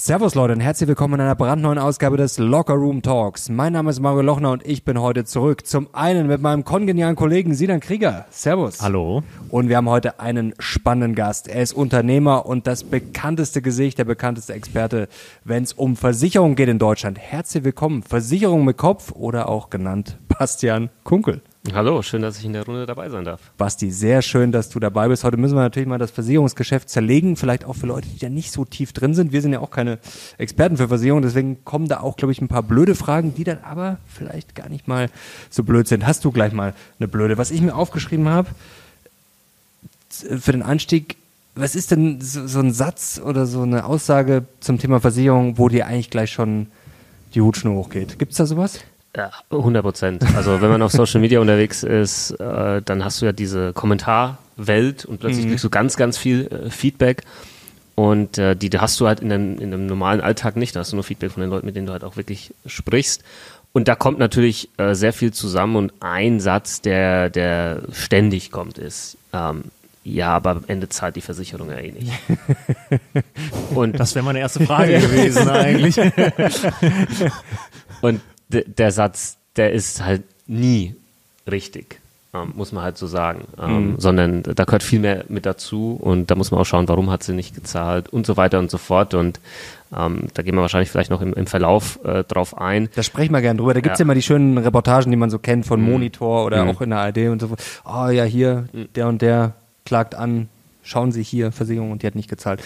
Servus 0.00 0.36
Leute 0.36 0.52
und 0.52 0.60
herzlich 0.60 0.86
willkommen 0.86 1.14
in 1.14 1.22
einer 1.22 1.34
brandneuen 1.34 1.76
Ausgabe 1.76 2.16
des 2.16 2.38
Locker 2.38 2.74
Room 2.74 3.02
Talks. 3.02 3.48
Mein 3.48 3.72
Name 3.72 3.90
ist 3.90 3.98
Mario 3.98 4.22
Lochner 4.22 4.52
und 4.52 4.64
ich 4.64 4.84
bin 4.84 5.00
heute 5.00 5.24
zurück. 5.24 5.66
Zum 5.66 5.88
einen 5.92 6.28
mit 6.28 6.40
meinem 6.40 6.62
kongenialen 6.64 7.16
Kollegen 7.16 7.52
Sinan 7.52 7.80
Krieger. 7.80 8.24
Servus. 8.30 8.80
Hallo. 8.80 9.24
Und 9.48 9.68
wir 9.68 9.76
haben 9.76 9.88
heute 9.88 10.20
einen 10.20 10.54
spannenden 10.60 11.16
Gast. 11.16 11.48
Er 11.48 11.64
ist 11.64 11.72
Unternehmer 11.72 12.46
und 12.46 12.68
das 12.68 12.84
bekannteste 12.84 13.60
Gesicht, 13.60 13.98
der 13.98 14.04
bekannteste 14.04 14.52
Experte, 14.52 15.08
wenn 15.42 15.64
es 15.64 15.72
um 15.72 15.96
Versicherung 15.96 16.54
geht 16.54 16.68
in 16.68 16.78
Deutschland. 16.78 17.18
Herzlich 17.18 17.64
willkommen. 17.64 18.04
Versicherung 18.04 18.64
mit 18.64 18.76
Kopf 18.76 19.10
oder 19.10 19.48
auch 19.48 19.68
genannt 19.68 20.16
Bastian 20.28 20.90
Kunkel. 21.02 21.42
Hallo, 21.74 22.02
schön, 22.02 22.22
dass 22.22 22.38
ich 22.38 22.44
in 22.44 22.54
der 22.54 22.64
Runde 22.64 22.86
dabei 22.86 23.08
sein 23.08 23.24
darf. 23.24 23.40
Basti, 23.56 23.90
sehr 23.90 24.22
schön, 24.22 24.52
dass 24.52 24.68
du 24.68 24.80
dabei 24.80 25.08
bist. 25.08 25.24
Heute 25.24 25.36
müssen 25.36 25.54
wir 25.54 25.62
natürlich 25.62 25.88
mal 25.88 25.98
das 25.98 26.10
Versicherungsgeschäft 26.10 26.88
zerlegen, 26.88 27.36
vielleicht 27.36 27.64
auch 27.64 27.74
für 27.74 27.86
Leute, 27.86 28.08
die 28.08 28.18
da 28.18 28.28
nicht 28.28 28.52
so 28.52 28.64
tief 28.64 28.92
drin 28.92 29.14
sind. 29.14 29.32
Wir 29.32 29.42
sind 29.42 29.52
ja 29.52 29.60
auch 29.60 29.70
keine 29.70 29.98
Experten 30.38 30.76
für 30.76 30.88
Versicherung, 30.88 31.22
deswegen 31.22 31.64
kommen 31.64 31.88
da 31.88 32.00
auch, 32.00 32.16
glaube 32.16 32.32
ich, 32.32 32.40
ein 32.40 32.48
paar 32.48 32.62
blöde 32.62 32.94
Fragen, 32.94 33.34
die 33.34 33.44
dann 33.44 33.58
aber 33.62 33.98
vielleicht 34.06 34.54
gar 34.54 34.68
nicht 34.68 34.88
mal 34.88 35.10
so 35.50 35.62
blöd 35.62 35.88
sind. 35.88 36.06
Hast 36.06 36.24
du 36.24 36.32
gleich 36.32 36.52
mal 36.52 36.74
eine 36.98 37.08
blöde? 37.08 37.38
Was 37.38 37.50
ich 37.50 37.60
mir 37.60 37.74
aufgeschrieben 37.74 38.28
habe 38.28 38.48
für 40.08 40.52
den 40.52 40.62
Einstieg, 40.62 41.16
was 41.54 41.74
ist 41.74 41.90
denn 41.90 42.20
so, 42.20 42.46
so 42.46 42.60
ein 42.60 42.72
Satz 42.72 43.20
oder 43.22 43.46
so 43.46 43.62
eine 43.62 43.84
Aussage 43.84 44.44
zum 44.60 44.78
Thema 44.78 45.00
Versicherung, 45.00 45.58
wo 45.58 45.68
dir 45.68 45.86
eigentlich 45.86 46.10
gleich 46.10 46.30
schon 46.30 46.68
die 47.34 47.40
Hutschnur 47.40 47.74
hochgeht? 47.74 48.18
Gibt 48.18 48.32
es 48.32 48.38
da 48.38 48.46
sowas? 48.46 48.80
Ja, 49.16 49.30
100 49.50 49.82
Prozent. 49.82 50.24
Also 50.36 50.60
wenn 50.60 50.70
man 50.70 50.82
auf 50.82 50.92
Social 50.92 51.20
Media 51.20 51.40
unterwegs 51.40 51.82
ist, 51.82 52.32
äh, 52.32 52.82
dann 52.82 53.04
hast 53.04 53.20
du 53.20 53.26
ja 53.26 53.32
diese 53.32 53.72
Kommentarwelt 53.72 55.04
und 55.04 55.18
plötzlich 55.20 55.46
mhm. 55.46 55.50
kriegst 55.50 55.64
du 55.64 55.70
ganz, 55.70 55.96
ganz 55.96 56.18
viel 56.18 56.46
äh, 56.46 56.70
Feedback. 56.70 57.22
Und 57.94 58.38
äh, 58.38 58.54
die 58.54 58.70
hast 58.78 59.00
du 59.00 59.08
halt 59.08 59.20
in 59.20 59.32
einem, 59.32 59.58
in 59.58 59.74
einem 59.74 59.86
normalen 59.86 60.20
Alltag 60.20 60.56
nicht. 60.56 60.76
Da 60.76 60.80
hast 60.80 60.92
du 60.92 60.96
nur 60.96 61.02
Feedback 61.02 61.32
von 61.32 61.40
den 61.40 61.50
Leuten, 61.50 61.66
mit 61.66 61.74
denen 61.74 61.86
du 61.86 61.92
halt 61.92 62.04
auch 62.04 62.16
wirklich 62.16 62.54
sprichst. 62.64 63.24
Und 63.72 63.88
da 63.88 63.96
kommt 63.96 64.18
natürlich 64.18 64.68
äh, 64.76 64.94
sehr 64.94 65.12
viel 65.12 65.32
zusammen. 65.32 65.74
Und 65.74 65.92
ein 66.00 66.38
Satz, 66.38 66.80
der, 66.80 67.28
der 67.28 67.82
ständig 67.92 68.52
kommt, 68.52 68.78
ist, 68.78 69.16
ähm, 69.32 69.64
ja, 70.04 70.28
aber 70.28 70.50
am 70.50 70.64
Ende 70.68 70.88
zahlt 70.88 71.16
die 71.16 71.20
Versicherung 71.20 71.70
ja 71.70 71.78
eh 71.78 71.92
nicht. 71.92 72.12
Und 73.74 73.98
das 73.98 74.14
wäre 74.14 74.24
meine 74.24 74.38
erste 74.38 74.64
Frage 74.64 74.98
gewesen 75.00 75.48
eigentlich. 75.48 76.00
Und 78.00 78.20
der 78.48 78.92
Satz, 78.92 79.36
der 79.56 79.72
ist 79.72 80.04
halt 80.04 80.22
nie 80.46 80.94
richtig. 81.50 82.00
Ähm, 82.34 82.52
muss 82.56 82.72
man 82.72 82.84
halt 82.84 82.98
so 82.98 83.06
sagen. 83.06 83.46
Ähm, 83.58 83.92
mhm. 83.92 83.94
Sondern 83.98 84.42
da 84.42 84.64
gehört 84.64 84.82
viel 84.82 85.00
mehr 85.00 85.24
mit 85.28 85.46
dazu 85.46 85.98
und 85.98 86.30
da 86.30 86.34
muss 86.34 86.50
man 86.50 86.60
auch 86.60 86.66
schauen, 86.66 86.86
warum 86.86 87.10
hat 87.10 87.22
sie 87.22 87.32
nicht 87.32 87.54
gezahlt 87.54 88.10
und 88.10 88.26
so 88.26 88.36
weiter 88.36 88.58
und 88.58 88.70
so 88.70 88.76
fort. 88.76 89.14
Und 89.14 89.40
ähm, 89.96 90.24
da 90.34 90.42
gehen 90.42 90.54
wir 90.54 90.60
wahrscheinlich 90.60 90.90
vielleicht 90.90 91.10
noch 91.10 91.22
im, 91.22 91.32
im 91.32 91.46
Verlauf 91.46 91.98
äh, 92.04 92.24
drauf 92.24 92.58
ein. 92.58 92.90
Da 92.94 93.02
sprechen 93.02 93.32
wir 93.32 93.40
gerne 93.40 93.58
drüber. 93.58 93.72
Da 93.72 93.80
gibt's 93.80 93.98
ja. 93.98 94.02
ja 94.02 94.06
immer 94.06 94.14
die 94.14 94.22
schönen 94.22 94.58
Reportagen, 94.58 95.10
die 95.10 95.16
man 95.16 95.30
so 95.30 95.38
kennt 95.38 95.64
von 95.64 95.80
mhm. 95.80 95.90
Monitor 95.90 96.44
oder 96.44 96.64
mhm. 96.64 96.70
auch 96.70 96.80
in 96.82 96.90
der 96.90 96.98
ARD 96.98 97.18
und 97.28 97.40
so. 97.40 97.50
Oh 97.86 98.08
ja, 98.08 98.24
hier, 98.24 98.68
mhm. 98.72 98.88
der 98.94 99.08
und 99.08 99.22
der 99.22 99.54
klagt 99.86 100.14
an, 100.14 100.48
schauen 100.82 101.12
Sie 101.12 101.22
hier, 101.22 101.50
Versicherung 101.50 101.92
und 101.92 102.02
die 102.02 102.06
hat 102.06 102.14
nicht 102.14 102.28
gezahlt. 102.28 102.62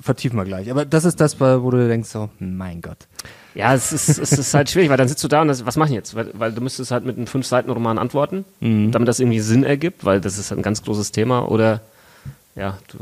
Vertiefen 0.00 0.36
wir 0.36 0.44
gleich. 0.44 0.70
Aber 0.70 0.84
das 0.84 1.06
ist 1.06 1.18
das, 1.20 1.40
wo 1.40 1.70
du 1.70 1.88
denkst 1.88 2.10
so, 2.10 2.28
mein 2.38 2.82
Gott. 2.82 3.08
Ja, 3.54 3.74
es 3.74 3.92
ist, 3.92 4.18
es 4.18 4.32
ist 4.32 4.54
halt 4.54 4.70
schwierig, 4.70 4.90
weil 4.90 4.96
dann 4.96 5.08
sitzt 5.08 5.24
du 5.24 5.28
da 5.28 5.42
und 5.42 5.48
das, 5.48 5.64
was 5.66 5.76
mache 5.76 5.88
ich 5.88 5.94
jetzt? 5.94 6.14
Weil, 6.14 6.30
weil, 6.34 6.52
du 6.52 6.60
müsstest 6.60 6.90
halt 6.90 7.04
mit 7.04 7.16
einem 7.16 7.26
Fünf-Seiten-Roman 7.26 7.98
antworten, 7.98 8.44
mhm. 8.60 8.92
damit 8.92 9.08
das 9.08 9.20
irgendwie 9.20 9.40
Sinn 9.40 9.64
ergibt, 9.64 10.04
weil 10.04 10.20
das 10.20 10.38
ist 10.38 10.52
ein 10.52 10.62
ganz 10.62 10.82
großes 10.82 11.12
Thema. 11.12 11.48
Oder, 11.48 11.80
ja, 12.54 12.78
du, 12.88 12.98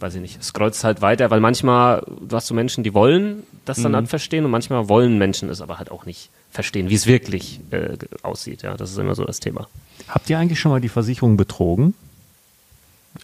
weiß 0.00 0.14
ich 0.16 0.20
nicht, 0.20 0.42
scrollst 0.44 0.84
halt 0.84 1.00
weiter, 1.00 1.30
weil 1.30 1.40
manchmal, 1.40 2.04
du 2.06 2.36
hast 2.36 2.46
so 2.46 2.54
Menschen, 2.54 2.84
die 2.84 2.94
wollen 2.94 3.42
das 3.64 3.80
dann 3.80 3.92
mhm. 3.92 3.96
halt 3.96 4.08
verstehen 4.08 4.44
und 4.44 4.50
manchmal 4.50 4.88
wollen 4.88 5.18
Menschen 5.18 5.48
es 5.48 5.60
aber 5.60 5.78
halt 5.78 5.90
auch 5.90 6.04
nicht 6.04 6.30
verstehen, 6.50 6.90
wie 6.90 6.94
es 6.94 7.06
wirklich 7.06 7.60
äh, 7.70 7.96
aussieht. 8.22 8.62
Ja, 8.62 8.76
das 8.76 8.90
ist 8.90 8.98
immer 8.98 9.14
so 9.14 9.24
das 9.24 9.40
Thema. 9.40 9.68
Habt 10.08 10.28
ihr 10.30 10.38
eigentlich 10.38 10.60
schon 10.60 10.70
mal 10.70 10.80
die 10.80 10.88
Versicherung 10.88 11.36
betrogen? 11.36 11.94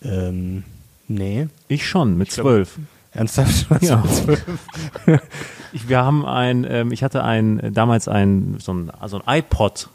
Ähm, 0.02 0.64
nee. 1.08 1.48
Ich 1.68 1.86
schon, 1.86 2.16
mit 2.16 2.32
zwölf. 2.32 2.78
Ernsthaft? 3.12 3.66
Ja. 3.80 4.02
ich, 5.72 5.88
wir 5.88 5.98
haben 5.98 6.24
ein, 6.24 6.66
ähm, 6.68 6.92
ich 6.92 7.02
hatte 7.02 7.24
ein, 7.24 7.72
damals 7.72 8.08
ein, 8.08 8.56
so 8.58 8.72
ein, 8.72 8.90
also 9.00 9.20
ein 9.20 9.38
iPod. 9.38 9.88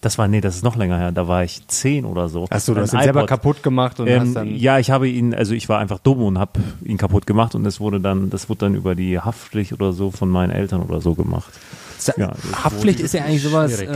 Das 0.00 0.18
war, 0.18 0.28
nee, 0.28 0.42
das 0.42 0.56
ist 0.56 0.64
noch 0.64 0.76
länger 0.76 0.98
her. 0.98 1.12
Da 1.12 1.28
war 1.28 1.44
ich 1.44 1.66
zehn 1.68 2.04
oder 2.04 2.28
so. 2.28 2.46
Achso, 2.50 2.74
du 2.74 2.82
hast 2.82 2.92
ihn 2.92 3.00
selber 3.00 3.24
kaputt 3.24 3.62
gemacht 3.62 4.00
und 4.00 4.06
ähm, 4.06 4.20
hast 4.20 4.34
dann. 4.34 4.54
Ja, 4.54 4.78
ich 4.78 4.90
habe 4.90 5.08
ihn, 5.08 5.34
also 5.34 5.54
ich 5.54 5.70
war 5.70 5.78
einfach 5.78 5.98
dumm 5.98 6.22
und 6.22 6.38
habe 6.38 6.60
ihn 6.84 6.98
kaputt 6.98 7.26
gemacht 7.26 7.54
und 7.54 7.64
es 7.64 7.80
wurde 7.80 8.00
dann, 8.00 8.28
das 8.28 8.50
wurde 8.50 8.66
dann 8.66 8.74
über 8.74 8.94
die 8.94 9.18
Haftpflicht 9.18 9.72
oder 9.72 9.92
so 9.92 10.10
von 10.10 10.28
meinen 10.28 10.50
Eltern 10.50 10.82
oder 10.82 11.00
so 11.00 11.14
gemacht. 11.14 11.52
Ja, 12.16 12.32
Haftpflicht 12.62 13.00
ist 13.00 13.14
ja 13.14 13.24
eigentlich 13.24 13.42
sowas, 13.42 13.80
äh, 13.80 13.88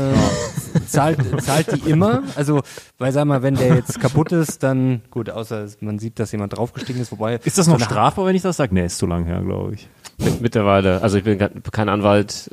zahlt, 0.86 1.18
zahlt 1.42 1.72
die 1.72 1.90
immer? 1.90 2.22
Also, 2.36 2.60
weil 2.98 3.12
sag 3.12 3.24
mal, 3.26 3.42
wenn 3.42 3.54
der 3.54 3.74
jetzt 3.74 4.00
kaputt 4.00 4.32
ist, 4.32 4.62
dann, 4.62 5.02
gut, 5.10 5.30
außer 5.30 5.66
man 5.80 5.98
sieht, 5.98 6.18
dass 6.18 6.32
jemand 6.32 6.56
draufgestiegen 6.56 7.00
ist, 7.00 7.12
wobei. 7.12 7.40
Ist 7.44 7.58
das 7.58 7.66
noch 7.66 7.80
strafbar, 7.80 8.26
wenn 8.26 8.36
ich 8.36 8.42
das 8.42 8.56
sage? 8.56 8.74
Nee, 8.74 8.86
ist 8.86 8.98
zu 8.98 9.06
lang 9.06 9.24
her, 9.24 9.42
glaube 9.42 9.74
ich. 9.74 9.88
Mittlerweile, 10.40 11.00
also 11.00 11.16
ich 11.16 11.24
bin 11.24 11.38
kein 11.38 11.88
Anwalt, 11.88 12.50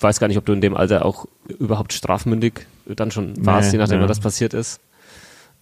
weiß 0.00 0.20
gar 0.20 0.28
nicht, 0.28 0.36
ob 0.36 0.44
du 0.44 0.52
in 0.52 0.60
dem 0.60 0.76
Alter 0.76 1.04
auch 1.06 1.26
überhaupt 1.58 1.92
strafmündig 1.94 2.66
dann 2.86 3.10
schon 3.10 3.34
warst, 3.44 3.68
nee, 3.68 3.72
je 3.72 3.78
nachdem, 3.78 4.00
nee. 4.00 4.08
was 4.08 4.20
passiert 4.20 4.52
ist. 4.54 4.80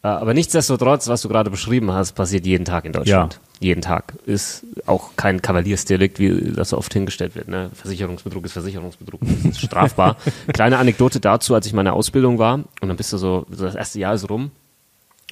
Äh, 0.02 0.08
aber 0.08 0.34
nichtsdestotrotz, 0.34 1.08
was 1.08 1.22
du 1.22 1.28
gerade 1.28 1.50
beschrieben 1.50 1.92
hast, 1.92 2.12
passiert 2.12 2.46
jeden 2.46 2.64
Tag 2.64 2.84
in 2.84 2.92
Deutschland. 2.92 3.34
Ja. 3.34 3.40
Jeden 3.60 3.82
Tag. 3.82 4.14
Ist 4.24 4.64
auch 4.86 5.10
kein 5.16 5.42
Kavaliersdelikt, 5.42 6.20
wie 6.20 6.52
das 6.52 6.70
so 6.70 6.78
oft 6.78 6.92
hingestellt 6.92 7.34
wird. 7.34 7.48
Ne? 7.48 7.70
Versicherungsbetrug 7.74 8.44
ist 8.44 8.52
Versicherungsbetrug. 8.52 9.20
Das 9.20 9.52
ist 9.52 9.60
strafbar. 9.60 10.16
Kleine 10.52 10.78
Anekdote 10.78 11.18
dazu, 11.18 11.54
als 11.54 11.66
ich 11.66 11.72
meine 11.72 11.92
Ausbildung 11.92 12.38
war, 12.38 12.54
und 12.54 12.88
dann 12.88 12.96
bist 12.96 13.12
du 13.12 13.18
so, 13.18 13.46
so 13.50 13.64
das 13.64 13.74
erste 13.74 13.98
Jahr 13.98 14.14
ist 14.14 14.30
rum, 14.30 14.52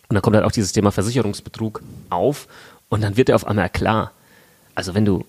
und 0.09 0.15
dann 0.15 0.23
kommt 0.23 0.35
halt 0.35 0.45
auch 0.45 0.53
dieses 0.53 0.73
Thema 0.73 0.91
Versicherungsbetrug 0.91 1.83
auf, 2.11 2.49
und 2.89 3.03
dann 3.03 3.17
wird 3.17 3.29
dir 3.29 3.37
auf 3.37 3.47
einmal 3.47 3.69
klar, 3.69 4.13
also 4.75 4.95
wenn 4.95 5.05
du 5.05 5.25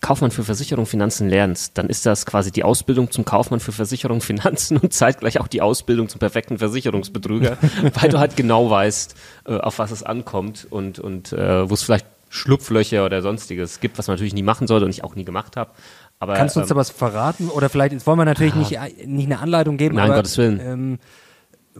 Kaufmann 0.00 0.30
für 0.30 0.44
Versicherung 0.44 0.86
Finanzen 0.86 1.28
lernst, 1.28 1.76
dann 1.76 1.88
ist 1.88 2.06
das 2.06 2.26
quasi 2.26 2.50
die 2.50 2.64
Ausbildung 2.64 3.10
zum 3.10 3.24
Kaufmann 3.24 3.60
für 3.60 3.72
Versicherung 3.72 4.20
Finanzen 4.28 4.76
und 4.76 4.92
zeitgleich 4.92 5.40
auch 5.40 5.48
die 5.48 5.62
Ausbildung 5.62 6.08
zum 6.08 6.18
perfekten 6.18 6.58
Versicherungsbetrüger, 6.58 7.58
weil 8.00 8.10
du 8.10 8.18
halt 8.18 8.36
genau 8.36 8.70
weißt, 8.70 9.14
äh, 9.46 9.56
auf 9.56 9.78
was 9.78 9.90
es 9.90 10.02
ankommt 10.02 10.66
und, 10.70 10.98
und 10.98 11.32
äh, 11.32 11.68
wo 11.68 11.74
es 11.74 11.82
vielleicht 11.82 12.06
Schlupflöcher 12.30 13.04
oder 13.04 13.22
sonstiges 13.22 13.80
gibt, 13.80 13.98
was 13.98 14.06
man 14.06 14.14
natürlich 14.14 14.34
nie 14.34 14.42
machen 14.42 14.66
sollte 14.66 14.84
und 14.84 14.90
ich 14.90 15.02
auch 15.02 15.14
nie 15.14 15.24
gemacht 15.24 15.56
habe. 15.56 15.70
Aber, 16.20 16.34
Kannst 16.34 16.56
du 16.56 16.60
uns 16.60 16.70
ähm, 16.70 16.74
da 16.74 16.80
was 16.80 16.90
verraten? 16.90 17.48
Oder 17.48 17.68
vielleicht, 17.68 17.92
jetzt 17.92 18.06
wollen 18.06 18.18
wir 18.18 18.24
natürlich 18.24 18.54
ja. 18.70 18.84
nicht, 18.84 19.06
nicht 19.06 19.26
eine 19.26 19.38
Anleitung 19.38 19.76
geben, 19.76 19.96
Nein, 19.96 20.06
aber 20.06 20.16
Gottes 20.16 20.36
Willen. 20.36 20.60
Ähm, 20.60 20.98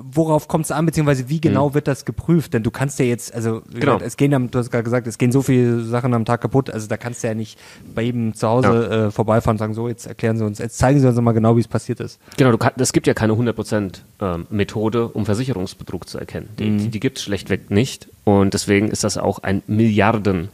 worauf 0.01 0.49
kommt 0.49 0.65
es 0.65 0.71
an, 0.71 0.87
beziehungsweise 0.87 1.29
wie 1.29 1.41
genau 1.41 1.71
mhm. 1.71 1.75
wird 1.75 1.89
das 1.89 2.05
geprüft? 2.05 2.55
Denn 2.55 2.63
du 2.63 2.71
kannst 2.71 2.99
ja 2.99 3.05
jetzt, 3.05 3.35
also 3.35 3.63
genau. 3.69 3.95
gesagt, 3.95 4.03
es 4.03 4.17
gehen, 4.17 4.51
du 4.51 4.59
hast 4.59 4.71
gerade 4.71 4.85
gesagt, 4.85 5.07
es 5.07 5.19
gehen 5.19 5.33
so 5.33 5.43
viele 5.43 5.81
Sachen 5.83 6.15
am 6.15 6.25
Tag 6.25 6.41
kaputt, 6.41 6.71
also 6.71 6.89
da 6.89 6.97
kannst 6.97 7.23
du 7.23 7.29
ja 7.29 7.35
nicht 7.35 7.59
bei 7.95 8.03
jedem 8.03 8.35
zu 8.35 8.49
Hause 8.49 8.89
ja. 8.91 9.07
äh, 9.07 9.11
vorbeifahren 9.11 9.55
und 9.55 9.59
sagen, 9.59 9.75
so, 9.75 9.89
jetzt 9.89 10.07
erklären 10.07 10.37
Sie 10.37 10.45
uns, 10.45 10.59
jetzt 10.59 10.79
zeigen 10.79 11.01
Sie 11.01 11.07
uns 11.07 11.21
mal 11.21 11.33
genau, 11.33 11.57
wie 11.57 11.61
es 11.61 11.69
passiert 11.69 12.01
ist. 12.01 12.19
Genau, 12.37 12.57
es 12.77 12.93
gibt 12.93 13.07
ja 13.07 13.15
keine 13.15 13.33
100% 13.33 14.01
ähm, 14.21 14.47
Methode, 14.51 15.09
um 15.09 15.27
Versicherungsbetrug 15.27 16.09
zu 16.09 16.19
erkennen. 16.19 16.49
Die, 16.59 16.71
mhm. 16.71 16.79
die, 16.79 16.89
die 16.89 17.01
gibt 17.01 17.19
es 17.19 17.25
schlechtweg 17.25 17.71
nicht 17.71 18.09
und 18.25 18.55
deswegen 18.55 18.89
ist 18.89 19.05
das 19.05 19.19
auch 19.19 19.41
ein 19.41 19.63
Milliarden 19.67 20.49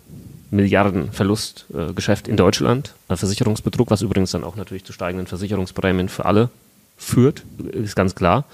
Milliarden 0.50 1.10
Verlustgeschäft 1.10 2.28
äh, 2.28 2.30
in 2.30 2.36
Deutschland, 2.36 2.94
äh, 3.08 3.16
Versicherungsbetrug, 3.16 3.90
was 3.90 4.02
übrigens 4.02 4.30
dann 4.30 4.44
auch 4.44 4.54
natürlich 4.54 4.84
zu 4.84 4.92
steigenden 4.92 5.26
Versicherungsprämien 5.26 6.08
für 6.08 6.26
alle 6.26 6.48
führt, 6.96 7.42
ist 7.72 7.96
ganz 7.96 8.14
klar. 8.14 8.44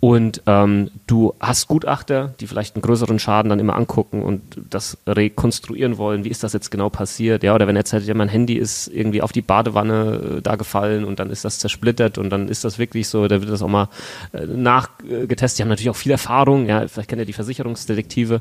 Und 0.00 0.42
ähm, 0.46 0.90
du 1.08 1.34
hast 1.40 1.66
Gutachter, 1.66 2.32
die 2.38 2.46
vielleicht 2.46 2.76
einen 2.76 2.82
größeren 2.82 3.18
Schaden 3.18 3.48
dann 3.48 3.58
immer 3.58 3.74
angucken 3.74 4.22
und 4.22 4.42
das 4.70 4.96
rekonstruieren 5.08 5.98
wollen. 5.98 6.24
Wie 6.24 6.28
ist 6.28 6.44
das 6.44 6.52
jetzt 6.52 6.70
genau 6.70 6.88
passiert? 6.88 7.42
Ja, 7.42 7.52
oder 7.52 7.66
wenn 7.66 7.74
er 7.74 7.80
erzählt, 7.80 8.06
ja, 8.06 8.14
mein 8.14 8.28
Handy 8.28 8.54
ist 8.54 8.86
irgendwie 8.86 9.22
auf 9.22 9.32
die 9.32 9.42
Badewanne 9.42 10.36
äh, 10.38 10.42
da 10.42 10.54
gefallen 10.54 11.04
und 11.04 11.18
dann 11.18 11.30
ist 11.30 11.44
das 11.44 11.58
zersplittert 11.58 12.16
und 12.16 12.30
dann 12.30 12.48
ist 12.48 12.64
das 12.64 12.78
wirklich 12.78 13.08
so, 13.08 13.26
da 13.26 13.40
wird 13.40 13.50
das 13.50 13.60
auch 13.60 13.68
mal 13.68 13.88
äh, 14.32 14.46
nachgetestet. 14.46 15.58
Die 15.58 15.62
haben 15.62 15.68
natürlich 15.68 15.90
auch 15.90 15.96
viel 15.96 16.12
Erfahrung. 16.12 16.66
Ja, 16.66 16.86
vielleicht 16.86 17.08
kennt 17.08 17.20
ihr 17.20 17.26
die 17.26 17.32
Versicherungsdetektive 17.32 18.40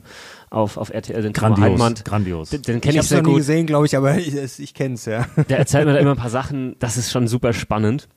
auf, 0.51 0.77
auf 0.77 0.91
RTL, 0.91 1.23
den 1.23 1.33
Grandios, 1.33 1.71
Heidmann. 1.71 1.95
Grandios. 2.03 2.49
Den, 2.51 2.61
den 2.61 2.81
kenne 2.81 2.95
ich, 2.95 3.01
ich 3.01 3.07
sehr 3.07 3.23
noch 3.23 3.31
nie 3.31 3.37
gesehen, 3.37 3.65
glaube 3.65 3.87
ich, 3.87 3.97
aber 3.97 4.15
ich, 4.17 4.59
ich 4.59 4.73
kenne 4.75 4.93
es, 4.93 5.05
ja. 5.05 5.25
Der 5.49 5.57
erzählt 5.57 5.87
mir 5.87 5.93
da 5.93 5.99
immer 5.99 6.11
ein 6.11 6.17
paar 6.17 6.29
Sachen, 6.29 6.75
das 6.77 6.97
ist 6.97 7.11
schon 7.11 7.27
super 7.27 7.53
spannend. 7.53 8.07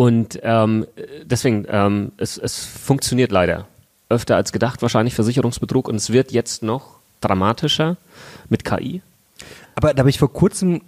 Und 0.00 0.40
ähm, 0.44 0.86
deswegen, 1.24 1.66
ähm, 1.68 2.12
es, 2.16 2.38
es 2.38 2.64
funktioniert 2.64 3.30
leider 3.30 3.66
öfter 4.08 4.34
als 4.34 4.50
gedacht, 4.50 4.80
wahrscheinlich 4.80 5.14
Versicherungsbetrug. 5.14 5.88
Und 5.88 5.96
es 5.96 6.10
wird 6.10 6.32
jetzt 6.32 6.62
noch 6.62 7.00
dramatischer 7.20 7.98
mit 8.48 8.64
KI. 8.64 9.02
Aber 9.74 9.92
da 9.92 9.98
habe 9.98 10.08
ich 10.08 10.18
vor 10.18 10.32
kurzem 10.32 10.80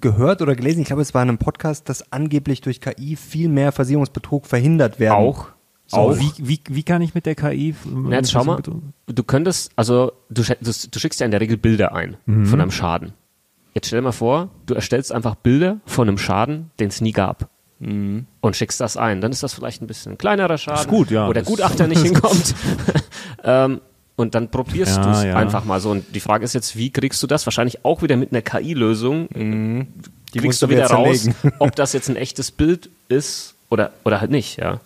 gehört 0.00 0.40
oder 0.40 0.56
gelesen, 0.56 0.80
ich 0.80 0.86
glaube, 0.86 1.02
es 1.02 1.12
war 1.12 1.22
in 1.22 1.28
einem 1.28 1.36
Podcast, 1.36 1.90
dass 1.90 2.10
angeblich 2.14 2.62
durch 2.62 2.80
KI 2.80 3.16
viel 3.16 3.50
mehr 3.50 3.72
Versicherungsbetrug 3.72 4.46
verhindert 4.46 4.98
werden. 4.98 5.16
Auch. 5.16 5.48
So, 5.86 5.98
auch. 5.98 6.18
Wie, 6.18 6.32
wie, 6.38 6.60
wie 6.66 6.82
kann 6.82 7.02
ich 7.02 7.14
mit 7.14 7.26
der 7.26 7.34
KI? 7.34 7.74
Na, 7.84 8.16
jetzt 8.16 8.32
schau 8.32 8.42
mal, 8.42 8.62
du 8.62 9.22
könntest, 9.22 9.70
also 9.76 10.12
du, 10.30 10.42
du, 10.62 10.98
schickst 10.98 11.20
ja 11.20 11.26
in 11.26 11.30
der 11.30 11.42
Regel 11.42 11.58
Bilder 11.58 11.94
ein 11.94 12.16
mhm. 12.24 12.46
von 12.46 12.58
einem 12.62 12.70
Schaden. 12.70 13.12
jetzt 13.74 13.88
stell 13.88 13.98
dir 13.98 14.04
mal 14.04 14.12
vor, 14.12 14.48
du 14.64 14.72
erstellst 14.72 15.12
einfach 15.12 15.34
Bilder 15.34 15.80
von 15.84 16.08
einem 16.08 16.16
Schaden, 16.16 16.70
den 16.80 16.88
es 16.88 17.02
nie 17.02 17.12
gab. 17.12 17.50
Und 17.78 18.56
schickst 18.56 18.80
das 18.80 18.96
ein. 18.96 19.20
Dann 19.20 19.32
ist 19.32 19.42
das 19.42 19.52
vielleicht 19.52 19.82
ein 19.82 19.86
bisschen 19.86 20.16
kleinerer 20.16 20.56
Schaden, 20.56 20.90
gut, 20.90 21.10
ja. 21.10 21.28
wo 21.28 21.32
der 21.32 21.42
Gutachter 21.42 21.86
nicht 21.88 22.02
hinkommt. 22.02 22.54
ähm, 23.44 23.80
und 24.16 24.34
dann 24.34 24.50
probierst 24.50 24.96
Ja, 24.96 25.02
du 25.02 25.10
es 25.10 25.24
ja. 25.24 25.36
einfach 25.36 25.64
mal 25.66 25.78
so. 25.80 25.90
Und 25.90 26.14
die 26.14 26.20
Frage 26.20 26.44
ist 26.44 26.54
jetzt, 26.54 26.76
wie 26.76 26.90
kriegst 26.90 27.22
du 27.22 27.26
das? 27.26 27.44
Wahrscheinlich 27.44 27.84
auch 27.84 28.00
wieder 28.00 28.16
mit 28.16 28.32
einer 28.32 28.40
KI-Lösung. 28.40 29.28
Die 30.32 30.38
kriegst 30.38 30.62
du 30.62 30.70
wieder 30.70 30.86
raus, 30.86 31.28
ob 31.58 31.76
das 31.76 31.92
jetzt 31.92 32.08
ein 32.08 32.16
echtes 32.16 32.50
Bild 32.50 32.88
ist 33.08 33.54
oder, 33.68 33.90
oder 34.04 34.20
halt 34.20 34.30
nicht, 34.30 34.56
ja. 34.56 34.80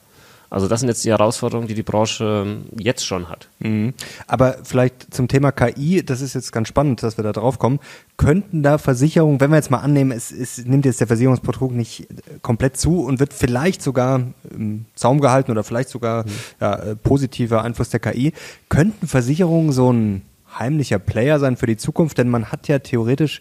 Also 0.50 0.66
das 0.66 0.80
sind 0.80 0.88
jetzt 0.88 1.04
die 1.04 1.10
Herausforderungen, 1.10 1.68
die 1.68 1.74
die 1.74 1.84
Branche 1.84 2.44
ähm, 2.44 2.64
jetzt 2.76 3.06
schon 3.06 3.28
hat. 3.28 3.48
Mhm. 3.60 3.94
Aber 4.26 4.58
vielleicht 4.64 5.14
zum 5.14 5.28
Thema 5.28 5.52
KI, 5.52 6.04
das 6.04 6.20
ist 6.20 6.34
jetzt 6.34 6.50
ganz 6.50 6.66
spannend, 6.66 7.04
dass 7.04 7.16
wir 7.16 7.22
da 7.22 7.32
drauf 7.32 7.60
kommen. 7.60 7.78
Könnten 8.16 8.64
da 8.64 8.76
Versicherungen, 8.78 9.40
wenn 9.40 9.50
wir 9.50 9.56
jetzt 9.56 9.70
mal 9.70 9.78
annehmen, 9.78 10.10
es, 10.10 10.32
es 10.32 10.58
nimmt 10.64 10.84
jetzt 10.84 10.98
der 10.98 11.06
Versicherungsbetrug 11.06 11.70
nicht 11.70 12.10
äh, 12.10 12.38
komplett 12.42 12.76
zu 12.76 13.00
und 13.04 13.20
wird 13.20 13.32
vielleicht 13.32 13.80
sogar 13.80 14.22
im 14.50 14.86
Zaum 14.96 15.20
gehalten 15.20 15.52
oder 15.52 15.62
vielleicht 15.62 15.88
sogar 15.88 16.24
ja, 16.60 16.74
äh, 16.74 16.96
positiver 16.96 17.62
Einfluss 17.62 17.90
der 17.90 18.00
KI, 18.00 18.32
könnten 18.68 19.06
Versicherungen 19.06 19.70
so 19.70 19.92
ein 19.92 20.22
heimlicher 20.58 20.98
Player 20.98 21.38
sein 21.38 21.56
für 21.56 21.66
die 21.66 21.76
Zukunft? 21.76 22.18
Denn 22.18 22.28
man 22.28 22.50
hat 22.50 22.66
ja 22.66 22.80
theoretisch 22.80 23.40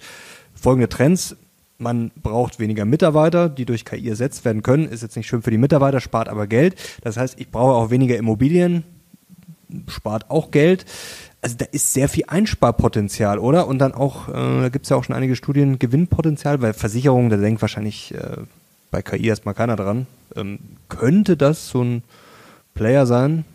folgende 0.53 0.89
Trends. 0.89 1.35
Man 1.79 2.11
braucht 2.21 2.59
weniger 2.59 2.85
Mitarbeiter, 2.85 3.47
die 3.49 3.65
durch 3.65 3.85
KI 3.85 4.09
ersetzt 4.09 4.43
werden 4.45 4.63
können. 4.63 4.85
Ist 4.85 5.01
jetzt 5.01 5.15
nicht 5.15 5.27
schön 5.27 5.41
für 5.41 5.51
die 5.51 5.57
Mitarbeiter, 5.57 6.01
spart 6.01 6.27
aber 6.27 6.45
Geld. 6.45 6.75
Das 7.01 7.17
heißt, 7.17 7.39
ich 7.39 7.49
brauche 7.49 7.73
auch 7.73 7.89
weniger 7.89 8.17
Immobilien, 8.17 8.83
spart 9.87 10.29
auch 10.29 10.51
Geld. 10.51 10.85
Also 11.41 11.55
da 11.57 11.65
ist 11.71 11.93
sehr 11.93 12.09
viel 12.09 12.25
Einsparpotenzial, 12.27 13.39
oder? 13.39 13.67
Und 13.67 13.79
dann 13.79 13.93
auch, 13.93 14.27
äh, 14.27 14.33
da 14.33 14.69
gibt 14.69 14.85
es 14.85 14.89
ja 14.89 14.97
auch 14.97 15.05
schon 15.05 15.15
einige 15.15 15.37
Studien, 15.37 15.79
Gewinnpotenzial, 15.79 16.57
bei 16.57 16.73
Versicherungen, 16.73 17.29
da 17.29 17.37
denkt 17.37 17.61
wahrscheinlich 17.61 18.13
äh, 18.13 18.37
bei 18.91 19.01
KI 19.01 19.27
erstmal 19.27 19.53
keiner 19.55 19.77
dran. 19.77 20.05
Ähm, 20.35 20.59
könnte 20.89 21.37
das 21.37 21.69
so 21.69 21.81
ein 21.81 22.03
Player 22.73 23.05
sein? 23.05 23.45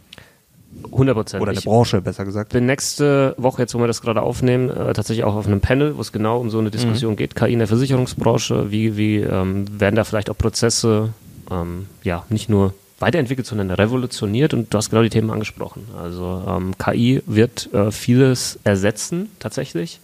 100 0.93 1.15
Prozent. 1.15 1.43
Oder 1.43 1.53
eine 1.53 1.61
Branche, 1.61 2.00
besser 2.00 2.25
gesagt. 2.25 2.53
bin 2.53 2.67
nächste 2.67 3.35
Woche, 3.38 3.62
jetzt 3.62 3.75
wo 3.75 3.79
wir 3.79 3.87
das 3.87 4.03
gerade 4.03 4.23
aufnehmen, 4.23 4.71
äh, 4.71 4.93
tatsächlich 4.93 5.25
auch 5.25 5.35
auf 5.35 5.47
einem 5.47 5.61
Panel, 5.61 5.97
wo 5.97 6.00
es 6.00 6.12
genau 6.12 6.41
um 6.41 6.50
so 6.50 6.59
eine 6.59 6.71
Diskussion 6.71 7.17
geht, 7.17 7.35
KI 7.35 7.53
in 7.53 7.59
der 7.59 7.69
Versicherungsbranche, 7.69 8.71
wie, 8.71 8.97
wie 8.97 9.19
ähm, 9.19 9.67
werden 9.81 9.97
da 9.97 10.05
vielleicht 10.05 10.31
auch 10.31 10.38
Prozesse 10.38 11.11
ähm, 11.50 11.87
ja 12.03 12.25
nicht 12.29 12.49
nur 12.49 12.75
weiterentwickelt, 13.00 13.47
sondern 13.47 13.71
revolutioniert 13.71 14.55
und 14.55 14.73
du 14.73 14.79
hast 14.79 14.91
genau 14.91 15.03
die 15.03 15.11
Themen 15.11 15.31
angesprochen. 15.31 15.88
Also 16.00 16.43
ähm, 16.47 16.75
KI 16.79 17.23
wird 17.26 17.73
äh, 17.73 17.91
vieles 17.91 18.59
ersetzen 18.65 19.31
tatsächlich. 19.41 20.00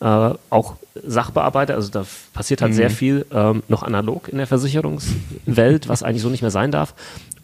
Äh, 0.00 0.30
auch 0.50 0.76
Sachbearbeiter, 1.06 1.74
also 1.74 1.90
da 1.90 2.04
passiert 2.34 2.60
halt 2.62 2.74
sehr 2.74 2.90
viel 2.90 3.24
ähm, 3.32 3.62
noch 3.68 3.82
analog 3.82 4.28
in 4.28 4.38
der 4.38 4.46
Versicherungswelt, 4.46 5.88
was 5.88 6.02
eigentlich 6.02 6.22
so 6.22 6.28
nicht 6.28 6.42
mehr 6.42 6.50
sein 6.50 6.70
darf. 6.70 6.94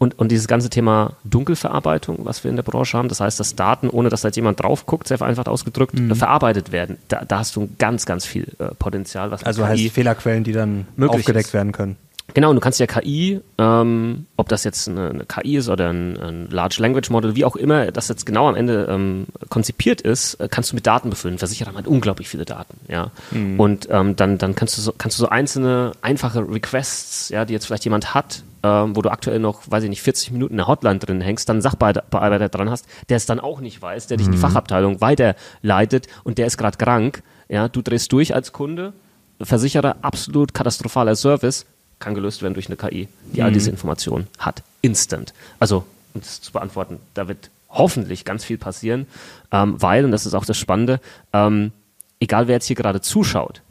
Und, 0.03 0.19
und 0.19 0.33
dieses 0.33 0.49
ganze 0.49 0.69
Thema 0.69 1.13
Dunkelverarbeitung, 1.23 2.25
was 2.25 2.43
wir 2.43 2.49
in 2.49 2.57
der 2.57 2.63
Branche 2.63 2.97
haben, 2.97 3.07
das 3.07 3.21
heißt, 3.21 3.39
dass 3.39 3.55
Daten, 3.55 3.89
ohne 3.89 4.09
dass 4.09 4.19
da 4.19 4.27
jetzt 4.27 4.35
jemand 4.35 4.61
drauf 4.61 4.85
guckt, 4.85 5.07
sehr 5.07 5.17
vereinfacht 5.17 5.47
ausgedrückt, 5.47 5.97
äh, 5.97 6.13
verarbeitet 6.13 6.73
werden. 6.73 6.97
Da, 7.07 7.23
da 7.23 7.39
hast 7.39 7.55
du 7.55 7.69
ganz, 7.79 8.05
ganz 8.05 8.25
viel 8.25 8.49
äh, 8.59 8.75
Potenzial, 8.77 9.31
was 9.31 9.43
Also 9.43 9.63
KI 9.63 9.69
heißt 9.69 9.93
Fehlerquellen, 9.93 10.43
die 10.43 10.51
dann 10.51 10.87
Möglich 10.97 11.21
aufgedeckt 11.21 11.47
ist. 11.47 11.53
werden 11.53 11.71
können. 11.71 11.95
Genau, 12.33 12.49
und 12.49 12.55
du 12.55 12.61
kannst 12.61 12.79
ja 12.79 12.87
KI, 12.87 13.41
ähm, 13.57 14.25
ob 14.37 14.49
das 14.49 14.63
jetzt 14.63 14.87
eine, 14.87 15.09
eine 15.09 15.25
KI 15.25 15.57
ist 15.57 15.69
oder 15.69 15.89
ein, 15.89 16.17
ein 16.17 16.49
Large 16.49 16.77
Language 16.79 17.09
Model, 17.09 17.35
wie 17.35 17.45
auch 17.45 17.55
immer 17.55 17.91
das 17.91 18.07
jetzt 18.07 18.25
genau 18.25 18.47
am 18.47 18.55
Ende 18.55 18.87
ähm, 18.89 19.27
konzipiert 19.49 20.01
ist, 20.01 20.35
äh, 20.35 20.47
kannst 20.49 20.71
du 20.71 20.75
mit 20.75 20.87
Daten 20.87 21.09
befüllen. 21.09 21.37
Versicherer 21.37 21.69
haben 21.69 21.75
halt 21.75 21.87
unglaublich 21.87 22.27
viele 22.27 22.45
Daten, 22.45 22.79
ja. 22.87 23.11
Und 23.57 23.87
ähm, 23.91 24.15
dann, 24.15 24.37
dann 24.37 24.55
kannst 24.55 24.77
du 24.77 24.81
so, 24.81 24.93
kannst 24.97 25.17
du 25.19 25.23
so 25.23 25.29
einzelne 25.29 25.91
einfache 26.01 26.47
Requests, 26.47 27.29
ja, 27.29 27.45
die 27.45 27.53
jetzt 27.53 27.65
vielleicht 27.65 27.83
jemand 27.83 28.13
hat, 28.13 28.43
ähm, 28.63 28.95
wo 28.95 29.01
du 29.01 29.11
aktuell 29.11 29.39
noch, 29.39 29.69
weiß 29.69 29.83
ich 29.83 29.89
nicht, 29.89 30.01
40 30.01 30.31
Minuten 30.31 30.53
in 30.53 30.57
der 30.57 30.67
Hotline 30.67 30.99
drin 30.99 31.21
hängst, 31.21 31.49
dann 31.49 31.61
Sachbearbeiter 31.61 32.49
dran 32.49 32.69
hast, 32.69 32.87
der 33.09 33.17
es 33.17 33.25
dann 33.25 33.39
auch 33.39 33.59
nicht 33.59 33.81
weiß, 33.81 34.07
der 34.07 34.17
dich 34.17 34.27
in 34.27 34.31
die 34.31 34.37
Fachabteilung 34.37 35.01
weiterleitet 35.01 36.07
und 36.23 36.37
der 36.37 36.47
ist 36.47 36.57
gerade 36.57 36.77
krank, 36.77 37.23
ja, 37.49 37.67
du 37.67 37.81
drehst 37.81 38.11
durch 38.11 38.33
als 38.33 38.53
Kunde, 38.53 38.93
Versicherer, 39.41 39.97
absolut 40.01 40.53
katastrophaler 40.53 41.15
Service, 41.15 41.65
kann 42.03 42.15
gelöst 42.15 42.41
werden 42.41 42.53
durch 42.53 42.67
eine 42.67 42.75
KI, 42.75 43.07
die 43.33 43.41
all 43.41 43.51
diese 43.51 43.69
Informationen 43.69 44.27
hat. 44.37 44.63
Instant. 44.81 45.33
Also, 45.59 45.85
um 46.13 46.21
das 46.21 46.41
zu 46.41 46.51
beantworten, 46.51 46.99
da 47.13 47.27
wird 47.27 47.49
hoffentlich 47.69 48.25
ganz 48.25 48.43
viel 48.43 48.57
passieren, 48.57 49.07
ähm, 49.51 49.81
weil, 49.81 50.05
und 50.05 50.11
das 50.11 50.25
ist 50.25 50.33
auch 50.33 50.45
das 50.45 50.57
Spannende, 50.57 50.99
ähm, 51.31 51.71
egal 52.19 52.47
wer 52.47 52.55
jetzt 52.55 52.67
hier 52.67 52.75
gerade 52.75 53.01
zuschaut, 53.01 53.61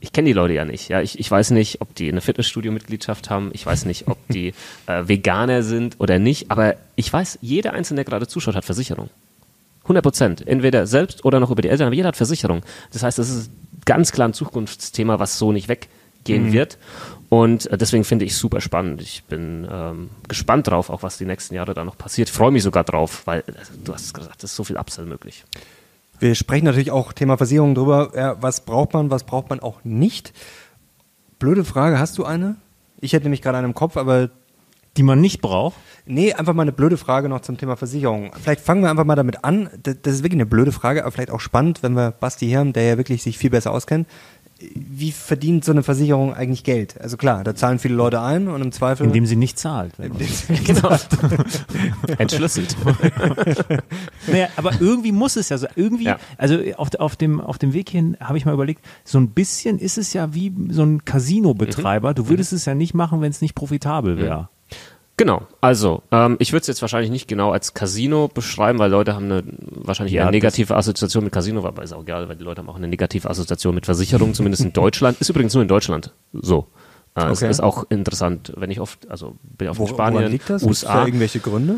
ich 0.00 0.12
kenne 0.12 0.28
die 0.28 0.34
Leute 0.34 0.54
ja 0.54 0.64
nicht. 0.64 0.88
Ja, 0.88 1.00
ich, 1.00 1.18
ich 1.18 1.30
weiß 1.30 1.50
nicht, 1.50 1.80
ob 1.80 1.94
die 1.94 2.08
eine 2.08 2.20
Fitnessstudio-Mitgliedschaft 2.20 3.30
haben. 3.30 3.50
Ich 3.54 3.64
weiß 3.64 3.86
nicht, 3.86 4.08
ob 4.08 4.18
die 4.28 4.52
äh, 4.86 5.08
Veganer 5.08 5.62
sind 5.62 5.96
oder 5.98 6.18
nicht. 6.18 6.50
Aber 6.50 6.76
ich 6.96 7.12
weiß, 7.12 7.38
jeder 7.40 7.72
Einzelne, 7.72 7.98
der 7.98 8.04
gerade 8.04 8.28
zuschaut, 8.28 8.54
hat 8.54 8.64
Versicherung. 8.64 9.08
100 9.82 10.02
Prozent. 10.02 10.46
Entweder 10.46 10.86
selbst 10.86 11.24
oder 11.24 11.40
noch 11.40 11.50
über 11.50 11.62
die 11.62 11.68
Eltern, 11.68 11.86
aber 11.86 11.96
jeder 11.96 12.08
hat 12.08 12.16
Versicherung. 12.16 12.62
Das 12.92 13.02
heißt, 13.02 13.18
das 13.18 13.30
ist 13.30 13.50
ganz 13.84 14.12
klar 14.12 14.28
ein 14.28 14.34
Zukunftsthema, 14.34 15.18
was 15.18 15.38
so 15.38 15.52
nicht 15.52 15.68
weggehen 15.68 16.52
wird. 16.52 16.76
Und 17.28 17.66
äh, 17.66 17.76
deswegen 17.76 18.04
finde 18.04 18.24
ich 18.24 18.36
super 18.36 18.60
spannend. 18.60 19.00
Ich 19.02 19.24
bin 19.24 19.66
ähm, 19.70 20.10
gespannt 20.28 20.68
drauf, 20.68 20.90
auch 20.90 21.02
was 21.02 21.18
die 21.18 21.24
nächsten 21.24 21.54
Jahre 21.54 21.74
da 21.74 21.84
noch 21.84 21.98
passiert. 21.98 22.30
Freue 22.30 22.50
mich 22.52 22.62
sogar 22.62 22.84
drauf, 22.84 23.22
weil 23.26 23.40
äh, 23.40 23.52
du 23.84 23.92
hast 23.92 24.14
gesagt, 24.14 24.44
es 24.44 24.50
ist 24.50 24.56
so 24.56 24.64
viel 24.64 24.76
Upsell 24.76 25.06
möglich. 25.06 25.44
Wir 26.18 26.34
sprechen 26.34 26.64
natürlich 26.64 26.92
auch 26.92 27.12
Thema 27.12 27.36
Versicherung 27.36 27.74
drüber. 27.74 28.12
Ja, 28.14 28.36
was 28.40 28.64
braucht 28.64 28.94
man, 28.94 29.10
was 29.10 29.24
braucht 29.24 29.50
man 29.50 29.60
auch 29.60 29.84
nicht? 29.84 30.32
Blöde 31.38 31.64
Frage, 31.64 31.98
hast 31.98 32.16
du 32.16 32.24
eine? 32.24 32.56
Ich 33.00 33.12
hätte 33.12 33.24
nämlich 33.24 33.42
gerade 33.42 33.58
eine 33.58 33.66
im 33.66 33.74
Kopf, 33.74 33.96
aber 33.96 34.30
Die 34.96 35.02
man 35.02 35.20
nicht 35.20 35.42
braucht. 35.42 35.76
nee, 36.06 36.32
einfach 36.32 36.54
mal 36.54 36.62
eine 36.62 36.72
blöde 36.72 36.96
Frage 36.96 37.28
noch 37.28 37.40
zum 37.42 37.58
Thema 37.58 37.76
Versicherung. 37.76 38.30
Vielleicht 38.40 38.62
fangen 38.62 38.80
wir 38.82 38.88
einfach 38.88 39.04
mal 39.04 39.16
damit 39.16 39.44
an. 39.44 39.68
Das, 39.82 39.96
das 40.00 40.14
ist 40.14 40.22
wirklich 40.22 40.38
eine 40.38 40.46
blöde 40.46 40.72
Frage, 40.72 41.02
aber 41.02 41.12
vielleicht 41.12 41.30
auch 41.30 41.40
spannend, 41.40 41.82
wenn 41.82 41.92
wir 41.92 42.12
Basti 42.12 42.46
hier 42.46 42.60
haben, 42.60 42.72
der 42.72 42.84
ja 42.84 42.96
wirklich 42.96 43.22
sich 43.22 43.36
viel 43.36 43.50
besser 43.50 43.72
auskennt. 43.72 44.08
Wie 44.58 45.12
verdient 45.12 45.66
so 45.66 45.72
eine 45.72 45.82
Versicherung 45.82 46.32
eigentlich 46.32 46.64
Geld? 46.64 46.98
Also 47.00 47.18
klar, 47.18 47.44
da 47.44 47.54
zahlen 47.54 47.78
viele 47.78 47.94
Leute 47.94 48.22
ein 48.22 48.48
und 48.48 48.62
im 48.62 48.72
Zweifel. 48.72 49.06
Indem 49.06 49.26
sie 49.26 49.36
nicht 49.36 49.58
zahlt. 49.58 49.92
Genau. 50.64 50.96
Entschlüsselt. 52.18 52.74
Naja, 54.26 54.48
aber 54.56 54.72
irgendwie 54.80 55.12
muss 55.12 55.36
es 55.36 55.48
ja 55.50 55.58
so. 55.58 55.66
Irgendwie, 55.76 56.04
Ja. 56.04 56.18
also 56.38 56.58
auf, 56.76 56.88
auf, 56.98 57.16
dem, 57.16 57.40
auf 57.40 57.58
dem 57.58 57.72
Weg 57.74 57.90
hin 57.90 58.16
habe 58.20 58.38
ich 58.38 58.44
mal 58.44 58.54
überlegt, 58.54 58.84
so 59.04 59.18
ein 59.18 59.30
bisschen 59.30 59.78
ist 59.78 59.98
es 59.98 60.12
ja 60.12 60.34
wie 60.34 60.52
so 60.70 60.82
ein 60.82 61.04
Casino-Betreiber. 61.04 62.14
Du 62.14 62.28
würdest 62.28 62.52
es 62.52 62.64
ja 62.64 62.74
nicht 62.74 62.94
machen, 62.94 63.20
wenn 63.20 63.30
es 63.30 63.40
nicht 63.40 63.54
profitabel 63.54 64.18
wäre. 64.18 64.48
Genau, 65.18 65.46
also 65.62 66.02
ähm, 66.10 66.36
ich 66.40 66.52
würde 66.52 66.60
es 66.60 66.66
jetzt 66.66 66.82
wahrscheinlich 66.82 67.10
nicht 67.10 67.26
genau 67.26 67.50
als 67.50 67.72
Casino 67.72 68.28
beschreiben, 68.28 68.78
weil 68.78 68.90
Leute 68.90 69.14
haben 69.14 69.24
eine 69.24 69.44
wahrscheinlich 69.70 70.14
eher 70.14 70.24
Ja, 70.24 70.30
negative 70.30 70.76
Assoziation 70.76 71.24
mit 71.24 71.32
Casino, 71.32 71.64
aber 71.66 71.82
ist 71.82 71.94
auch 71.94 72.02
egal, 72.02 72.28
weil 72.28 72.36
die 72.36 72.44
Leute 72.44 72.60
haben 72.60 72.68
auch 72.68 72.76
eine 72.76 72.86
negative 72.88 73.30
Assoziation 73.30 73.74
mit 73.74 73.86
Versicherung, 73.86 74.34
zumindest 74.34 74.62
in 74.64 74.74
Deutschland. 74.74 75.18
Ist 75.20 75.30
übrigens 75.30 75.54
nur 75.54 75.62
in 75.62 75.68
Deutschland 75.68 76.12
so. 76.34 76.66
Äh, 77.14 77.30
Es 77.30 77.38
Okay. 77.42 77.50
ist 77.50 77.60
auch 77.62 77.84
interessant, 77.88 78.52
wenn 78.56 78.70
ich 78.70 78.78
oft, 78.78 79.08
also 79.10 79.36
bin 79.56 79.68
auf 79.68 79.78
Wo, 79.78 79.86
Spanien, 79.86 80.18
woran 80.20 80.32
liegt 80.32 80.50
das? 80.50 80.60
Gibt's 80.62 80.82
da 80.82 80.88
USA. 80.88 81.06
irgendwelche 81.06 81.40
Gründe? 81.40 81.76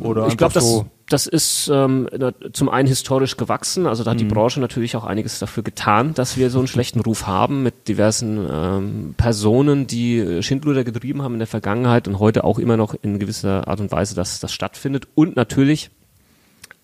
Oder 0.00 0.26
ich 0.26 0.36
glaube, 0.36 0.54
das, 0.54 0.84
das 1.08 1.26
ist 1.26 1.70
ähm, 1.72 2.08
zum 2.52 2.68
einen 2.68 2.88
historisch 2.88 3.36
gewachsen. 3.36 3.86
Also 3.86 4.02
da 4.02 4.10
hat 4.10 4.20
die 4.20 4.24
Mhm. 4.24 4.28
Branche 4.28 4.60
natürlich 4.60 4.96
auch 4.96 5.04
einiges 5.04 5.38
dafür 5.38 5.62
getan, 5.62 6.14
dass 6.14 6.36
wir 6.36 6.50
so 6.50 6.58
einen 6.58 6.66
schlechten 6.66 7.00
Ruf 7.00 7.26
haben 7.26 7.62
mit 7.62 7.86
diversen 7.88 8.46
ähm, 8.50 9.14
Personen, 9.16 9.86
die 9.86 10.18
äh, 10.18 10.42
Schindluder 10.42 10.82
getrieben 10.82 11.22
haben 11.22 11.34
in 11.34 11.38
der 11.38 11.46
Vergangenheit 11.46 12.08
und 12.08 12.18
heute 12.18 12.44
auch 12.44 12.58
immer 12.58 12.76
noch 12.76 12.94
in 13.02 13.18
gewisser 13.18 13.68
Art 13.68 13.80
und 13.80 13.92
Weise, 13.92 14.14
dass 14.14 14.40
das 14.40 14.52
stattfindet. 14.52 15.06
Und 15.14 15.36
natürlich 15.36 15.90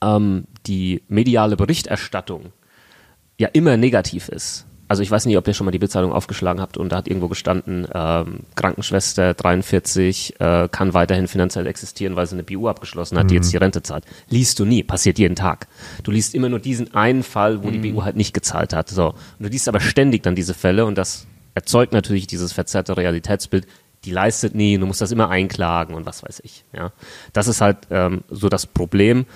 ähm, 0.02 0.44
die 0.66 1.02
mediale 1.08 1.56
Berichterstattung 1.56 2.52
ja 3.38 3.48
immer 3.52 3.76
negativ 3.76 4.28
ist. 4.28 4.66
Also 4.90 5.04
ich 5.04 5.11
weiß 5.12 5.26
nicht, 5.26 5.37
ob 5.37 5.47
ihr 5.47 5.54
schon 5.54 5.66
mal 5.66 5.70
die 5.70 5.78
Bildzeitung 5.78 6.12
aufgeschlagen 6.12 6.61
habt 6.61 6.76
und 6.76 6.90
da 6.90 6.97
hat 6.97 7.06
irgendwo 7.06 7.28
gestanden, 7.28 7.87
ähm, 7.94 8.40
Krankenschwester 8.56 9.35
43 9.35 10.40
äh, 10.40 10.68
kann 10.68 10.94
weiterhin 10.94 11.28
finanziell 11.28 11.68
existieren, 11.68 12.16
weil 12.16 12.26
sie 12.26 12.35
eine 12.35 12.42
BU 12.42 12.66
abgeschlossen 12.66 13.16
hat, 13.16 13.30
die 13.30 13.37
jetzt 13.37 13.52
die 13.52 13.56
Rente 13.56 13.85
zahlt. 13.85 14.04
Liest 14.30 14.59
du 14.59 14.64
nie, 14.64 14.82
passiert 14.82 15.20
jeden 15.20 15.37
Tag. 15.37 15.68
Du 16.02 16.11
liest 16.11 16.35
immer 16.35 16.49
nur 16.49 16.59
diesen 16.59 16.92
einen 16.92 17.23
Fall, 17.23 17.62
wo 17.62 17.70
die 17.70 17.78
BU 17.78 18.02
halt 18.02 18.16
nicht 18.16 18.35
gezahlt 18.35 18.73
hat. 18.73 18.88
So. 18.88 19.11
Und 19.11 19.14
du 19.38 19.49
liest 19.49 19.68
aber 19.68 19.78
ständig 19.78 20.25
dann 20.25 20.35
diese 20.35 20.54
Fälle 20.54 20.85
und 20.85 20.99
das 20.99 21.25
erzeugt 21.54 21.92
natürlich 21.92 22.26
dieses 22.26 22.52
verzerrte 22.52 22.97
Realitätsbild. 22.97 23.68
Die 24.04 24.11
leistet 24.11 24.56
nie, 24.56 24.76
du 24.76 24.87
musst 24.87 25.00
das 25.00 25.12
immer 25.12 25.28
einklagen 25.28 25.94
und 25.94 26.04
was 26.04 26.25
weiß 26.25 26.40
ich. 26.42 26.64
Ja. 26.73 26.90
Das 27.32 27.47
ist 27.47 27.61
halt 27.61 27.76
ähm, 27.90 28.25
so 28.28 28.49
das 28.49 28.66
Problem, 28.66 29.26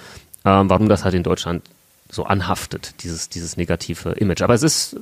ähm, 0.45 0.69
warum 0.69 0.89
das 0.89 1.05
halt 1.05 1.15
in 1.15 1.23
Deutschland 1.23 1.63
so 2.11 2.25
anhaftet, 2.25 3.05
dieses, 3.05 3.29
dieses 3.29 3.57
negative 3.57 4.11
Image. 4.11 4.43
Aber 4.43 4.55
es 4.55 4.65
ist, 4.65 4.97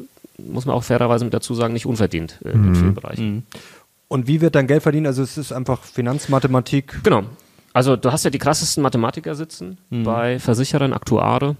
muss 0.46 0.66
man 0.66 0.74
auch 0.74 0.84
fairerweise 0.84 1.24
mit 1.24 1.34
dazu 1.34 1.54
sagen, 1.54 1.72
nicht 1.72 1.86
unverdient 1.86 2.40
äh, 2.44 2.50
in 2.50 2.74
vielen 2.74 2.94
Bereichen. 2.94 3.46
Und 4.08 4.26
wie 4.26 4.40
wird 4.40 4.54
dann 4.54 4.66
Geld 4.66 4.82
verdient? 4.82 5.06
Also 5.06 5.22
es 5.22 5.38
ist 5.38 5.52
einfach 5.52 5.82
Finanzmathematik. 5.82 7.00
Genau. 7.02 7.24
Also 7.72 7.96
du 7.96 8.12
hast 8.12 8.24
ja 8.24 8.30
die 8.30 8.38
krassesten 8.38 8.82
Mathematiker 8.82 9.34
sitzen 9.34 9.78
bei 9.88 10.38
Versicherern, 10.38 10.92
Aktuare, 10.92 11.56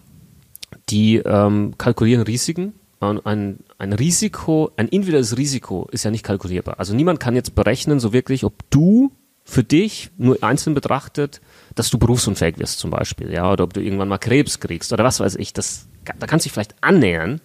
die 0.91 1.17
ähm, 1.17 1.75
kalkulieren 1.79 2.23
Risiken 2.23 2.75
ein, 3.03 3.59
ein 3.79 3.93
Risiko, 3.93 4.71
ein 4.77 4.89
individuelles 4.89 5.37
Risiko 5.37 5.89
ist 5.91 6.05
ja 6.05 6.11
nicht 6.11 6.25
kalkulierbar. 6.25 6.79
Also 6.79 6.95
niemand 6.95 7.21
kann 7.21 7.35
jetzt 7.35 7.55
berechnen, 7.55 8.01
so 8.01 8.12
wirklich, 8.12 8.45
ob 8.45 8.55
du 8.71 9.12
für 9.45 9.65
dich 9.65 10.11
nur 10.19 10.43
einzeln 10.43 10.75
betrachtet, 10.75 11.41
dass 11.75 11.91
du 11.91 11.99
berufsunfähig 11.99 12.59
wirst 12.59 12.79
zum 12.79 12.91
Beispiel, 12.91 13.33
ja, 13.33 13.51
oder 13.51 13.65
ob 13.65 13.75
du 13.75 13.81
irgendwann 13.81 14.09
mal 14.09 14.19
Krebs 14.19 14.61
kriegst 14.61 14.93
oder 14.93 15.03
was 15.03 15.19
weiß 15.19 15.35
ich. 15.37 15.53
Das, 15.53 15.89
da 16.05 16.27
kannst 16.27 16.45
du 16.45 16.49
dich 16.49 16.53
vielleicht 16.53 16.77
annähern, 16.81 17.41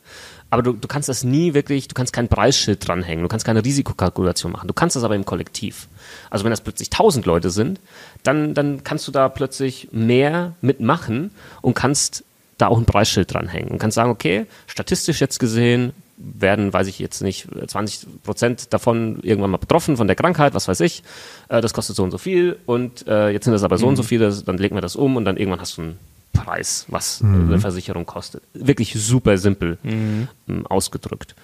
aber 0.49 0.63
du, 0.63 0.73
du 0.73 0.87
kannst 0.87 1.09
das 1.09 1.23
nie 1.23 1.53
wirklich, 1.53 1.87
du 1.87 1.93
kannst 1.93 2.13
kein 2.13 2.27
Preisschild 2.27 2.87
dranhängen, 2.87 3.23
du 3.23 3.27
kannst 3.27 3.45
keine 3.45 3.63
Risikokalkulation 3.63 4.51
machen. 4.51 4.67
Du 4.67 4.73
kannst 4.73 4.95
das 4.95 5.03
aber 5.03 5.15
im 5.15 5.25
Kollektiv. 5.25 5.87
Also 6.29 6.45
wenn 6.45 6.51
das 6.51 6.61
plötzlich 6.61 6.89
tausend 6.89 7.25
Leute 7.25 7.49
sind, 7.49 7.79
dann, 8.23 8.53
dann 8.53 8.83
kannst 8.83 9.07
du 9.07 9.11
da 9.11 9.27
plötzlich 9.29 9.89
mehr 9.91 10.55
mitmachen 10.61 11.31
und 11.61 11.73
kannst 11.73 12.23
da 12.57 12.67
auch 12.67 12.77
ein 12.77 12.85
Preisschild 12.85 13.33
dranhängen 13.33 13.69
und 13.71 13.77
kannst 13.77 13.95
sagen, 13.95 14.09
okay, 14.09 14.45
statistisch 14.67 15.19
jetzt 15.19 15.39
gesehen 15.39 15.91
werden, 16.17 16.73
weiß 16.73 16.87
ich 16.87 16.97
jetzt 16.97 17.21
nicht, 17.21 17.47
20 17.67 18.23
Prozent 18.23 18.73
davon 18.73 19.19
irgendwann 19.21 19.51
mal 19.51 19.57
betroffen 19.57 19.97
von 19.97 20.07
der 20.07 20.15
Krankheit, 20.15 20.55
was 20.55 20.67
weiß 20.67 20.79
ich. 20.79 21.03
Äh, 21.49 21.61
das 21.61 21.73
kostet 21.73 21.95
so 21.95 22.03
und 22.03 22.11
so 22.11 22.17
viel 22.17 22.57
und 22.65 23.05
äh, 23.07 23.29
jetzt 23.29 23.43
sind 23.43 23.53
das 23.53 23.63
aber 23.63 23.77
so 23.77 23.85
mhm. 23.85 23.89
und 23.89 23.95
so 23.97 24.03
mhm. 24.03 24.07
viele, 24.07 24.33
dann 24.43 24.57
legen 24.57 24.75
wir 24.75 24.81
das 24.81 24.95
um 24.95 25.15
und 25.15 25.25
dann 25.25 25.37
irgendwann 25.37 25.61
hast 25.61 25.77
du 25.77 25.83
einen 25.83 25.99
Preis, 26.33 26.85
was 26.89 27.21
mhm. 27.21 27.47
eine 27.47 27.59
Versicherung 27.59 28.05
kostet. 28.05 28.43
Wirklich 28.53 28.93
super 28.93 29.37
simpel 29.37 29.77
mhm. 29.83 30.27
Ähm, 30.47 30.67
ausgedrückt. 30.67 31.35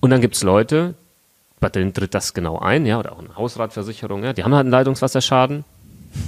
Und 0.00 0.10
dann 0.10 0.20
gibt 0.20 0.36
es 0.36 0.42
Leute, 0.42 0.94
bei 1.60 1.68
denen 1.68 1.92
tritt 1.92 2.14
das 2.14 2.34
genau 2.34 2.58
ein, 2.58 2.86
ja, 2.86 2.98
oder 2.98 3.12
auch 3.12 3.18
eine 3.18 3.36
Hausratversicherung, 3.36 4.24
ja, 4.24 4.32
die 4.32 4.44
haben 4.44 4.54
halt 4.54 4.64
einen 4.64 4.70
Leitungswasserschaden 4.70 5.64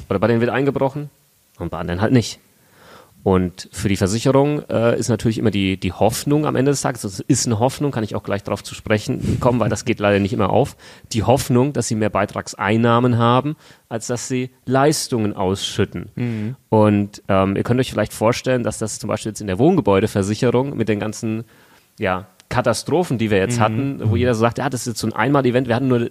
oder 0.08 0.18
bei 0.18 0.26
denen 0.26 0.40
wird 0.40 0.50
eingebrochen 0.50 1.10
und 1.58 1.70
bei 1.70 1.78
anderen 1.78 2.00
halt 2.00 2.12
nicht. 2.12 2.40
Und 3.22 3.68
für 3.70 3.88
die 3.88 3.96
Versicherung 3.96 4.62
äh, 4.70 4.98
ist 4.98 5.08
natürlich 5.08 5.36
immer 5.38 5.50
die, 5.50 5.76
die 5.76 5.92
Hoffnung 5.92 6.46
am 6.46 6.56
Ende 6.56 6.70
des 6.70 6.80
Tages, 6.80 7.02
das 7.02 7.20
ist 7.20 7.46
eine 7.46 7.58
Hoffnung, 7.58 7.90
kann 7.90 8.02
ich 8.02 8.14
auch 8.14 8.22
gleich 8.22 8.42
darauf 8.42 8.64
zu 8.64 8.74
sprechen 8.74 9.38
kommen, 9.40 9.60
weil 9.60 9.68
das 9.68 9.84
geht 9.84 10.00
leider 10.00 10.18
nicht 10.18 10.32
immer 10.32 10.50
auf, 10.50 10.76
die 11.12 11.22
Hoffnung, 11.22 11.74
dass 11.74 11.88
sie 11.88 11.96
mehr 11.96 12.08
Beitragseinnahmen 12.08 13.18
haben, 13.18 13.56
als 13.90 14.06
dass 14.06 14.26
sie 14.26 14.50
Leistungen 14.64 15.36
ausschütten. 15.36 16.08
Mhm. 16.14 16.56
Und 16.70 17.22
ähm, 17.28 17.56
ihr 17.56 17.62
könnt 17.62 17.78
euch 17.78 17.90
vielleicht 17.90 18.14
vorstellen, 18.14 18.62
dass 18.62 18.78
das 18.78 18.98
zum 18.98 19.08
Beispiel 19.08 19.30
jetzt 19.30 19.42
in 19.42 19.48
der 19.48 19.58
Wohngebäudeversicherung 19.58 20.74
mit 20.74 20.88
den 20.88 20.98
ganzen 20.98 21.44
ja, 21.98 22.26
Katastrophen, 22.48 23.18
die 23.18 23.30
wir 23.30 23.38
jetzt 23.38 23.58
mhm. 23.58 23.62
hatten, 23.62 24.00
wo 24.10 24.16
jeder 24.16 24.34
so 24.34 24.40
sagt, 24.40 24.56
ja, 24.56 24.70
das 24.70 24.82
ist 24.82 24.86
jetzt 24.86 25.00
so 25.00 25.06
ein 25.06 25.12
Einmal-Event, 25.12 25.68
wir 25.68 25.74
hatten 25.74 25.88
nur 25.88 26.10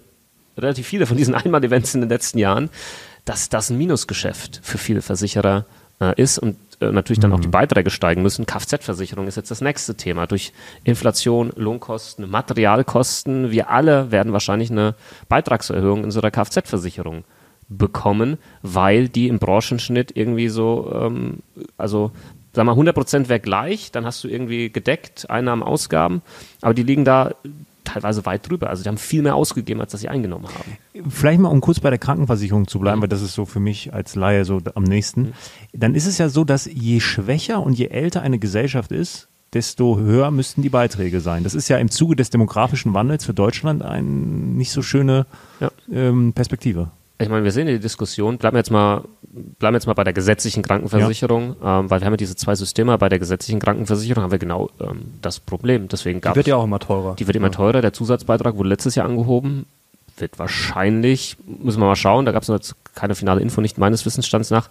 relativ 0.56 0.86
viele 0.86 1.06
von 1.06 1.16
diesen 1.16 1.34
Einmal-Events 1.36 1.94
in 1.94 2.02
den 2.02 2.10
letzten 2.10 2.38
Jahren, 2.38 2.70
dass 3.24 3.48
das 3.48 3.70
ein 3.70 3.78
Minusgeschäft 3.78 4.60
für 4.62 4.78
viele 4.78 5.02
Versicherer 5.02 5.66
äh, 6.00 6.20
ist 6.20 6.38
und 6.38 6.56
äh, 6.80 6.90
natürlich 6.90 7.20
dann 7.20 7.32
auch 7.32 7.40
die 7.40 7.48
mhm. 7.48 7.52
Beiträge 7.52 7.90
steigen 7.90 8.22
müssen. 8.22 8.46
Kfz-Versicherung 8.46 9.26
ist 9.26 9.36
jetzt 9.36 9.50
das 9.50 9.60
nächste 9.60 9.94
Thema. 9.94 10.26
Durch 10.26 10.52
Inflation, 10.84 11.52
Lohnkosten, 11.56 12.28
Materialkosten, 12.30 13.50
wir 13.50 13.70
alle 13.70 14.10
werden 14.10 14.32
wahrscheinlich 14.32 14.70
eine 14.70 14.94
Beitragserhöhung 15.28 15.98
in 16.00 16.04
unserer 16.06 16.30
Kfz-Versicherung 16.30 17.24
bekommen, 17.68 18.38
weil 18.62 19.08
die 19.08 19.28
im 19.28 19.38
Branchenschnitt 19.38 20.16
irgendwie 20.16 20.48
so, 20.48 20.90
ähm, 20.94 21.38
also 21.76 22.10
sag 22.52 22.64
mal, 22.64 22.72
100 22.72 22.94
Prozent 22.94 23.28
wäre 23.28 23.40
gleich, 23.40 23.92
dann 23.92 24.04
hast 24.04 24.24
du 24.24 24.28
irgendwie 24.28 24.70
gedeckt, 24.70 25.30
Einnahmen, 25.30 25.62
Ausgaben, 25.62 26.22
aber 26.62 26.74
die 26.74 26.82
liegen 26.82 27.04
da 27.04 27.32
teilweise 27.92 28.24
weit 28.26 28.48
drüber. 28.48 28.70
Also 28.70 28.82
die 28.82 28.88
haben 28.88 28.98
viel 28.98 29.22
mehr 29.22 29.34
ausgegeben, 29.34 29.80
als 29.80 29.92
dass 29.92 30.00
sie 30.00 30.08
eingenommen 30.08 30.46
haben. 30.46 31.10
Vielleicht 31.10 31.40
mal, 31.40 31.48
um 31.48 31.60
kurz 31.60 31.80
bei 31.80 31.90
der 31.90 31.98
Krankenversicherung 31.98 32.66
zu 32.66 32.78
bleiben, 32.78 32.98
mhm. 32.98 33.02
weil 33.02 33.08
das 33.08 33.22
ist 33.22 33.34
so 33.34 33.44
für 33.44 33.60
mich 33.60 33.92
als 33.92 34.14
Laie 34.14 34.44
so 34.44 34.60
am 34.74 34.84
nächsten. 34.84 35.22
Mhm. 35.22 35.32
Dann 35.72 35.94
ist 35.94 36.06
es 36.06 36.18
ja 36.18 36.28
so, 36.28 36.44
dass 36.44 36.66
je 36.66 37.00
schwächer 37.00 37.62
und 37.62 37.78
je 37.78 37.86
älter 37.86 38.22
eine 38.22 38.38
Gesellschaft 38.38 38.92
ist, 38.92 39.28
desto 39.52 39.98
höher 39.98 40.30
müssten 40.30 40.62
die 40.62 40.68
Beiträge 40.68 41.20
sein. 41.20 41.42
Das 41.42 41.54
ist 41.54 41.68
ja 41.68 41.78
im 41.78 41.90
Zuge 41.90 42.16
des 42.16 42.30
demografischen 42.30 42.94
Wandels 42.94 43.24
für 43.24 43.34
Deutschland 43.34 43.82
eine 43.82 44.06
nicht 44.06 44.70
so 44.70 44.82
schöne 44.82 45.26
ja. 45.58 45.70
ähm, 45.92 46.32
Perspektive 46.34 46.90
ich 47.20 47.28
meine, 47.28 47.44
wir 47.44 47.52
sehen 47.52 47.66
die 47.66 47.78
Diskussion, 47.78 48.38
bleiben 48.38 48.54
wir 48.54 48.60
jetzt 48.60 48.70
mal, 48.70 49.02
bleiben 49.58 49.74
jetzt 49.74 49.86
mal 49.86 49.94
bei 49.94 50.04
der 50.04 50.12
gesetzlichen 50.12 50.62
Krankenversicherung, 50.62 51.56
ja. 51.62 51.80
ähm, 51.80 51.90
weil 51.90 52.00
wir 52.00 52.06
haben 52.06 52.14
ja 52.14 52.18
diese 52.18 52.36
zwei 52.36 52.54
Systeme, 52.54 52.96
bei 52.98 53.08
der 53.08 53.18
gesetzlichen 53.18 53.60
Krankenversicherung 53.60 54.22
haben 54.22 54.32
wir 54.32 54.38
genau 54.38 54.70
ähm, 54.80 55.14
das 55.20 55.38
Problem. 55.38 55.88
Deswegen 55.88 56.20
die 56.20 56.34
wird 56.34 56.46
ja 56.46 56.56
auch 56.56 56.64
immer 56.64 56.78
teurer. 56.78 57.16
Die 57.16 57.26
wird 57.26 57.36
immer 57.36 57.48
ja. 57.48 57.52
teurer, 57.52 57.82
der 57.82 57.92
Zusatzbeitrag 57.92 58.56
wurde 58.56 58.70
letztes 58.70 58.94
Jahr 58.94 59.06
angehoben, 59.06 59.66
wird 60.16 60.38
wahrscheinlich, 60.38 61.36
müssen 61.46 61.80
wir 61.80 61.86
mal 61.86 61.96
schauen, 61.96 62.24
da 62.24 62.32
gab 62.32 62.42
es 62.42 62.48
jetzt 62.48 62.74
keine 62.94 63.14
finale 63.14 63.40
Info, 63.40 63.60
nicht 63.60 63.78
meines 63.78 64.06
Wissensstands 64.06 64.50
nach, 64.50 64.70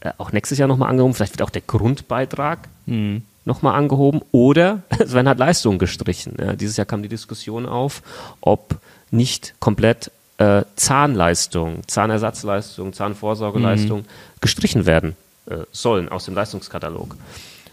äh, 0.00 0.10
auch 0.18 0.32
nächstes 0.32 0.58
Jahr 0.58 0.68
nochmal 0.68 0.90
angehoben, 0.90 1.14
vielleicht 1.14 1.32
wird 1.32 1.42
auch 1.42 1.50
der 1.50 1.62
Grundbeitrag 1.62 2.68
mhm. 2.84 3.22
nochmal 3.44 3.74
angehoben 3.74 4.20
oder 4.32 4.82
es 4.98 5.14
werden 5.14 5.28
halt 5.28 5.38
Leistungen 5.38 5.78
gestrichen. 5.78 6.36
Ja, 6.38 6.52
dieses 6.52 6.76
Jahr 6.76 6.86
kam 6.86 7.02
die 7.02 7.08
Diskussion 7.08 7.66
auf, 7.66 8.02
ob 8.42 8.76
nicht 9.10 9.54
komplett 9.60 10.10
äh, 10.38 10.62
Zahnleistung, 10.76 11.86
Zahnersatzleistung, 11.86 12.92
Zahnvorsorgeleistung 12.92 14.00
mhm. 14.00 14.06
gestrichen 14.40 14.86
werden 14.86 15.16
äh, 15.46 15.58
sollen 15.72 16.08
aus 16.08 16.24
dem 16.24 16.34
Leistungskatalog. 16.34 17.16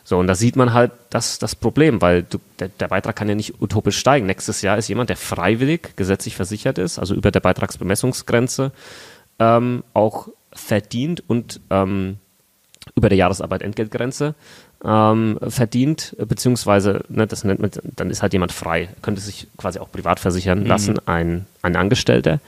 So, 0.06 0.18
und 0.18 0.28
da 0.28 0.36
sieht 0.36 0.56
man 0.56 0.74
halt 0.74 0.92
das, 1.10 1.40
das 1.40 1.56
Problem, 1.56 2.02
weil 2.02 2.24
du, 2.24 2.38
der, 2.60 2.68
der, 2.68 2.90
Beitrag 2.90 3.16
kann 3.16 3.30
ja 3.30 3.36
nicht 3.36 3.62
utopisch 3.62 3.98
steigen. 3.98 4.26
Nächstes 4.26 4.62
Jahr 4.62 4.78
ist 4.78 4.90
jemand, 4.90 5.10
der 5.10 5.18
freiwillig 5.18 5.96
gesetzlich 5.96 6.36
versichert 6.36 6.78
ist, 6.78 7.00
also 7.00 7.16
über 7.16 7.32
der 7.32 7.40
Beitragsbemessungsgrenze, 7.40 8.72
ähm, 9.40 9.84
auch 9.94 10.28
verdient 10.52 11.24
und 11.28 11.62
ähm, 11.70 12.18
über 12.96 13.10
der 13.10 13.18
Jahresarbeit-Entgeltgrenze 13.18 14.36
ähm, 14.86 15.40
verdient, 15.48 16.16
beziehungsweise, 16.18 17.04
ne, 17.10 17.26
das 17.26 17.44
nennt 17.44 17.60
man, 17.60 17.72
dann 17.96 18.10
ist 18.10 18.22
halt 18.22 18.34
jemand 18.34 18.52
frei, 18.52 18.90
könnte 19.02 19.22
sich 19.22 19.48
quasi 19.58 19.80
auch 19.80 19.92
privat 19.92 20.20
versichern 20.20 20.62
mhm. 20.62 20.66
lassen, 20.66 21.00
ein, 21.08 21.46
ein 21.62 21.76
Angestellter, 21.76 22.40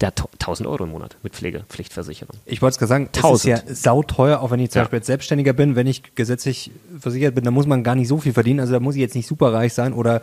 der 0.00 0.08
hat 0.08 0.28
1000 0.34 0.68
Euro 0.68 0.84
im 0.84 0.90
Monat 0.90 1.16
mit 1.24 1.34
Pflegepflichtversicherung. 1.34 2.36
Ich 2.46 2.62
wollte 2.62 2.74
es 2.74 2.78
gerade 2.78 2.88
sagen, 2.88 3.08
1000. 3.12 3.34
ist 3.34 3.66
ja 3.66 3.74
sauteuer, 3.74 4.40
auch 4.40 4.52
wenn 4.52 4.60
ich 4.60 4.70
zum 4.70 4.78
ja. 4.78 4.84
Beispiel 4.84 4.98
jetzt 4.98 5.06
Selbstständiger 5.06 5.52
bin, 5.52 5.74
wenn 5.74 5.88
ich 5.88 6.14
gesetzlich 6.14 6.70
versichert 7.00 7.34
bin, 7.34 7.42
dann 7.42 7.54
muss 7.54 7.66
man 7.66 7.82
gar 7.82 7.96
nicht 7.96 8.06
so 8.06 8.18
viel 8.18 8.32
verdienen, 8.32 8.60
also 8.60 8.72
da 8.72 8.80
muss 8.80 8.94
ich 8.94 9.00
jetzt 9.00 9.16
nicht 9.16 9.26
super 9.26 9.52
reich 9.52 9.74
sein 9.74 9.92
oder 9.92 10.22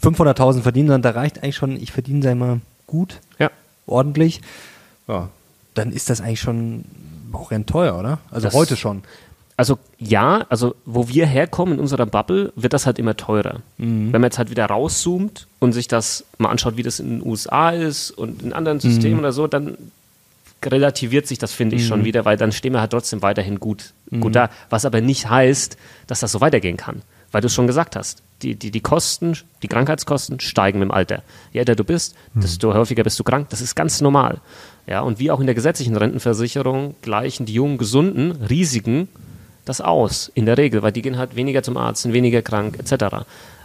500.000 0.00 0.62
verdienen, 0.62 0.88
sondern 0.88 1.02
da 1.14 1.18
reicht 1.18 1.42
eigentlich 1.42 1.56
schon, 1.56 1.76
ich 1.76 1.90
verdiene, 1.90 2.22
sei 2.22 2.36
mal, 2.36 2.60
gut, 2.86 3.20
ja. 3.40 3.50
ordentlich, 3.86 4.42
ja, 5.08 5.28
dann 5.74 5.90
ist 5.90 6.08
das 6.08 6.20
eigentlich 6.20 6.40
schon 6.40 6.84
auch 7.32 7.52
teuer, 7.66 7.98
oder? 7.98 8.18
Also 8.30 8.46
das, 8.46 8.54
heute 8.54 8.76
schon. 8.76 9.02
Also 9.56 9.78
ja, 9.98 10.44
also 10.50 10.74
wo 10.84 11.08
wir 11.08 11.26
herkommen 11.26 11.74
in 11.74 11.80
unserer 11.80 12.04
Bubble, 12.04 12.52
wird 12.56 12.74
das 12.74 12.84
halt 12.84 12.98
immer 12.98 13.16
teurer. 13.16 13.60
Mhm. 13.78 14.12
Wenn 14.12 14.20
man 14.20 14.24
jetzt 14.24 14.38
halt 14.38 14.50
wieder 14.50 14.66
rauszoomt 14.66 15.46
und 15.60 15.72
sich 15.72 15.88
das 15.88 16.24
mal 16.38 16.50
anschaut, 16.50 16.76
wie 16.76 16.82
das 16.82 17.00
in 17.00 17.20
den 17.20 17.26
USA 17.26 17.70
ist 17.70 18.10
und 18.10 18.42
in 18.42 18.52
anderen 18.52 18.80
Systemen 18.80 19.14
mhm. 19.14 19.20
oder 19.20 19.32
so, 19.32 19.46
dann 19.46 19.78
relativiert 20.62 21.26
sich 21.26 21.38
das, 21.38 21.52
finde 21.52 21.76
ich, 21.76 21.82
mhm. 21.82 21.86
schon 21.86 22.04
wieder, 22.04 22.24
weil 22.24 22.36
dann 22.36 22.52
stehen 22.52 22.72
wir 22.72 22.80
halt 22.80 22.90
trotzdem 22.90 23.22
weiterhin 23.22 23.58
gut, 23.60 23.92
gut 24.10 24.24
mhm. 24.24 24.32
da. 24.32 24.50
Was 24.68 24.84
aber 24.84 25.00
nicht 25.00 25.30
heißt, 25.30 25.78
dass 26.06 26.20
das 26.20 26.32
so 26.32 26.40
weitergehen 26.40 26.76
kann. 26.76 27.02
Weil 27.32 27.40
du 27.40 27.46
es 27.46 27.54
schon 27.54 27.66
gesagt 27.66 27.96
hast, 27.96 28.22
die, 28.42 28.54
die, 28.54 28.70
die 28.70 28.80
Kosten, 28.80 29.36
die 29.62 29.68
Krankheitskosten 29.68 30.40
steigen 30.40 30.78
mit 30.78 30.88
dem 30.88 30.92
Alter. 30.92 31.22
Je 31.52 31.60
älter 31.60 31.74
du 31.74 31.84
bist, 31.84 32.14
mhm. 32.34 32.40
desto 32.42 32.72
häufiger 32.74 33.04
bist 33.04 33.18
du 33.18 33.24
krank. 33.24 33.48
Das 33.50 33.60
ist 33.60 33.74
ganz 33.74 34.00
normal. 34.00 34.40
Ja, 34.86 35.00
und 35.00 35.18
wie 35.18 35.30
auch 35.30 35.40
in 35.40 35.46
der 35.46 35.54
gesetzlichen 35.54 35.96
Rentenversicherung 35.96 36.94
gleichen 37.02 37.46
die 37.46 37.54
jungen 37.54 37.78
Gesunden 37.78 38.32
Risiken 38.32 39.08
das 39.66 39.82
aus, 39.82 40.30
in 40.34 40.46
der 40.46 40.56
Regel, 40.56 40.82
weil 40.82 40.92
die 40.92 41.02
gehen 41.02 41.18
halt 41.18 41.36
weniger 41.36 41.62
zum 41.62 41.76
Arzt, 41.76 42.02
sind 42.02 42.14
weniger 42.14 42.40
krank, 42.40 42.78
etc. 42.78 43.04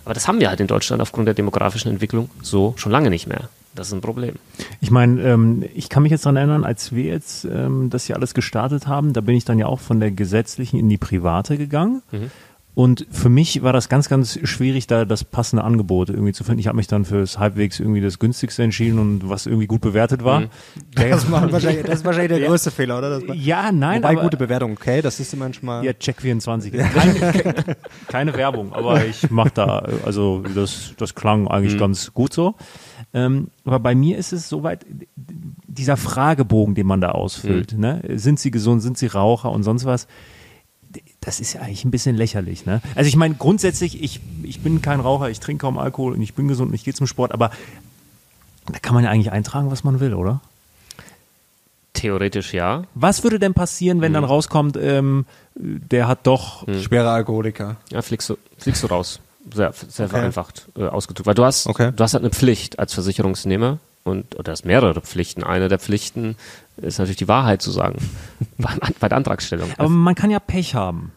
Aber 0.03 0.13
das 0.13 0.27
haben 0.27 0.39
wir 0.41 0.49
halt 0.49 0.59
in 0.59 0.67
Deutschland 0.67 1.01
aufgrund 1.01 1.27
der 1.27 1.35
demografischen 1.35 1.91
Entwicklung 1.91 2.29
so 2.41 2.73
schon 2.75 2.91
lange 2.91 3.09
nicht 3.09 3.27
mehr. 3.27 3.49
Das 3.73 3.87
ist 3.87 3.93
ein 3.93 4.01
Problem. 4.01 4.35
Ich 4.81 4.91
meine, 4.91 5.21
ähm, 5.21 5.63
ich 5.73 5.87
kann 5.87 6.03
mich 6.03 6.11
jetzt 6.11 6.25
daran 6.25 6.35
erinnern, 6.35 6.65
als 6.65 6.91
wir 6.91 7.05
jetzt 7.05 7.45
ähm, 7.45 7.89
das 7.89 8.05
hier 8.05 8.17
alles 8.17 8.33
gestartet 8.33 8.87
haben, 8.87 9.13
da 9.13 9.21
bin 9.21 9.35
ich 9.35 9.45
dann 9.45 9.59
ja 9.59 9.67
auch 9.67 9.79
von 9.79 10.01
der 10.01 10.11
gesetzlichen 10.11 10.77
in 10.77 10.89
die 10.89 10.97
private 10.97 11.57
gegangen. 11.57 12.01
Mhm. 12.11 12.31
Und 12.73 13.05
für 13.11 13.27
mich 13.27 13.63
war 13.63 13.73
das 13.73 13.89
ganz, 13.89 14.07
ganz 14.07 14.39
schwierig, 14.43 14.87
da 14.87 15.03
das 15.03 15.25
passende 15.25 15.63
Angebot 15.65 16.09
irgendwie 16.09 16.31
zu 16.31 16.45
finden. 16.45 16.59
Ich 16.59 16.67
habe 16.67 16.77
mich 16.77 16.87
dann 16.87 17.03
fürs 17.03 17.37
halbwegs 17.37 17.81
irgendwie 17.81 17.99
das 17.99 18.17
günstigste 18.17 18.63
entschieden 18.63 18.97
und 18.97 19.29
was 19.29 19.45
irgendwie 19.45 19.67
gut 19.67 19.81
bewertet 19.81 20.23
war. 20.23 20.41
Mhm. 20.41 20.49
Das, 20.95 21.29
wahrscheinlich, 21.31 21.85
das, 21.85 21.99
ist 21.99 22.05
wahrscheinlich 22.05 22.39
der 22.39 22.47
größte 22.47 22.69
ja. 22.69 22.75
Fehler, 22.75 22.97
oder? 22.99 23.33
ja, 23.33 23.73
nein. 23.73 24.01
Wobei 24.01 24.13
aber, 24.13 24.21
gute 24.21 24.37
Bewertung, 24.37 24.71
okay, 24.71 25.01
das 25.01 25.19
ist 25.19 25.35
manchmal. 25.35 25.83
Ja, 25.83 25.91
Check24. 25.91 26.71
Keine, 26.71 27.75
keine 28.07 28.33
Werbung, 28.35 28.71
aber 28.71 29.05
ich 29.05 29.29
mache 29.29 29.51
da, 29.53 29.83
also 30.05 30.41
das, 30.55 30.93
das 30.97 31.13
klang 31.13 31.49
eigentlich 31.49 31.73
mhm. 31.73 31.79
ganz 31.79 32.13
gut 32.13 32.33
so. 32.33 32.55
Ähm, 33.13 33.49
aber 33.65 33.79
bei 33.79 33.95
mir 33.95 34.17
ist 34.17 34.31
es 34.31 34.47
soweit, 34.47 34.85
dieser 35.67 35.97
Fragebogen, 35.97 36.75
den 36.75 36.87
man 36.87 37.01
da 37.01 37.09
ausfüllt, 37.09 37.73
mhm. 37.73 37.79
ne? 37.79 38.01
sind 38.13 38.39
sie 38.39 38.51
gesund, 38.51 38.81
sind 38.81 38.97
sie 38.97 39.07
Raucher 39.07 39.51
und 39.51 39.63
sonst 39.63 39.83
was 39.83 40.07
das 41.21 41.39
ist 41.39 41.53
ja 41.53 41.61
eigentlich 41.61 41.85
ein 41.85 41.91
bisschen 41.91 42.15
lächerlich, 42.15 42.65
ne? 42.65 42.81
Also 42.95 43.07
ich 43.07 43.15
meine, 43.15 43.35
grundsätzlich, 43.35 44.01
ich, 44.03 44.19
ich 44.43 44.61
bin 44.61 44.81
kein 44.81 44.99
Raucher, 44.99 45.29
ich 45.29 45.39
trinke 45.39 45.61
kaum 45.61 45.77
Alkohol 45.77 46.13
und 46.13 46.21
ich 46.21 46.33
bin 46.33 46.47
gesund 46.47 46.69
und 46.69 46.75
ich 46.75 46.83
gehe 46.83 46.95
zum 46.95 47.07
Sport, 47.07 47.31
aber 47.31 47.51
da 48.71 48.79
kann 48.79 48.95
man 48.95 49.03
ja 49.03 49.11
eigentlich 49.11 49.31
eintragen, 49.31 49.69
was 49.71 49.83
man 49.83 49.99
will, 49.99 50.15
oder? 50.15 50.41
Theoretisch 51.93 52.53
ja. 52.53 52.83
Was 52.95 53.23
würde 53.23 53.37
denn 53.37 53.53
passieren, 53.53 54.01
wenn 54.01 54.11
mhm. 54.11 54.15
dann 54.15 54.23
rauskommt, 54.23 54.77
ähm, 54.77 55.25
der 55.55 56.07
hat 56.07 56.25
doch 56.25 56.65
mhm. 56.65 56.81
schwere 56.81 57.11
Alkoholiker? 57.11 57.77
Ja, 57.91 58.01
fliegst 58.01 58.29
du, 58.29 58.37
fliegst 58.57 58.81
du 58.81 58.87
raus. 58.87 59.19
sehr, 59.53 59.73
sehr 59.73 60.05
okay. 60.05 60.15
vereinfacht 60.15 60.69
äh, 60.75 60.85
ausgedrückt. 60.85 61.27
Weil 61.27 61.35
du 61.35 61.45
hast, 61.45 61.67
okay. 61.67 61.91
du 61.95 62.03
hast 62.03 62.13
halt 62.13 62.23
eine 62.23 62.31
Pflicht 62.31 62.79
als 62.79 62.93
Versicherungsnehmer 62.93 63.77
und 64.03 64.37
oder 64.37 64.51
hast 64.51 64.65
mehrere 64.65 65.01
Pflichten. 65.01 65.43
Eine 65.43 65.67
der 65.67 65.79
Pflichten 65.79 66.35
ist 66.77 66.97
natürlich 66.97 67.17
die 67.17 67.27
Wahrheit 67.27 67.61
zu 67.61 67.71
sagen 67.71 67.97
bei, 68.57 69.07
der 69.09 69.17
Antragstellung. 69.17 69.69
Aber 69.77 69.89
man 69.89 70.15
kann 70.15 70.31
ja 70.31 70.39
Pech 70.39 70.75
haben 70.75 71.11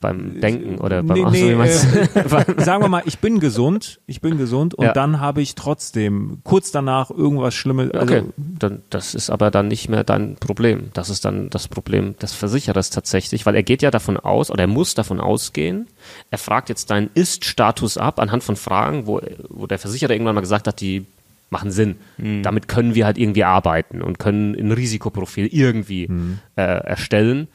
beim 0.00 0.40
Denken 0.40 0.78
oder 0.78 1.02
beim 1.02 1.30
nee, 1.30 1.54
nee, 1.54 1.62
äh, 1.62 1.68
Sagen 2.64 2.82
wir 2.82 2.88
mal, 2.88 3.02
ich 3.04 3.18
bin 3.18 3.38
gesund, 3.38 4.00
ich 4.06 4.22
bin 4.22 4.38
gesund 4.38 4.74
und 4.74 4.86
ja. 4.86 4.92
dann 4.92 5.20
habe 5.20 5.42
ich 5.42 5.54
trotzdem 5.54 6.38
kurz 6.42 6.72
danach 6.72 7.10
irgendwas 7.10 7.54
Schlimmes. 7.54 7.90
Also 7.92 8.14
okay, 8.14 8.24
dann, 8.36 8.82
das 8.88 9.14
ist 9.14 9.28
aber 9.28 9.50
dann 9.50 9.68
nicht 9.68 9.90
mehr 9.90 10.02
dein 10.02 10.36
Problem. 10.36 10.90
Das 10.94 11.10
ist 11.10 11.26
dann 11.26 11.50
das 11.50 11.68
Problem 11.68 12.16
des 12.16 12.32
Versicherers 12.32 12.88
tatsächlich, 12.88 13.44
weil 13.44 13.54
er 13.54 13.62
geht 13.62 13.82
ja 13.82 13.90
davon 13.90 14.16
aus 14.16 14.50
oder 14.50 14.62
er 14.62 14.68
muss 14.68 14.94
davon 14.94 15.20
ausgehen, 15.20 15.86
er 16.30 16.38
fragt 16.38 16.70
jetzt 16.70 16.90
deinen 16.90 17.10
Ist-Status 17.12 17.98
ab 17.98 18.18
anhand 18.20 18.42
von 18.42 18.56
Fragen, 18.56 19.06
wo, 19.06 19.20
wo 19.50 19.66
der 19.66 19.78
Versicherer 19.78 20.12
irgendwann 20.12 20.34
mal 20.34 20.40
gesagt 20.40 20.66
hat, 20.66 20.80
die 20.80 21.04
machen 21.50 21.70
Sinn. 21.70 21.96
Mhm. 22.16 22.42
Damit 22.42 22.68
können 22.68 22.94
wir 22.94 23.04
halt 23.04 23.18
irgendwie 23.18 23.44
arbeiten 23.44 24.02
und 24.02 24.18
können 24.18 24.54
ein 24.54 24.72
Risikoprofil 24.72 25.46
irgendwie 25.46 26.08
mhm. 26.08 26.38
äh, 26.56 26.62
erstellen. 26.62 27.48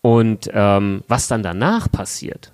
Und 0.00 0.50
ähm, 0.52 1.02
was 1.08 1.28
dann 1.28 1.42
danach 1.42 1.90
passiert. 1.90 2.52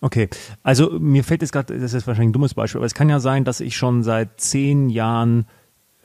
Okay, 0.00 0.28
also 0.62 0.98
mir 0.98 1.24
fällt 1.24 1.42
jetzt 1.42 1.52
gerade, 1.52 1.78
das 1.78 1.92
ist 1.92 2.06
wahrscheinlich 2.06 2.30
ein 2.30 2.32
dummes 2.32 2.54
Beispiel, 2.54 2.78
aber 2.78 2.86
es 2.86 2.94
kann 2.94 3.08
ja 3.08 3.20
sein, 3.20 3.44
dass 3.44 3.60
ich 3.60 3.76
schon 3.76 4.02
seit 4.02 4.40
zehn 4.40 4.90
Jahren 4.90 5.46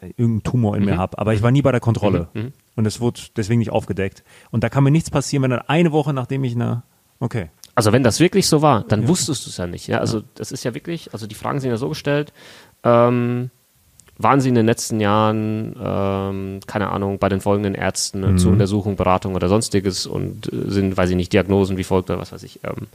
äh, 0.02 0.08
irgendeinen 0.08 0.44
Tumor 0.44 0.76
in 0.76 0.84
mhm. 0.84 0.90
mir 0.90 0.98
habe, 0.98 1.18
aber 1.18 1.34
ich 1.34 1.42
war 1.42 1.52
nie 1.52 1.62
bei 1.62 1.72
der 1.72 1.82
Kontrolle 1.82 2.30
mhm. 2.34 2.42
mhm. 2.42 2.54
und 2.76 2.86
es 2.86 3.00
wurde 3.00 3.22
deswegen 3.36 3.60
nicht 3.60 3.72
aufgedeckt. 3.72 4.24
Und 4.50 4.64
da 4.64 4.70
kann 4.70 4.84
mir 4.84 4.92
nichts 4.92 5.10
passieren, 5.10 5.44
wenn 5.44 5.52
dann 5.52 5.62
eine 5.68 5.92
Woche 5.92 6.14
nachdem 6.14 6.44
ich 6.44 6.56
eine, 6.56 6.84
okay. 7.20 7.50
Also 7.74 7.94
wenn 7.94 8.04
das 8.04 8.20
wirklich 8.20 8.48
so 8.48 8.62
war, 8.62 8.84
dann 8.84 9.04
ja. 9.04 9.08
wusstest 9.08 9.46
du 9.46 9.50
es 9.50 9.58
ja 9.58 9.68
nicht. 9.68 9.88
Ja? 9.88 10.00
Also 10.00 10.22
das 10.36 10.52
ist 10.52 10.64
ja 10.64 10.74
wirklich, 10.74 11.14
also 11.14 11.26
die 11.26 11.36
Fragen 11.36 11.60
sind 11.60 11.70
ja 11.70 11.78
so 11.78 11.90
gestellt, 11.90 12.34
ähm, 12.84 13.50
waren 14.18 14.42
Sie 14.42 14.50
in 14.50 14.56
den 14.56 14.66
letzten 14.66 15.00
Jahren, 15.00 15.76
ähm, 15.82 16.60
keine 16.68 16.90
Ahnung, 16.90 17.20
bei 17.20 17.30
den 17.30 17.42
folgenden 17.42 17.76
Ärzten 17.76 18.22
mhm. 18.22 18.38
zur 18.38 18.52
Untersuchung, 18.52 18.96
Beratung 18.96 19.36
oder 19.36 19.50
sonstiges 19.50 20.06
und 20.06 20.52
äh, 20.52 20.70
sind, 20.70 20.98
weiß 20.98 21.10
ich 21.10 21.16
nicht, 21.16 21.34
Diagnosen 21.34 21.78
wie 21.78 21.84
folgt 21.84 22.10
oder 22.10 22.20
was 22.20 22.32
weiß 22.32 22.44
ich, 22.44 22.60
ähm, 22.64 22.88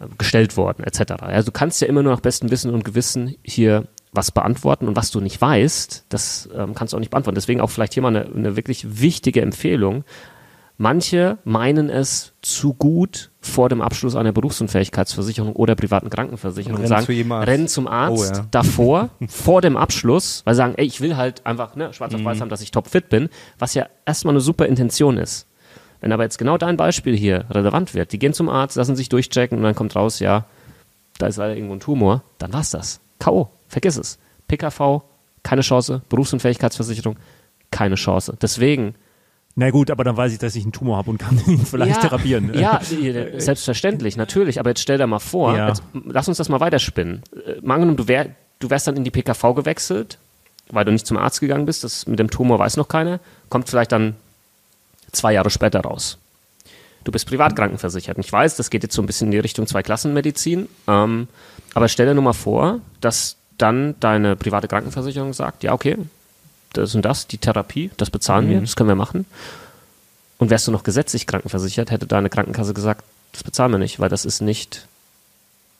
äh, 0.00 0.06
gestellt 0.18 0.56
worden, 0.56 0.84
etc. 0.84 1.22
Also 1.22 1.46
du 1.46 1.52
kannst 1.52 1.80
ja 1.80 1.86
immer 1.86 2.02
nur 2.02 2.12
nach 2.12 2.20
bestem 2.20 2.50
Wissen 2.50 2.72
und 2.72 2.84
Gewissen 2.84 3.36
hier 3.42 3.84
was 4.12 4.30
beantworten 4.30 4.88
und 4.88 4.96
was 4.96 5.10
du 5.10 5.20
nicht 5.20 5.40
weißt, 5.40 6.06
das 6.10 6.48
ähm, 6.54 6.74
kannst 6.74 6.92
du 6.92 6.96
auch 6.96 7.00
nicht 7.00 7.10
beantworten. 7.10 7.36
Deswegen 7.36 7.60
auch 7.60 7.70
vielleicht 7.70 7.94
hier 7.94 8.02
mal 8.02 8.14
eine, 8.14 8.26
eine 8.26 8.56
wirklich 8.56 9.00
wichtige 9.00 9.40
Empfehlung. 9.40 10.04
Manche 10.78 11.38
meinen 11.44 11.90
es 11.90 12.32
zu 12.40 12.74
gut 12.74 13.30
vor 13.40 13.68
dem 13.68 13.82
Abschluss 13.82 14.16
einer 14.16 14.32
Berufsunfähigkeitsversicherung 14.32 15.54
oder 15.54 15.74
privaten 15.74 16.10
Krankenversicherung 16.10 16.80
und 16.80 16.86
sagen, 16.86 17.06
zu 17.06 17.12
rennen 17.12 17.68
zum 17.68 17.86
Arzt 17.86 18.32
oh, 18.32 18.36
ja. 18.36 18.46
davor, 18.50 19.10
vor 19.28 19.60
dem 19.60 19.76
Abschluss, 19.76 20.42
weil 20.44 20.54
sie 20.54 20.58
sagen, 20.58 20.74
ey, 20.76 20.86
ich 20.86 21.00
will 21.00 21.16
halt 21.16 21.44
einfach 21.46 21.76
ne, 21.76 21.92
schwarz 21.92 22.14
auf 22.14 22.24
weiß 22.24 22.38
mhm. 22.38 22.42
haben, 22.42 22.48
dass 22.48 22.62
ich 22.62 22.70
topfit 22.70 23.08
bin, 23.10 23.28
was 23.58 23.74
ja 23.74 23.86
erstmal 24.06 24.32
eine 24.32 24.40
super 24.40 24.66
Intention 24.66 25.18
ist. 25.18 25.46
Wenn 26.00 26.10
aber 26.10 26.24
jetzt 26.24 26.38
genau 26.38 26.58
dein 26.58 26.76
Beispiel 26.76 27.16
hier 27.16 27.44
relevant 27.50 27.94
wird, 27.94 28.12
die 28.12 28.18
gehen 28.18 28.32
zum 28.32 28.48
Arzt, 28.48 28.76
lassen 28.76 28.96
sich 28.96 29.08
durchchecken 29.08 29.58
und 29.58 29.64
dann 29.64 29.76
kommt 29.76 29.94
raus, 29.94 30.18
ja, 30.18 30.46
da 31.18 31.26
ist 31.26 31.36
leider 31.36 31.54
irgendwo 31.54 31.74
ein 31.74 31.80
Tumor, 31.80 32.22
dann 32.38 32.52
war's 32.52 32.70
das. 32.70 33.00
K.O., 33.20 33.50
vergiss 33.68 33.96
es. 33.96 34.18
PKV, 34.48 35.02
keine 35.44 35.62
Chance, 35.62 36.02
Berufsunfähigkeitsversicherung, 36.08 37.16
keine 37.70 37.94
Chance. 37.94 38.36
Deswegen 38.42 38.96
na 39.54 39.70
gut, 39.70 39.90
aber 39.90 40.02
dann 40.02 40.16
weiß 40.16 40.32
ich, 40.32 40.38
dass 40.38 40.56
ich 40.56 40.62
einen 40.62 40.72
Tumor 40.72 40.96
habe 40.96 41.10
und 41.10 41.18
kann 41.18 41.38
ihn 41.46 41.64
vielleicht 41.64 41.96
ja, 41.96 42.00
therapieren. 42.00 42.54
Ja, 42.54 42.80
selbstverständlich, 43.36 44.16
natürlich. 44.16 44.58
Aber 44.58 44.70
jetzt 44.70 44.80
stell 44.80 44.98
dir 44.98 45.06
mal 45.06 45.18
vor, 45.18 45.56
ja. 45.56 45.68
jetzt, 45.68 45.82
lass 46.06 46.28
uns 46.28 46.38
das 46.38 46.48
mal 46.48 46.60
weiterspinnen. 46.60 47.22
Äh, 47.46 47.60
mal 47.62 47.74
angenommen, 47.74 47.98
du, 47.98 48.08
wär, 48.08 48.30
du 48.60 48.70
wärst 48.70 48.86
dann 48.86 48.96
in 48.96 49.04
die 49.04 49.10
PKV 49.10 49.54
gewechselt, 49.54 50.18
weil 50.70 50.84
du 50.84 50.92
nicht 50.92 51.06
zum 51.06 51.18
Arzt 51.18 51.40
gegangen 51.40 51.66
bist. 51.66 51.84
Das 51.84 52.06
mit 52.06 52.18
dem 52.18 52.30
Tumor 52.30 52.58
weiß 52.58 52.76
noch 52.76 52.88
keiner. 52.88 53.20
Kommt 53.50 53.68
vielleicht 53.68 53.92
dann 53.92 54.16
zwei 55.12 55.34
Jahre 55.34 55.50
später 55.50 55.80
raus. 55.80 56.18
Du 57.04 57.12
bist 57.12 57.26
privat 57.26 57.54
krankenversichert. 57.56 58.16
Und 58.16 58.24
ich 58.24 58.32
weiß, 58.32 58.56
das 58.56 58.70
geht 58.70 58.84
jetzt 58.84 58.94
so 58.94 59.02
ein 59.02 59.06
bisschen 59.06 59.26
in 59.26 59.32
die 59.32 59.38
Richtung 59.38 59.66
Zweiklassenmedizin. 59.66 60.68
Ähm, 60.88 61.28
aber 61.74 61.88
stell 61.88 62.06
dir 62.06 62.14
nur 62.14 62.22
mal 62.22 62.32
vor, 62.32 62.80
dass 63.00 63.36
dann 63.58 63.96
deine 64.00 64.36
private 64.36 64.68
Krankenversicherung 64.68 65.32
sagt, 65.32 65.62
ja, 65.62 65.72
okay, 65.72 65.98
das 66.72 66.94
und 66.94 67.02
das, 67.02 67.26
die 67.26 67.38
Therapie, 67.38 67.90
das 67.96 68.10
bezahlen 68.10 68.46
mhm. 68.46 68.50
wir, 68.50 68.60
das 68.60 68.76
können 68.76 68.88
wir 68.88 68.96
machen. 68.96 69.26
Und 70.38 70.50
wärst 70.50 70.66
du 70.66 70.72
noch 70.72 70.82
gesetzlich 70.82 71.26
krankenversichert, 71.26 71.90
hätte 71.90 72.06
deine 72.06 72.28
Krankenkasse 72.28 72.74
gesagt, 72.74 73.04
das 73.32 73.44
bezahlen 73.44 73.72
wir 73.72 73.78
nicht, 73.78 74.00
weil 74.00 74.08
das 74.08 74.24
ist 74.24 74.40
nicht 74.40 74.86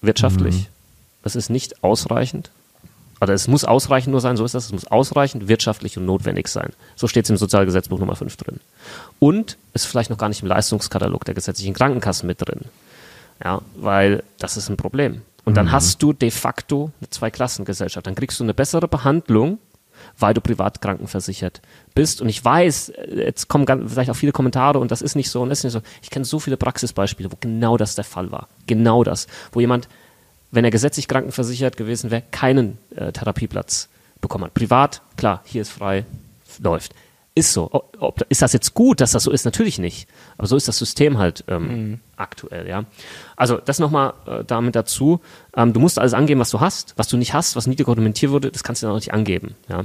wirtschaftlich. 0.00 0.54
Mhm. 0.54 0.66
Das 1.22 1.36
ist 1.36 1.50
nicht 1.50 1.82
ausreichend. 1.82 2.50
Oder 3.20 3.34
es 3.34 3.46
muss 3.46 3.64
ausreichend 3.64 4.10
nur 4.10 4.20
sein, 4.20 4.36
so 4.36 4.44
ist 4.44 4.54
das, 4.54 4.64
es 4.66 4.72
muss 4.72 4.86
ausreichend, 4.86 5.46
wirtschaftlich 5.46 5.96
und 5.96 6.06
notwendig 6.06 6.48
sein. 6.48 6.72
So 6.96 7.06
steht 7.06 7.24
es 7.24 7.30
im 7.30 7.36
Sozialgesetzbuch 7.36 8.00
Nummer 8.00 8.16
5 8.16 8.36
drin. 8.36 8.58
Und 9.20 9.56
ist 9.74 9.86
vielleicht 9.86 10.10
noch 10.10 10.18
gar 10.18 10.28
nicht 10.28 10.42
im 10.42 10.48
Leistungskatalog 10.48 11.24
der 11.24 11.34
gesetzlichen 11.34 11.72
Krankenkassen 11.72 12.26
mit 12.26 12.40
drin. 12.40 12.62
Ja, 13.44 13.62
weil 13.76 14.24
das 14.38 14.56
ist 14.56 14.68
ein 14.68 14.76
Problem. 14.76 15.22
Und 15.44 15.56
dann 15.56 15.66
mhm. 15.66 15.72
hast 15.72 16.02
du 16.02 16.12
de 16.12 16.32
facto 16.32 16.90
eine 17.00 17.10
Zweiklassengesellschaft. 17.10 18.06
Dann 18.06 18.16
kriegst 18.16 18.40
du 18.40 18.44
eine 18.44 18.54
bessere 18.54 18.88
Behandlung 18.88 19.58
weil 20.18 20.34
du 20.34 20.40
privat 20.40 20.80
krankenversichert 20.80 21.60
bist. 21.94 22.20
Und 22.20 22.28
ich 22.28 22.44
weiß, 22.44 22.92
jetzt 23.14 23.48
kommen 23.48 23.66
ganz, 23.66 23.92
vielleicht 23.92 24.10
auch 24.10 24.16
viele 24.16 24.32
Kommentare 24.32 24.78
und 24.78 24.90
das 24.90 25.02
ist 25.02 25.16
nicht 25.16 25.30
so 25.30 25.42
und 25.42 25.48
das 25.48 25.58
ist 25.58 25.64
nicht 25.64 25.72
so. 25.72 25.82
Ich 26.02 26.10
kenne 26.10 26.24
so 26.24 26.38
viele 26.38 26.56
Praxisbeispiele, 26.56 27.30
wo 27.30 27.36
genau 27.40 27.76
das 27.76 27.94
der 27.94 28.04
Fall 28.04 28.30
war. 28.32 28.48
Genau 28.66 29.04
das. 29.04 29.26
Wo 29.52 29.60
jemand, 29.60 29.88
wenn 30.50 30.64
er 30.64 30.70
gesetzlich 30.70 31.08
krankenversichert 31.08 31.76
gewesen 31.76 32.10
wäre, 32.10 32.22
keinen 32.30 32.78
äh, 32.94 33.12
Therapieplatz 33.12 33.88
bekommen 34.20 34.44
hat. 34.44 34.54
Privat, 34.54 35.02
klar, 35.16 35.42
hier 35.44 35.62
ist 35.62 35.70
frei, 35.70 36.04
läuft. 36.60 36.94
Ist 37.34 37.54
so. 37.54 37.70
Ob, 37.98 38.26
ist 38.28 38.42
das 38.42 38.52
jetzt 38.52 38.74
gut, 38.74 39.00
dass 39.00 39.12
das 39.12 39.22
so 39.22 39.30
ist? 39.30 39.46
Natürlich 39.46 39.78
nicht. 39.78 40.06
Aber 40.36 40.46
so 40.46 40.56
ist 40.56 40.68
das 40.68 40.76
System 40.76 41.16
halt 41.16 41.44
ähm, 41.48 41.62
mhm. 41.62 42.00
aktuell, 42.16 42.68
ja. 42.68 42.84
Also 43.36 43.56
das 43.56 43.78
nochmal 43.78 44.12
äh, 44.26 44.44
damit 44.44 44.76
dazu. 44.76 45.20
Ähm, 45.56 45.72
du 45.72 45.80
musst 45.80 45.98
alles 45.98 46.12
angeben, 46.12 46.40
was 46.40 46.50
du 46.50 46.60
hast. 46.60 46.92
Was 46.98 47.08
du 47.08 47.16
nicht 47.16 47.32
hast, 47.32 47.56
was 47.56 47.66
nie 47.66 47.76
dokumentiert 47.76 48.32
wurde, 48.32 48.50
das 48.50 48.62
kannst 48.62 48.82
du 48.82 48.86
dann 48.86 48.92
auch 48.92 48.98
nicht 48.98 49.14
angeben, 49.14 49.54
ja. 49.68 49.84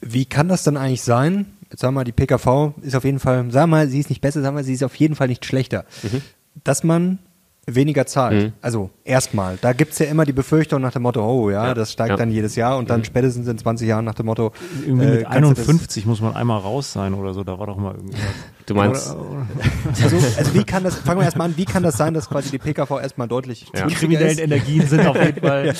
Wie 0.00 0.24
kann 0.24 0.48
das 0.48 0.64
dann 0.64 0.76
eigentlich 0.76 1.02
sein? 1.02 1.46
Jetzt 1.70 1.80
sagen 1.80 1.94
wir 1.94 2.00
mal, 2.00 2.04
die 2.04 2.12
PKV 2.12 2.74
ist 2.82 2.96
auf 2.96 3.04
jeden 3.04 3.18
Fall, 3.18 3.50
sagen 3.50 3.70
wir 3.70 3.76
mal, 3.76 3.88
sie 3.88 4.00
ist 4.00 4.10
nicht 4.10 4.20
besser, 4.20 4.42
sagen 4.42 4.56
wir, 4.56 4.64
sie 4.64 4.74
ist 4.74 4.82
auf 4.82 4.96
jeden 4.96 5.14
Fall 5.14 5.28
nicht 5.28 5.44
schlechter. 5.44 5.84
Mhm. 6.02 6.22
Dass 6.64 6.82
man 6.82 7.18
weniger 7.66 8.06
zahlt. 8.06 8.42
Mhm. 8.42 8.52
Also 8.60 8.90
erstmal. 9.04 9.58
Da 9.60 9.72
gibt 9.72 9.92
es 9.92 9.98
ja 9.98 10.06
immer 10.06 10.24
die 10.24 10.32
Befürchtung 10.32 10.80
nach 10.80 10.92
dem 10.92 11.02
Motto, 11.02 11.24
oh 11.24 11.50
ja, 11.50 11.68
ja. 11.68 11.74
das 11.74 11.92
steigt 11.92 12.10
ja. 12.10 12.16
dann 12.16 12.30
jedes 12.30 12.56
Jahr 12.56 12.78
und 12.78 12.90
dann 12.90 13.00
mhm. 13.00 13.04
spätestens 13.04 13.46
in 13.46 13.58
20 13.58 13.86
Jahren 13.88 14.04
nach 14.04 14.14
dem 14.14 14.26
Motto. 14.26 14.52
Irgendwie 14.84 15.06
äh, 15.06 15.16
mit 15.18 15.26
51 15.26 16.06
muss 16.06 16.20
man 16.20 16.34
einmal 16.34 16.60
raus 16.60 16.92
sein 16.92 17.14
oder 17.14 17.34
so, 17.34 17.44
da 17.44 17.58
war 17.58 17.66
doch 17.66 17.76
mal 17.76 17.94
irgendwas. 17.94 18.20
Du 18.66 18.74
meinst. 18.74 19.16
Also, 20.02 20.16
also 20.38 20.54
wie 20.54 20.64
kann 20.64 20.84
das, 20.84 20.96
fangen 20.96 21.20
wir 21.20 21.24
erstmal 21.24 21.48
an, 21.48 21.56
wie 21.56 21.64
kann 21.64 21.82
das 21.82 21.96
sein, 21.96 22.14
dass 22.14 22.28
quasi 22.28 22.50
die 22.50 22.58
PKV 22.58 23.00
erstmal 23.00 23.28
deutlich 23.28 23.66
ja. 23.74 23.86
Die 23.86 23.94
kriminellen 23.94 24.30
ist? 24.30 24.40
Energien 24.40 24.86
sind 24.86 25.06
auf 25.06 25.16
jeden 25.16 25.40
Fall. 25.40 25.74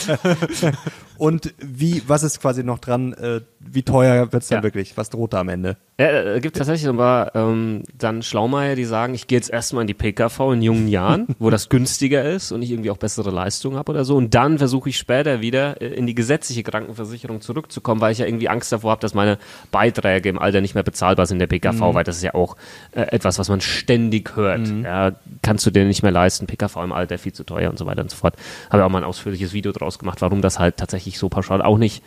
und 1.18 1.54
wie, 1.58 2.02
was 2.06 2.22
ist 2.22 2.40
quasi 2.40 2.64
noch 2.64 2.78
dran, 2.78 3.12
äh, 3.14 3.40
wie 3.60 3.82
teuer 3.82 4.32
wird 4.32 4.42
es 4.42 4.48
dann 4.48 4.58
ja. 4.58 4.62
wirklich? 4.62 4.96
Was 4.96 5.10
droht 5.10 5.32
da 5.32 5.40
am 5.40 5.48
Ende? 5.48 5.76
Ja, 6.00 6.34
äh, 6.34 6.40
gibt 6.40 6.56
tatsächlich 6.56 6.88
aber 6.88 7.32
ähm, 7.34 7.82
dann 7.96 8.22
Schlaumeier, 8.22 8.74
die 8.74 8.86
sagen, 8.86 9.14
ich 9.14 9.26
gehe 9.26 9.36
jetzt 9.36 9.50
erstmal 9.50 9.82
in 9.82 9.86
die 9.86 9.94
PKV 9.94 10.52
in 10.52 10.62
jungen 10.62 10.88
Jahren, 10.88 11.26
wo 11.38 11.50
das 11.50 11.68
günstiger 11.68 12.24
ist 12.24 12.52
und 12.52 12.62
ich 12.62 12.70
irgendwie 12.70 12.90
auch 12.90 12.96
bessere 12.96 13.30
Leistungen 13.30 13.76
habe 13.76 13.92
oder 13.92 14.06
so. 14.06 14.16
Und 14.16 14.34
dann 14.34 14.56
versuche 14.56 14.88
ich 14.88 14.96
später 14.96 15.42
wieder 15.42 15.80
äh, 15.82 15.88
in 15.88 16.06
die 16.06 16.14
gesetzliche 16.14 16.62
Krankenversicherung 16.62 17.42
zurückzukommen, 17.42 18.00
weil 18.00 18.12
ich 18.12 18.18
ja 18.18 18.26
irgendwie 18.26 18.48
Angst 18.48 18.72
davor 18.72 18.92
habe, 18.92 19.02
dass 19.02 19.12
meine 19.12 19.38
Beiträge 19.70 20.30
im 20.30 20.38
Alter 20.38 20.62
nicht 20.62 20.74
mehr 20.74 20.82
bezahlbar 20.82 21.26
sind 21.26 21.38
der 21.38 21.46
PKV, 21.46 21.80
mhm. 21.80 21.94
weil 21.94 22.04
das 22.04 22.16
ist 22.16 22.22
ja 22.22 22.34
auch 22.34 22.56
äh, 22.92 23.02
etwas, 23.02 23.38
was 23.38 23.48
man 23.48 23.60
ständig 23.60 24.36
hört. 24.36 24.68
Mhm. 24.68 24.84
Ja, 24.84 25.12
kannst 25.42 25.66
du 25.66 25.70
dir 25.70 25.84
nicht 25.84 26.02
mehr 26.02 26.12
leisten, 26.12 26.46
PKV 26.46 26.76
im 26.84 26.92
Alter 26.92 27.18
viel 27.18 27.32
zu 27.32 27.44
teuer 27.44 27.70
und 27.70 27.78
so 27.78 27.86
weiter 27.86 28.02
und 28.02 28.10
so 28.10 28.16
fort. 28.16 28.36
Habe 28.70 28.84
auch 28.84 28.88
mal 28.88 28.98
ein 28.98 29.04
ausführliches 29.04 29.52
Video 29.52 29.72
draus 29.72 29.98
gemacht, 29.98 30.20
warum 30.20 30.42
das 30.42 30.58
halt 30.58 30.76
tatsächlich 30.76 31.18
so 31.18 31.28
pauschal 31.28 31.62
auch 31.62 31.78
nicht 31.78 32.02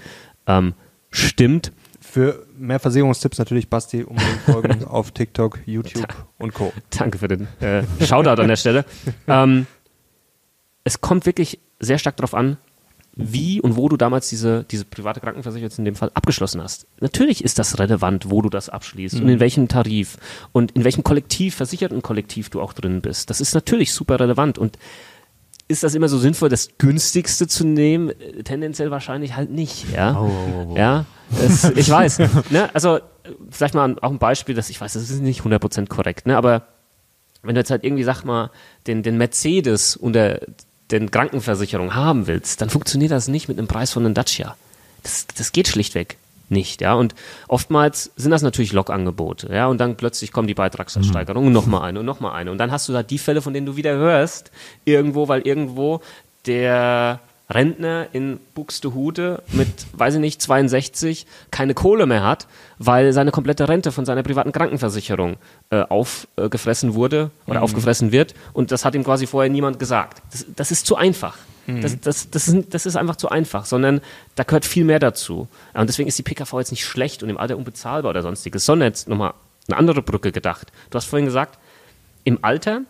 ähm, 0.48 0.74
stimmt. 1.10 1.72
Für 2.02 2.46
mehr 2.58 2.80
Versicherungstipps 2.80 3.40
natürlich 3.40 3.70
Basti 3.70 4.04
unbedingt 4.04 4.42
folgen 4.46 4.84
auf 4.86 5.12
TikTok, 5.12 5.60
YouTube 5.66 6.14
und 6.38 6.54
Co. 6.54 6.72
Danke 6.98 7.18
für 7.18 7.28
den 7.28 7.48
äh, 7.60 7.84
Shoutout 8.06 8.42
an 8.42 8.48
der 8.48 8.58
Stelle. 8.58 8.86
Ähm, 9.28 9.68
es 10.84 11.00
kommt 11.00 11.26
wirklich 11.26 11.60
sehr 11.80 11.98
stark 11.98 12.18
darauf 12.18 12.34
an, 12.34 12.58
wie 13.16 13.62
und 13.62 13.76
wo 13.76 13.90
du 13.90 13.98
damals 13.98 14.30
diese, 14.30 14.64
diese 14.64 14.86
private 14.86 15.20
Krankenversicherung 15.20 15.72
in 15.78 15.86
dem 15.86 15.96
Fall 15.96 16.12
abgeschlossen 16.14 16.62
hast. 16.62 16.88
Natürlich 17.00 17.44
ist 17.44 17.60
das 17.60 17.78
relevant, 17.78 18.30
wo 18.30 18.42
du 18.42 18.50
das 18.50 18.70
abschließt 18.70 19.16
mhm. 19.16 19.22
und 19.22 19.30
in 19.30 19.40
welchem 19.40 19.68
Tarif 19.68 20.18
und 20.52 20.72
in 20.72 20.84
welchem 20.84 21.04
Kollektiv, 21.04 21.56
versicherten 21.56 22.02
Kollektiv 22.02 22.50
du 22.50 22.62
auch 22.62 22.74
drin 22.74 23.02
bist. 23.02 23.30
Das 23.30 23.40
ist 23.40 23.54
natürlich 23.54 23.94
super 23.94 24.20
relevant 24.20 24.58
und 24.58 24.80
ist 25.68 25.84
das 25.84 25.96
immer 25.96 26.10
so 26.10 26.18
sinnvoll, 26.18 26.50
das 26.50 26.70
günstigste 26.78 27.48
zu 27.48 27.66
nehmen? 27.66 28.12
Tendenziell 28.44 28.92
wahrscheinlich 28.92 29.36
halt 29.36 29.50
nicht, 29.50 29.92
ja. 29.94 30.20
Oh, 30.20 30.30
oh, 30.30 30.68
oh. 30.72 30.78
Ja, 30.78 31.06
das, 31.42 31.64
ich 31.76 31.90
weiß. 31.90 32.20
ne? 32.50 32.70
Also, 32.74 33.00
vielleicht 33.50 33.74
mal 33.74 33.96
auch 34.02 34.12
ein 34.12 34.20
Beispiel, 34.20 34.56
dass 34.56 34.70
ich 34.70 34.82
weiß, 34.82 34.94
das 34.94 35.10
ist 35.10 35.22
nicht 35.22 35.42
100% 35.42 35.88
korrekt, 35.88 36.28
ne? 36.28 36.36
aber 36.36 36.68
wenn 37.44 37.56
du 37.56 37.62
jetzt 37.62 37.72
halt 37.72 37.84
irgendwie, 37.84 38.04
sag 38.04 38.24
mal, 38.24 38.52
den, 38.88 39.04
den 39.04 39.18
Mercedes 39.18 39.96
unter 39.96 40.40
denn 40.92 41.12
Krankenversicherung 41.12 41.96
haben 41.96 42.28
willst, 42.28 42.62
dann 42.62 42.70
funktioniert 42.70 43.12
das 43.12 43.28
nicht 43.28 43.48
mit 43.48 43.58
einem 43.58 43.68
Preis 43.68 43.92
von 43.92 44.06
einem 44.06 44.14
Dacia. 44.14 44.56
Das, 45.02 45.28
das 45.36 45.52
geht 45.52 45.68
schlichtweg 45.68 46.18
nicht, 46.50 46.82
ja. 46.82 46.94
Und 46.94 47.16
oftmals 47.48 48.12
sind 48.16 48.32
das 48.32 48.42
natürlich 48.42 48.74
Lokangebote, 48.74 49.54
ja. 49.54 49.68
Und 49.68 49.80
dann 49.80 49.98
plötzlich 49.98 50.32
kommen 50.32 50.48
die 50.48 50.54
Beitragssteigerungen 50.54 51.48
und 51.48 51.54
nochmal 51.54 51.84
eine 51.84 52.00
und 52.00 52.06
nochmal 52.06 52.34
eine. 52.36 52.52
Und 52.52 52.58
dann 52.58 52.72
hast 52.72 52.88
du 52.88 52.94
da 52.94 53.04
die 53.04 53.18
Fälle, 53.18 53.42
von 53.42 53.54
denen 53.54 53.66
du 53.66 53.76
wieder 53.76 53.96
hörst, 53.96 54.52
irgendwo, 54.86 55.28
weil 55.28 55.42
irgendwo 55.42 56.02
der 56.46 57.20
Rentner 57.54 58.08
in 58.14 58.40
Buxtehude 58.56 59.44
mit, 59.52 59.68
weiß 59.94 60.16
ich 60.16 60.20
nicht, 60.20 60.42
62 60.42 61.26
keine 61.52 61.74
Kohle 61.74 62.06
mehr 62.06 62.24
hat, 62.24 62.48
weil 62.80 63.14
seine 63.14 63.32
komplette 63.32 63.68
Rente 63.68 63.92
von 63.92 64.06
seiner 64.06 64.24
privaten 64.24 64.52
Krankenversicherung 64.52 65.38
äh, 65.70 65.82
aufgefressen 65.82 66.94
wurde 66.96 67.32
oder 67.46 67.60
Mhm. 67.60 67.64
aufgefressen 67.64 68.12
wird 68.12 68.34
und 68.54 68.72
das 68.72 68.86
hat 68.86 68.96
ihm 68.96 69.04
quasi 69.04 69.28
vorher 69.28 69.50
niemand 69.52 69.80
gesagt. 69.80 70.22
Das, 70.32 70.46
das 70.56 70.72
ist 70.72 70.86
zu 70.86 70.96
einfach. 70.96 71.38
Mhm. 71.68 71.82
Das, 71.82 72.00
das, 72.00 72.30
das, 72.30 72.48
ist, 72.48 72.74
das 72.74 72.86
ist 72.86 72.96
einfach 72.96 73.16
zu 73.16 73.30
einfach, 73.30 73.66
sondern 73.66 74.02
da 74.36 74.44
gehört 74.44 74.66
viel 74.66 74.84
mehr 74.84 75.00
dazu. 75.00 75.48
Und 75.74 75.88
deswegen 75.88 76.08
ist 76.10 76.18
die 76.18 76.24
PKV 76.24 76.60
jetzt 76.60 76.72
nicht 76.72 76.86
schlecht 76.86 77.24
und 77.24 77.30
im 77.30 77.38
Alter 77.38 77.56
unbezahlbar 77.58 78.10
oder 78.10 78.22
sonstiges, 78.22 78.66
sondern 78.66 78.90
jetzt 78.90 79.08
nochmal 79.08 79.34
eine 79.70 79.78
andere 79.78 80.02
Brücke 80.02 80.32
gedacht. 80.32 80.72
Du 80.90 80.98
hast 80.98 81.06
vorhin 81.06 81.26
gesagt, 81.26 81.58
im 82.26 82.40
Alter 82.42 82.82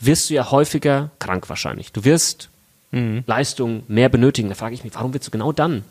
wirst 0.00 0.28
du 0.28 0.34
ja 0.34 0.50
häufiger 0.50 1.10
krank 1.20 1.48
wahrscheinlich. 1.48 1.92
Du 1.92 2.04
wirst 2.04 2.48
Leistung 2.92 3.82
mehr 3.88 4.08
benötigen. 4.08 4.48
Da 4.48 4.54
frage 4.54 4.74
ich 4.74 4.84
mich, 4.84 4.94
warum 4.94 5.12
willst 5.12 5.26
du 5.26 5.30
genau 5.30 5.52
dann, 5.52 5.84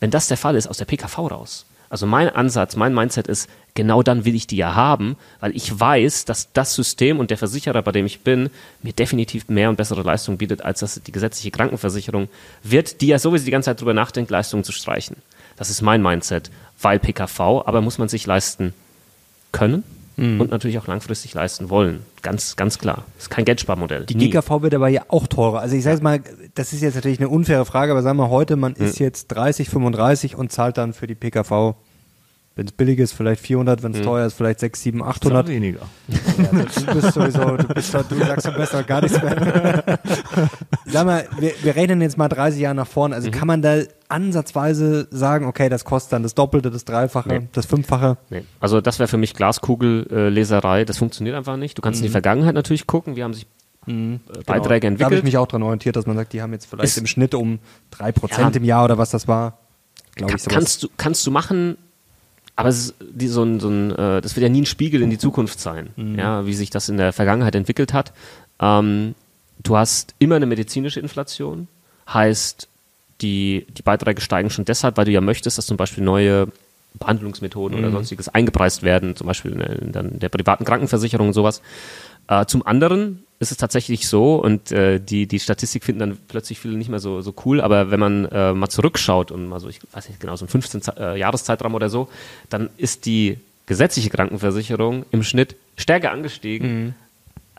wenn 0.00 0.10
das 0.10 0.28
der 0.28 0.36
Fall 0.36 0.56
ist, 0.56 0.66
aus 0.66 0.78
der 0.78 0.84
PKV 0.84 1.18
raus? 1.18 1.66
Also 1.90 2.06
mein 2.06 2.28
Ansatz, 2.28 2.76
mein 2.76 2.94
Mindset 2.94 3.28
ist, 3.28 3.48
genau 3.74 4.02
dann 4.02 4.26
will 4.26 4.34
ich 4.34 4.46
die 4.46 4.58
ja 4.58 4.74
haben, 4.74 5.16
weil 5.40 5.56
ich 5.56 5.80
weiß, 5.80 6.26
dass 6.26 6.52
das 6.52 6.74
System 6.74 7.18
und 7.18 7.30
der 7.30 7.38
Versicherer, 7.38 7.80
bei 7.80 7.92
dem 7.92 8.04
ich 8.04 8.20
bin, 8.20 8.50
mir 8.82 8.92
definitiv 8.92 9.48
mehr 9.48 9.70
und 9.70 9.76
bessere 9.76 10.02
Leistung 10.02 10.36
bietet, 10.36 10.62
als 10.62 10.80
das 10.80 11.00
die 11.02 11.12
gesetzliche 11.12 11.50
Krankenversicherung 11.50 12.28
wird, 12.62 13.00
die 13.00 13.06
ja 13.06 13.18
sowieso 13.18 13.46
die 13.46 13.50
ganze 13.50 13.70
Zeit 13.70 13.80
drüber 13.80 13.94
nachdenkt, 13.94 14.30
Leistungen 14.30 14.64
zu 14.64 14.72
streichen. 14.72 15.16
Das 15.56 15.70
ist 15.70 15.80
mein 15.80 16.02
Mindset, 16.02 16.50
weil 16.80 16.98
PKV, 16.98 17.40
aber 17.64 17.80
muss 17.80 17.98
man 17.98 18.08
sich 18.08 18.26
leisten 18.26 18.74
können 19.50 19.82
und 20.18 20.50
natürlich 20.50 20.78
auch 20.78 20.86
langfristig 20.88 21.32
leisten 21.34 21.70
wollen. 21.70 22.00
Ganz, 22.22 22.56
ganz 22.56 22.78
klar. 22.78 23.04
Das 23.14 23.24
ist 23.24 23.30
kein 23.30 23.44
Geldsparmodell. 23.44 24.04
Die 24.06 24.16
Nie. 24.16 24.30
GKV 24.30 24.62
wird 24.62 24.74
aber 24.74 24.88
ja 24.88 25.02
auch 25.08 25.28
teurer. 25.28 25.60
Also 25.60 25.76
ich 25.76 25.84
sage 25.84 26.02
mal, 26.02 26.20
das 26.54 26.72
ist 26.72 26.82
jetzt 26.82 26.96
natürlich 26.96 27.20
eine 27.20 27.28
unfaire 27.28 27.64
Frage, 27.64 27.92
aber 27.92 28.02
sagen 28.02 28.18
wir 28.18 28.28
heute, 28.28 28.56
man 28.56 28.74
Hm. 28.74 28.84
ist 28.86 28.98
jetzt 28.98 29.28
30, 29.28 29.68
35 29.70 30.34
und 30.36 30.50
zahlt 30.50 30.76
dann 30.76 30.92
für 30.92 31.06
die 31.06 31.14
PKV, 31.14 31.76
wenn 32.58 32.66
es 32.66 32.72
billig 32.72 32.98
ist, 32.98 33.12
vielleicht 33.12 33.40
400, 33.40 33.84
wenn 33.84 33.94
es 33.94 34.02
teuer 34.02 34.26
ist, 34.26 34.34
vielleicht 34.34 34.58
6, 34.58 34.82
7, 34.82 35.00
800. 35.02 35.46
weniger. 35.46 35.78
Ja, 36.08 36.44
du 36.50 36.94
bist 37.00 37.14
sowieso, 37.14 37.56
du, 37.56 37.68
bist, 37.68 37.94
du 37.94 38.16
sagst 38.18 38.46
doch 38.48 38.56
besser 38.56 38.82
gar 38.82 39.00
nichts 39.00 39.22
mehr. 39.22 39.98
Sag 40.86 41.06
mal, 41.06 41.28
wir, 41.38 41.52
wir 41.62 41.76
rechnen 41.76 42.00
jetzt 42.00 42.18
mal 42.18 42.28
30 42.28 42.60
Jahre 42.60 42.74
nach 42.74 42.88
vorne. 42.88 43.14
Mhm. 43.14 43.16
Also 43.18 43.30
kann 43.30 43.46
man 43.46 43.62
da 43.62 43.82
ansatzweise 44.08 45.06
sagen, 45.12 45.46
okay, 45.46 45.68
das 45.68 45.84
kostet 45.84 46.14
dann 46.14 46.24
das 46.24 46.34
Doppelte, 46.34 46.70
das 46.72 46.84
Dreifache, 46.84 47.28
Nee. 47.28 47.48
das 47.52 47.66
Fünffache? 47.66 48.16
Nee. 48.30 48.42
Also 48.58 48.80
das 48.80 48.98
wäre 48.98 49.06
für 49.08 49.18
mich 49.18 49.34
Glaskugelleserei. 49.34 50.84
Das 50.84 50.98
funktioniert 50.98 51.36
einfach 51.36 51.56
nicht. 51.56 51.78
Du 51.78 51.82
kannst 51.82 52.00
in 52.00 52.06
die 52.06 52.10
Vergangenheit 52.12 52.54
natürlich 52.54 52.86
gucken, 52.88 53.14
wie 53.16 53.22
haben 53.22 53.34
sich 53.34 53.46
äh, 53.86 54.18
Beiträge 54.46 54.48
Genau. 54.48 54.48
Da 54.50 54.64
habe 54.64 54.76
ich 54.76 54.82
entwickelt. 54.84 55.24
mich 55.24 55.36
auch 55.38 55.46
dran 55.46 55.62
orientiert, 55.62 55.96
dass 55.96 56.06
man 56.06 56.16
sagt, 56.16 56.32
die 56.32 56.42
haben 56.42 56.52
jetzt 56.52 56.66
vielleicht 56.66 56.88
Ist- 56.88 56.98
im 56.98 57.06
Schnitt 57.06 57.34
um 57.34 57.60
3% 57.96 58.38
Ja. 58.40 58.48
im 58.48 58.64
Jahr 58.64 58.84
oder 58.84 58.98
was 58.98 59.10
das 59.10 59.28
war. 59.28 59.58
Glaube 60.16 60.34
ich 60.34 60.42
sowas. 60.42 60.52
kannst, 60.54 60.82
du, 60.82 60.88
kannst 60.96 61.26
du 61.26 61.30
machen, 61.30 61.76
aber 62.58 62.70
es 62.70 62.78
ist 62.86 62.94
die, 63.00 63.28
so 63.28 63.44
ein, 63.44 63.60
so 63.60 63.68
ein, 63.68 63.92
äh, 63.92 64.20
das 64.20 64.34
wird 64.34 64.42
ja 64.42 64.48
nie 64.48 64.62
ein 64.62 64.66
Spiegel 64.66 65.00
in 65.00 65.10
die 65.10 65.18
Zukunft 65.18 65.60
sein, 65.60 65.90
Mhm. 65.94 66.18
ja, 66.18 66.44
wie 66.44 66.54
sich 66.54 66.70
das 66.70 66.88
in 66.88 66.96
der 66.96 67.12
Vergangenheit 67.12 67.54
entwickelt 67.54 67.92
hat. 67.92 68.12
Ähm, 68.60 69.14
du 69.62 69.76
hast 69.76 70.14
immer 70.18 70.34
eine 70.34 70.46
medizinische 70.46 70.98
Inflation, 70.98 71.68
heißt, 72.12 72.66
die, 73.20 73.64
die 73.76 73.82
Beiträge 73.82 74.20
steigen 74.20 74.50
schon 74.50 74.64
deshalb, 74.64 74.96
weil 74.96 75.04
du 75.04 75.12
ja 75.12 75.20
möchtest, 75.20 75.56
dass 75.56 75.66
zum 75.66 75.76
Beispiel 75.76 76.02
neue 76.02 76.48
Behandlungsmethoden 76.98 77.78
Mhm. 77.78 77.84
oder 77.84 77.92
sonstiges 77.92 78.28
eingepreist 78.28 78.82
werden, 78.82 79.14
zum 79.14 79.28
Beispiel 79.28 79.52
in 79.52 79.58
der, 79.58 79.70
in 79.82 79.92
in 80.14 80.18
der 80.18 80.28
privaten 80.28 80.64
Krankenversicherung 80.64 81.28
und 81.28 81.34
sowas. 81.34 81.62
Äh, 82.26 82.44
zum 82.46 82.66
anderen 82.66 83.22
ist 83.40 83.52
es 83.52 83.56
tatsächlich 83.56 84.08
so, 84.08 84.36
und 84.36 84.72
äh, 84.72 84.98
die, 85.00 85.26
die 85.26 85.38
Statistik 85.38 85.84
finden 85.84 86.00
dann 86.00 86.18
plötzlich 86.28 86.58
viele 86.58 86.76
nicht 86.76 86.88
mehr 86.90 86.98
so, 86.98 87.20
so 87.20 87.32
cool, 87.44 87.60
aber 87.60 87.90
wenn 87.90 88.00
man 88.00 88.24
äh, 88.26 88.52
mal 88.52 88.68
zurückschaut 88.68 89.30
und 89.30 89.46
mal 89.46 89.60
so, 89.60 89.68
ich 89.68 89.80
weiß 89.92 90.08
nicht 90.08 90.20
genau, 90.20 90.34
so 90.36 90.44
ein 90.44 90.48
15 90.48 90.82
Ze- 90.82 90.94
äh, 90.98 91.18
Jahreszeitraum 91.18 91.74
oder 91.74 91.88
so, 91.88 92.08
dann 92.50 92.68
ist 92.76 93.06
die 93.06 93.38
gesetzliche 93.66 94.10
Krankenversicherung 94.10 95.04
im 95.12 95.22
Schnitt 95.22 95.54
stärker 95.76 96.10
angestiegen 96.10 96.94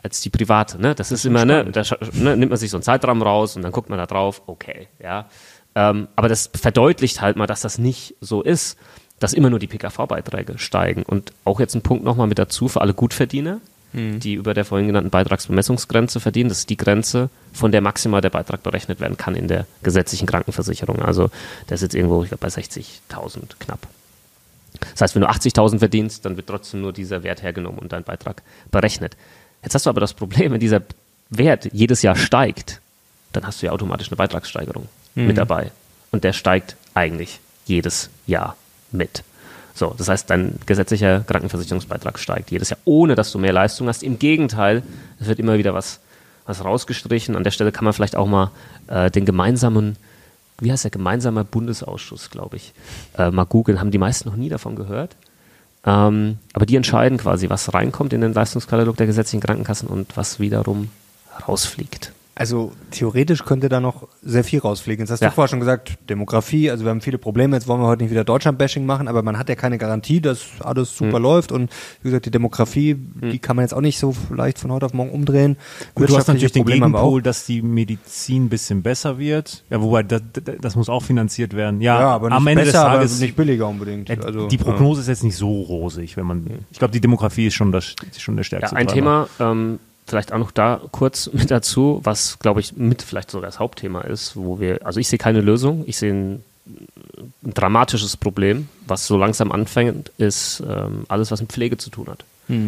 als 0.02 0.20
die 0.20 0.30
private. 0.30 0.80
Ne? 0.80 0.94
Das, 0.94 1.12
ist 1.12 1.24
immer, 1.24 1.44
ne, 1.44 1.64
da 1.70 1.82
ne, 2.12 2.36
nimmt 2.36 2.50
man 2.50 2.58
sich 2.58 2.70
so 2.70 2.76
einen 2.76 2.82
Zeitraum 2.82 3.22
raus 3.22 3.56
und 3.56 3.62
dann 3.62 3.72
guckt 3.72 3.88
man 3.90 3.98
da 3.98 4.06
drauf, 4.06 4.42
okay, 4.46 4.88
ja. 5.02 5.26
Ähm, 5.74 6.08
aber 6.16 6.28
das 6.28 6.50
verdeutlicht 6.52 7.20
halt 7.20 7.36
mal, 7.36 7.46
dass 7.46 7.60
das 7.60 7.78
nicht 7.78 8.16
so 8.20 8.42
ist, 8.42 8.76
dass 9.20 9.34
immer 9.34 9.50
nur 9.50 9.58
die 9.58 9.66
PKV-Beiträge 9.68 10.58
steigen. 10.58 11.04
Und 11.04 11.32
auch 11.44 11.60
jetzt 11.60 11.74
ein 11.74 11.82
Punkt 11.82 12.02
nochmal 12.04 12.26
mit 12.26 12.38
dazu 12.38 12.66
für 12.68 12.80
alle 12.80 12.92
Gutverdiener, 12.94 13.60
die 13.92 14.34
über 14.34 14.54
der 14.54 14.64
vorhin 14.64 14.86
genannten 14.86 15.10
Beitragsbemessungsgrenze 15.10 16.20
verdienen. 16.20 16.48
Das 16.48 16.58
ist 16.58 16.70
die 16.70 16.76
Grenze, 16.76 17.28
von 17.52 17.72
der 17.72 17.80
maximal 17.80 18.20
der 18.20 18.30
Beitrag 18.30 18.62
berechnet 18.62 19.00
werden 19.00 19.16
kann 19.16 19.34
in 19.34 19.48
der 19.48 19.66
gesetzlichen 19.82 20.26
Krankenversicherung. 20.26 21.02
Also 21.02 21.30
der 21.68 21.74
ist 21.74 21.82
jetzt 21.82 21.94
irgendwo, 21.94 22.22
ich 22.22 22.28
glaube, 22.28 22.42
bei 22.42 22.48
60.000 22.48 23.40
knapp. 23.58 23.80
Das 24.92 25.00
heißt, 25.00 25.14
wenn 25.16 25.22
du 25.22 25.28
80.000 25.28 25.78
verdienst, 25.80 26.24
dann 26.24 26.36
wird 26.36 26.46
trotzdem 26.46 26.80
nur 26.80 26.92
dieser 26.92 27.22
Wert 27.24 27.42
hergenommen 27.42 27.80
und 27.80 27.92
dein 27.92 28.04
Beitrag 28.04 28.42
berechnet. 28.70 29.16
Jetzt 29.62 29.74
hast 29.74 29.86
du 29.86 29.90
aber 29.90 30.00
das 30.00 30.14
Problem, 30.14 30.52
wenn 30.52 30.60
dieser 30.60 30.82
Wert 31.30 31.68
jedes 31.72 32.02
Jahr 32.02 32.16
steigt, 32.16 32.80
dann 33.32 33.46
hast 33.46 33.62
du 33.62 33.66
ja 33.66 33.72
automatisch 33.72 34.08
eine 34.08 34.16
Beitragssteigerung 34.16 34.88
mit 35.14 35.36
dabei. 35.36 35.72
Und 36.12 36.24
der 36.24 36.32
steigt 36.32 36.76
eigentlich 36.94 37.40
jedes 37.66 38.10
Jahr 38.26 38.56
mit. 38.92 39.22
So, 39.74 39.94
das 39.96 40.08
heißt, 40.08 40.28
dein 40.28 40.58
gesetzlicher 40.66 41.20
Krankenversicherungsbeitrag 41.20 42.18
steigt 42.18 42.50
jedes 42.50 42.70
Jahr, 42.70 42.78
ohne 42.84 43.14
dass 43.14 43.32
du 43.32 43.38
mehr 43.38 43.52
Leistung 43.52 43.88
hast. 43.88 44.02
Im 44.02 44.18
Gegenteil, 44.18 44.82
es 45.20 45.26
wird 45.26 45.38
immer 45.38 45.58
wieder 45.58 45.74
was, 45.74 46.00
was 46.46 46.64
rausgestrichen. 46.64 47.36
An 47.36 47.44
der 47.44 47.50
Stelle 47.50 47.72
kann 47.72 47.84
man 47.84 47.92
vielleicht 47.92 48.16
auch 48.16 48.26
mal 48.26 48.50
äh, 48.88 49.10
den 49.10 49.24
gemeinsamen, 49.24 49.96
wie 50.58 50.72
heißt 50.72 50.84
der, 50.84 50.90
gemeinsame 50.90 51.44
Bundesausschuss, 51.44 52.30
glaube 52.30 52.56
ich, 52.56 52.72
äh, 53.16 53.30
mal 53.30 53.44
googeln. 53.44 53.80
Haben 53.80 53.90
die 53.90 53.98
meisten 53.98 54.28
noch 54.28 54.36
nie 54.36 54.48
davon 54.48 54.76
gehört? 54.76 55.16
Ähm, 55.86 56.38
aber 56.52 56.66
die 56.66 56.76
entscheiden 56.76 57.16
quasi, 57.16 57.48
was 57.48 57.72
reinkommt 57.72 58.12
in 58.12 58.20
den 58.20 58.34
Leistungskatalog 58.34 58.96
der 58.96 59.06
gesetzlichen 59.06 59.40
Krankenkassen 59.40 59.88
und 59.88 60.16
was 60.16 60.40
wiederum 60.40 60.90
rausfliegt. 61.48 62.12
Also 62.40 62.72
theoretisch 62.90 63.44
könnte 63.44 63.68
da 63.68 63.80
noch 63.80 64.08
sehr 64.22 64.44
viel 64.44 64.60
rausfliegen. 64.60 65.02
Jetzt 65.04 65.10
hast 65.10 65.20
Ja. 65.20 65.28
du 65.28 65.34
vorher 65.34 65.48
schon 65.50 65.60
gesagt, 65.60 65.98
Demografie, 66.08 66.70
also 66.70 66.84
wir 66.84 66.90
haben 66.90 67.02
viele 67.02 67.18
Probleme, 67.18 67.54
jetzt 67.54 67.68
wollen 67.68 67.82
wir 67.82 67.86
heute 67.86 68.02
nicht 68.02 68.10
wieder 68.10 68.24
Deutschland-Bashing 68.24 68.86
machen, 68.86 69.08
aber 69.08 69.22
man 69.22 69.36
hat 69.38 69.50
ja 69.50 69.56
keine 69.56 69.76
Garantie, 69.76 70.22
dass 70.22 70.46
alles 70.60 70.96
super 70.96 71.16
Hm. 71.18 71.22
läuft 71.22 71.52
und 71.52 71.70
wie 72.00 72.08
gesagt, 72.08 72.24
die 72.24 72.30
Demografie, 72.30 72.96
die 72.96 73.38
kann 73.40 73.56
man 73.56 73.64
jetzt 73.66 73.74
auch 73.74 73.82
nicht 73.82 73.98
so 73.98 74.16
leicht 74.34 74.58
von 74.58 74.72
heute 74.72 74.86
auf 74.86 74.94
morgen 74.94 75.10
umdrehen. 75.10 75.58
Gut, 75.94 76.08
du 76.08 76.16
hast 76.16 76.28
natürlich 76.28 76.50
den 76.52 76.62
Probleme 76.62 76.86
Gegenpol, 76.86 77.20
dass 77.20 77.44
die 77.44 77.60
Medizin 77.60 78.46
ein 78.46 78.48
bisschen 78.48 78.80
besser 78.80 79.18
wird. 79.18 79.62
Ja, 79.68 79.82
wobei, 79.82 80.02
das, 80.02 80.22
das 80.62 80.76
muss 80.76 80.88
auch 80.88 81.02
finanziert 81.02 81.54
werden. 81.54 81.82
Ja, 81.82 82.00
Ja, 82.00 82.08
aber 82.14 82.28
nicht 82.30 82.36
am 82.38 82.46
Ende 82.46 82.64
besser, 82.64 82.84
des 82.84 82.86
Tages 82.94 83.12
aber 83.16 83.20
nicht 83.26 83.36
billiger 83.36 83.68
unbedingt. 83.68 84.08
Ja, 84.08 84.16
Also, 84.18 84.48
die 84.48 84.56
Prognose 84.56 85.02
ist 85.02 85.08
jetzt 85.08 85.24
nicht 85.24 85.36
so 85.36 85.60
rosig, 85.60 86.16
wenn 86.16 86.24
man. 86.24 86.46
Ich 86.70 86.78
glaube, 86.78 86.92
die 86.92 87.02
Demografie 87.02 87.48
ist 87.48 87.54
schon, 87.54 87.70
das, 87.70 87.94
ist 88.10 88.22
schon 88.22 88.36
der 88.36 88.44
Ja, 88.44 88.46
stärkste. 88.46 88.76
ein 88.76 88.86
Treiber. 88.86 89.28
Thema, 89.36 89.50
ähm, 89.52 89.78
vielleicht 90.10 90.32
auch 90.32 90.38
noch 90.38 90.50
da 90.50 90.80
kurz 90.90 91.30
mit 91.32 91.50
dazu, 91.50 92.00
was, 92.04 92.38
glaube 92.38 92.60
ich, 92.60 92.76
mit 92.76 93.02
vielleicht 93.02 93.30
sogar 93.30 93.48
das 93.48 93.58
Hauptthema 93.58 94.02
ist, 94.02 94.36
wo 94.36 94.60
wir, 94.60 94.84
also 94.84 95.00
ich 95.00 95.08
sehe 95.08 95.18
keine 95.18 95.40
Lösung, 95.40 95.84
ich 95.86 95.96
sehe 95.96 96.12
ein, 96.12 96.44
ein 97.44 97.54
dramatisches 97.54 98.16
Problem, 98.16 98.68
was 98.86 99.06
so 99.06 99.16
langsam 99.16 99.52
anfängt, 99.52 100.10
ist 100.18 100.62
ähm, 100.68 101.04
alles, 101.08 101.30
was 101.30 101.40
mit 101.40 101.52
Pflege 101.52 101.78
zu 101.78 101.90
tun 101.90 102.08
hat. 102.08 102.24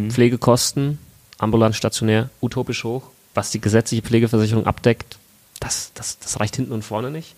Pflegekosten, 0.09 0.97
ambulant, 1.37 1.75
stationär, 1.75 2.29
utopisch 2.41 2.83
hoch, 2.83 3.03
was 3.33 3.51
die 3.51 3.61
gesetzliche 3.61 4.01
Pflegeversicherung 4.01 4.65
abdeckt, 4.65 5.17
das, 5.59 5.91
das, 5.93 6.19
das 6.19 6.39
reicht 6.39 6.55
hinten 6.55 6.71
und 6.71 6.83
vorne 6.83 7.11
nicht. 7.11 7.35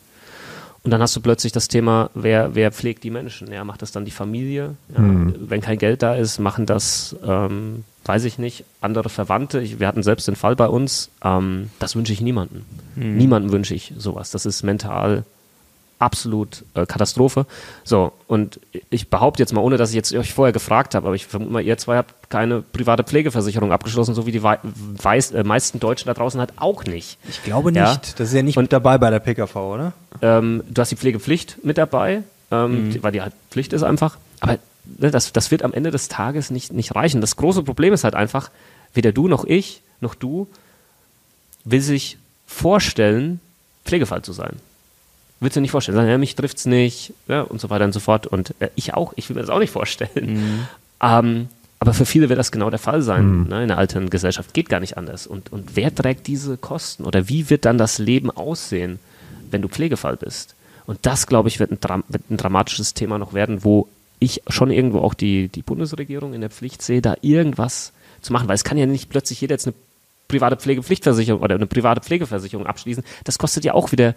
Und 0.85 0.91
dann 0.91 1.01
hast 1.01 1.15
du 1.15 1.19
plötzlich 1.19 1.51
das 1.51 1.67
Thema, 1.67 2.11
wer, 2.13 2.53
wer 2.53 2.71
pflegt 2.71 3.03
die 3.03 3.09
Menschen? 3.09 3.51
Ja, 3.51 3.63
macht 3.63 3.81
das 3.81 3.91
dann 3.91 4.05
die 4.05 4.11
Familie? 4.11 4.75
Ja, 4.95 5.03
Wenn 5.39 5.59
kein 5.59 5.79
Geld 5.79 6.03
da 6.03 6.13
ist, 6.13 6.37
machen 6.37 6.67
das, 6.67 7.15
ähm, 7.25 7.83
weiß 8.05 8.23
ich 8.25 8.37
nicht, 8.37 8.65
andere 8.81 9.09
Verwandte. 9.09 9.59
Ich, 9.61 9.79
wir 9.79 9.87
hatten 9.87 10.03
selbst 10.03 10.27
den 10.27 10.35
Fall 10.35 10.55
bei 10.55 10.67
uns. 10.67 11.09
Ähm, 11.23 11.71
das 11.79 11.95
wünsche 11.95 12.13
ich 12.13 12.21
niemandem. 12.21 12.61
Niemandem 12.95 13.51
wünsche 13.51 13.73
ich 13.73 13.93
sowas. 13.97 14.29
Das 14.29 14.45
ist 14.45 14.61
mental 14.61 15.23
absolut 16.05 16.63
äh, 16.75 16.85
Katastrophe. 16.85 17.45
So, 17.83 18.13
und 18.27 18.59
ich 18.89 19.09
behaupte 19.09 19.41
jetzt 19.41 19.51
mal, 19.53 19.61
ohne 19.61 19.77
dass 19.77 19.89
ich 19.89 19.95
jetzt 19.95 20.13
euch 20.13 20.33
vorher 20.33 20.53
gefragt 20.53 20.95
habe, 20.95 21.07
aber 21.07 21.15
ich 21.15 21.25
vermute 21.25 21.51
mal, 21.51 21.61
ihr 21.63 21.77
zwei 21.77 21.97
habt 21.97 22.29
keine 22.29 22.61
private 22.61 23.03
Pflegeversicherung 23.03 23.71
abgeschlossen, 23.71 24.13
so 24.15 24.25
wie 24.25 24.31
die 24.31 24.43
wei 24.43 24.59
weiß, 24.63 25.31
äh, 25.31 25.43
meisten 25.43 25.79
Deutschen 25.79 26.07
da 26.07 26.13
draußen 26.13 26.39
halt 26.39 26.53
auch 26.57 26.83
nicht. 26.85 27.17
Ich 27.27 27.43
glaube 27.43 27.71
nicht. 27.71 27.81
Ja. 27.81 27.99
Das 28.17 28.29
ist 28.29 28.33
ja 28.33 28.43
nicht 28.43 28.57
Und- 28.57 28.65
mit 28.65 28.73
dabei 28.73 28.97
bei 28.97 29.09
der 29.09 29.19
PKV, 29.19 29.55
oder? 29.55 29.93
Ähm, 30.21 30.63
du 30.69 30.79
hast 30.81 30.91
die 30.91 30.95
Pflegepflicht 30.95 31.57
mit 31.63 31.77
dabei, 31.77 32.21
ähm, 32.51 32.91
die, 32.91 33.03
weil 33.03 33.11
die 33.11 33.21
halt 33.21 33.33
Pflicht 33.51 33.73
ist 33.73 33.83
einfach. 33.83 34.17
Aber 34.39 34.59
ne, 34.99 35.11
das, 35.11 35.33
das 35.33 35.49
wird 35.51 35.63
am 35.63 35.73
Ende 35.73 35.91
des 35.91 36.07
Tages 36.07 36.51
nicht, 36.51 36.71
nicht 36.71 36.95
reichen. 36.95 37.19
Das 37.19 37.35
große 37.35 37.63
Problem 37.63 37.93
ist 37.93 38.03
halt 38.03 38.15
einfach, 38.15 38.51
weder 38.93 39.11
du 39.11 39.27
noch 39.27 39.43
ich 39.43 39.81
noch 40.01 40.13
du 40.15 40.47
will 41.63 41.81
sich 41.81 42.17
vorstellen, 42.45 43.39
Pflegefall 43.85 44.21
zu 44.21 44.33
sein. 44.33 44.57
Willst 45.45 45.57
du 45.57 45.61
nicht 45.61 45.69
vorstellen. 45.69 45.95
Sagen, 45.95 46.09
ja, 46.09 46.17
mich 46.17 46.33
trifft's 46.33 46.65
nicht, 46.65 47.13
ja, 47.27 47.41
und 47.41 47.61
so 47.61 47.69
weiter 47.69 47.85
und 47.85 47.93
so 47.93 47.99
fort. 47.99 48.25
Und 48.25 48.55
äh, 48.57 48.69
ich 48.73 48.95
auch, 48.95 49.13
ich 49.15 49.29
will 49.29 49.35
mir 49.35 49.41
das 49.41 49.51
auch 49.51 49.59
nicht 49.59 49.69
vorstellen. 49.69 50.09
Mhm. 50.15 50.67
Ähm, 50.99 51.49
aber 51.77 51.93
für 51.93 52.07
viele 52.07 52.29
wird 52.29 52.39
das 52.39 52.51
genau 52.51 52.71
der 52.71 52.79
Fall 52.79 53.03
sein. 53.03 53.41
Mhm. 53.41 53.47
Ne? 53.49 53.61
In 53.61 53.67
der 53.67 53.77
alten 53.77 54.09
Gesellschaft 54.09 54.55
geht 54.55 54.69
gar 54.69 54.79
nicht 54.79 54.97
anders. 54.97 55.27
Und, 55.27 55.53
und 55.53 55.75
wer 55.75 55.93
trägt 55.93 56.25
diese 56.25 56.57
Kosten? 56.57 57.03
Oder 57.03 57.29
wie 57.29 57.51
wird 57.51 57.65
dann 57.65 57.77
das 57.77 57.99
Leben 57.99 58.31
aussehen, 58.31 58.97
wenn 59.51 59.61
du 59.61 59.67
Pflegefall 59.67 60.17
bist? 60.17 60.55
Und 60.87 60.97
das, 61.03 61.27
glaube 61.27 61.47
ich, 61.47 61.59
wird 61.59 61.69
ein, 61.69 62.03
wird 62.07 62.31
ein 62.31 62.37
dramatisches 62.37 62.95
Thema 62.95 63.19
noch 63.19 63.33
werden, 63.33 63.63
wo 63.63 63.87
ich 64.17 64.41
schon 64.47 64.71
irgendwo 64.71 65.01
auch 65.01 65.13
die, 65.13 65.47
die 65.49 65.61
Bundesregierung 65.61 66.33
in 66.33 66.41
der 66.41 66.49
Pflicht 66.49 66.81
sehe, 66.81 67.03
da 67.03 67.17
irgendwas 67.21 67.93
zu 68.21 68.33
machen. 68.33 68.47
Weil 68.47 68.55
es 68.55 68.63
kann 68.63 68.79
ja 68.79 68.87
nicht 68.87 69.11
plötzlich 69.11 69.41
jeder 69.41 69.53
jetzt 69.53 69.67
eine 69.67 69.75
private 70.27 70.57
Pflegepflichtversicherung 70.57 71.41
oder 71.41 71.55
eine 71.55 71.67
private 71.67 72.01
Pflegeversicherung 72.01 72.65
abschließen. 72.65 73.03
Das 73.23 73.37
kostet 73.37 73.63
ja 73.63 73.73
auch 73.73 73.91
wieder 73.91 74.15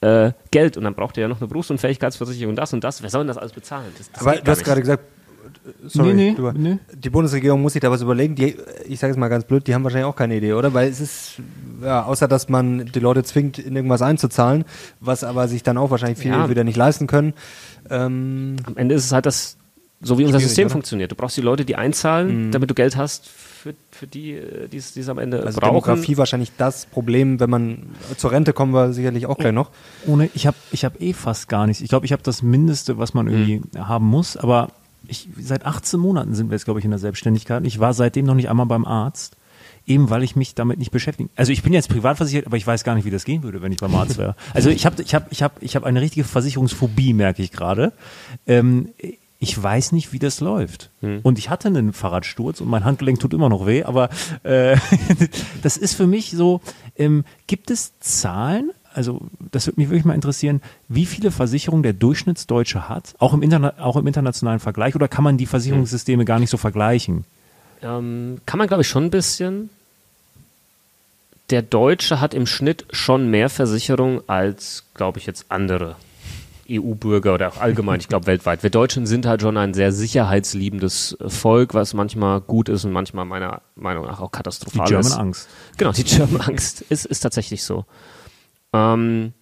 äh, 0.00 0.32
Geld 0.50 0.76
und 0.76 0.84
dann 0.84 0.94
braucht 0.94 1.16
ihr 1.16 1.22
ja 1.22 1.28
noch 1.28 1.40
eine 1.40 1.48
Berufsunfähigkeitsversicherung, 1.48 2.54
das 2.54 2.72
und 2.72 2.84
das. 2.84 3.02
Wer 3.02 3.10
soll 3.10 3.22
denn 3.22 3.28
das 3.28 3.38
alles 3.38 3.52
bezahlen? 3.52 3.86
Das, 3.96 4.10
das 4.12 4.20
Aber 4.20 4.36
du 4.36 4.50
hast 4.50 4.64
gerade 4.64 4.80
gesagt, 4.80 5.02
sorry, 5.86 6.14
nee, 6.14 6.36
nee, 6.38 6.52
nee. 6.54 6.78
die 6.94 7.10
Bundesregierung 7.10 7.60
muss 7.62 7.72
sich 7.72 7.82
da 7.82 7.90
was 7.90 8.02
überlegen. 8.02 8.34
Die, 8.34 8.56
ich 8.86 8.98
sage 8.98 9.12
es 9.12 9.16
mal 9.16 9.28
ganz 9.28 9.44
blöd, 9.44 9.66
die 9.66 9.74
haben 9.74 9.84
wahrscheinlich 9.84 10.06
auch 10.06 10.16
keine 10.16 10.36
Idee, 10.36 10.52
oder? 10.52 10.74
Weil 10.74 10.88
es 10.88 11.00
ist, 11.00 11.40
ja, 11.82 12.04
außer 12.04 12.28
dass 12.28 12.48
man 12.48 12.86
die 12.86 13.00
Leute 13.00 13.24
zwingt, 13.24 13.58
in 13.58 13.74
irgendwas 13.74 14.02
einzuzahlen, 14.02 14.64
was 15.00 15.24
aber 15.24 15.48
sich 15.48 15.62
dann 15.62 15.78
auch 15.78 15.90
wahrscheinlich 15.90 16.18
viele 16.18 16.34
ja. 16.34 16.50
wieder 16.50 16.64
nicht 16.64 16.76
leisten 16.76 17.06
können. 17.06 17.34
Ähm, 17.90 18.56
Am 18.64 18.76
Ende 18.76 18.94
ist 18.94 19.04
es 19.04 19.12
halt 19.12 19.26
das, 19.26 19.56
so 20.00 20.18
wie 20.18 20.24
unser 20.24 20.40
System 20.40 20.66
oder? 20.66 20.72
funktioniert. 20.72 21.10
Du 21.10 21.16
brauchst 21.16 21.36
die 21.36 21.42
Leute, 21.42 21.64
die 21.64 21.76
einzahlen, 21.76 22.46
mhm. 22.46 22.50
damit 22.52 22.70
du 22.70 22.74
Geld 22.74 22.96
hast 22.96 23.28
für, 23.68 23.74
für 23.90 24.06
die, 24.06 24.32
äh, 24.32 24.68
die 24.68 24.78
es 24.78 25.08
am 25.08 25.18
Ende 25.18 25.44
also 25.44 25.60
brauchen. 25.60 25.70
Demografie 25.70 26.16
wahrscheinlich 26.16 26.52
das 26.56 26.86
Problem, 26.86 27.40
wenn 27.40 27.50
man 27.50 27.82
zur 28.16 28.32
Rente 28.32 28.52
kommen 28.52 28.72
wir 28.72 28.92
sicherlich 28.92 29.26
auch 29.26 29.38
gleich 29.38 29.52
noch. 29.52 29.70
Ohne, 30.06 30.30
ich 30.34 30.46
habe 30.46 30.56
ich 30.72 30.84
hab 30.84 31.00
eh 31.00 31.12
fast 31.12 31.48
gar 31.48 31.66
nichts. 31.66 31.82
Ich 31.82 31.88
glaube, 31.88 32.06
ich 32.06 32.12
habe 32.12 32.22
das 32.22 32.42
Mindeste, 32.42 32.98
was 32.98 33.14
man 33.14 33.26
irgendwie 33.26 33.60
mhm. 33.60 33.88
haben 33.88 34.06
muss, 34.06 34.36
aber 34.36 34.68
ich, 35.06 35.28
seit 35.40 35.66
18 35.66 36.00
Monaten 36.00 36.34
sind 36.34 36.50
wir 36.50 36.54
jetzt, 36.54 36.64
glaube 36.64 36.80
ich, 36.80 36.84
in 36.84 36.90
der 36.90 36.98
Selbstständigkeit. 36.98 37.64
Ich 37.66 37.78
war 37.78 37.94
seitdem 37.94 38.26
noch 38.26 38.34
nicht 38.34 38.50
einmal 38.50 38.66
beim 38.66 38.84
Arzt, 38.84 39.36
eben 39.86 40.10
weil 40.10 40.22
ich 40.22 40.36
mich 40.36 40.54
damit 40.54 40.78
nicht 40.78 40.90
beschäftige. 40.90 41.30
Also 41.36 41.52
ich 41.52 41.62
bin 41.62 41.72
jetzt 41.72 41.88
privat 41.88 42.16
versichert, 42.16 42.46
aber 42.46 42.56
ich 42.56 42.66
weiß 42.66 42.84
gar 42.84 42.94
nicht, 42.94 43.04
wie 43.04 43.10
das 43.10 43.24
gehen 43.24 43.42
würde, 43.42 43.62
wenn 43.62 43.72
ich 43.72 43.78
beim 43.78 43.94
Arzt 43.94 44.18
wäre. 44.18 44.34
Also 44.54 44.70
ich 44.70 44.86
habe 44.86 45.02
ich 45.02 45.14
hab, 45.14 45.30
ich 45.32 45.42
hab, 45.42 45.62
ich 45.62 45.76
hab 45.76 45.84
eine 45.84 46.00
richtige 46.00 46.24
Versicherungsphobie, 46.24 47.12
merke 47.12 47.42
ich 47.42 47.52
gerade. 47.52 47.92
Ähm, 48.46 48.90
ich 49.40 49.60
weiß 49.60 49.92
nicht, 49.92 50.12
wie 50.12 50.18
das 50.18 50.40
läuft. 50.40 50.90
Hm. 51.00 51.20
Und 51.22 51.38
ich 51.38 51.48
hatte 51.48 51.68
einen 51.68 51.92
Fahrradsturz 51.92 52.60
und 52.60 52.68
mein 52.68 52.84
Handgelenk 52.84 53.20
tut 53.20 53.34
immer 53.34 53.48
noch 53.48 53.66
weh, 53.66 53.84
aber 53.84 54.10
äh, 54.42 54.76
das 55.62 55.76
ist 55.76 55.94
für 55.94 56.06
mich 56.06 56.32
so, 56.32 56.60
ähm, 56.96 57.24
gibt 57.46 57.70
es 57.70 57.98
Zahlen, 58.00 58.72
also 58.92 59.20
das 59.52 59.66
würde 59.66 59.80
mich 59.80 59.90
wirklich 59.90 60.04
mal 60.04 60.14
interessieren, 60.14 60.60
wie 60.88 61.06
viele 61.06 61.30
Versicherungen 61.30 61.84
der 61.84 61.92
Durchschnittsdeutsche 61.92 62.88
hat, 62.88 63.14
auch 63.18 63.32
im, 63.32 63.42
Interna 63.42 63.74
auch 63.78 63.96
im 63.96 64.06
internationalen 64.08 64.58
Vergleich, 64.58 64.96
oder 64.96 65.06
kann 65.06 65.22
man 65.22 65.36
die 65.36 65.46
Versicherungssysteme 65.46 66.24
gar 66.24 66.40
nicht 66.40 66.50
so 66.50 66.56
vergleichen? 66.56 67.24
Ähm, 67.80 68.40
kann 68.44 68.58
man, 68.58 68.66
glaube 68.66 68.82
ich, 68.82 68.88
schon 68.88 69.04
ein 69.04 69.10
bisschen. 69.10 69.70
Der 71.50 71.62
Deutsche 71.62 72.20
hat 72.20 72.34
im 72.34 72.46
Schnitt 72.46 72.86
schon 72.90 73.30
mehr 73.30 73.48
Versicherungen 73.48 74.20
als, 74.26 74.84
glaube 74.94 75.18
ich, 75.18 75.26
jetzt 75.26 75.46
andere 75.48 75.96
EU-Bürger 76.70 77.34
oder 77.34 77.48
auch 77.48 77.58
allgemein, 77.58 78.00
ich 78.00 78.08
glaube 78.08 78.26
weltweit. 78.26 78.62
Wir 78.62 78.70
Deutschen 78.70 79.06
sind 79.06 79.26
halt 79.26 79.42
schon 79.42 79.56
ein 79.56 79.74
sehr 79.74 79.92
sicherheitsliebendes 79.92 81.16
Volk, 81.26 81.74
was 81.74 81.94
manchmal 81.94 82.40
gut 82.40 82.68
ist 82.68 82.84
und 82.84 82.92
manchmal 82.92 83.24
meiner 83.24 83.62
Meinung 83.74 84.06
nach 84.06 84.20
auch 84.20 84.30
katastrophal 84.30 84.84
ist. 84.84 84.88
Die 84.88 84.94
German 84.94 85.26
Angst. 85.26 85.48
Genau, 85.76 85.92
die 85.92 86.04
German 86.04 86.40
Angst 86.42 86.82
ist, 86.82 87.06
ist 87.06 87.20
tatsächlich 87.20 87.64
so. 87.64 87.84
Ähm, 88.72 89.32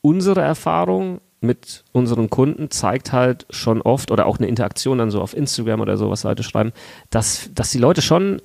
unsere 0.00 0.40
Erfahrung 0.40 1.20
mit 1.40 1.84
unseren 1.92 2.30
Kunden 2.30 2.70
zeigt 2.70 3.12
halt 3.12 3.46
schon 3.50 3.82
oft 3.82 4.10
oder 4.10 4.26
auch 4.26 4.38
eine 4.38 4.46
Interaktion 4.46 4.98
dann 4.98 5.10
so 5.10 5.20
auf 5.20 5.36
Instagram 5.36 5.80
oder 5.80 5.96
so, 5.96 6.08
was 6.08 6.22
Leute 6.22 6.42
schreiben, 6.42 6.72
dass, 7.10 7.50
dass 7.52 7.70
die 7.70 7.78
Leute 7.78 8.00
schon 8.00 8.40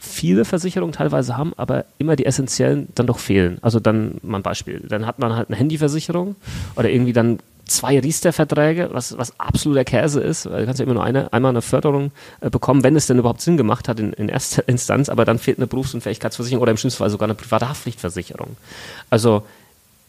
viele 0.00 0.44
Versicherungen 0.44 0.92
teilweise 0.92 1.36
haben, 1.36 1.52
aber 1.56 1.84
immer 1.98 2.16
die 2.16 2.26
essentiellen 2.26 2.88
dann 2.94 3.06
doch 3.06 3.18
fehlen. 3.18 3.58
Also 3.60 3.80
dann 3.80 4.18
mal 4.22 4.38
ein 4.38 4.42
Beispiel. 4.42 4.80
Dann 4.88 5.06
hat 5.06 5.18
man 5.18 5.36
halt 5.36 5.48
eine 5.48 5.56
Handyversicherung 5.56 6.36
oder 6.74 6.88
irgendwie 6.88 7.12
dann 7.12 7.38
zwei 7.66 8.00
Riester-Verträge, 8.00 8.88
was, 8.92 9.16
was 9.16 9.38
absoluter 9.38 9.84
Käse 9.84 10.20
ist, 10.20 10.50
weil 10.50 10.60
du 10.60 10.66
kannst 10.66 10.80
ja 10.80 10.84
immer 10.84 10.94
nur 10.94 11.04
eine, 11.04 11.32
einmal 11.32 11.50
eine 11.50 11.62
Förderung 11.62 12.10
äh, 12.40 12.50
bekommen, 12.50 12.82
wenn 12.82 12.96
es 12.96 13.06
denn 13.06 13.18
überhaupt 13.18 13.42
Sinn 13.42 13.56
gemacht 13.56 13.88
hat 13.88 14.00
in, 14.00 14.12
in 14.14 14.28
erster 14.28 14.64
Instanz, 14.68 15.08
aber 15.08 15.24
dann 15.24 15.38
fehlt 15.38 15.58
eine 15.58 15.66
Berufsunfähigkeitsversicherung 15.66 16.62
oder 16.62 16.72
im 16.72 16.78
schlimmsten 16.78 16.98
Fall 16.98 17.10
sogar 17.10 17.26
eine 17.26 17.34
private 17.34 17.68
Haftpflichtversicherung. 17.68 18.56
Also 19.10 19.44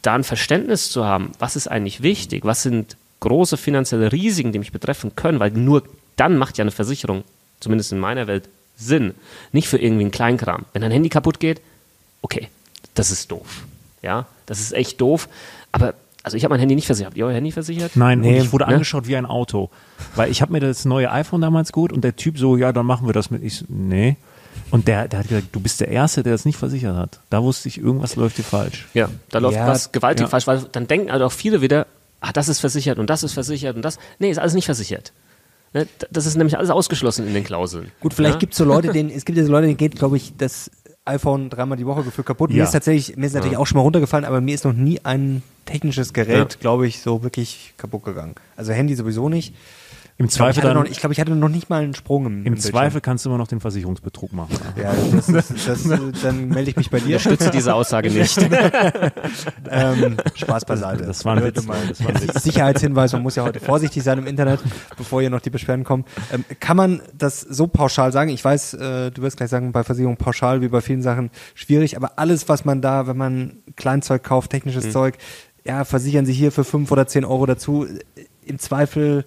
da 0.01 0.15
ein 0.15 0.23
Verständnis 0.23 0.89
zu 0.89 1.05
haben, 1.05 1.33
was 1.37 1.55
ist 1.55 1.67
eigentlich 1.67 2.01
wichtig, 2.01 2.45
was 2.45 2.63
sind 2.63 2.97
große 3.19 3.57
finanzielle 3.57 4.11
Risiken, 4.11 4.51
die 4.51 4.59
mich 4.59 4.71
betreffen 4.71 5.15
können, 5.15 5.39
weil 5.39 5.51
nur 5.51 5.83
dann 6.15 6.37
macht 6.37 6.57
ja 6.57 6.63
eine 6.63 6.71
Versicherung, 6.71 7.23
zumindest 7.59 7.91
in 7.91 7.99
meiner 7.99 8.25
Welt, 8.25 8.49
Sinn. 8.81 9.13
Nicht 9.51 9.67
für 9.67 9.77
irgendwie 9.77 10.03
einen 10.03 10.11
Kleinkram. 10.11 10.65
Wenn 10.73 10.81
dein 10.81 10.91
Handy 10.91 11.09
kaputt 11.09 11.39
geht, 11.39 11.61
okay, 12.21 12.49
das 12.93 13.11
ist 13.11 13.31
doof. 13.31 13.65
Ja, 14.01 14.25
das 14.45 14.59
ist 14.59 14.73
echt 14.73 14.99
doof. 14.99 15.29
Aber 15.71 15.93
also 16.23 16.37
ich 16.37 16.43
habe 16.43 16.53
mein 16.53 16.59
Handy 16.59 16.75
nicht 16.75 16.85
versichert. 16.85 17.11
Habt 17.11 17.17
ihr 17.17 17.25
euer 17.25 17.33
Handy 17.33 17.51
versichert? 17.51 17.95
Nein, 17.95 18.19
nee. 18.19 18.39
und 18.39 18.45
ich 18.45 18.53
wurde 18.53 18.65
ne? 18.65 18.73
angeschaut 18.73 19.07
wie 19.07 19.15
ein 19.15 19.25
Auto. 19.25 19.69
Weil 20.15 20.29
ich 20.29 20.41
habe 20.41 20.51
mir 20.51 20.59
das 20.59 20.85
neue 20.85 21.11
iPhone 21.11 21.41
damals 21.41 21.71
gut 21.71 21.91
und 21.91 22.03
der 22.03 22.15
Typ 22.15 22.37
so, 22.37 22.57
ja, 22.57 22.71
dann 22.71 22.85
machen 22.85 23.07
wir 23.07 23.13
das 23.13 23.31
mit. 23.31 23.43
Ich 23.43 23.65
nee. 23.69 24.17
Und 24.69 24.87
der, 24.87 25.07
der 25.07 25.19
hat 25.19 25.27
gesagt, 25.27 25.47
du 25.51 25.59
bist 25.59 25.81
der 25.81 25.89
Erste, 25.89 26.23
der 26.23 26.33
das 26.33 26.45
nicht 26.45 26.57
versichert 26.57 26.95
hat. 26.95 27.19
Da 27.29 27.41
wusste 27.41 27.67
ich, 27.69 27.77
irgendwas 27.77 28.15
läuft 28.15 28.35
hier 28.35 28.45
falsch. 28.45 28.87
Ja, 28.93 29.09
da 29.29 29.39
läuft 29.39 29.57
ja, 29.57 29.67
was 29.67 29.91
gewaltig 29.91 30.25
ja. 30.25 30.29
falsch, 30.29 30.47
weil 30.47 30.61
dann 30.71 30.87
denken 30.87 31.11
halt 31.11 31.21
auch 31.21 31.31
viele 31.31 31.61
wieder, 31.61 31.87
ah, 32.21 32.31
das 32.31 32.47
ist 32.47 32.59
versichert 32.59 32.99
und 32.99 33.09
das 33.09 33.23
ist 33.23 33.33
versichert 33.33 33.75
und 33.75 33.81
das. 33.81 33.97
Nee, 34.19 34.29
ist 34.29 34.37
alles 34.37 34.53
nicht 34.53 34.65
versichert. 34.65 35.11
Ne, 35.73 35.87
das 36.11 36.25
ist 36.25 36.35
nämlich 36.35 36.57
alles 36.57 36.69
ausgeschlossen 36.69 37.25
in 37.27 37.33
den 37.33 37.43
Klauseln. 37.43 37.91
Gut, 38.01 38.13
vielleicht 38.13 38.35
ja? 38.35 38.39
gibt 38.39 38.53
es 38.53 38.57
so 38.57 38.65
Leute, 38.65 38.87
denen, 38.93 39.09
es 39.09 39.25
gibt 39.25 39.37
ja 39.37 39.45
so 39.45 39.51
Leute, 39.51 39.67
denen 39.67 39.77
geht, 39.77 39.95
glaube 39.95 40.17
ich, 40.17 40.33
das 40.37 40.69
iPhone 41.05 41.49
dreimal 41.49 41.77
die 41.77 41.85
Woche 41.85 42.03
gefühlt 42.03 42.27
kaputt. 42.27 42.51
Ja. 42.51 42.57
Mir 42.57 42.63
ist 42.63 42.71
tatsächlich, 42.71 43.17
mir 43.17 43.25
ist 43.25 43.33
natürlich 43.33 43.53
ja. 43.53 43.59
auch 43.59 43.67
schon 43.67 43.77
mal 43.77 43.83
runtergefallen, 43.83 44.25
aber 44.25 44.41
mir 44.41 44.53
ist 44.53 44.65
noch 44.65 44.73
nie 44.73 44.99
ein 45.03 45.41
technisches 45.65 46.13
Gerät, 46.13 46.59
glaube 46.59 46.87
ich, 46.87 47.01
so 47.01 47.23
wirklich 47.23 47.73
kaputt 47.77 48.03
gegangen. 48.03 48.35
Also 48.55 48.73
Handy 48.73 48.95
sowieso 48.95 49.29
nicht. 49.29 49.55
Im 50.21 50.29
Zweifel 50.29 50.59
ich, 50.59 50.63
dann, 50.63 50.77
noch, 50.77 50.85
ich 50.85 50.99
glaube, 50.99 51.13
ich 51.13 51.19
hatte 51.19 51.31
noch 51.31 51.49
nicht 51.49 51.69
mal 51.71 51.81
einen 51.81 51.95
Sprung 51.95 52.27
im, 52.27 52.45
im, 52.45 52.53
im 52.53 52.59
Zweifel 52.59 53.01
kannst 53.01 53.25
du 53.25 53.29
immer 53.29 53.39
noch 53.39 53.47
den 53.47 53.59
Versicherungsbetrug 53.59 54.33
machen. 54.33 54.55
Ja, 54.75 54.93
das, 55.11 55.25
das, 55.25 55.47
das, 55.65 55.83
dann 56.21 56.49
melde 56.49 56.69
ich 56.69 56.75
mich 56.75 56.91
bei 56.91 56.99
dir. 56.99 57.15
Ich 57.15 57.23
stütze 57.23 57.49
diese 57.49 57.73
Aussage 57.73 58.09
nicht. 58.11 58.37
ähm, 59.69 60.17
Spaß 60.35 60.65
beiseite. 60.65 61.05
Das 61.05 61.25
war 61.25 61.37
ein 61.37 61.43
Witz. 61.43 61.65
Mal, 61.65 61.77
das 61.89 62.03
war 62.03 62.09
ein 62.09 62.21
Witz. 62.21 62.43
Sicherheitshinweis, 62.43 63.13
man 63.13 63.23
muss 63.23 63.35
ja 63.35 63.43
heute 63.43 63.59
vorsichtig 63.59 64.03
sein 64.03 64.19
im 64.19 64.27
Internet, 64.27 64.59
bevor 64.95 65.21
hier 65.21 65.31
noch 65.31 65.41
die 65.41 65.49
Beschwerden 65.49 65.83
kommen. 65.83 66.05
Ähm, 66.31 66.45
kann 66.59 66.77
man 66.77 67.01
das 67.17 67.41
so 67.41 67.65
pauschal 67.65 68.11
sagen? 68.11 68.29
Ich 68.29 68.45
weiß, 68.45 68.75
äh, 68.75 69.09
du 69.09 69.23
wirst 69.23 69.37
gleich 69.37 69.49
sagen, 69.49 69.71
bei 69.71 69.83
Versicherung 69.83 70.17
pauschal 70.17 70.61
wie 70.61 70.67
bei 70.67 70.81
vielen 70.81 71.01
Sachen 71.01 71.31
schwierig, 71.55 71.97
aber 71.97 72.19
alles, 72.19 72.47
was 72.47 72.63
man 72.63 72.81
da, 72.81 73.07
wenn 73.07 73.17
man 73.17 73.57
Kleinzeug 73.75 74.23
kauft, 74.23 74.51
technisches 74.51 74.85
mhm. 74.85 74.91
Zeug, 74.91 75.17
ja, 75.65 75.83
versichern 75.83 76.27
Sie 76.27 76.33
hier 76.33 76.51
für 76.51 76.63
fünf 76.63 76.91
oder 76.91 77.07
zehn 77.07 77.25
Euro 77.25 77.47
dazu. 77.47 77.87
Im 78.45 78.59
Zweifel 78.59 79.25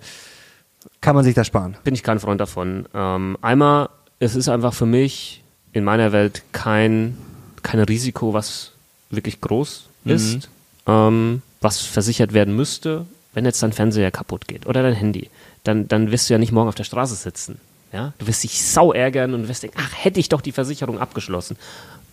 kann 1.05 1.15
man 1.15 1.23
sich 1.23 1.35
das 1.35 1.47
sparen? 1.47 1.77
Bin 1.85 1.95
ich 1.95 2.03
kein 2.03 2.19
Freund 2.19 2.41
davon. 2.41 2.87
Ähm, 2.95 3.37
einmal, 3.43 3.91
es 4.21 4.35
ist 4.35 4.49
einfach 4.49 4.73
für 4.73 4.87
mich 4.87 5.43
in 5.75 5.85
meiner 5.85 6.13
Welt 6.13 6.43
kein, 6.53 7.19
kein 7.63 7.81
Risiko, 7.81 8.33
was 8.33 8.73
wirklich 9.11 9.43
groß 9.43 9.85
mhm. 10.05 10.11
ist, 10.11 10.49
ähm, 10.87 11.43
was 11.61 11.83
versichert 11.83 12.33
werden 12.33 12.57
müsste, 12.57 13.05
wenn 13.35 13.45
jetzt 13.45 13.63
dein 13.63 13.73
Fernseher 13.73 14.11
kaputt 14.11 14.49
geht 14.49 14.67
oder 14.67 14.83
dein 14.83 14.95
Handy. 14.95 15.29
Dann, 15.63 15.89
dann 15.89 16.11
wirst 16.11 16.31
du 16.31 16.35
ja 16.35 16.39
nicht 16.39 16.53
morgen 16.53 16.69
auf 16.69 16.75
der 16.75 16.85
Straße 16.85 17.17
sitzen. 17.17 17.61
Ja? 17.93 18.15
Du 18.19 18.27
wirst 18.27 18.43
dich 18.43 18.65
sau 18.65 18.91
ärgern 18.95 19.35
und 19.35 19.47
wirst 19.47 19.63
denken, 19.63 19.77
ach, 19.79 19.91
hätte 19.95 20.21
ich 20.21 20.31
doch 20.31 20.41
die 20.41 20.53
Versicherung 20.53 20.99
abgeschlossen. 20.99 21.59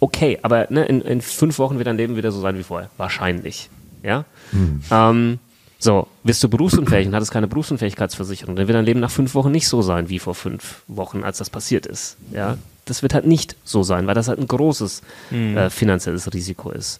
Okay, 0.01 0.38
aber 0.41 0.67
ne, 0.69 0.84
in, 0.84 0.99
in 0.99 1.21
fünf 1.21 1.60
Wochen 1.60 1.77
wird 1.77 1.88
dein 1.88 1.95
Leben 1.95 2.17
wieder 2.17 2.34
so 2.34 2.41
sein 2.41 2.58
wie 2.58 2.63
vorher. 2.63 2.89
Wahrscheinlich. 2.97 3.69
Ja. 4.04 4.25
Mhm. 4.51 4.82
Ähm, 4.91 5.39
so, 5.84 6.08
bist 6.24 6.44
du 6.44 6.48
berufsunfähig 6.48 7.08
und 7.08 7.15
hattest 7.15 7.32
keine 7.32 7.48
Berufsunfähigkeitsversicherung, 7.48 8.56
dann 8.56 8.67
wird 8.67 8.76
dein 8.76 8.86
Leben 8.86 9.00
nach 9.00 9.10
fünf 9.10 9.34
Wochen 9.34 9.50
nicht 9.50 9.67
so 9.67 9.82
sein 9.82 10.10
wie 10.10 10.20
vor 10.20 10.36
fünf 10.36 10.84
Wochen, 10.88 11.24
als 11.24 11.39
das 11.39 11.50
passiert 11.50 11.88
ist. 11.88 12.17
Ja, 12.32 12.60
das 12.86 13.02
wird 13.02 13.15
halt 13.15 13.26
nicht 13.26 13.56
so 13.63 13.82
sein, 13.82 14.06
weil 14.06 14.13
das 14.13 14.28
halt 14.28 14.38
ein 14.38 14.48
großes 14.48 15.02
mhm. 15.32 15.58
äh, 15.58 15.70
finanzielles 15.72 16.32
Risiko 16.32 16.70
ist. 16.70 17.00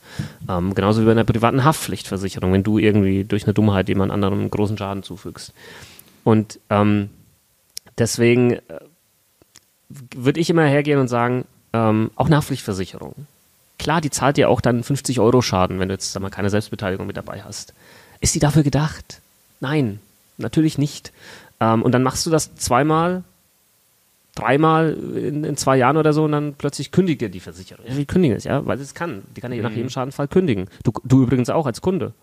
Ähm, 0.50 0.74
genauso 0.74 1.00
wie 1.00 1.06
bei 1.06 1.12
einer 1.12 1.26
privaten 1.26 1.64
Haftpflichtversicherung, 1.64 2.52
wenn 2.54 2.64
du 2.64 2.80
irgendwie 2.80 3.24
durch 3.24 3.44
eine 3.44 3.54
Dummheit 3.54 3.88
jemand 3.88 4.12
anderem 4.12 4.40
einen 4.40 4.50
großen 4.50 4.80
Schaden 4.80 5.04
zufügst. 5.04 5.54
Und 6.24 6.60
ähm, 6.72 7.12
deswegen 8.00 8.54
äh, 8.54 8.62
würde 10.16 10.40
ich 10.40 10.50
immer 10.50 10.66
hergehen 10.66 10.98
und 10.98 11.08
sagen, 11.08 11.46
ähm, 11.74 12.10
auch 12.16 12.26
eine 12.26 12.38
Haftpflichtversicherung. 12.38 13.28
Klar, 13.78 14.02
die 14.02 14.10
zahlt 14.10 14.38
dir 14.38 14.50
auch 14.50 14.60
dann 14.60 14.84
50 14.84 15.20
Euro 15.20 15.44
Schaden, 15.44 15.80
wenn 15.80 15.90
du 15.90 15.94
jetzt 15.94 16.14
sag 16.14 16.24
mal, 16.24 16.32
keine 16.32 16.50
Selbstbeteiligung 16.50 17.06
mit 17.06 17.18
dabei 17.18 17.44
hast. 17.44 17.76
Ist 18.22 18.36
die 18.36 18.40
dafür 18.40 18.64
gedacht? 18.64 19.22
Nein, 19.60 20.00
natürlich 20.38 20.78
nicht. 20.78 21.12
Ähm, 21.60 21.82
und 21.84 21.92
dann 21.92 22.04
machst 22.04 22.26
du 22.26 22.30
das 22.30 22.56
zweimal, 22.56 23.24
dreimal 24.36 24.94
in, 24.94 25.44
in 25.44 25.58
zwei 25.58 25.78
Jahren 25.78 25.98
oder 25.98 26.14
so 26.14 26.24
und 26.24 26.32
dann 26.32 26.54
plötzlich 26.54 26.92
kündigt 26.92 27.22
dir 27.22 27.30
die 27.30 27.40
Versicherung. 27.40 27.86
Ja, 27.88 27.98
wie 27.98 28.06
kündigen 28.06 28.38
es, 28.38 28.44
ja? 28.44 28.66
Weil 28.66 28.80
es 28.80 28.94
kann. 28.94 29.24
Die 29.36 29.42
kann 29.42 29.52
ja 29.52 29.62
nach 29.62 29.72
jedem 29.72 29.90
Schadenfall 29.90 30.28
kündigen. 30.28 30.68
Du, 30.84 30.94
du 31.04 31.24
übrigens 31.24 31.50
auch 31.50 31.66
als 31.66 31.82
Kunde. 31.82 32.14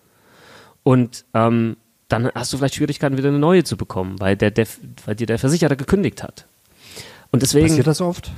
Und 0.85 1.25
ähm, 1.35 1.77
dann 2.09 2.31
hast 2.35 2.53
du 2.53 2.57
vielleicht 2.57 2.77
Schwierigkeiten, 2.77 3.19
wieder 3.19 3.29
eine 3.29 3.39
neue 3.39 3.65
zu 3.65 3.77
bekommen, 3.77 4.19
weil, 4.19 4.37
der, 4.37 4.51
der, 4.51 4.67
weil 5.05 5.15
dir 5.15 5.27
der 5.27 5.39
Versicherer 5.39 5.77
gekündigt 5.77 6.23
hat. 6.23 6.47
Und 7.31 7.43
deswegen. 7.43 7.69
Passiert 7.69 7.87
das 7.87 8.01
oft? 8.01 8.31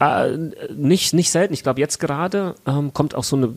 Äh, 0.00 0.36
nicht, 0.74 1.14
nicht 1.14 1.30
selten. 1.30 1.54
Ich 1.54 1.62
glaube, 1.62 1.80
jetzt 1.80 1.98
gerade 2.00 2.56
ähm, 2.66 2.92
kommt 2.92 3.14
auch 3.14 3.22
so 3.22 3.36
eine, 3.36 3.54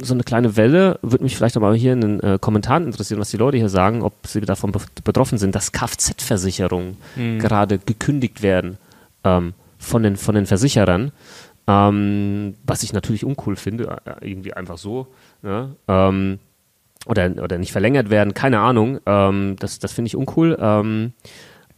so 0.00 0.14
eine 0.14 0.22
kleine 0.22 0.56
Welle. 0.56 0.98
Würde 1.02 1.24
mich 1.24 1.36
vielleicht 1.36 1.56
auch 1.56 1.60
mal 1.62 1.74
hier 1.74 1.92
in 1.94 2.00
den 2.00 2.20
äh, 2.20 2.38
Kommentaren 2.40 2.84
interessieren, 2.84 3.20
was 3.20 3.30
die 3.30 3.36
Leute 3.36 3.56
hier 3.56 3.68
sagen, 3.68 4.02
ob 4.02 4.26
sie 4.26 4.40
davon 4.40 4.72
be 4.72 4.80
betroffen 5.04 5.38
sind, 5.38 5.54
dass 5.54 5.72
Kfz-Versicherungen 5.72 6.96
Mhm. 7.16 7.38
gerade 7.38 7.78
gekündigt 7.78 8.42
werden 8.42 8.76
ähm, 9.24 9.54
von, 9.78 10.02
den, 10.02 10.16
von 10.16 10.34
den 10.34 10.46
Versicherern. 10.46 11.12
Ähm, 11.66 12.54
was 12.64 12.82
ich 12.82 12.92
natürlich 12.92 13.24
uncool 13.24 13.56
finde, 13.56 13.98
äh, 14.04 14.30
irgendwie 14.30 14.54
einfach 14.54 14.78
so. 14.78 15.06
Ne? 15.42 15.74
Ähm, 15.86 16.38
oder, 17.06 17.30
oder 17.42 17.58
nicht 17.58 17.72
verlängert 17.72 18.10
werden, 18.10 18.34
keine 18.34 18.58
Ahnung. 18.60 18.98
Ähm, 19.06 19.56
das 19.58 19.78
das 19.78 19.92
finde 19.92 20.08
ich 20.08 20.16
uncool. 20.16 20.56
Ähm, 20.60 21.12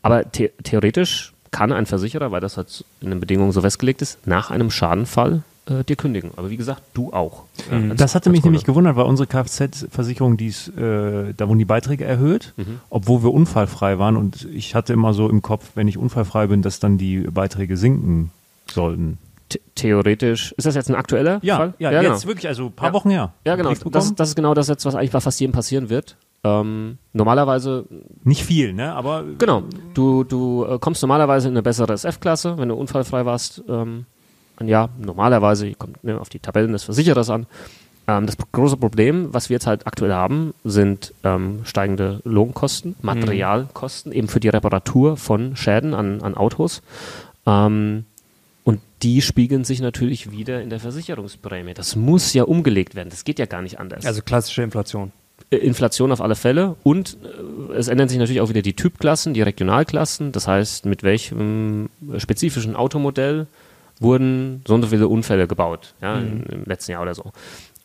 aber 0.02 0.24
the 0.34 0.50
theoretisch 0.62 1.34
kann 1.50 1.72
ein 1.72 1.86
Versicherer, 1.86 2.30
weil 2.30 2.40
das 2.40 2.56
halt 2.56 2.84
in 3.00 3.10
den 3.10 3.20
Bedingungen 3.20 3.52
so 3.52 3.60
festgelegt 3.60 4.00
ist, 4.02 4.26
nach 4.26 4.50
einem 4.50 4.70
Schadenfall 4.70 5.42
äh, 5.66 5.84
dir 5.84 5.96
kündigen. 5.96 6.30
Aber 6.36 6.50
wie 6.50 6.56
gesagt, 6.56 6.82
du 6.94 7.12
auch. 7.12 7.44
Ja, 7.70 7.90
als- 7.90 7.98
Das 8.00 8.14
hatte 8.14 8.30
mich 8.30 8.40
Kunde. 8.42 8.52
nämlich 8.52 8.64
gewundert, 8.64 8.96
weil 8.96 9.04
unsere 9.04 9.26
Kfz-Versicherung, 9.26 10.36
die 10.36 10.46
ist, 10.48 10.68
äh, 10.76 11.32
da 11.36 11.48
wurden 11.48 11.58
die 11.58 11.64
Beiträge 11.64 12.04
erhöht, 12.04 12.54
Mhm. 12.56 12.80
obwohl 12.90 13.22
wir 13.22 13.32
unfallfrei 13.32 13.98
waren. 13.98 14.16
Und 14.16 14.46
ich 14.52 14.74
hatte 14.74 14.92
immer 14.92 15.14
so 15.14 15.28
im 15.28 15.42
Kopf, 15.42 15.72
wenn 15.74 15.88
ich 15.88 15.98
unfallfrei 15.98 16.46
bin, 16.46 16.62
dass 16.62 16.80
dann 16.80 16.98
die 16.98 17.18
Beiträge 17.20 17.76
sinken 17.76 18.30
sollten. 18.70 19.18
The 19.52 19.60
theoretisch. 19.74 20.52
Ist 20.56 20.66
das 20.66 20.76
jetzt 20.76 20.88
ein 20.90 20.94
aktueller 20.94 21.40
Fall? 21.40 21.74
ja, 21.78 21.90
genau. 21.90 22.12
jetzt 22.12 22.26
wirklich, 22.26 22.46
also 22.46 22.66
ein 22.66 22.72
paar 22.72 22.88
Ja. 22.90 22.94
Wochen 22.94 23.10
her. 23.10 23.32
Ja, 23.44 23.56
genau. 23.56 23.72
Das, 23.90 24.14
das 24.14 24.28
ist 24.28 24.34
genau 24.36 24.54
das 24.54 24.68
jetzt, 24.68 24.84
was 24.86 24.94
eigentlich 24.94 25.10
bei 25.10 25.20
fast 25.20 25.40
jedem 25.40 25.52
passieren 25.52 25.90
wird. 25.90 26.16
Ähm, 26.44 26.98
normalerweise, 27.12 27.84
Nicht 28.24 28.44
viel, 28.44 28.72
ne? 28.72 28.92
Aber 28.94 29.24
genau, 29.38 29.64
du, 29.94 30.24
du 30.24 30.64
äh, 30.64 30.78
kommst 30.78 31.02
normalerweise 31.02 31.48
in 31.48 31.54
eine 31.54 31.62
bessere 31.62 31.92
SF-Klasse, 31.92 32.56
wenn 32.58 32.68
du 32.68 32.76
unfallfrei 32.76 33.26
warst. 33.26 33.62
Ähm, 33.68 34.06
ein 34.60 34.68
Jahr, 34.68 34.90
normalerweise, 34.98 35.72
kommt 35.74 36.02
ne, 36.04 36.20
auf 36.20 36.28
die 36.28 36.38
Tabellen 36.38 36.72
des 36.72 36.84
Versicherers 36.84 37.30
an. 37.30 37.46
Ähm, 38.06 38.26
das 38.26 38.36
große 38.52 38.76
Problem, 38.76 39.32
was 39.32 39.48
wir 39.48 39.54
jetzt 39.54 39.66
halt 39.66 39.86
aktuell 39.86 40.12
haben, 40.12 40.54
sind 40.64 41.14
ähm, 41.24 41.60
steigende 41.64 42.20
Lohnkosten, 42.24 42.96
Materialkosten, 43.02 44.12
eben 44.12 44.28
für 44.28 44.40
die 44.40 44.48
Reparatur 44.48 45.16
von 45.16 45.56
Schäden 45.56 45.94
an, 45.94 46.20
an 46.22 46.36
Autos. 46.36 46.82
Ähm, 47.46 48.04
und 48.64 48.80
die 49.02 49.22
spiegeln 49.22 49.64
sich 49.64 49.80
natürlich 49.80 50.30
wieder 50.30 50.60
in 50.62 50.70
der 50.70 50.80
Versicherungsprämie. 50.80 51.74
Das 51.74 51.96
muss 51.96 52.32
ja 52.34 52.44
umgelegt 52.44 52.94
werden. 52.94 53.10
Das 53.10 53.24
geht 53.24 53.38
ja 53.38 53.46
gar 53.46 53.62
nicht 53.62 53.78
anders. 53.78 54.04
Also 54.04 54.22
klassische 54.22 54.62
Inflation. 54.62 55.12
Äh, 55.50 55.56
Inflation 55.56 56.12
auf 56.12 56.20
alle 56.20 56.36
Fälle 56.36 56.76
und 56.82 57.16
äh, 57.22 57.74
es 57.74 57.88
ändern 57.88 58.08
sich 58.08 58.18
natürlich 58.18 58.40
auch 58.40 58.48
wieder 58.48 58.62
die 58.62 58.74
Typklassen, 58.74 59.34
die 59.34 59.42
Regionalklassen. 59.42 60.32
Das 60.32 60.46
heißt, 60.48 60.86
mit 60.86 61.02
welchem 61.02 61.90
spezifischen 62.18 62.76
Automodell 62.76 63.46
wurden 64.00 64.62
so 64.66 64.74
und 64.74 64.82
so 64.82 64.88
viele 64.88 65.06
Unfälle 65.06 65.46
gebaut, 65.46 65.94
ja, 66.00 66.18
im, 66.18 66.42
im 66.44 66.64
letzten 66.64 66.92
Jahr 66.92 67.02
oder 67.02 67.14
so. 67.14 67.32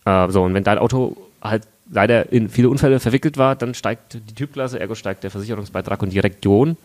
Äh, 0.05 0.29
so, 0.29 0.43
und 0.43 0.53
wenn 0.53 0.63
dein 0.63 0.79
Auto 0.79 1.15
halt 1.41 1.63
leider 1.91 2.31
in 2.31 2.49
viele 2.49 2.69
Unfälle 2.69 2.99
verwickelt 2.99 3.37
war, 3.37 3.55
dann 3.55 3.73
steigt 3.73 4.13
die 4.13 4.33
Typklasse, 4.33 4.79
ergo 4.79 4.95
steigt 4.95 5.23
der 5.23 5.31
Versicherungsbeitrag 5.31 6.01
und 6.01 6.11
die 6.11 6.19
Region 6.19 6.77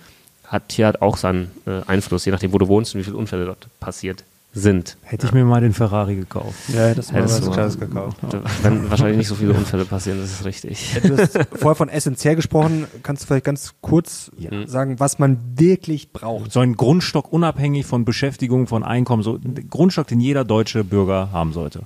hat 0.45 0.73
hier 0.73 0.87
halt 0.87 1.01
auch 1.01 1.17
seinen 1.17 1.51
äh, 1.67 1.81
Einfluss, 1.87 2.25
je 2.25 2.33
nachdem, 2.33 2.53
wo 2.53 2.59
du 2.59 2.69
wohnst 2.69 2.95
und 2.95 3.01
wie 3.01 3.05
viele 3.05 3.17
Unfälle 3.17 3.47
dort 3.47 3.69
passiert 3.79 4.25
sind. 4.53 4.97
hätte 5.03 5.27
ich 5.27 5.33
mir 5.33 5.45
mal 5.45 5.61
den 5.61 5.73
Ferrari 5.73 6.17
gekauft. 6.17 6.57
Ja, 6.75 6.93
das 6.93 7.13
Hättest 7.13 7.37
was 7.39 7.45
du 7.45 7.51
Kleines 7.53 7.79
mal- 7.79 7.87
gekauft. 7.87 8.17
Wenn 8.63 8.91
wahrscheinlich 8.91 9.19
nicht 9.19 9.29
so 9.29 9.37
viele 9.37 9.53
Unfälle 9.55 9.85
passieren, 9.85 10.21
das 10.21 10.33
ist 10.33 10.45
richtig. 10.45 10.97
Du 11.05 11.17
hast 11.17 11.39
vorher 11.55 11.77
von 11.77 11.89
essentiell 11.89 12.35
gesprochen. 12.37 12.87
Kannst 13.05 13.23
du 13.23 13.27
vielleicht 13.29 13.45
ganz 13.45 13.75
kurz 13.81 14.31
sagen, 14.67 14.99
was 14.99 15.19
man 15.21 15.39
wirklich 15.57 16.13
braucht? 16.13 16.51
So 16.53 16.61
ein 16.61 16.77
Grundstock 16.77 17.33
unabhängig 17.33 17.87
von 17.87 18.05
Beschäftigung, 18.05 18.67
von 18.67 18.83
Einkommen, 18.83 19.23
so 19.23 19.37
ein 19.37 19.69
Grundstock, 19.71 20.09
den 20.09 20.19
jeder 20.21 20.45
deutsche 20.45 20.83
Bürger 20.83 21.31
haben 21.33 21.53
sollte. 21.53 21.83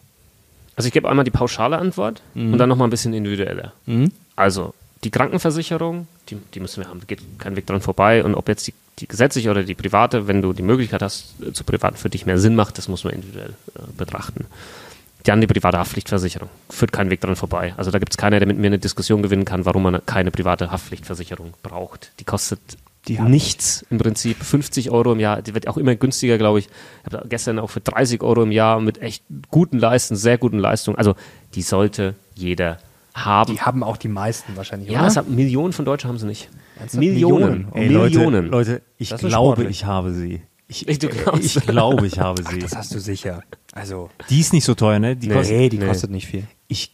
Also 0.77 0.87
ich 0.89 0.93
gebe 0.93 1.09
einmal 1.09 1.25
die 1.25 1.31
pauschale 1.31 1.79
Antwort 1.79 2.23
und 2.35 2.57
dann 2.59 2.69
nochmal 2.69 2.89
ein 2.89 2.91
bisschen 2.91 3.13
individueller. 3.13 3.73
Also 4.37 4.75
die 5.05 5.11
Krankenversicherung, 5.11 6.07
die, 6.31 6.37
die 6.55 6.61
müssen 6.61 6.83
wir 6.83 6.89
haben, 6.89 7.01
da 7.01 7.05
geht 7.07 7.21
kein 7.39 7.57
Weg 7.57 7.67
dran 7.67 7.81
vorbei. 7.83 8.25
Und 8.25 8.35
ob 8.35 8.49
jetzt 8.49 8.67
die, 8.67 8.75
die 8.99 9.09
gesetzliche 9.09 9.51
oder 9.51 9.65
die 9.65 9.75
private, 9.75 10.29
wenn 10.29 10.43
du 10.43 10.53
die 10.53 10.63
Möglichkeit 10.63 11.03
hast, 11.03 11.35
äh, 11.43 11.53
zu 11.53 11.65
privaten 11.65 11.97
für 11.97 12.11
dich 12.11 12.27
mehr 12.27 12.39
Sinn 12.39 12.55
macht, 12.55 12.79
das 12.79 12.89
muss 12.89 13.05
man 13.05 13.13
individuell 13.13 13.55
äh, 13.75 13.81
betrachten. 13.97 14.47
Dann 15.25 15.41
die 15.41 15.47
private 15.47 15.79
Haftpflichtversicherung. 15.79 16.51
Führt 16.69 16.93
kein 16.93 17.09
Weg 17.09 17.23
dran 17.23 17.35
vorbei. 17.35 17.73
Also 17.79 17.91
da 17.91 17.99
gibt 17.99 18.13
es 18.13 18.19
keiner, 18.19 18.39
der 18.39 18.47
mit 18.47 18.59
mir 18.59 18.67
eine 18.67 18.79
Diskussion 18.79 19.23
gewinnen 19.23 19.47
kann, 19.47 19.65
warum 19.65 19.83
man 19.83 20.05
keine 20.05 20.31
private 20.31 20.71
Haftpflichtversicherung 20.71 21.55
braucht. 21.63 22.13
Die 22.21 22.25
kostet 22.25 22.61
nichts 23.09 23.85
im 23.91 23.99
Prinzip. 23.99 24.43
50 24.43 24.91
Euro 24.91 25.13
im 25.13 25.21
Jahr. 25.21 25.43
Die 25.43 25.55
wird 25.55 25.67
auch 25.67 25.79
immer 25.79 25.95
günstiger, 25.95 26.37
glaube 26.37 26.59
ich. 26.59 26.69
Ich 27.07 27.13
habe 27.13 27.27
gestern 27.29 27.59
auch 27.59 27.71
für 27.71 27.81
30 27.81 28.23
Euro 28.23 28.43
im 28.43 28.53
Jahr 28.53 28.81
mit 28.81 29.01
echt 29.01 29.25
guten 29.51 29.79
Leistungen, 29.79 30.19
sehr 30.19 30.37
guten 30.37 30.59
Leistungen. 30.59 30.99
Also 30.99 31.15
die 31.55 31.63
sollte 31.63 32.15
jeder 32.35 32.79
haben. 33.15 33.55
Die 33.55 33.61
haben 33.61 33.83
auch 33.83 33.97
die 33.97 34.09
meisten 34.09 34.57
wahrscheinlich, 34.57 34.91
ja, 34.91 35.05
oder? 35.05 35.15
hat, 35.15 35.29
Millionen 35.29 35.73
von 35.73 35.85
Deutschen 35.85 36.09
haben 36.09 36.19
sie 36.19 36.27
nicht. 36.27 36.49
Ernsthaft? 36.79 36.95
Millionen. 37.01 37.41
Millionen? 37.41 37.73
Ey, 37.75 37.89
Millionen. 37.89 38.47
Leute, 38.49 38.71
Leute 38.73 38.83
ich 38.99 39.09
glaube, 39.17 39.31
sportlich. 39.31 39.69
ich 39.71 39.85
habe 39.85 40.13
sie. 40.13 40.43
Ich, 40.67 40.89
Ich- 40.89 40.99
du 40.99 41.09
glaubst. 41.09 41.57
ich 41.57 41.67
glaube, 41.67 42.07
ich 42.07 42.19
habe 42.19 42.43
sie. 42.43 42.59
das 42.59 42.75
hast 42.75 42.95
du 42.95 42.99
sicher. 42.99 43.43
Also, 43.73 44.11
Die 44.31 44.41
ist 44.41 44.53
nicht 44.53 44.65
so 44.65 44.75
teuer, 44.75 44.99
ne? 44.99 45.15
Die 45.17 45.29
Nee. 45.29 45.35
kostet, 45.35 45.57
nee, 45.57 45.69
die 45.69 45.79
nee. 45.79 45.87
kostet 45.87 46.11
nicht 46.11 46.27
viel. 46.27 46.45
ich, 46.69 46.93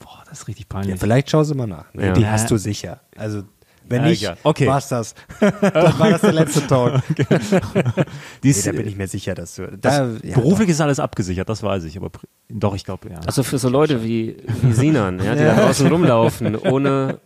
boah, 0.00 0.22
das 0.28 0.40
ist 0.40 0.48
richtig 0.48 0.66
Ja, 0.70 0.76
peinlich. 0.80 0.98
vielleicht 1.00 1.30
schaust 1.30 1.50
du 1.50 1.54
mal 1.54 1.66
nach. 1.66 1.86
Nee, 1.94 2.06
Ja. 2.06 2.12
Die 2.12 2.26
hast 2.26 2.50
du 2.50 2.56
sicher. 2.56 3.00
Also, 3.16 3.44
wenn 3.88 4.02
Ja, 4.02 4.08
nicht, 4.08 4.22
egal. 4.22 4.36
Okay. 4.42 4.66
war's 4.66 4.88
das. 4.88 5.14
Dann 5.40 5.98
war 5.98 6.10
das 6.10 6.20
der 6.22 6.32
letzte 6.32 6.66
Talk. 6.66 7.02
die 8.42 8.48
Nee, 8.50 8.62
da 8.64 8.72
bin 8.72 8.86
ich 8.88 8.96
mir 8.96 9.06
sicher, 9.08 9.34
dass 9.34 9.54
du. 9.56 9.66
das, 9.76 9.80
Da, 9.80 10.08
ja, 10.22 10.34
beruflich 10.34 10.68
ist 10.68 10.80
alles 10.80 10.98
abgesichert, 11.00 11.48
das 11.48 11.62
weiß 11.62 11.84
ich, 11.84 11.96
aber 11.96 12.10
doch, 12.48 12.74
ich 12.74 12.84
glaube, 12.84 13.10
ja. 13.10 13.20
Also 13.26 13.42
für 13.42 13.58
so 13.58 13.68
Leute 13.68 14.02
wie, 14.02 14.36
wie 14.62 14.72
Sinan, 14.72 15.22
ja, 15.22 15.34
die 15.34 15.42
da 15.44 15.54
draußen 15.54 15.86
rumlaufen, 15.88 16.56
ohne, 16.56 17.18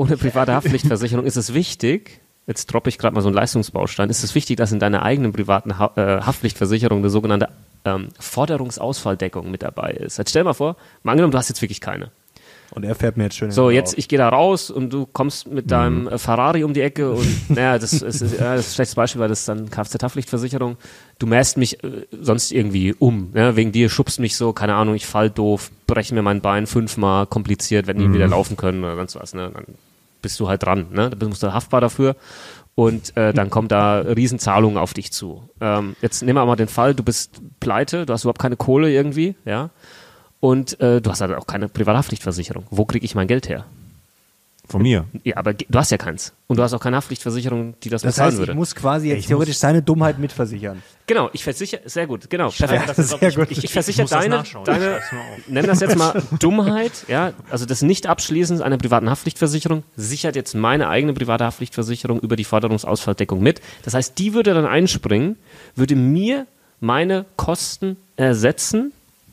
ohne 0.00 0.16
private 0.16 0.54
Haftpflichtversicherung, 0.54 1.26
ist 1.26 1.36
es 1.36 1.52
wichtig, 1.52 2.20
jetzt 2.46 2.66
droppe 2.66 2.88
ich 2.88 2.96
gerade 2.96 3.14
mal 3.14 3.20
so 3.20 3.28
einen 3.28 3.36
Leistungsbaustein, 3.36 4.08
ist 4.08 4.24
es 4.24 4.34
wichtig, 4.34 4.56
dass 4.56 4.72
in 4.72 4.80
deiner 4.80 5.02
eigenen 5.02 5.32
privaten 5.32 5.78
ha 5.78 5.92
äh, 5.96 6.22
Haftpflichtversicherung 6.22 6.98
eine 6.98 7.10
sogenannte 7.10 7.48
ähm, 7.84 8.08
Forderungsausfalldeckung 8.18 9.50
mit 9.50 9.62
dabei 9.62 9.90
ist. 9.90 10.16
Jetzt 10.16 10.30
stell 10.30 10.44
mal 10.44 10.54
vor, 10.54 10.76
mal 11.02 11.12
angenommen, 11.12 11.32
du 11.32 11.38
hast 11.38 11.50
jetzt 11.50 11.60
wirklich 11.60 11.80
keine. 11.80 12.10
Und 12.72 12.84
er 12.84 12.94
fährt 12.94 13.16
mir 13.16 13.24
jetzt 13.24 13.36
schön. 13.36 13.50
So, 13.50 13.68
jetzt, 13.68 13.98
ich 13.98 14.06
gehe 14.06 14.18
da 14.18 14.28
raus 14.28 14.70
und 14.70 14.92
du 14.92 15.04
kommst 15.04 15.48
mit 15.48 15.70
deinem 15.70 16.06
äh, 16.08 16.18
Ferrari 16.18 16.64
um 16.64 16.72
die 16.72 16.80
Ecke 16.80 17.10
und, 17.10 17.26
naja, 17.50 17.78
das 17.78 17.92
ist, 17.92 18.02
ist, 18.02 18.38
ja, 18.38 18.54
das 18.54 18.66
ist 18.66 18.72
ein 18.72 18.74
schlechtes 18.76 18.94
Beispiel, 18.94 19.20
weil 19.20 19.28
das 19.28 19.40
ist 19.40 19.48
dann 19.48 19.68
Kfz-Haftpflichtversicherung. 19.68 20.76
Du 21.18 21.26
mähst 21.26 21.56
mich 21.56 21.82
äh, 21.84 22.06
sonst 22.20 22.52
irgendwie 22.52 22.94
um, 22.94 23.32
ja, 23.34 23.54
wegen 23.54 23.72
dir 23.72 23.90
schubst 23.90 24.18
mich 24.18 24.36
so, 24.36 24.52
keine 24.52 24.76
Ahnung, 24.76 24.94
ich 24.94 25.06
fall 25.06 25.30
doof, 25.30 25.70
breche 25.86 26.14
mir 26.14 26.22
mein 26.22 26.40
Bein 26.40 26.66
fünfmal, 26.66 27.26
kompliziert, 27.26 27.86
werde 27.86 28.00
nie 28.00 28.14
wieder 28.14 28.28
laufen 28.28 28.56
können 28.56 28.82
oder 28.84 28.96
sonst 28.96 29.16
was, 29.16 29.34
ne, 29.34 29.50
dann 29.52 29.64
bist 30.22 30.38
du 30.40 30.48
halt 30.48 30.62
dran, 30.62 30.88
ne, 30.92 31.10
da 31.10 31.26
musst 31.26 31.42
du 31.42 31.52
haftbar 31.52 31.80
dafür 31.80 32.16
und 32.74 33.16
äh, 33.16 33.32
dann 33.32 33.50
kommt 33.50 33.72
da 33.72 34.00
Riesenzahlungen 34.00 34.78
auf 34.78 34.94
dich 34.94 35.12
zu. 35.12 35.48
Ähm, 35.60 35.96
jetzt 36.00 36.22
nehmen 36.22 36.38
wir 36.38 36.46
mal 36.46 36.56
den 36.56 36.68
Fall, 36.68 36.94
du 36.94 37.02
bist 37.02 37.40
pleite, 37.60 38.06
du 38.06 38.12
hast 38.12 38.24
überhaupt 38.24 38.40
keine 38.40 38.56
Kohle 38.56 38.90
irgendwie, 38.90 39.36
ja, 39.44 39.70
und 40.40 40.80
äh, 40.80 41.00
du 41.00 41.10
hast 41.10 41.20
halt 41.20 41.34
auch 41.34 41.46
keine 41.46 41.68
Privathaftpflichtversicherung. 41.68 42.66
Wo 42.70 42.86
kriege 42.86 43.04
ich 43.04 43.14
mein 43.14 43.28
Geld 43.28 43.48
her? 43.48 43.66
Von 44.70 44.82
mir. 44.82 45.04
Ja, 45.24 45.36
aber 45.36 45.52
du 45.52 45.78
hast 45.78 45.90
ja 45.90 45.98
keins. 45.98 46.32
Und 46.46 46.56
du 46.56 46.62
hast 46.62 46.72
auch 46.72 46.80
keine 46.80 46.96
Haftpflichtversicherung, 46.96 47.74
die 47.82 47.88
das, 47.90 48.02
Das 48.02 48.14
bezahlen 48.14 48.28
heißt, 48.28 48.38
würde. 48.38 48.52
ich 48.52 48.56
muss 48.58 48.74
quasi 48.74 49.08
jetzt 49.08 49.18
Ich 49.20 49.26
theoretisch 49.26 49.56
seine 49.58 49.82
Dummheit 49.82 50.18
mitversichern. 50.18 50.82
genau, 51.06 51.28
ich 51.32 51.42
versichere, 51.42 51.80
sehr 51.86 52.06
gut, 52.06 52.30
genau. 52.30 52.50
Ja, 52.50 52.66
Perfekt. 52.66 52.88
das 52.88 52.98
ist 53.00 53.18
sehr 53.18 53.32
gut. 53.32 53.50
Ich, 53.50 53.64
ich 53.64 53.72
versichere 53.72 54.06
deine, 54.06 54.44
deine 54.64 54.98
Ich 55.38 55.48
nenn 55.48 55.66
das 55.66 55.80
jetzt 55.80 55.96
mal 55.98 56.22
Dummheit, 56.38 56.92
ja, 57.08 57.32
also 57.50 57.66
das 57.66 57.82
Nicht-Abschließen 57.82 58.62
einer 58.62 58.78
privaten 58.78 59.10
Haftpflichtversicherung 59.10 59.82
sichert 59.96 60.36
jetzt 60.36 60.54
meine 60.54 60.88
eigene 60.88 61.12
private 61.14 61.44
Haftpflichtversicherung 61.44 62.20
über 62.20 62.36
die 62.36 62.44
Forderungsausfalldeckung 62.44 63.42
mit. 63.42 63.60
Das 63.82 63.94
heißt, 63.94 64.18
die 64.18 64.34
würde 64.34 64.54
dann 64.54 64.66
einspringen, 64.66 65.36
würde 65.74 65.96
mir 65.96 66.46
meine 66.80 67.26
Kosten 67.36 67.96
ersetzen, 68.16 68.92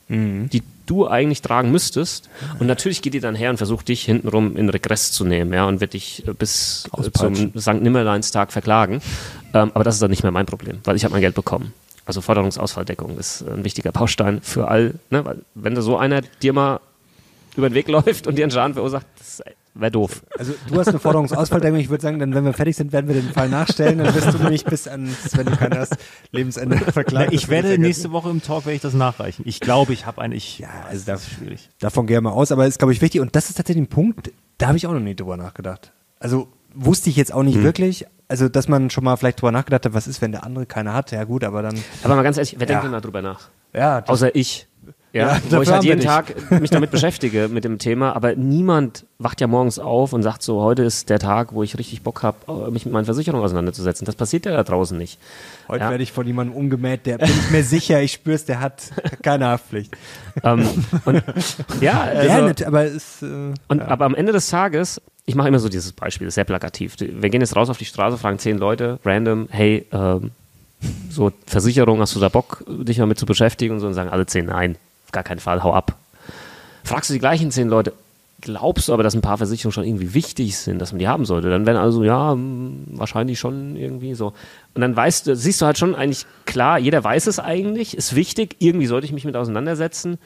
Mhm. 0.10 0.50
die 0.52 0.64
du 0.88 1.08
eigentlich 1.08 1.42
tragen 1.42 1.72
müsstest. 1.72 2.30
Und 2.60 2.66
natürlich 2.66 3.02
geht 3.04 3.14
die 3.14 3.20
dann 3.20 3.36
her 3.36 3.52
und 3.52 3.58
versucht 3.58 3.88
dich 3.88 4.04
hintenrum 4.04 4.58
in 4.58 4.70
Regress 4.70 5.12
zu 5.12 5.26
nehmen, 5.26 5.54
ja, 5.54 5.66
und 5.66 5.82
wird 5.82 5.94
dich 5.94 6.28
äh, 6.28 6.34
bis 6.34 6.86
äh, 6.88 6.98
Auspeitschen. 6.98 7.54
zum 7.54 7.62
St. 7.62 7.82
Nimmerleinstag 7.82 8.52
verklagen. 8.52 9.02
Ähm, 9.54 9.72
aber 9.74 9.84
das 9.84 9.96
ist 9.96 10.02
dann 10.02 10.10
nicht 10.10 10.24
mehr 10.24 10.32
mein 10.32 10.46
Problem, 10.46 10.80
weil 10.84 10.96
ich 10.96 11.04
habe 11.04 11.12
mein 11.12 11.22
Geld 11.22 11.36
bekommen. 11.36 11.74
Also 12.06 12.22
Forderungsausfalldeckung 12.22 13.18
ist 13.18 13.44
ein 13.48 13.64
wichtiger 13.66 13.92
Baustein 13.92 14.42
für 14.42 14.70
all, 14.70 14.96
ne, 15.10 15.26
weil 15.26 15.40
wenn 15.56 15.76
da 15.76 15.82
so 15.82 15.98
einer 15.98 16.22
dir 16.22 16.54
mal 16.54 16.80
über 17.56 17.70
den 17.70 17.76
Weg 17.76 17.88
läuft 17.90 18.28
und 18.28 18.38
dir 18.38 18.46
einen 18.46 18.52
Schaden 18.52 18.74
verursacht, 18.74 19.06
das 19.18 19.44
wäre 19.80 19.92
doof. 19.92 20.24
Also 20.38 20.54
du 20.68 20.80
hast 20.80 20.90
eine 20.90 21.00
Forderungsausfalldeckung. 21.00 21.80
Ich 21.80 21.90
würde 21.90 22.02
sagen, 22.02 22.20
dann, 22.20 22.34
wenn 22.34 22.46
wir 22.46 22.54
fertig 22.54 22.76
sind, 22.76 22.92
werden 22.94 23.08
wir 23.08 23.16
den 23.16 23.32
Fall 23.32 23.50
nachstellen. 23.50 24.00
Dann 24.00 24.14
wirst 24.14 24.34
du 24.34 24.38
nämlich 24.38 24.66
bis 24.66 24.88
an, 24.88 25.16
wenn 25.34 25.46
du 25.46 25.56
keiner 25.56 25.80
hast, 25.80 25.98
Lebensende 26.32 26.78
verklagt. 26.78 27.34
ich 27.34 27.50
werde 27.50 27.78
nächste 27.78 28.12
Woche 28.12 28.30
im 28.30 28.42
Talk 28.42 28.66
werde 28.66 28.76
ich 28.76 28.82
das 28.82 28.94
nachreichen. 28.94 29.44
Ich 29.46 29.60
glaube, 29.60 29.94
ich 29.94 30.06
habe 30.06 30.22
eine. 30.22 30.36
Ich, 30.36 30.60
ja, 30.60 30.70
also 30.90 31.06
das 31.06 31.24
ist 31.24 31.34
schwierig. 31.34 31.70
Davon 31.80 32.08
gehe 32.08 32.18
ich 32.18 32.24
mal 32.24 32.32
aus, 32.32 32.52
aber 32.52 32.68
ist 32.68 32.80
glaube 32.80 32.94
ich 32.94 33.02
wichtig. 33.02 33.22
Und 33.22 33.36
das 33.36 33.50
ist 33.50 33.56
tatsächlich 33.56 33.86
ein 33.86 33.90
Punkt, 33.90 34.32
da 34.58 34.68
habe 34.68 34.78
ich 34.78 34.88
auch 34.88 34.94
noch 34.94 35.00
nie 35.00 35.16
drüber 35.16 35.38
nachgedacht. 35.38 35.92
Also 36.20 36.48
wusste 36.74 37.10
ich 37.10 37.16
jetzt 37.16 37.34
auch 37.34 37.44
nicht 37.44 37.56
hm. 37.56 37.64
wirklich. 37.64 38.06
Also, 38.30 38.50
dass 38.50 38.68
man 38.68 38.90
schon 38.90 39.04
mal 39.04 39.16
vielleicht 39.16 39.42
drüber 39.42 39.52
nachgedacht 39.52 39.86
hat, 39.86 39.94
was 39.94 40.06
ist, 40.08 40.22
wenn 40.22 40.34
der 40.34 40.44
andere 40.44 40.66
keine 40.66 40.94
hat? 40.94 41.12
Ja 41.12 41.24
gut, 41.24 41.44
aber 41.44 41.62
dann. 41.62 41.82
Aber 42.04 42.16
mal 42.16 42.24
ganz 42.24 42.38
ehrlich, 42.38 42.56
wer 42.58 42.68
ja. 42.68 42.74
denkt 42.74 42.84
denn 42.84 42.92
da 42.92 43.00
drüber 43.00 43.22
nach? 43.22 43.50
Ja. 43.74 44.04
Außer 44.06 44.36
ich. 44.36 44.68
Ja, 45.18 45.36
ja 45.36 45.42
wo 45.50 45.62
ich 45.62 45.72
halt 45.72 45.84
jeden 45.84 46.02
Tag 46.02 46.52
mich 46.52 46.70
damit 46.70 46.92
beschäftige 46.92 47.48
mit 47.48 47.64
dem 47.64 47.80
Thema, 47.80 48.16
aber 48.16 48.36
niemand 48.36 49.06
wacht 49.20 49.42
ja 49.42 49.48
morgens 49.48 49.80
auf 49.80 50.14
und 50.14 50.22
sagt 50.22 50.44
so, 50.44 50.62
heute 50.62 50.84
ist 50.84 51.10
der 51.10 51.20
Tag, 51.20 51.54
wo 51.54 51.64
ich 51.64 51.78
richtig 51.78 52.04
Bock 52.04 52.22
habe, 52.22 52.72
mich 52.72 52.86
mit 52.86 52.94
meinen 52.94 53.06
Versicherungen 53.06 53.44
auseinanderzusetzen. 53.44 54.06
Das 54.06 54.16
passiert 54.16 54.46
ja 54.46 54.52
da 54.52 54.64
draußen 54.64 54.98
nicht. 54.98 55.20
Heute 55.68 55.86
ja. 55.86 55.90
werde 55.90 56.04
ich 56.04 56.12
von 56.12 56.28
jemandem 56.28 56.56
umgemäht, 56.56 57.06
der 57.06 57.18
bin 57.18 57.30
ich 57.30 57.52
mir 57.52 57.64
sicher, 57.64 58.02
ich 58.02 58.14
spür's, 58.14 58.46
der 58.46 58.60
hat 58.60 58.92
keine 59.24 59.48
Haftpflicht. 59.48 59.96
um, 60.44 60.60
ähm, 60.60 60.86
und, 61.06 61.24
ja, 61.82 62.02
also, 62.02 62.28
ja, 62.30 62.48
nicht, 62.48 62.64
aber 62.64 62.84
es, 62.84 63.22
äh, 63.24 63.54
und, 63.68 63.80
ja. 63.80 63.88
aber 63.88 64.06
am 64.06 64.14
Ende 64.14 64.32
des 64.32 64.50
Tages, 64.50 65.02
ich 65.26 65.36
mache 65.36 65.48
immer 65.48 65.60
so 65.60 65.70
dieses 65.70 65.94
Beispiel, 65.94 66.28
ist 66.28 66.36
sehr 66.36 66.46
plakativ. 66.46 66.96
Wir 67.00 67.30
gehen 67.30 67.42
jetzt 67.42 67.56
raus 67.56 67.70
auf 67.70 67.78
die 67.78 67.86
Straße, 67.86 68.18
fragen 68.18 68.38
zehn 68.38 68.58
Leute, 68.60 69.00
random, 69.04 69.48
hey, 69.50 69.86
ähm, 69.92 70.32
so 71.10 71.32
Versicherung, 71.48 72.00
hast 72.02 72.16
du 72.16 72.20
da 72.20 72.30
Bock, 72.30 72.64
dich 72.68 73.00
mal 73.00 73.08
mit 73.08 73.18
zu 73.18 73.26
beschäftigen 73.26 73.74
und 73.74 73.80
so 73.80 73.88
und 73.88 73.96
sagen 73.96 74.10
alle 74.10 74.28
zehn 74.28 74.46
nein 74.46 74.78
auf 75.08 75.12
gar 75.14 75.24
keinen 75.24 75.40
Fall, 75.40 75.64
hau 75.64 75.74
ab. 75.74 75.96
Fragst 76.84 77.10
du 77.10 77.14
die 77.14 77.20
gleichen 77.20 77.50
zehn 77.50 77.70
Leute, 77.70 77.94
glaubst 78.42 78.90
du 78.90 78.94
aber, 78.94 79.04
dass 79.04 79.16
ein 79.16 79.22
paar 79.22 79.38
Versicherungen 79.38 79.74
schon 79.74 79.86
irgendwie 79.86 80.14
wichtig 80.14 80.58
sind, 80.58 80.80
dass 80.80 80.92
man 80.92 81.00
die 81.00 81.08
haben 81.08 81.26
sollte? 81.26 81.50
Dann 81.50 81.66
werden 81.66 81.78
also, 81.78 82.04
ja, 82.04 82.34
hm, 82.34 82.86
wahrscheinlich 82.92 83.40
schon 83.40 83.78
irgendwie 83.78 84.14
so. 84.14 84.34
Und 84.74 84.82
dann 84.82 84.96
weißt 84.96 85.28
du, 85.28 85.36
siehst 85.36 85.62
du 85.62 85.66
halt 85.66 85.78
schon 85.78 85.96
eigentlich 85.96 86.26
klar, 86.46 86.78
jeder 86.78 87.04
weiß 87.04 87.28
es 87.28 87.40
eigentlich, 87.40 87.96
ist 87.96 88.16
wichtig, 88.16 88.58
irgendwie 88.60 88.88
sollte 88.88 89.06
ich 89.06 89.14
mich 89.14 89.26
mit 89.26 89.36
auseinandersetzen. 89.36 90.18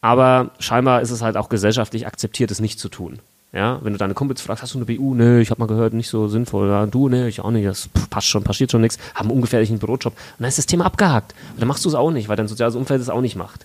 Aber 0.00 0.50
scheinbar 0.58 1.00
ist 1.00 1.10
es 1.10 1.22
halt 1.22 1.36
auch 1.36 1.48
gesellschaftlich 1.48 2.06
akzeptiert, 2.06 2.50
es 2.50 2.60
nicht 2.60 2.78
zu 2.78 2.88
tun. 2.88 3.18
Ja, 3.52 3.78
wenn 3.82 3.92
du 3.92 3.98
deine 3.98 4.14
Kumpels 4.14 4.40
fragst, 4.40 4.64
hast 4.64 4.74
du 4.74 4.78
eine 4.78 4.84
BU? 4.84 5.14
Nee, 5.14 5.40
ich 5.40 5.50
habe 5.50 5.60
mal 5.60 5.68
gehört, 5.68 5.92
nicht 5.92 6.08
so 6.08 6.26
sinnvoll. 6.26 6.68
Ja, 6.68 6.86
du, 6.86 7.08
nee, 7.08 7.28
ich 7.28 7.40
auch 7.40 7.52
nicht. 7.52 7.66
Das 7.66 7.88
passt 8.10 8.26
schon, 8.26 8.42
passiert 8.42 8.72
schon 8.72 8.80
nichts. 8.80 8.98
Haben 9.14 9.30
ungefährlichen 9.30 9.78
Bürojob. 9.78 10.12
Und 10.12 10.40
dann 10.40 10.48
ist 10.48 10.58
das 10.58 10.66
Thema 10.66 10.86
abgehakt. 10.86 11.34
Und 11.52 11.60
dann 11.60 11.68
machst 11.68 11.84
du 11.84 11.88
es 11.88 11.94
auch 11.94 12.10
nicht, 12.10 12.28
weil 12.28 12.34
dein 12.34 12.48
soziales 12.48 12.74
Umfeld 12.74 13.00
es 13.00 13.08
auch 13.08 13.20
nicht 13.20 13.36
macht. 13.36 13.64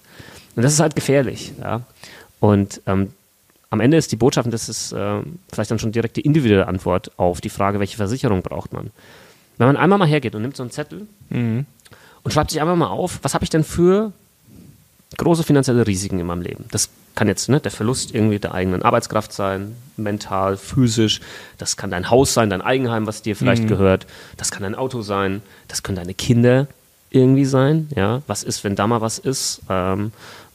Und 0.60 0.64
das 0.64 0.74
ist 0.74 0.82
halt 0.82 0.94
gefährlich. 0.94 1.54
Ja? 1.62 1.84
Und 2.42 2.82
ähm, 2.86 3.14
am 3.70 3.80
Ende 3.80 3.96
ist 3.96 4.12
die 4.12 4.18
Botschaft, 4.18 4.46
und 4.46 4.52
das 4.52 4.68
ist 4.68 4.92
äh, 4.92 5.22
vielleicht 5.50 5.72
dann 5.72 5.80
schon 5.80 5.94
direkt 5.94 6.18
die 6.18 6.22
individuelle 6.22 6.68
Antwort 6.68 7.18
auf 7.18 7.40
die 7.40 7.48
Frage, 7.48 7.80
welche 7.80 7.96
Versicherung 7.96 8.42
braucht 8.42 8.74
man. 8.74 8.92
Wenn 9.58 9.68
man 9.68 9.78
einmal 9.78 10.00
mal 10.00 10.08
hergeht 10.10 10.36
und 10.36 10.42
nimmt 10.42 10.58
so 10.58 10.64
einen 10.64 10.72
Zettel 10.72 11.08
mhm. 11.30 11.66
und 12.24 12.32
schreibt 12.34 12.52
sich 12.52 12.60
einmal 12.60 12.76
mal 12.76 12.88
auf, 12.88 13.20
was 13.22 13.36
habe 13.36 13.46
ich 13.46 13.50
denn 13.50 13.64
für 13.64 14.12
große 15.18 15.44
finanzielle 15.44 15.88
Risiken 15.88 16.20
in 16.20 16.26
meinem 16.26 16.42
Leben? 16.42 16.66
Das 16.72 16.90
kann 17.16 17.30
jetzt 17.30 17.48
ne, 17.48 17.62
der 17.62 17.72
Verlust 17.72 18.14
irgendwie 18.14 18.40
der 18.40 18.54
eigenen 18.54 18.82
Arbeitskraft 18.82 19.32
sein, 19.32 19.78
mental, 19.96 20.58
physisch. 20.58 21.22
Das 21.58 21.78
kann 21.78 21.90
dein 21.90 22.10
Haus 22.10 22.34
sein, 22.34 22.50
dein 22.50 22.62
Eigenheim, 22.62 23.08
was 23.08 23.22
dir 23.22 23.38
vielleicht 23.38 23.64
mhm. 23.64 23.70
gehört. 23.70 24.08
Das 24.36 24.52
kann 24.52 24.64
dein 24.64 24.76
Auto 24.76 25.04
sein. 25.04 25.42
Das 25.70 25.84
können 25.84 25.96
deine 25.96 26.14
Kinder 26.14 26.68
irgendwie 27.12 27.46
sein. 27.46 27.88
Ja, 27.96 28.24
was 28.28 28.44
ist, 28.44 28.66
wenn 28.66 28.76
da 28.76 28.88
mal 28.88 29.00
was 29.00 29.20
ist? 29.20 29.62
Ähm, 29.70 30.12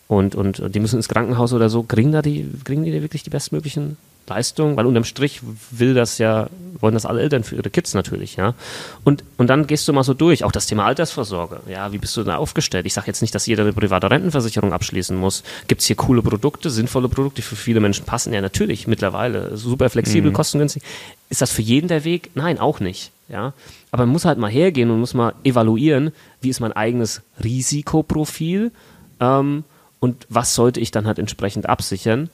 und, 0.09 0.35
und 0.35 0.75
die 0.75 0.81
müssen 0.81 0.97
ins 0.97 1.09
Krankenhaus 1.09 1.53
oder 1.53 1.69
so, 1.69 1.83
kriegen 1.83 2.13
da 2.13 2.23
die, 2.23 2.49
kriegen 2.65 2.85
die 2.85 2.93
wirklich 3.03 3.23
die 3.23 3.31
bestmöglichen 3.31 3.97
Leistungen? 4.27 4.77
Weil 4.77 4.87
unterm 4.87 5.05
Strich 5.05 5.41
will 5.71 5.95
das 5.95 6.19
ja, 6.19 6.49
wollen 6.81 6.95
das 6.95 7.07
alle 7.07 7.21
Eltern 7.21 7.45
für 7.45 7.57
ihre 7.57 7.71
Kids 7.71 7.95
natürlich, 7.95 8.37
ja. 8.37 8.55
Und, 9.03 9.25
und 9.39 9.49
dann 9.49 9.67
gehst 9.67 9.89
du 9.89 9.93
mal 9.93 10.05
so 10.05 10.15
durch, 10.15 10.45
auch 10.45 10.53
das 10.53 10.67
Thema 10.67 10.85
Altersvorsorge. 10.85 11.61
Ja, 11.69 11.93
wie 11.93 11.99
bist 11.99 12.17
du 12.17 12.23
da 12.23 12.37
aufgestellt? 12.37 12.87
Ich 12.87 12.95
sage 12.95 13.07
jetzt 13.07 13.23
nicht, 13.23 13.35
dass 13.35 13.47
jeder 13.47 13.63
eine 13.63 13.73
private 13.73 14.11
Rentenversicherung 14.11 14.73
abschließen 14.73 15.17
muss. 15.17 15.43
Gibt 15.69 15.81
es 15.81 15.87
hier 15.87 15.97
coole 15.97 16.23
Produkte, 16.23 16.71
sinnvolle 16.71 17.09
Produkte, 17.09 17.37
die 17.37 17.43
für 17.43 17.57
viele 17.57 17.81
Menschen 17.81 18.05
passen? 18.05 18.33
Ja, 18.33 18.41
natürlich, 18.41 18.87
mittlerweile. 18.87 19.57
Super 19.57 19.89
flexibel, 19.91 20.31
mhm. 20.31 20.35
kostengünstig. 20.35 20.83
Ist 21.31 21.41
das 21.41 21.51
für 21.51 21.63
jeden 21.63 21.89
der 21.89 22.05
Weg? 22.05 22.31
Nein, 22.35 22.59
auch 22.59 22.81
nicht. 22.81 23.11
Ja, 23.29 23.55
aber 23.91 24.05
man 24.05 24.13
muss 24.13 24.27
halt 24.27 24.39
mal 24.39 24.51
hergehen 24.51 24.91
und 24.91 25.01
muss 25.01 25.15
mal 25.15 25.33
evaluieren, 25.45 26.13
wie 26.43 26.51
ist 26.51 26.61
mein 26.61 26.73
eigenes 26.73 27.23
Risikoprofil 27.43 28.71
ähm, 29.19 29.65
und 30.05 30.27
was 30.29 30.55
sollte 30.55 30.81
ich 30.81 30.91
dann 30.91 31.07
halt 31.07 31.19
entsprechend 31.19 31.67
absichern 31.67 32.29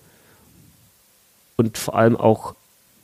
und 1.55 1.79
vor 1.79 1.95
allem 1.95 2.17
auch 2.17 2.57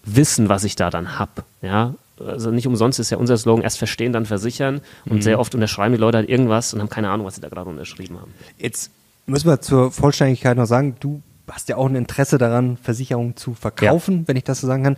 wissen, 0.04 0.48
was 0.48 0.64
ich 0.64 0.74
da 0.74 0.90
dann 0.90 1.20
habe. 1.20 1.44
Ja, 1.62 1.94
also 2.18 2.50
nicht 2.50 2.66
umsonst 2.66 2.98
ist 2.98 3.10
ja 3.10 3.16
unser 3.16 3.36
Slogan 3.36 3.62
erst 3.62 3.78
verstehen, 3.78 4.12
dann 4.12 4.26
versichern 4.26 4.80
und 5.04 5.18
mhm. 5.18 5.22
sehr 5.22 5.38
oft 5.38 5.54
unterschreiben 5.54 5.94
die 5.94 6.00
Leute 6.00 6.18
halt 6.18 6.28
irgendwas 6.28 6.74
und 6.74 6.80
haben 6.80 6.90
keine 6.90 7.10
Ahnung, 7.10 7.28
was 7.28 7.36
sie 7.36 7.40
da 7.40 7.48
gerade 7.48 7.70
unterschrieben 7.70 8.18
haben. 8.20 8.34
Jetzt 8.58 8.90
müssen 9.26 9.48
wir 9.48 9.60
zur 9.60 9.92
Vollständigkeit 9.92 10.56
noch 10.56 10.66
sagen, 10.66 10.96
du 10.98 11.22
hast 11.46 11.68
ja 11.68 11.76
auch 11.76 11.86
ein 11.86 11.94
Interesse 11.94 12.36
daran, 12.36 12.76
Versicherungen 12.76 13.36
zu 13.36 13.54
verkaufen, 13.54 14.18
ja. 14.18 14.22
wenn 14.26 14.36
ich 14.36 14.42
das 14.42 14.62
so 14.62 14.66
sagen 14.66 14.82
kann. 14.82 14.96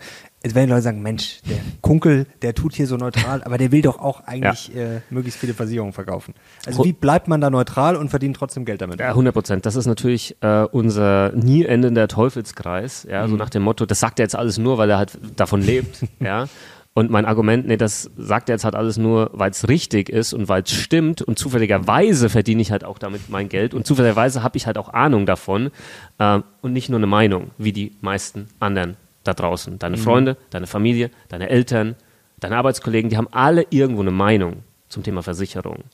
Jetzt 0.49 0.55
werden 0.55 0.70
Leute 0.70 0.80
sagen, 0.80 1.03
Mensch, 1.03 1.42
der 1.46 1.59
Kunkel, 1.82 2.24
der 2.40 2.55
tut 2.55 2.74
hier 2.74 2.86
so 2.86 2.96
neutral, 2.96 3.42
aber 3.44 3.59
der 3.59 3.70
will 3.70 3.82
doch 3.82 3.99
auch 3.99 4.22
eigentlich 4.24 4.68
ja. 4.74 4.82
äh, 4.82 5.01
möglichst 5.11 5.38
viele 5.38 5.53
Versicherungen 5.53 5.92
verkaufen. 5.92 6.32
Also 6.64 6.86
wie 6.86 6.94
bleibt 6.94 7.28
man 7.28 7.42
da 7.42 7.51
neutral 7.51 7.96
und 7.96 8.09
verdient 8.09 8.34
trotzdem 8.34 8.64
Geld 8.64 8.80
damit? 8.80 8.99
Ja, 8.99 9.09
100 9.09 9.34
Prozent. 9.34 9.66
Das 9.66 9.76
ist 9.76 9.84
natürlich 9.84 10.38
äh, 10.40 10.62
unser 10.62 11.32
nie 11.32 11.66
endender 11.66 12.09
Teufelskreis. 12.09 13.07
Ja, 13.11 13.26
mhm. 13.26 13.32
so 13.32 13.36
nach 13.36 13.51
dem 13.51 13.62
Motto, 13.62 13.84
das 13.84 14.01
sagt 14.01 14.20
er 14.20 14.24
jetzt 14.24 14.36
alles 14.36 14.57
nur, 14.57 14.78
weil 14.78 14.88
er 14.88 14.96
halt 14.96 15.18
davon 15.36 15.61
lebt. 15.61 16.07
ja. 16.18 16.46
Und 16.94 17.11
mein 17.11 17.26
Argument, 17.26 17.66
nee, 17.68 17.76
das 17.76 18.11
sagt 18.16 18.49
er 18.49 18.55
jetzt 18.55 18.64
halt 18.64 18.74
alles 18.74 18.96
nur, 18.96 19.28
weil 19.34 19.51
es 19.51 19.68
richtig 19.68 20.09
ist 20.09 20.32
und 20.32 20.49
weil 20.49 20.62
es 20.62 20.72
stimmt 20.72 21.20
und 21.20 21.38
zufälligerweise 21.38 22.30
verdiene 22.30 22.62
ich 22.62 22.72
halt 22.72 22.84
auch 22.84 22.99
damit 22.99 23.28
mein 23.28 23.51
Geld 23.51 23.74
und 23.74 23.86
zufälligerweise 23.86 24.42
habe 24.42 24.57
ich 24.57 24.66
halt 24.66 24.78
auch 24.78 24.94
Ahnung 24.94 25.26
davon 25.26 25.70
äh, 26.18 26.40
und 26.62 26.72
nicht 26.72 26.88
nur 26.88 26.99
eine 26.99 27.07
Meinung, 27.07 27.51
wie 27.59 27.72
die 27.72 27.92
meisten 28.01 28.49
anderen 28.61 28.96
da 29.28 29.34
draußen. 29.34 29.78
Deine 29.78 29.96
mhm. 29.96 30.00
Freunde, 30.00 30.36
deine 30.50 30.66
Familie, 30.66 31.10
deine 31.28 31.48
Eltern, 31.48 31.94
deine 32.40 32.56
Arbeitskollegen, 32.56 33.10
die 33.10 33.16
haben 33.16 33.28
alle 33.30 33.66
irgendwo 33.70 34.02
eine 34.02 34.10
Meinung 34.10 34.62
zum 34.88 35.02
Thema 35.02 35.22
Versicherung. 35.22 35.84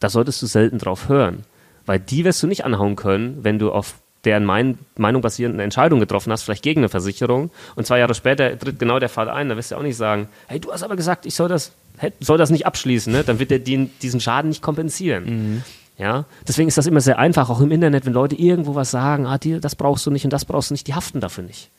Da 0.00 0.08
solltest 0.08 0.42
du 0.42 0.46
selten 0.46 0.78
drauf 0.78 1.08
hören, 1.08 1.44
weil 1.86 2.00
die 2.00 2.24
wirst 2.24 2.42
du 2.42 2.46
nicht 2.46 2.64
anhauen 2.64 2.96
können, 2.96 3.38
wenn 3.42 3.58
du 3.58 3.70
auf 3.70 3.94
deren 4.24 4.44
mein, 4.44 4.78
Meinung 4.96 5.22
basierend 5.22 5.54
eine 5.54 5.64
Entscheidung 5.64 6.00
getroffen 6.00 6.32
hast, 6.32 6.42
vielleicht 6.42 6.62
gegen 6.62 6.80
eine 6.80 6.88
Versicherung, 6.88 7.50
und 7.76 7.86
zwei 7.86 7.98
Jahre 7.98 8.14
später 8.14 8.58
tritt 8.58 8.78
genau 8.78 8.98
der 8.98 9.08
Fall 9.08 9.28
ein, 9.28 9.48
da 9.48 9.56
wirst 9.56 9.70
du 9.70 9.76
auch 9.76 9.82
nicht 9.82 9.96
sagen, 9.96 10.28
hey, 10.46 10.58
du 10.58 10.72
hast 10.72 10.82
aber 10.82 10.96
gesagt, 10.96 11.26
ich 11.26 11.34
soll 11.34 11.48
das, 11.48 11.72
soll 12.20 12.38
das 12.38 12.50
nicht 12.50 12.66
abschließen, 12.66 13.12
ne? 13.12 13.22
dann 13.22 13.38
wird 13.38 13.50
der 13.50 13.58
den, 13.58 13.90
diesen 14.00 14.20
Schaden 14.20 14.48
nicht 14.48 14.62
kompensieren. 14.62 15.24
Mhm. 15.24 15.62
Ja, 15.96 16.24
deswegen 16.48 16.68
ist 16.68 16.76
das 16.76 16.86
immer 16.86 17.00
sehr 17.00 17.18
einfach, 17.18 17.50
auch 17.50 17.60
im 17.60 17.70
Internet, 17.70 18.04
wenn 18.04 18.12
Leute 18.12 18.34
irgendwo 18.34 18.74
was 18.74 18.90
sagen, 18.90 19.26
ah, 19.26 19.38
die, 19.38 19.60
das 19.60 19.76
brauchst 19.76 20.04
du 20.06 20.10
nicht 20.10 20.24
und 20.24 20.32
das 20.32 20.44
brauchst 20.44 20.70
du 20.70 20.74
nicht, 20.74 20.88
die 20.88 20.94
haften 20.94 21.20
dafür 21.20 21.44
nicht. 21.44 21.70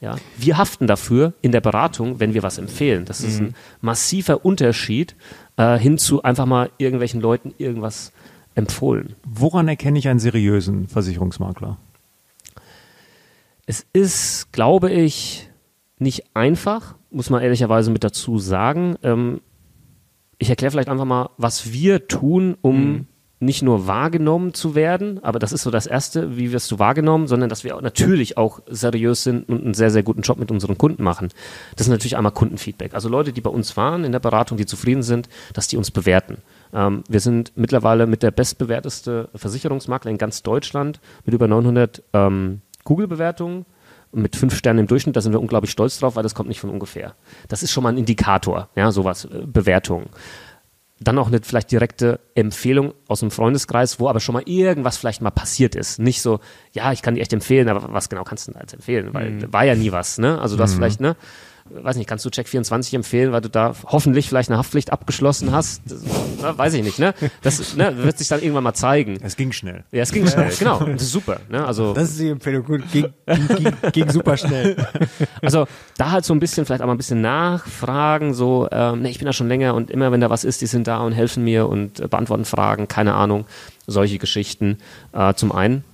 Ja, 0.00 0.16
wir 0.38 0.56
haften 0.56 0.86
dafür 0.86 1.34
in 1.42 1.52
der 1.52 1.60
Beratung, 1.60 2.20
wenn 2.20 2.32
wir 2.32 2.42
was 2.42 2.56
empfehlen. 2.56 3.04
Das 3.04 3.20
ist 3.20 3.40
mhm. 3.40 3.48
ein 3.48 3.54
massiver 3.82 4.46
Unterschied 4.46 5.14
äh, 5.56 5.78
hin 5.78 5.98
zu 5.98 6.22
einfach 6.22 6.46
mal 6.46 6.70
irgendwelchen 6.78 7.20
Leuten 7.20 7.54
irgendwas 7.58 8.12
empfohlen. 8.54 9.14
Woran 9.24 9.68
erkenne 9.68 9.98
ich 9.98 10.08
einen 10.08 10.18
seriösen 10.18 10.88
Versicherungsmakler? 10.88 11.76
Es 13.66 13.86
ist, 13.92 14.52
glaube 14.52 14.90
ich, 14.90 15.50
nicht 15.98 16.34
einfach, 16.34 16.94
muss 17.10 17.28
man 17.28 17.42
ehrlicherweise 17.42 17.90
mit 17.90 18.02
dazu 18.02 18.38
sagen. 18.38 18.96
Ähm, 19.02 19.42
ich 20.38 20.48
erkläre 20.48 20.70
vielleicht 20.70 20.88
einfach 20.88 21.04
mal, 21.04 21.28
was 21.36 21.74
wir 21.74 22.08
tun, 22.08 22.56
um 22.62 22.84
mhm 22.84 23.06
nicht 23.40 23.62
nur 23.62 23.86
wahrgenommen 23.86 24.52
zu 24.52 24.74
werden, 24.74 25.24
aber 25.24 25.38
das 25.38 25.52
ist 25.52 25.62
so 25.62 25.70
das 25.70 25.86
Erste, 25.86 26.36
wie 26.36 26.52
wirst 26.52 26.70
du 26.70 26.78
wahrgenommen, 26.78 27.26
sondern 27.26 27.48
dass 27.48 27.64
wir 27.64 27.74
auch 27.74 27.80
natürlich 27.80 28.36
auch 28.36 28.60
seriös 28.68 29.24
sind 29.24 29.48
und 29.48 29.64
einen 29.64 29.72
sehr, 29.72 29.90
sehr 29.90 30.02
guten 30.02 30.20
Job 30.20 30.38
mit 30.38 30.50
unseren 30.50 30.76
Kunden 30.76 31.02
machen. 31.02 31.28
Das 31.74 31.86
ist 31.86 31.90
natürlich 31.90 32.18
einmal 32.18 32.32
Kundenfeedback. 32.32 32.92
Also 32.92 33.08
Leute, 33.08 33.32
die 33.32 33.40
bei 33.40 33.50
uns 33.50 33.78
waren 33.78 34.04
in 34.04 34.12
der 34.12 34.18
Beratung, 34.18 34.58
die 34.58 34.66
zufrieden 34.66 35.02
sind, 35.02 35.30
dass 35.54 35.68
die 35.68 35.78
uns 35.78 35.90
bewerten. 35.90 36.36
Ähm, 36.74 37.02
wir 37.08 37.20
sind 37.20 37.52
mittlerweile 37.56 38.06
mit 38.06 38.22
der 38.22 38.30
bestbewerteste 38.30 39.30
Versicherungsmakler 39.34 40.10
in 40.10 40.18
ganz 40.18 40.42
Deutschland 40.42 41.00
mit 41.24 41.34
über 41.34 41.48
900 41.48 42.02
ähm, 42.12 42.60
Google-Bewertungen 42.84 43.64
mit 44.12 44.36
fünf 44.36 44.54
Sternen 44.54 44.80
im 44.80 44.86
Durchschnitt, 44.86 45.16
da 45.16 45.20
sind 45.20 45.32
wir 45.32 45.40
unglaublich 45.40 45.70
stolz 45.70 45.98
drauf, 45.98 46.16
weil 46.16 46.24
das 46.24 46.34
kommt 46.34 46.48
nicht 46.48 46.60
von 46.60 46.70
ungefähr. 46.70 47.14
Das 47.48 47.62
ist 47.62 47.70
schon 47.70 47.84
mal 47.84 47.90
ein 47.90 47.96
Indikator, 47.98 48.68
ja, 48.74 48.90
sowas, 48.90 49.24
äh, 49.24 49.46
Bewertungen 49.46 50.10
dann 51.00 51.18
auch 51.18 51.28
eine 51.28 51.40
vielleicht 51.42 51.72
direkte 51.72 52.20
Empfehlung 52.34 52.92
aus 53.08 53.20
dem 53.20 53.30
Freundeskreis, 53.30 53.98
wo 53.98 54.08
aber 54.08 54.20
schon 54.20 54.34
mal 54.34 54.42
irgendwas 54.44 54.98
vielleicht 54.98 55.22
mal 55.22 55.30
passiert 55.30 55.74
ist. 55.74 55.98
Nicht 55.98 56.20
so, 56.20 56.40
ja, 56.72 56.92
ich 56.92 57.00
kann 57.00 57.14
die 57.14 57.22
echt 57.22 57.32
empfehlen, 57.32 57.68
aber 57.70 57.92
was 57.92 58.10
genau 58.10 58.22
kannst 58.22 58.46
du 58.46 58.52
denn 58.52 58.60
als 58.60 58.74
empfehlen? 58.74 59.14
Weil 59.14 59.30
mhm. 59.30 59.52
war 59.52 59.64
ja 59.64 59.74
nie 59.74 59.92
was, 59.92 60.18
ne? 60.18 60.38
Also 60.38 60.56
du 60.56 60.62
hast 60.62 60.72
mhm. 60.72 60.76
vielleicht, 60.76 61.00
ne? 61.00 61.16
Weiß 61.70 61.96
nicht, 61.96 62.08
kannst 62.08 62.24
du 62.24 62.28
Check24 62.28 62.94
empfehlen, 62.96 63.32
weil 63.32 63.40
du 63.40 63.48
da 63.48 63.74
hoffentlich 63.86 64.28
vielleicht 64.28 64.50
eine 64.50 64.58
Haftpflicht 64.58 64.92
abgeschlossen 64.92 65.52
hast? 65.52 65.82
Das, 65.86 66.02
na, 66.42 66.56
weiß 66.56 66.74
ich 66.74 66.82
nicht, 66.82 66.98
ne? 66.98 67.14
Das 67.42 67.76
ne, 67.76 67.96
wird 68.04 68.18
sich 68.18 68.28
dann 68.28 68.40
irgendwann 68.40 68.64
mal 68.64 68.74
zeigen. 68.74 69.18
Es 69.22 69.36
ging 69.36 69.52
schnell. 69.52 69.84
Ja, 69.92 70.02
es 70.02 70.12
ging 70.12 70.26
schnell, 70.26 70.52
genau. 70.58 70.80
Das 70.80 71.02
ist 71.02 71.12
super. 71.12 71.40
Ne? 71.48 71.64
Also, 71.64 71.94
Das 71.94 72.10
ist 72.10 72.20
die 72.20 72.28
Empfehlung. 72.28 72.64
Gut, 72.64 72.82
ging, 72.92 73.06
ging, 73.26 73.48
ging, 73.48 73.74
ging 73.92 74.10
super 74.10 74.36
schnell. 74.36 74.76
also 75.42 75.66
da 75.96 76.10
halt 76.10 76.24
so 76.24 76.34
ein 76.34 76.40
bisschen, 76.40 76.66
vielleicht 76.66 76.82
auch 76.82 76.86
mal 76.86 76.94
ein 76.94 76.98
bisschen 76.98 77.20
nachfragen, 77.20 78.34
so, 78.34 78.68
ähm, 78.70 79.02
ne, 79.02 79.10
ich 79.10 79.18
bin 79.18 79.26
da 79.26 79.32
schon 79.32 79.48
länger 79.48 79.74
und 79.74 79.90
immer 79.90 80.12
wenn 80.12 80.20
da 80.20 80.30
was 80.30 80.44
ist, 80.44 80.60
die 80.60 80.66
sind 80.66 80.86
da 80.86 80.98
und 80.98 81.12
helfen 81.12 81.44
mir 81.44 81.68
und 81.68 82.00
äh, 82.00 82.08
beantworten 82.08 82.44
Fragen, 82.44 82.88
keine 82.88 83.14
Ahnung, 83.14 83.46
solche 83.86 84.18
Geschichten 84.18 84.78
äh, 85.12 85.34
zum 85.34 85.52
einen. 85.52 85.84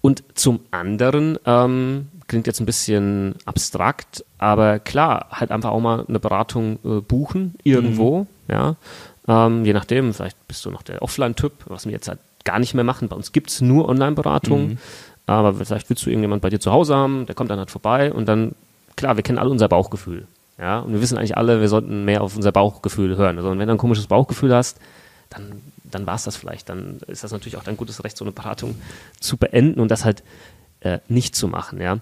Und 0.00 0.24
zum 0.34 0.60
anderen, 0.72 1.38
ähm, 1.46 2.08
klingt 2.32 2.46
jetzt 2.46 2.60
ein 2.60 2.66
bisschen 2.66 3.34
abstrakt, 3.44 4.24
aber 4.38 4.78
klar, 4.78 5.26
halt 5.30 5.50
einfach 5.50 5.68
auch 5.68 5.80
mal 5.80 6.06
eine 6.08 6.18
Beratung 6.18 6.78
äh, 6.82 7.02
buchen, 7.02 7.56
irgendwo, 7.62 8.26
ja. 8.48 8.76
Ähm, 9.28 9.66
je 9.66 9.74
nachdem, 9.74 10.14
vielleicht 10.14 10.48
bist 10.48 10.64
du 10.64 10.70
noch 10.70 10.80
der 10.80 11.02
Offline-Typ, 11.02 11.52
was 11.66 11.84
wir 11.84 11.92
jetzt 11.92 12.08
halt 12.08 12.20
gar 12.44 12.58
nicht 12.58 12.72
mehr 12.72 12.84
machen. 12.84 13.08
Bei 13.08 13.16
uns 13.16 13.32
gibt's 13.32 13.60
nur 13.60 13.86
Online-Beratung, 13.86 14.78
aber 15.26 15.52
vielleicht 15.52 15.90
willst 15.90 16.06
du 16.06 16.10
irgendjemand 16.10 16.40
bei 16.40 16.48
dir 16.48 16.58
zu 16.58 16.72
Hause 16.72 16.96
haben, 16.96 17.26
der 17.26 17.34
kommt 17.34 17.50
dann 17.50 17.58
halt 17.58 17.70
vorbei 17.70 18.10
und 18.10 18.26
dann, 18.26 18.54
klar, 18.96 19.16
wir 19.16 19.22
kennen 19.22 19.38
alle 19.38 19.50
unser 19.50 19.68
Bauchgefühl. 19.68 20.26
Ja, 20.58 20.78
und 20.78 20.94
wir 20.94 21.02
wissen 21.02 21.18
eigentlich 21.18 21.36
alle, 21.36 21.60
wir 21.60 21.68
sollten 21.68 22.06
mehr 22.06 22.22
auf 22.22 22.34
unser 22.34 22.50
Bauchgefühl 22.50 23.18
hören. 23.18 23.36
Also, 23.36 23.50
und 23.50 23.58
wenn 23.58 23.68
du 23.68 23.74
ein 23.74 23.78
komisches 23.78 24.06
Bauchgefühl 24.06 24.54
hast, 24.54 24.78
dann, 25.28 25.60
dann 25.84 26.06
war 26.06 26.14
es 26.14 26.24
das 26.24 26.36
vielleicht. 26.36 26.70
Dann 26.70 27.00
ist 27.08 27.24
das 27.24 27.32
natürlich 27.32 27.58
auch 27.58 27.64
dein 27.64 27.76
gutes 27.76 28.02
Recht, 28.04 28.16
so 28.16 28.24
eine 28.24 28.32
Beratung 28.32 28.76
zu 29.20 29.36
beenden 29.36 29.80
und 29.80 29.90
das 29.90 30.06
halt 30.06 30.22
äh, 30.82 30.98
nicht 31.08 31.34
zu 31.36 31.48
machen, 31.48 31.80
ja. 31.80 31.98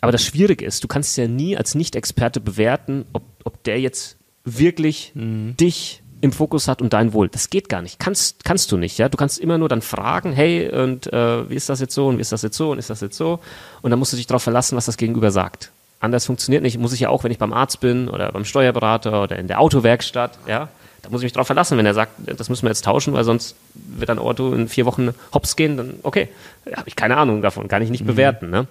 Aber 0.00 0.12
das 0.12 0.22
Schwierige 0.22 0.64
ist, 0.64 0.84
du 0.84 0.88
kannst 0.88 1.16
ja 1.16 1.26
nie 1.26 1.56
als 1.56 1.74
Nicht-Experte 1.74 2.40
bewerten, 2.40 3.04
ob, 3.12 3.22
ob 3.44 3.64
der 3.64 3.80
jetzt 3.80 4.16
wirklich 4.44 5.12
dich 5.14 6.02
im 6.20 6.32
Fokus 6.32 6.68
hat 6.68 6.82
und 6.82 6.92
dein 6.92 7.12
Wohl. 7.12 7.28
Das 7.28 7.50
geht 7.50 7.68
gar 7.68 7.82
nicht. 7.82 7.98
Kannst, 7.98 8.44
kannst 8.44 8.72
du 8.72 8.76
nicht, 8.76 8.98
ja. 8.98 9.08
Du 9.08 9.16
kannst 9.16 9.38
immer 9.38 9.58
nur 9.58 9.68
dann 9.68 9.82
fragen, 9.82 10.32
hey, 10.32 10.68
und 10.68 11.12
äh, 11.12 11.48
wie 11.48 11.54
ist 11.54 11.68
das 11.68 11.80
jetzt 11.80 11.94
so 11.94 12.08
und 12.08 12.18
wie 12.18 12.22
ist 12.22 12.32
das 12.32 12.42
jetzt 12.42 12.56
so 12.56 12.70
und 12.72 12.78
ist 12.78 12.90
das 12.90 13.00
jetzt 13.00 13.16
so? 13.16 13.40
Und 13.82 13.90
dann 13.90 13.98
musst 13.98 14.12
du 14.12 14.16
dich 14.16 14.26
darauf 14.26 14.42
verlassen, 14.42 14.76
was 14.76 14.86
das 14.86 14.96
Gegenüber 14.96 15.30
sagt. 15.30 15.70
Anders 16.00 16.26
funktioniert 16.26 16.62
nicht. 16.62 16.78
Muss 16.78 16.92
ich 16.92 17.00
ja 17.00 17.08
auch, 17.08 17.24
wenn 17.24 17.32
ich 17.32 17.38
beim 17.38 17.52
Arzt 17.52 17.80
bin 17.80 18.08
oder 18.08 18.30
beim 18.32 18.44
Steuerberater 18.44 19.22
oder 19.22 19.38
in 19.38 19.48
der 19.48 19.60
Autowerkstatt, 19.60 20.38
ja, 20.46 20.68
da 21.08 21.12
muss 21.12 21.22
ich 21.22 21.26
mich 21.26 21.32
darauf 21.32 21.46
verlassen, 21.46 21.78
wenn 21.78 21.86
er 21.86 21.94
sagt, 21.94 22.12
das 22.18 22.50
müssen 22.50 22.64
wir 22.64 22.68
jetzt 22.68 22.84
tauschen, 22.84 23.14
weil 23.14 23.24
sonst 23.24 23.56
wird 23.74 24.10
ein 24.10 24.18
Auto 24.18 24.52
in 24.52 24.68
vier 24.68 24.84
Wochen 24.84 25.14
hops 25.32 25.56
gehen, 25.56 25.78
dann 25.78 25.94
okay, 26.02 26.28
habe 26.76 26.86
ich 26.86 26.96
keine 26.96 27.16
Ahnung 27.16 27.40
davon, 27.40 27.66
kann 27.66 27.80
ich 27.80 27.88
nicht 27.88 28.04
bewerten. 28.04 28.50
Ne? 28.50 28.66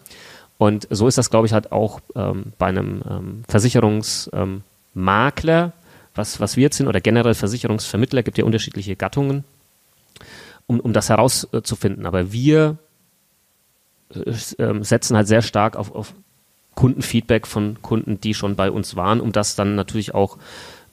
Und 0.59 0.87
so 0.91 1.07
ist 1.07 1.17
das, 1.17 1.31
glaube 1.31 1.47
ich, 1.47 1.53
halt 1.53 1.71
auch 1.71 1.99
ähm, 2.15 2.53
bei 2.59 2.67
einem 2.67 3.01
ähm, 3.09 3.43
Versicherungsmakler, 3.47 5.63
ähm, 5.63 5.71
was, 6.13 6.39
was 6.39 6.57
wir 6.57 6.63
jetzt 6.63 6.77
sind, 6.77 6.87
oder 6.87 7.01
generell 7.01 7.33
Versicherungsvermittler, 7.33 8.21
gibt 8.21 8.37
ja 8.37 8.45
unterschiedliche 8.45 8.95
Gattungen, 8.95 9.43
um, 10.67 10.79
um 10.79 10.93
das 10.93 11.09
herauszufinden. 11.09 12.05
Aber 12.05 12.31
wir 12.31 12.77
äh, 14.13 14.31
ähm, 14.59 14.83
setzen 14.83 15.17
halt 15.17 15.27
sehr 15.27 15.41
stark 15.41 15.75
auf, 15.75 15.95
auf 15.95 16.13
Kundenfeedback 16.75 17.47
von 17.47 17.81
Kunden, 17.81 18.21
die 18.21 18.35
schon 18.35 18.55
bei 18.55 18.69
uns 18.69 18.95
waren, 18.95 19.21
um 19.21 19.31
das 19.31 19.55
dann 19.55 19.73
natürlich 19.73 20.13
auch 20.13 20.37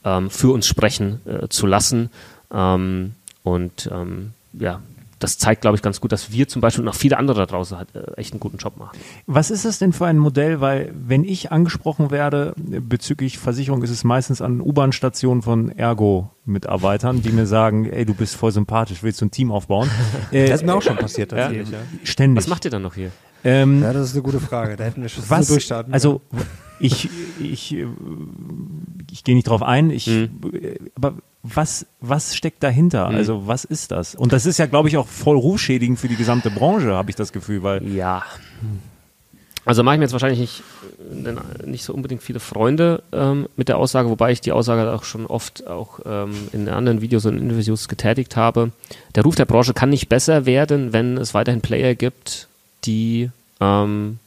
ähm, 0.04 0.30
für 0.30 0.52
uns 0.52 0.66
sprechen 0.66 1.20
äh, 1.26 1.48
zu 1.48 1.66
lassen. 1.66 2.10
Ähm, 2.52 3.12
und 3.42 3.88
ähm, 3.92 4.32
ja, 4.58 4.80
das 5.20 5.38
zeigt, 5.38 5.62
glaube 5.62 5.76
ich, 5.76 5.82
ganz 5.82 6.00
gut, 6.02 6.12
dass 6.12 6.32
wir 6.32 6.48
zum 6.48 6.60
Beispiel 6.60 6.82
und 6.82 6.88
auch 6.88 6.94
viele 6.94 7.16
andere 7.16 7.40
da 7.40 7.46
draußen 7.46 7.78
halt 7.78 7.88
äh, 7.94 8.12
echt 8.16 8.32
einen 8.32 8.40
guten 8.40 8.58
Job 8.58 8.76
machen. 8.76 8.98
Was 9.26 9.50
ist 9.50 9.64
das 9.64 9.78
denn 9.78 9.92
für 9.94 10.04
ein 10.06 10.18
Modell? 10.18 10.60
Weil, 10.60 10.92
wenn 10.94 11.24
ich 11.24 11.50
angesprochen 11.52 12.10
werde 12.10 12.52
bezüglich 12.56 13.38
Versicherung, 13.38 13.82
ist 13.82 13.90
es 13.90 14.04
meistens 14.04 14.42
an 14.42 14.60
U-Bahn-Stationen 14.60 15.40
von 15.40 15.70
Ergo-Mitarbeitern, 15.78 17.22
die 17.22 17.30
mir 17.30 17.46
sagen, 17.46 17.86
ey, 17.90 18.04
du 18.04 18.12
bist 18.14 18.34
voll 18.36 18.52
sympathisch, 18.52 19.02
willst 19.02 19.20
du 19.20 19.26
ein 19.26 19.30
Team 19.30 19.50
aufbauen? 19.50 19.88
Äh, 20.30 20.48
Das 20.48 20.60
ist 20.60 20.66
mir 20.66 20.74
auch 20.74 20.82
schon 20.82 20.96
passiert, 20.96 21.30
tatsächlich. 21.30 21.70
Ja. 21.70 21.78
ständig. 22.02 22.44
Was 22.44 22.48
macht 22.48 22.64
ihr 22.66 22.70
dann 22.70 22.82
noch 22.82 22.94
hier? 22.94 23.10
ähm, 23.44 23.82
Ja, 23.82 23.92
das 23.92 24.08
ist 24.08 24.14
eine 24.14 24.22
gute 24.22 24.40
Frage. 24.40 24.76
Da 24.76 24.84
hätten 24.84 25.00
wir 25.00 25.08
schon 25.08 25.22
was, 25.28 25.46
so 25.46 25.54
durchstarten. 25.54 25.92
also 25.94 26.20
ich, 26.80 27.08
ich, 27.40 27.72
äh, 27.74 27.86
ich 29.14 29.22
gehe 29.22 29.36
nicht 29.36 29.46
drauf 29.48 29.62
ein, 29.62 29.90
ich, 29.90 30.08
Mhm. 30.08 30.30
äh, 30.52 30.74
aber 30.96 31.14
was, 31.44 31.86
was 32.00 32.34
steckt 32.34 32.62
dahinter? 32.64 33.10
Mhm. 33.10 33.14
Also 33.16 33.46
was 33.46 33.64
ist 33.64 33.92
das? 33.92 34.16
Und 34.16 34.32
das 34.32 34.44
ist 34.44 34.58
ja, 34.58 34.66
glaube 34.66 34.88
ich, 34.88 34.96
auch 34.96 35.06
voll 35.06 35.36
rufschädigend 35.36 36.00
für 36.00 36.08
die 36.08 36.16
gesamte 36.16 36.50
Branche, 36.50 36.94
habe 36.94 37.10
ich 37.10 37.16
das 37.16 37.32
Gefühl, 37.32 37.62
weil 37.62 37.86
Ja. 37.86 38.24
Also 39.66 39.82
mache 39.82 39.94
ich 39.94 39.98
mir 40.00 40.04
jetzt 40.04 40.12
wahrscheinlich 40.12 40.40
nicht, 40.40 40.62
äh, 41.26 41.66
nicht 41.66 41.84
so 41.84 41.94
unbedingt 41.94 42.22
viele 42.22 42.40
Freunde 42.40 43.02
ähm, 43.12 43.46
mit 43.56 43.68
der 43.68 43.78
Aussage, 43.78 44.10
wobei 44.10 44.32
ich 44.32 44.40
die 44.42 44.52
Aussage 44.52 44.92
auch 44.92 45.04
schon 45.04 45.24
oft 45.26 45.66
auch 45.68 46.00
ähm, 46.04 46.34
in 46.52 46.68
anderen 46.68 47.00
Videos 47.00 47.24
und 47.24 47.38
Interviews 47.38 47.88
getätigt 47.88 48.36
habe. 48.36 48.72
Der 49.14 49.22
Ruf 49.22 49.36
der 49.36 49.46
Branche 49.46 49.72
kann 49.74 49.90
nicht 49.90 50.08
besser 50.08 50.44
werden, 50.44 50.92
wenn 50.92 51.16
es 51.16 51.32
weiterhin 51.34 51.62
Player 51.62 51.94
gibt, 51.94 52.48
die 52.84 53.30
ähm, 53.60 54.18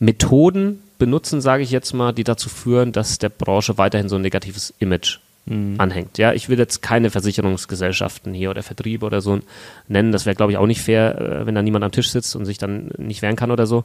Methoden 0.00 0.80
benutzen, 1.04 1.42
sage 1.42 1.62
ich 1.62 1.70
jetzt 1.70 1.92
mal, 1.92 2.12
die 2.12 2.24
dazu 2.24 2.48
führen, 2.48 2.92
dass 2.92 3.18
der 3.18 3.28
Branche 3.28 3.76
weiterhin 3.76 4.08
so 4.08 4.16
ein 4.16 4.22
negatives 4.22 4.72
Image 4.78 5.18
anhängt. 5.46 6.16
Ja, 6.16 6.32
ich 6.32 6.48
will 6.48 6.58
jetzt 6.58 6.80
keine 6.80 7.10
Versicherungsgesellschaften 7.10 8.32
hier 8.32 8.48
oder 8.48 8.62
Vertriebe 8.62 9.04
oder 9.04 9.20
so 9.20 9.40
nennen. 9.88 10.10
Das 10.10 10.24
wäre, 10.24 10.34
glaube 10.34 10.52
ich, 10.52 10.58
auch 10.58 10.66
nicht 10.66 10.80
fair, 10.80 11.20
äh, 11.20 11.46
wenn 11.46 11.54
da 11.54 11.60
niemand 11.60 11.84
am 11.84 11.92
Tisch 11.92 12.08
sitzt 12.10 12.34
und 12.34 12.46
sich 12.46 12.56
dann 12.56 12.90
nicht 12.96 13.20
wehren 13.20 13.36
kann 13.36 13.50
oder 13.50 13.66
so. 13.66 13.84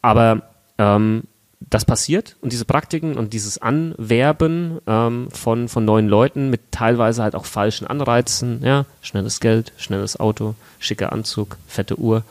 Aber 0.00 0.42
ähm, 0.78 1.24
das 1.70 1.84
passiert 1.84 2.36
und 2.40 2.52
diese 2.52 2.64
Praktiken 2.64 3.16
und 3.16 3.32
dieses 3.32 3.58
Anwerben 3.58 4.78
ähm, 4.86 5.28
von, 5.32 5.68
von 5.68 5.84
neuen 5.84 6.06
Leuten 6.06 6.50
mit 6.50 6.70
teilweise 6.70 7.24
halt 7.24 7.34
auch 7.34 7.46
falschen 7.46 7.88
Anreizen, 7.88 8.60
ja, 8.62 8.84
schnelles 9.00 9.40
Geld, 9.40 9.72
schnelles 9.78 10.20
Auto, 10.20 10.54
schicker 10.78 11.12
Anzug, 11.12 11.56
fette 11.66 11.98
Uhr, 11.98 12.22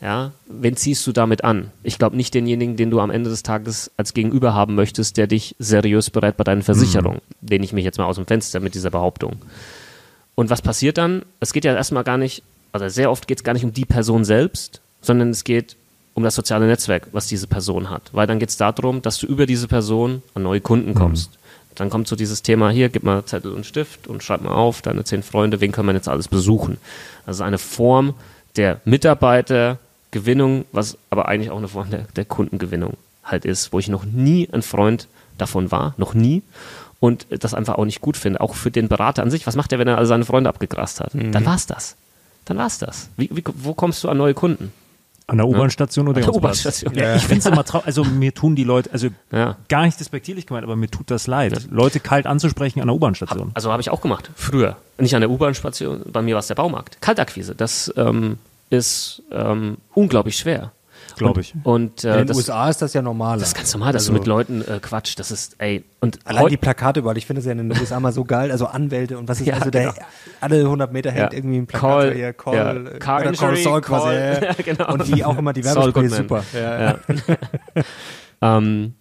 ja, 0.00 0.32
wen 0.46 0.76
ziehst 0.76 1.06
du 1.06 1.12
damit 1.12 1.42
an? 1.42 1.70
Ich 1.82 1.98
glaube 1.98 2.16
nicht 2.16 2.34
denjenigen, 2.34 2.76
den 2.76 2.90
du 2.90 3.00
am 3.00 3.10
Ende 3.10 3.30
des 3.30 3.42
Tages 3.42 3.90
als 3.96 4.12
Gegenüber 4.12 4.52
haben 4.52 4.74
möchtest, 4.74 5.16
der 5.16 5.26
dich 5.26 5.56
seriös 5.58 6.10
berät 6.10 6.36
bei 6.36 6.44
deinen 6.44 6.62
Versicherungen. 6.62 7.20
Lehne 7.40 7.64
ich 7.64 7.72
mich 7.72 7.84
jetzt 7.84 7.98
mal 7.98 8.04
aus 8.04 8.16
dem 8.16 8.26
Fenster 8.26 8.60
mit 8.60 8.74
dieser 8.74 8.90
Behauptung. 8.90 9.36
Und 10.34 10.50
was 10.50 10.60
passiert 10.60 10.98
dann? 10.98 11.22
Es 11.40 11.52
geht 11.52 11.64
ja 11.64 11.74
erstmal 11.74 12.04
gar 12.04 12.18
nicht, 12.18 12.42
also 12.72 12.88
sehr 12.88 13.10
oft 13.10 13.26
geht 13.26 13.38
es 13.38 13.44
gar 13.44 13.54
nicht 13.54 13.64
um 13.64 13.72
die 13.72 13.86
Person 13.86 14.24
selbst, 14.24 14.82
sondern 15.00 15.30
es 15.30 15.44
geht 15.44 15.76
um 16.12 16.22
das 16.22 16.34
soziale 16.34 16.66
Netzwerk, 16.66 17.08
was 17.12 17.26
diese 17.26 17.46
Person 17.46 17.88
hat. 17.88 18.02
Weil 18.12 18.26
dann 18.26 18.38
geht 18.38 18.50
es 18.50 18.56
darum, 18.58 19.00
dass 19.00 19.18
du 19.18 19.26
über 19.26 19.46
diese 19.46 19.66
Person 19.66 20.22
an 20.34 20.42
neue 20.42 20.60
Kunden 20.60 20.94
kommst. 20.94 21.30
Dann 21.74 21.90
kommt 21.90 22.08
so 22.08 22.16
dieses 22.16 22.42
Thema, 22.42 22.70
hier, 22.70 22.88
gib 22.88 23.02
mal 23.02 23.24
Zettel 23.24 23.52
und 23.52 23.66
Stift 23.66 24.08
und 24.08 24.22
schreib 24.22 24.42
mal 24.42 24.54
auf, 24.54 24.82
deine 24.82 25.04
zehn 25.04 25.22
Freunde, 25.22 25.60
wen 25.60 25.72
können 25.72 25.88
wir 25.88 25.94
jetzt 25.94 26.08
alles 26.08 26.28
besuchen? 26.28 26.78
Also 27.26 27.44
eine 27.44 27.58
Form 27.58 28.14
der 28.56 28.80
Mitarbeitergewinnung, 30.12 30.64
was 30.72 30.98
aber 31.10 31.28
eigentlich 31.28 31.50
auch 31.50 31.58
eine 31.58 31.68
Form 31.68 31.90
der, 31.90 32.06
der 32.16 32.24
Kundengewinnung 32.24 32.94
halt 33.24 33.44
ist, 33.44 33.72
wo 33.72 33.78
ich 33.78 33.88
noch 33.88 34.04
nie 34.04 34.48
ein 34.52 34.62
Freund 34.62 35.08
davon 35.38 35.70
war, 35.70 35.94
noch 35.96 36.14
nie. 36.14 36.42
Und 36.98 37.26
das 37.30 37.52
einfach 37.54 37.74
auch 37.74 37.84
nicht 37.84 38.00
gut 38.00 38.16
finde, 38.16 38.40
auch 38.40 38.54
für 38.54 38.70
den 38.70 38.88
Berater 38.88 39.22
an 39.22 39.30
sich. 39.30 39.46
Was 39.46 39.56
macht 39.56 39.72
er, 39.72 39.78
wenn 39.78 39.88
er 39.88 39.98
alle 39.98 40.06
seine 40.06 40.24
Freunde 40.24 40.48
abgegrast 40.48 41.00
hat? 41.00 41.12
Dann 41.14 41.44
war's 41.44 41.66
das. 41.66 41.96
Dann 42.46 42.56
war's 42.56 42.78
das. 42.78 43.10
Wie, 43.16 43.28
wie, 43.32 43.42
wo 43.56 43.74
kommst 43.74 44.02
du 44.04 44.08
an 44.08 44.16
neue 44.16 44.34
Kunden? 44.34 44.72
an 45.28 45.38
der 45.38 45.48
U-Bahn-Station 45.48 46.06
oder 46.06 46.18
An 46.18 46.24
der? 46.24 46.34
U-Bahn-Station. 46.36 46.94
Ja, 46.94 47.16
ich 47.16 47.24
finde 47.24 47.40
es 47.40 47.46
immer 47.46 47.64
traurig, 47.64 47.86
also 47.88 48.04
mir 48.04 48.32
tun 48.32 48.54
die 48.54 48.62
Leute, 48.62 48.92
also 48.92 49.08
Ja. 49.32 49.56
gar 49.68 49.84
nicht 49.84 49.98
despektierlich 49.98 50.46
gemeint, 50.46 50.62
aber 50.62 50.76
mir 50.76 50.88
tut 50.88 51.10
das 51.10 51.26
leid, 51.26 51.66
Leute 51.68 51.98
kalt 51.98 52.26
anzusprechen 52.28 52.80
an 52.80 52.86
der 52.86 52.94
U-Bahn-Station. 52.94 53.50
Also 53.54 53.72
habe 53.72 53.82
ich 53.82 53.90
auch 53.90 54.00
gemacht, 54.00 54.30
früher. 54.36 54.76
Nicht 54.98 55.16
an 55.16 55.22
der 55.22 55.30
U-Bahn-Station, 55.30 56.02
bei 56.12 56.22
mir 56.22 56.36
war 56.36 56.40
es 56.40 56.46
der 56.46 56.54
Baumarkt. 56.54 57.00
Kaltakquise, 57.00 57.56
das 57.56 57.92
ähm, 57.96 58.38
ist 58.70 59.22
ähm, 59.30 59.78
unglaublich 59.94 60.36
schwer. 60.36 60.72
Glaube 61.16 61.40
ich. 61.40 61.54
Und 61.62 62.04
in 62.04 62.10
äh, 62.10 62.16
den 62.18 62.26
das, 62.26 62.36
USA 62.36 62.68
ist 62.68 62.82
das 62.82 62.92
ja 62.92 63.00
normal. 63.00 63.38
das 63.38 63.48
ist 63.48 63.54
ganz 63.54 63.72
normal, 63.72 63.92
dass 63.94 64.04
du 64.04 64.12
mit 64.12 64.26
Leuten 64.26 64.60
äh, 64.60 64.80
quatscht. 64.80 65.18
Das 65.18 65.30
ist, 65.30 65.56
ey, 65.58 65.82
und 66.00 66.18
Allein 66.26 66.48
die 66.48 66.58
Plakate 66.58 67.00
überall, 67.00 67.16
ich 67.16 67.24
finde 67.24 67.40
es 67.40 67.46
ja 67.46 67.52
in 67.52 67.58
den 67.58 67.72
USA 67.72 67.98
mal 68.00 68.12
so 68.12 68.24
geil, 68.24 68.50
also 68.50 68.66
Anwälte 68.66 69.16
und 69.16 69.26
was 69.26 69.40
ist, 69.40 69.46
Ja, 69.46 69.54
also 69.54 69.70
der, 69.70 69.92
genau. 69.92 70.06
alle 70.40 70.60
100 70.60 70.92
Meter 70.92 71.10
hängt 71.10 71.32
Ja. 71.32 71.38
irgendwie 71.38 71.56
ein 71.56 71.66
Plakat 71.66 71.90
Call, 71.90 72.14
hier, 72.14 72.32
Call, 72.34 72.54
ja. 72.54 72.72
äh, 72.72 72.98
Car 72.98 73.20
oder 73.20 73.32
Call 73.32 73.48
Injury, 73.48 73.62
Saul 73.62 73.80
quasi. 73.80 74.06
Call, 74.08 74.42
ja, 74.42 74.52
genau. 74.74 74.92
Und 74.92 75.06
die 75.06 75.24
auch 75.24 75.38
immer 75.38 75.54
die 75.54 75.62
Goodman. 75.62 76.10
super. 76.10 76.44
Ja, 76.52 76.80
ja. 76.90 76.98
Ähm, 78.42 78.92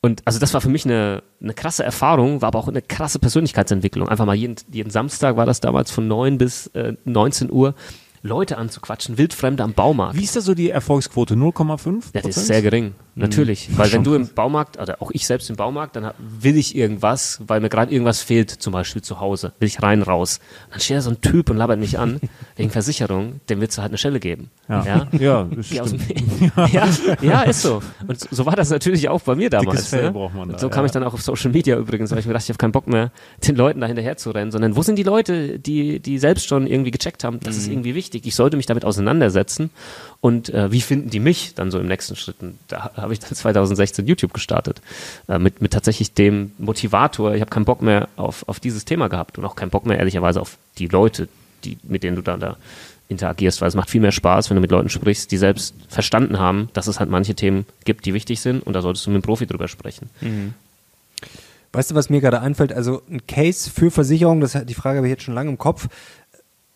und 0.00 0.22
also 0.24 0.38
das 0.38 0.54
war 0.54 0.62
für 0.62 0.70
mich 0.70 0.86
eine, 0.86 1.22
eine 1.42 1.52
krasse 1.52 1.84
Erfahrung, 1.84 2.40
war 2.40 2.48
aber 2.48 2.58
auch 2.58 2.68
eine 2.68 2.80
krasse 2.80 3.18
Persönlichkeitsentwicklung. 3.18 4.08
Einfach 4.08 4.24
mal 4.24 4.34
jeden, 4.34 4.56
jeden 4.72 4.88
Samstag 4.90 5.36
war 5.36 5.44
das 5.44 5.60
damals 5.60 5.90
von 5.90 6.08
9 6.08 6.38
bis 6.38 6.68
äh, 6.68 6.94
19 7.04 7.52
Uhr 7.52 7.74
Leute 8.22 8.58
anzuquatschen, 8.58 9.16
Wildfremde 9.16 9.62
am 9.62 9.72
Baumarkt. 9.72 10.16
Wie 10.18 10.24
ist 10.24 10.36
da 10.36 10.40
so 10.42 10.54
die 10.54 10.68
Erfolgsquote? 10.70 11.34
0,5? 11.34 12.04
Ja, 12.14 12.20
das 12.20 12.36
ist 12.36 12.46
sehr 12.48 12.60
gering, 12.60 12.92
natürlich. 13.14 13.70
Weil 13.78 13.90
wenn 13.92 14.04
du 14.04 14.14
im 14.14 14.28
Baumarkt, 14.28 14.78
oder 14.78 15.00
auch 15.00 15.10
ich 15.10 15.26
selbst 15.26 15.48
im 15.48 15.56
Baumarkt, 15.56 15.96
dann 15.96 16.12
will 16.18 16.56
ich 16.58 16.76
irgendwas, 16.76 17.40
weil 17.46 17.60
mir 17.60 17.70
gerade 17.70 17.92
irgendwas 17.92 18.20
fehlt, 18.22 18.50
zum 18.50 18.74
Beispiel 18.74 19.00
zu 19.00 19.20
Hause, 19.20 19.52
will 19.58 19.68
ich 19.68 19.82
rein, 19.82 20.02
raus. 20.02 20.40
Dann 20.70 20.80
steht 20.80 20.98
da 20.98 21.00
so 21.00 21.10
ein 21.10 21.20
Typ 21.22 21.48
und 21.48 21.56
labert 21.56 21.80
mich 21.80 21.98
an, 21.98 22.20
wegen 22.56 22.68
Versicherung, 22.68 23.40
dem 23.48 23.60
willst 23.62 23.78
du 23.78 23.82
halt 23.82 23.90
eine 23.90 23.98
Stelle 23.98 24.20
geben. 24.20 24.50
Ja, 24.68 24.84
Ja? 24.84 25.08
ja 25.18 25.48
ja, 26.72 26.88
ja, 27.22 27.42
ist 27.42 27.62
so. 27.62 27.82
Und 28.06 28.20
so 28.30 28.44
war 28.44 28.54
das 28.54 28.68
natürlich 28.68 29.08
auch 29.08 29.22
bei 29.22 29.34
mir 29.34 29.48
damals. 29.48 29.90
Ne? 29.92 30.12
da, 30.52 30.58
so 30.58 30.68
kam 30.68 30.84
ich 30.84 30.92
dann 30.92 31.04
auch 31.04 31.14
auf 31.14 31.22
Social 31.22 31.50
Media 31.52 31.76
übrigens, 31.78 32.10
weil 32.10 32.18
ich 32.18 32.26
mir 32.26 32.34
dachte, 32.34 32.44
ich 32.44 32.48
habe 32.50 32.58
keinen 32.58 32.72
Bock 32.72 32.86
mehr, 32.86 33.12
den 33.46 33.56
Leuten 33.56 33.80
da 33.80 33.86
hinterher 33.86 34.18
zu 34.18 34.30
rennen, 34.30 34.50
sondern 34.50 34.76
wo 34.76 34.82
sind 34.82 34.96
die 34.96 35.02
Leute, 35.04 35.58
die, 35.58 36.00
die 36.00 36.18
selbst 36.18 36.46
schon 36.46 36.66
irgendwie 36.66 36.90
gecheckt 36.90 37.24
haben, 37.24 37.40
das 37.40 37.56
ist 37.56 37.66
Mhm. 37.66 37.72
irgendwie 37.72 37.94
wichtig, 37.94 38.09
ich 38.14 38.34
sollte 38.34 38.56
mich 38.56 38.66
damit 38.66 38.84
auseinandersetzen 38.84 39.70
und 40.20 40.48
äh, 40.50 40.70
wie 40.72 40.80
finden 40.80 41.10
die 41.10 41.20
mich 41.20 41.54
dann 41.54 41.70
so 41.70 41.78
im 41.78 41.86
nächsten 41.86 42.16
Schritt? 42.16 42.36
Und 42.40 42.58
da 42.68 42.90
habe 42.96 43.12
ich 43.12 43.20
dann 43.20 43.34
2016 43.34 44.06
YouTube 44.06 44.32
gestartet, 44.32 44.80
äh, 45.28 45.38
mit, 45.38 45.62
mit 45.62 45.72
tatsächlich 45.72 46.12
dem 46.14 46.52
Motivator, 46.58 47.34
ich 47.34 47.40
habe 47.40 47.50
keinen 47.50 47.64
Bock 47.64 47.82
mehr 47.82 48.08
auf, 48.16 48.48
auf 48.48 48.60
dieses 48.60 48.84
Thema 48.84 49.08
gehabt 49.08 49.38
und 49.38 49.44
auch 49.44 49.56
keinen 49.56 49.70
Bock 49.70 49.86
mehr 49.86 49.98
ehrlicherweise 49.98 50.40
auf 50.40 50.58
die 50.78 50.86
Leute, 50.86 51.28
die, 51.64 51.78
mit 51.82 52.02
denen 52.02 52.16
du 52.16 52.22
dann 52.22 52.40
da 52.40 52.56
interagierst, 53.08 53.60
weil 53.60 53.68
es 53.68 53.74
macht 53.74 53.90
viel 53.90 54.00
mehr 54.00 54.12
Spaß, 54.12 54.50
wenn 54.50 54.54
du 54.54 54.60
mit 54.60 54.70
Leuten 54.70 54.88
sprichst, 54.88 55.30
die 55.32 55.36
selbst 55.36 55.74
verstanden 55.88 56.38
haben, 56.38 56.68
dass 56.72 56.86
es 56.86 57.00
halt 57.00 57.10
manche 57.10 57.34
Themen 57.34 57.66
gibt, 57.84 58.06
die 58.06 58.14
wichtig 58.14 58.40
sind 58.40 58.64
und 58.64 58.72
da 58.72 58.82
solltest 58.82 59.06
du 59.06 59.10
mit 59.10 59.16
einem 59.16 59.22
Profi 59.22 59.46
drüber 59.46 59.68
sprechen. 59.68 60.10
Weißt 61.72 61.90
du, 61.90 61.94
was 61.94 62.10
mir 62.10 62.20
gerade 62.20 62.40
einfällt? 62.40 62.72
Also 62.72 63.02
ein 63.08 63.26
Case 63.26 63.70
für 63.70 63.90
Versicherung, 63.90 64.40
das, 64.40 64.56
die 64.64 64.74
Frage 64.74 64.98
habe 64.98 65.06
ich 65.06 65.12
jetzt 65.12 65.22
schon 65.22 65.34
lange 65.34 65.50
im 65.50 65.58
Kopf. 65.58 65.88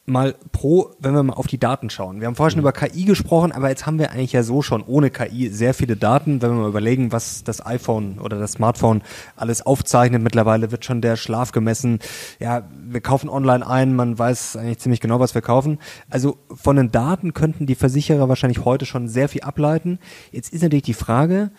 Mal 0.06 0.34
pro, 0.52 0.90
wenn 0.98 1.14
wir 1.14 1.22
mal 1.22 1.32
auf 1.32 1.46
die 1.46 1.56
Daten 1.56 1.88
schauen. 1.88 2.20
Wir 2.20 2.26
haben 2.26 2.34
vorher 2.34 2.50
schon 2.50 2.60
über 2.60 2.72
KI 2.72 3.04
gesprochen, 3.04 3.52
aber 3.52 3.70
jetzt 3.70 3.86
haben 3.86 3.98
wir 3.98 4.10
eigentlich 4.10 4.32
ja 4.32 4.42
so 4.42 4.60
schon 4.60 4.82
ohne 4.82 5.08
KI 5.08 5.48
sehr 5.48 5.72
viele 5.72 5.96
Daten. 5.96 6.42
Wenn 6.42 6.50
wir 6.50 6.60
mal 6.60 6.68
überlegen, 6.68 7.10
was 7.10 7.42
das 7.42 7.64
iPhone 7.64 8.18
oder 8.18 8.38
das 8.38 8.52
Smartphone 8.52 9.02
alles 9.34 9.64
aufzeichnet, 9.64 10.22
mittlerweile 10.22 10.70
wird 10.70 10.84
schon 10.84 11.00
der 11.00 11.16
Schlaf 11.16 11.52
gemessen. 11.52 12.00
Ja, 12.38 12.68
wir 12.86 13.00
kaufen 13.00 13.30
online 13.30 13.66
ein, 13.66 13.96
man 13.96 14.18
weiß 14.18 14.56
eigentlich 14.56 14.78
ziemlich 14.78 15.00
genau, 15.00 15.20
was 15.20 15.34
wir 15.34 15.42
kaufen. 15.42 15.78
Also 16.10 16.36
von 16.54 16.76
den 16.76 16.90
Daten 16.90 17.32
könnten 17.32 17.64
die 17.64 17.74
Versicherer 17.74 18.28
wahrscheinlich 18.28 18.64
heute 18.66 18.84
schon 18.84 19.08
sehr 19.08 19.30
viel 19.30 19.40
ableiten. 19.40 19.98
Jetzt 20.32 20.52
ist 20.52 20.62
natürlich 20.62 20.82
die 20.82 20.92
Frage, 20.92 21.50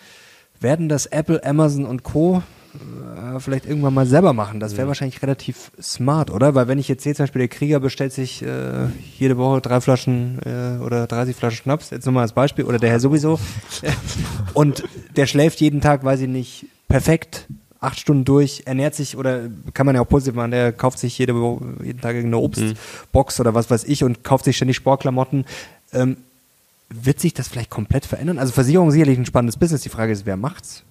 werden 0.59 0.87
das 0.87 1.07
Apple, 1.07 1.43
Amazon 1.43 1.85
und 1.85 2.03
Co. 2.03 2.43
äh, 3.36 3.39
vielleicht 3.39 3.65
irgendwann 3.65 3.93
mal 3.93 4.05
selber 4.05 4.34
machen? 4.34 4.59
Das 4.59 4.78
wäre 4.78 4.88
wahrscheinlich 4.88 5.21
relativ 5.21 5.71
smart, 5.82 6.32
oder? 6.32 6.55
Weil 6.55 6.67
wenn 6.67 6.80
ich 6.80 6.88
jetzt 6.88 7.03
sehe, 7.03 7.13
zum 7.15 7.23
Beispiel 7.23 7.39
der 7.39 7.47
Krieger 7.47 7.80
bestellt 7.80 8.13
sich 8.13 8.41
äh, 8.41 8.88
jede 9.17 9.38
Woche 9.38 9.61
drei 9.61 9.82
Flaschen 9.82 10.39
äh, 10.45 10.84
oder 10.84 11.07
30 11.07 11.36
Flaschen 11.36 11.57
Schnaps, 11.63 11.89
jetzt 11.89 12.05
nur 12.05 12.13
mal 12.13 12.21
als 12.21 12.34
Beispiel, 12.34 12.65
oder 12.65 12.78
der 12.78 12.89
Herr 12.89 12.99
sowieso, 12.99 13.39
und 14.53 14.84
der 15.15 15.26
schläft 15.26 15.61
jeden 15.61 15.82
Tag, 15.82 16.03
weiß 16.03 16.21
ich 16.21 16.30
nicht, 16.30 16.65
perfekt, 16.88 17.47
acht 17.80 17.99
Stunden 17.99 18.26
durch, 18.26 18.63
ernährt 18.65 18.95
sich 18.95 19.17
oder 19.17 19.41
kann 19.73 19.86
man 19.86 19.95
ja 19.95 20.01
auch 20.01 20.09
positiv 20.09 20.36
machen, 20.36 20.51
der 20.51 20.71
kauft 20.71 20.99
sich 20.99 21.17
jede 21.17 21.36
Woche, 21.36 21.65
jeden 21.84 22.01
Tag 22.01 22.15
irgendeine 22.15 22.43
Obstbox 22.43 23.39
oder 23.39 23.53
was 23.53 23.69
weiß 23.69 23.84
ich 23.86 24.03
und 24.03 24.23
kauft 24.23 24.45
sich 24.45 24.55
ständig 24.55 24.76
Sportklamotten. 24.78 25.45
Ähm, 25.93 26.17
wird 26.89 27.19
sich 27.19 27.34
das 27.34 27.47
vielleicht 27.47 27.69
komplett 27.69 28.05
verändern? 28.05 28.39
Also 28.39 28.53
Versicherung 28.53 28.89
ist 28.89 28.93
sicherlich 28.93 29.17
ein 29.17 29.26
spannendes 29.26 29.57
Business. 29.57 29.82
Die 29.82 29.89
Frage 29.89 30.11
ist, 30.13 30.26
wer 30.26 30.38
macht's? 30.38 30.84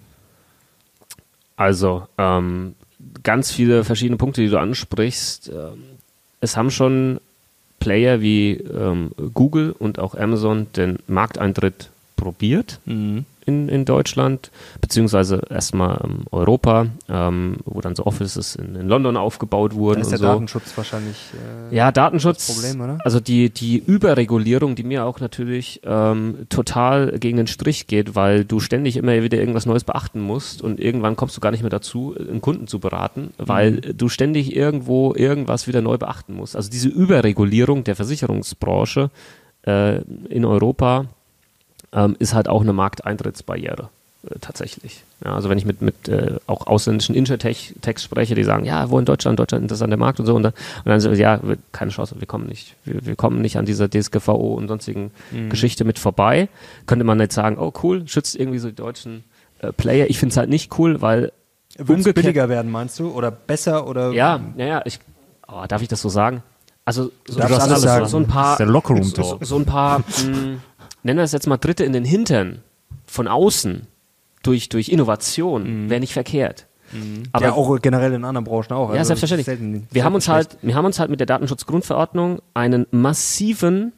Also, 1.56 2.06
ähm, 2.18 2.74
ganz 3.22 3.50
viele 3.52 3.84
verschiedene 3.84 4.16
Punkte, 4.16 4.40
die 4.40 4.48
du 4.48 4.58
ansprichst. 4.58 5.48
Ähm, 5.48 5.82
es 6.40 6.56
haben 6.56 6.70
schon 6.70 7.20
Player 7.80 8.20
wie 8.20 8.52
ähm, 8.52 9.10
Google 9.34 9.74
und 9.78 9.98
auch 9.98 10.14
Amazon 10.14 10.66
den 10.74 10.98
Markteintritt 11.06 11.90
probiert 12.16 12.80
in, 13.46 13.68
in 13.68 13.84
Deutschland, 13.84 14.50
beziehungsweise 14.80 15.40
erstmal 15.50 16.00
ähm, 16.04 16.20
Europa, 16.30 16.86
ähm, 17.08 17.56
wo 17.64 17.80
dann 17.80 17.94
so 17.96 18.06
Offices 18.06 18.56
in, 18.56 18.74
in 18.74 18.88
London 18.88 19.16
aufgebaut 19.16 19.72
Da 19.72 19.76
wurden 19.76 20.00
ist 20.00 20.06
und 20.08 20.12
der 20.12 20.18
so. 20.18 20.24
Datenschutz 20.26 20.76
wahrscheinlich. 20.76 21.16
Äh, 21.70 21.74
Ja, 21.74 21.92
Datenschutz. 21.92 22.52
Problem, 22.52 22.80
oder? 22.80 22.98
Also 23.04 23.20
die, 23.20 23.50
die 23.50 23.78
Überregulierung, 23.78 24.74
die 24.74 24.84
mir 24.84 25.04
auch 25.04 25.20
natürlich 25.20 25.80
ähm, 25.84 26.46
total 26.48 27.18
gegen 27.18 27.36
den 27.36 27.46
Strich 27.46 27.86
geht, 27.86 28.14
weil 28.14 28.44
du 28.44 28.60
ständig 28.60 28.96
immer 28.96 29.22
wieder 29.22 29.38
irgendwas 29.38 29.66
Neues 29.66 29.84
beachten 29.84 30.20
musst 30.20 30.62
und 30.62 30.80
irgendwann 30.80 31.16
kommst 31.16 31.36
du 31.36 31.40
gar 31.40 31.50
nicht 31.50 31.62
mehr 31.62 31.70
dazu, 31.70 32.14
einen 32.18 32.40
Kunden 32.40 32.66
zu 32.66 32.78
beraten, 32.78 33.32
weil 33.38 33.72
Mhm. 33.72 33.96
du 33.96 34.08
ständig 34.08 34.54
irgendwo 34.54 35.14
irgendwas 35.14 35.66
wieder 35.66 35.80
neu 35.82 35.98
beachten 35.98 36.34
musst. 36.34 36.56
Also 36.56 36.70
diese 36.70 36.88
Überregulierung 36.88 37.84
der 37.84 37.96
Versicherungsbranche 37.96 39.10
äh, 39.66 40.00
in 40.28 40.44
Europa 40.44 41.06
ähm, 41.94 42.16
ist 42.18 42.34
halt 42.34 42.48
auch 42.48 42.62
eine 42.62 42.72
Markteintrittsbarriere 42.72 43.88
äh, 44.28 44.38
tatsächlich. 44.40 45.04
Ja, 45.24 45.34
also 45.34 45.48
wenn 45.48 45.58
ich 45.58 45.64
mit, 45.64 45.80
mit 45.80 46.08
äh, 46.08 46.36
auch 46.46 46.66
ausländischen 46.66 47.14
Intertech-Techs 47.14 48.02
spreche, 48.02 48.34
die 48.34 48.44
sagen, 48.44 48.64
ja, 48.64 48.90
wo 48.90 48.98
in 48.98 49.04
Deutschland, 49.04 49.38
Deutschland 49.38 49.62
interessanter 49.62 49.96
Markt 49.96 50.20
und 50.20 50.26
so, 50.26 50.34
und 50.34 50.42
dann, 50.42 50.52
und 50.52 50.86
dann 50.86 51.00
sagen 51.00 51.14
sie, 51.14 51.22
ja, 51.22 51.40
wir- 51.42 51.56
keine 51.72 51.90
Chance, 51.90 52.16
wir 52.18 52.26
kommen 52.26 52.46
nicht, 52.46 52.74
wir, 52.84 53.06
wir 53.06 53.16
kommen 53.16 53.40
nicht 53.40 53.56
an 53.56 53.64
dieser 53.64 53.88
DSGVO 53.88 54.54
und 54.54 54.68
sonstigen 54.68 55.10
Geschichte 55.48 55.84
mit 55.84 55.98
vorbei. 55.98 56.48
Könnte 56.86 57.04
man 57.04 57.18
nicht 57.18 57.32
sagen, 57.32 57.56
oh 57.58 57.72
cool, 57.82 58.06
schützt 58.08 58.36
irgendwie 58.36 58.58
so 58.58 58.68
die 58.68 58.74
deutschen 58.76 59.24
äh, 59.60 59.72
Player. 59.72 60.08
Ich 60.10 60.18
finde 60.18 60.32
es 60.32 60.36
halt 60.36 60.50
nicht 60.50 60.78
cool, 60.78 61.00
weil 61.00 61.32
es 61.76 62.04
billiger 62.14 62.48
werden, 62.48 62.70
meinst 62.70 62.98
du? 62.98 63.10
Oder 63.10 63.30
besser? 63.30 63.86
Oder 63.88 64.12
ja, 64.12 64.40
ja, 64.56 64.66
ja, 64.66 64.82
ich, 64.84 65.00
oh, 65.48 65.64
darf 65.66 65.80
ich 65.82 65.88
das 65.88 66.00
so 66.02 66.08
sagen? 66.08 66.42
Also 66.86 67.10
so, 67.26 67.38
darfst 67.38 67.56
so, 67.56 67.62
alles 67.62 67.80
so, 67.80 67.86
sagen. 67.88 68.06
so 68.06 68.16
ein 68.18 68.26
paar, 68.26 68.42
Das 68.44 68.52
ist 68.52 68.58
der 68.58 68.66
Lockerroom 68.66 69.02
so, 69.04 69.22
so, 69.22 69.38
so 69.40 69.56
ein 69.56 69.64
paar, 69.64 69.98
mh, 70.22 70.58
nennen 71.04 71.18
wir 71.18 71.24
es 71.24 71.30
jetzt 71.32 71.46
mal 71.46 71.56
Dritte 71.58 71.84
in 71.84 71.92
den 71.92 72.04
Hintern 72.04 72.62
von 73.06 73.28
außen 73.28 73.86
durch, 74.42 74.68
durch 74.68 74.88
Innovation 74.88 75.88
wäre 75.88 76.00
nicht 76.00 76.12
verkehrt. 76.12 76.66
Aber 77.32 77.44
ja, 77.46 77.52
auch 77.52 77.80
generell 77.80 78.12
in 78.12 78.24
anderen 78.24 78.44
Branchen 78.44 78.72
auch. 78.72 78.90
ja, 78.90 78.96
Also 78.98 79.08
selbstverständlich. 79.08 79.46
selten- 79.46 79.86
wir, 79.90 80.04
haben 80.04 80.14
uns 80.14 80.26
selten 80.26 80.50
halt, 80.50 80.58
wir 80.62 80.74
haben 80.74 80.84
uns 80.84 80.98
halt 81.00 81.10
mit 81.10 81.18
der 81.20 81.26
Datenschutzgrundverordnung 81.26 82.40
einen 82.54 82.86
massiven 82.92 83.92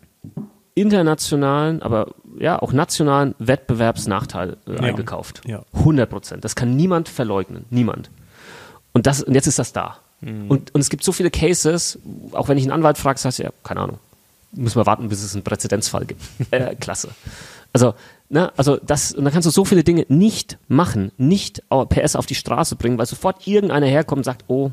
internationalen, 0.75 1.83
aber 1.83 2.15
ja 2.39 2.61
auch 2.61 2.73
nationalen 2.73 3.35
Wettbewerbsnachteil 3.39 4.57
äh, 4.67 4.79
eingekauft. 4.79 5.43
Ja. 5.47 5.63
100 5.75 6.09
Prozent. 6.09 6.45
Das 6.45 6.55
kann 6.55 6.77
niemand 6.77 7.09
verleugnen. 7.09 7.65
Niemand. 7.71 8.11
Und, 8.93 9.07
das, 9.07 9.23
und 9.23 9.35
jetzt 9.35 9.47
ist 9.47 9.59
das 9.59 9.73
da. 9.73 9.99
Und, 10.23 10.75
und 10.75 10.81
es 10.81 10.89
gibt 10.89 11.05
so 11.05 11.13
viele 11.13 11.31
Cases, 11.31 11.99
auch 12.33 12.49
wenn 12.49 12.57
ich 12.57 12.65
einen 12.65 12.73
Anwalt 12.73 12.97
frage, 12.99 13.19
sagst 13.19 13.39
du, 13.39 13.43
ja, 13.45 13.51
keine 13.63 13.81
Ahnung. 13.81 13.99
Müssen 14.53 14.79
wir 14.79 14.87
warten, 14.87 15.09
bis 15.09 15.23
es 15.23 15.35
einen 15.35 15.45
Präzedenzfall 15.45 16.07
gibt. 16.07 16.23
äh, 16.51 16.75
klasse. 16.77 17.09
Also, 17.73 17.95
ne, 18.29 18.53
also 18.57 18.77
das, 18.77 19.13
und 19.13 19.25
dann 19.25 19.33
kannst 19.33 19.47
du 19.47 19.51
so 19.51 19.65
viele 19.65 19.85
Dinge 19.85 20.07
nicht 20.09 20.59
machen, 20.69 21.13
nicht 21.19 21.63
PS 21.69 22.17
auf 22.17 22.27
die 22.27 22.35
Straße 22.35 22.77
bringen, 22.77 22.97
weil 22.99 23.07
sofort 23.07 23.47
irgendeiner 23.47 23.87
herkommt 23.87 24.21
und 24.21 24.25
sagt, 24.25 24.45
oh, 24.49 24.71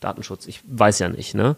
Datenschutz, 0.00 0.46
ich 0.46 0.60
weiß 0.66 0.98
ja 0.98 1.08
nicht, 1.08 1.34
ne? 1.34 1.56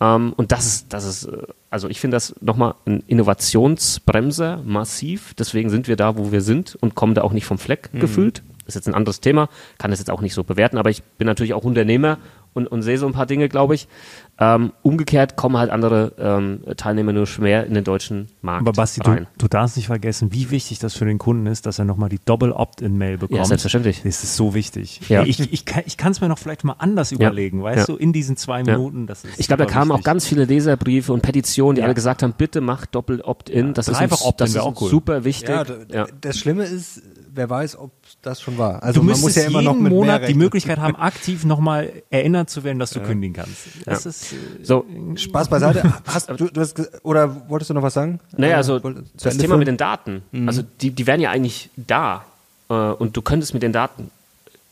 Ähm, 0.00 0.32
und 0.36 0.50
das 0.50 0.66
ist, 0.66 0.92
das 0.92 1.04
ist, 1.04 1.24
äh, 1.26 1.46
also 1.70 1.88
ich 1.88 2.00
finde 2.00 2.16
das 2.16 2.34
nochmal 2.40 2.74
ein 2.86 3.04
Innovationsbremser, 3.06 4.60
massiv. 4.64 5.34
Deswegen 5.34 5.70
sind 5.70 5.86
wir 5.86 5.96
da, 5.96 6.16
wo 6.18 6.32
wir 6.32 6.40
sind 6.40 6.76
und 6.80 6.94
kommen 6.94 7.14
da 7.14 7.22
auch 7.22 7.32
nicht 7.32 7.46
vom 7.46 7.58
Fleck 7.58 7.90
gefühlt. 7.92 8.42
Ist 8.66 8.74
jetzt 8.74 8.88
ein 8.88 8.94
anderes 8.94 9.20
Thema, 9.20 9.48
kann 9.78 9.90
das 9.90 10.00
jetzt 10.00 10.10
auch 10.10 10.22
nicht 10.22 10.32
so 10.32 10.42
bewerten, 10.42 10.78
aber 10.78 10.88
ich 10.88 11.02
bin 11.02 11.26
natürlich 11.26 11.52
auch 11.52 11.64
Unternehmer 11.64 12.18
und, 12.54 12.66
und 12.66 12.82
sehe 12.82 12.96
so 12.96 13.06
ein 13.06 13.12
paar 13.12 13.26
Dinge, 13.26 13.48
glaube 13.48 13.74
ich. 13.74 13.88
Ähm, 14.36 14.72
umgekehrt 14.82 15.36
kommen 15.36 15.56
halt 15.56 15.70
andere 15.70 16.12
ähm, 16.18 16.60
Teilnehmer 16.76 17.12
nur 17.12 17.24
schwer 17.28 17.66
in 17.66 17.74
den 17.74 17.84
deutschen 17.84 18.28
Markt 18.42 18.62
Aber 18.62 18.72
Basti, 18.72 19.00
du, 19.00 19.08
rein. 19.08 19.26
du 19.38 19.46
darfst 19.46 19.76
nicht 19.76 19.86
vergessen, 19.86 20.32
wie 20.32 20.50
wichtig 20.50 20.80
das 20.80 20.94
für 20.94 21.04
den 21.04 21.18
Kunden 21.18 21.46
ist, 21.46 21.66
dass 21.66 21.78
er 21.78 21.84
nochmal 21.84 22.08
die 22.08 22.18
Doppel-Opt-in-Mail 22.24 23.18
bekommt. 23.18 23.46
selbstverständlich. 23.46 24.02
Das 24.02 24.24
ist 24.24 24.34
so 24.34 24.52
wichtig. 24.52 25.00
Ja. 25.08 25.22
Ich, 25.22 25.38
ich, 25.52 25.64
kann- 25.64 25.84
ich 25.86 25.96
kann 25.96 26.10
es 26.10 26.20
mir 26.20 26.28
noch 26.28 26.38
vielleicht 26.38 26.64
mal 26.64 26.74
anders 26.78 27.12
überlegen, 27.12 27.62
weißt 27.62 27.88
Ja. 27.88 27.94
du, 27.94 27.96
in 27.96 28.12
diesen 28.12 28.36
zwei 28.36 28.58
Ja. 28.62 28.76
Minuten. 28.76 29.06
Das 29.06 29.24
ist 29.24 29.38
Ich 29.38 29.46
glaube, 29.46 29.66
da 29.66 29.70
kamen 29.70 29.92
auch 29.92 29.98
wichtig. 29.98 30.04
ganz 30.06 30.26
viele 30.26 30.44
Leserbriefe 30.46 31.12
und 31.12 31.22
Petitionen, 31.22 31.76
die 31.76 31.80
Ja. 31.80 31.84
alle 31.86 31.94
gesagt 31.94 32.24
haben, 32.24 32.34
bitte 32.36 32.60
mach 32.60 32.86
doppelt 32.86 33.22
Opt-in. 33.24 33.72
Das 33.72 33.86
ist 33.86 34.00
uns, 34.00 34.22
Opt-in 34.22 34.34
das 34.38 34.50
ist 34.50 34.56
auch 34.58 34.80
cool. 34.80 34.90
super 34.90 35.22
wichtig. 35.24 35.48
Ja, 35.48 35.64
Ja. 35.92 36.06
das 36.20 36.38
Schlimme 36.38 36.64
ist, 36.64 37.02
wer 37.34 37.50
weiß, 37.50 37.76
ob 37.78 37.90
das 38.22 38.40
schon 38.40 38.56
war. 38.58 38.82
Also 38.82 39.00
du 39.00 39.04
man 39.06 39.12
müsstest 39.20 39.24
muss 39.24 39.34
ja 39.36 39.48
immer 39.48 39.60
jeden 39.60 39.72
noch 39.74 39.80
mit 39.80 39.92
Monat 39.92 40.28
die. 40.28 40.34
Möglichkeit 40.34 40.78
haben, 40.78 40.96
aktiv 41.10 41.44
nochmal 41.44 41.92
erinnert 42.10 42.48
zu 42.50 42.64
werden, 42.64 42.78
dass 42.78 42.90
du 42.90 43.00
kündigen 43.00 43.34
kannst. 43.34 43.66
Das 43.84 44.04
Ja. 44.04 44.10
ist, 44.10 44.32
äh, 44.32 44.36
So, 44.64 44.84
Spaß 45.16 45.48
beiseite. 45.48 45.92
Hast 46.06 46.30
du, 46.30 46.34
du 46.48 46.60
hast, 46.60 46.80
oder 47.04 47.48
wolltest 47.48 47.70
du 47.70 47.74
noch 47.74 47.82
was 47.82 47.94
sagen? 47.94 48.20
Naja, 48.36 48.54
Äh, 48.54 48.56
also 48.56 48.78
das 48.78 49.36
Thema 49.36 49.56
mit 49.56 49.68
den 49.68 49.76
Daten, 49.76 50.22
also 50.46 50.62
die, 50.80 50.90
die 50.90 51.06
wären 51.06 51.20
ja 51.20 51.30
eigentlich 51.30 51.70
da 51.76 52.24
äh, 52.68 52.74
und 52.74 53.16
du 53.16 53.22
könntest 53.22 53.54
mit 53.54 53.62
den 53.62 53.72
Daten 53.72 54.10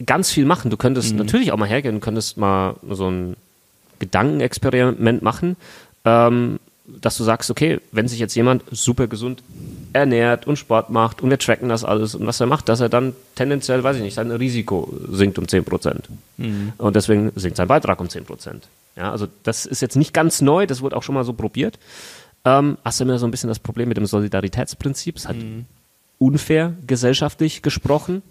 ganz 0.04 0.30
viel 0.30 0.44
machen. 0.46 0.70
Du 0.70 0.76
könntest 0.76 1.14
natürlich 1.14 1.52
auch 1.52 1.56
mal 1.56 1.68
hergehen, 1.68 1.94
du 1.94 2.00
könntest 2.00 2.36
mal 2.36 2.74
so 2.90 3.08
ein 3.10 3.36
Gedankenexperiment 4.00 5.22
machen, 5.22 5.56
ähm, 6.04 6.58
dass 6.84 7.16
du 7.16 7.24
sagst, 7.24 7.50
okay, 7.50 7.80
wenn 7.92 8.08
sich 8.08 8.18
jetzt 8.18 8.34
jemand 8.34 8.64
super 8.70 9.06
gesund 9.06 9.42
ernährt 9.92 10.46
und 10.46 10.56
Sport 10.56 10.90
macht 10.90 11.22
und 11.22 11.30
wir 11.30 11.38
tracken 11.38 11.68
das 11.68 11.84
alles 11.84 12.14
und 12.14 12.26
was 12.26 12.40
er 12.40 12.46
macht, 12.46 12.68
dass 12.68 12.80
er 12.80 12.88
dann 12.88 13.14
tendenziell, 13.34 13.84
weiß 13.84 13.96
ich 13.96 14.02
nicht, 14.02 14.14
sein 14.14 14.30
Risiko 14.30 14.92
sinkt 15.10 15.38
um 15.38 15.46
10 15.46 15.64
Prozent. 15.64 16.08
Und 16.78 16.96
deswegen 16.96 17.30
sinkt 17.36 17.56
sein 17.56 17.68
Beitrag 17.68 18.00
um 18.00 18.08
10 18.08 18.24
Prozent. 18.24 18.68
Ja, 18.96 19.10
also 19.12 19.26
das 19.42 19.64
ist 19.64 19.80
jetzt 19.80 19.96
nicht 19.96 20.12
ganz 20.12 20.40
neu, 20.40 20.66
das 20.66 20.82
wurde 20.82 20.96
auch 20.96 21.02
schon 21.02 21.14
mal 21.14 21.24
so 21.24 21.32
probiert. 21.32 21.78
ähm, 22.44 22.76
hast 22.84 22.98
du 22.98 23.04
immer 23.04 23.18
so 23.18 23.26
ein 23.26 23.30
bisschen 23.30 23.48
das 23.48 23.60
Problem 23.60 23.88
mit 23.88 23.96
dem 23.96 24.06
Solidaritätsprinzip. 24.06 25.16
Es 25.16 25.22
ist 25.22 25.28
halt 25.28 25.38
unfair 26.18 26.74
gesellschaftlich 26.86 27.62
gesprochen. 27.62 28.22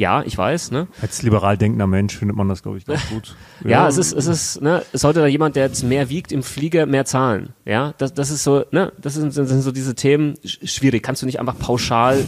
Ja, 0.00 0.22
ich 0.22 0.36
weiß, 0.38 0.70
ne? 0.70 0.88
Als 1.02 1.20
liberal 1.22 1.58
denkender 1.58 1.86
Mensch 1.86 2.16
findet 2.16 2.34
man 2.36 2.48
das, 2.48 2.62
glaube 2.62 2.78
ich, 2.78 2.86
ganz 2.86 3.06
gut. 3.10 3.36
Ja, 3.64 3.86
es 3.86 3.98
ist, 3.98 4.12
es 4.14 4.26
ist, 4.26 4.62
ne, 4.62 4.82
es 4.94 5.02
sollte 5.02 5.20
da 5.20 5.26
jemand, 5.26 5.56
der 5.56 5.66
jetzt 5.66 5.82
mehr 5.84 6.08
wiegt 6.08 6.32
im 6.32 6.42
Flieger, 6.42 6.86
mehr 6.86 7.04
zahlen. 7.04 7.50
Ja, 7.66 7.92
das, 7.98 8.14
das 8.14 8.30
ist 8.30 8.42
so, 8.42 8.64
ne, 8.70 8.92
das 8.98 9.14
sind, 9.14 9.32
sind 9.32 9.46
so 9.60 9.70
diese 9.72 9.94
Themen 9.94 10.36
sch- 10.44 10.66
schwierig. 10.66 11.02
Kannst 11.02 11.20
du 11.20 11.26
nicht 11.26 11.38
einfach 11.38 11.58
pauschal 11.58 12.18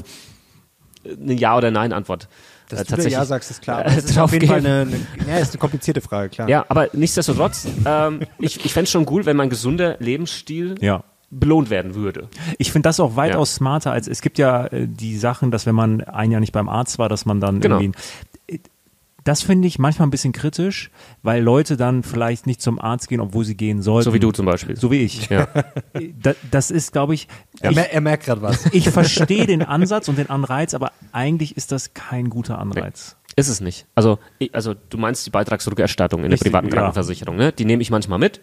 äh, 1.04 1.16
eine 1.18 1.32
Ja- 1.32 1.56
oder 1.56 1.70
Nein-Antwort 1.70 2.28
Dass 2.68 2.82
äh, 2.82 2.96
du 2.96 3.08
Ja 3.08 3.24
sagst, 3.24 3.50
ist 3.50 3.62
klar. 3.62 3.86
äh, 3.86 3.94
das 3.94 4.04
ist 4.04 4.18
auf 4.18 4.32
jeden 4.32 4.46
Fall 4.46 4.58
eine, 4.58 4.82
eine, 4.82 4.96
ja, 5.26 5.38
ist 5.38 5.52
eine 5.52 5.58
komplizierte 5.58 6.02
Frage, 6.02 6.28
klar. 6.28 6.48
Ja, 6.50 6.66
aber 6.68 6.88
nichtsdestotrotz, 6.92 7.66
ähm, 7.86 8.20
ich, 8.38 8.62
ich 8.64 8.72
fände 8.74 8.84
es 8.84 8.90
schon 8.90 9.06
cool, 9.08 9.24
wenn 9.24 9.36
mein 9.38 9.48
gesunder 9.48 9.96
Lebensstil 9.98 10.74
Ja. 10.82 11.04
Belohnt 11.34 11.70
werden 11.70 11.94
würde. 11.94 12.28
Ich 12.58 12.70
finde 12.70 12.88
das 12.88 13.00
auch 13.00 13.16
weitaus 13.16 13.52
Ja. 13.54 13.56
smarter 13.56 13.90
als 13.90 14.06
es 14.06 14.20
gibt 14.20 14.38
ja 14.38 14.66
äh, 14.66 14.86
die 14.86 15.16
Sachen, 15.16 15.50
dass 15.50 15.64
wenn 15.66 15.74
man 15.74 16.02
ein 16.02 16.30
Jahr 16.30 16.40
nicht 16.40 16.52
beim 16.52 16.68
Arzt 16.68 16.98
war, 16.98 17.08
dass 17.08 17.24
man 17.26 17.40
dann 17.40 17.60
Genau. 17.60 17.80
irgendwie. 17.80 17.98
Das 19.24 19.40
finde 19.40 19.68
ich 19.68 19.78
manchmal 19.78 20.08
ein 20.08 20.10
bisschen 20.10 20.32
kritisch, 20.32 20.90
weil 21.22 21.40
Leute 21.44 21.76
dann 21.76 22.02
vielleicht 22.02 22.48
nicht 22.48 22.60
zum 22.60 22.80
Arzt 22.80 23.08
gehen, 23.08 23.20
obwohl 23.20 23.44
sie 23.44 23.56
gehen 23.56 23.80
sollten. 23.80 24.04
So 24.10 24.14
wie 24.14 24.18
du 24.18 24.32
zum 24.32 24.46
Beispiel. 24.46 24.76
So 24.76 24.90
wie 24.90 25.02
ich. 25.02 25.28
Ja. 25.30 25.46
Da, 26.20 26.34
das 26.50 26.70
ist, 26.72 26.92
glaube 26.92 27.14
ich, 27.14 27.28
Er, 27.60 27.70
ich, 27.70 27.76
er 27.78 28.00
merkt 28.00 28.24
gerade 28.24 28.42
was. 28.42 28.66
ich 28.72 28.88
verstehe 28.90 29.46
den 29.46 29.62
Ansatz 29.62 30.08
und 30.08 30.18
den 30.18 30.28
Anreiz, 30.30 30.74
aber 30.74 30.90
eigentlich 31.12 31.56
ist 31.56 31.70
das 31.70 31.94
kein 31.94 32.30
guter 32.30 32.58
Anreiz. 32.58 33.16
Ist 33.36 33.48
es 33.48 33.60
nicht. 33.60 33.86
Also, 33.94 34.18
ich, 34.38 34.54
also 34.54 34.74
du 34.74 34.98
meinst 34.98 35.24
die 35.24 35.30
Beitragsrückerstattung 35.30 36.20
in 36.20 36.30
der 36.30 36.32
Richtig, 36.32 36.50
privaten 36.50 36.68
ja. 36.68 36.74
Krankenversicherung, 36.74 37.36
ne? 37.36 37.52
Die 37.52 37.64
nehme 37.64 37.80
ich 37.82 37.90
manchmal 37.90 38.18
mit. 38.18 38.40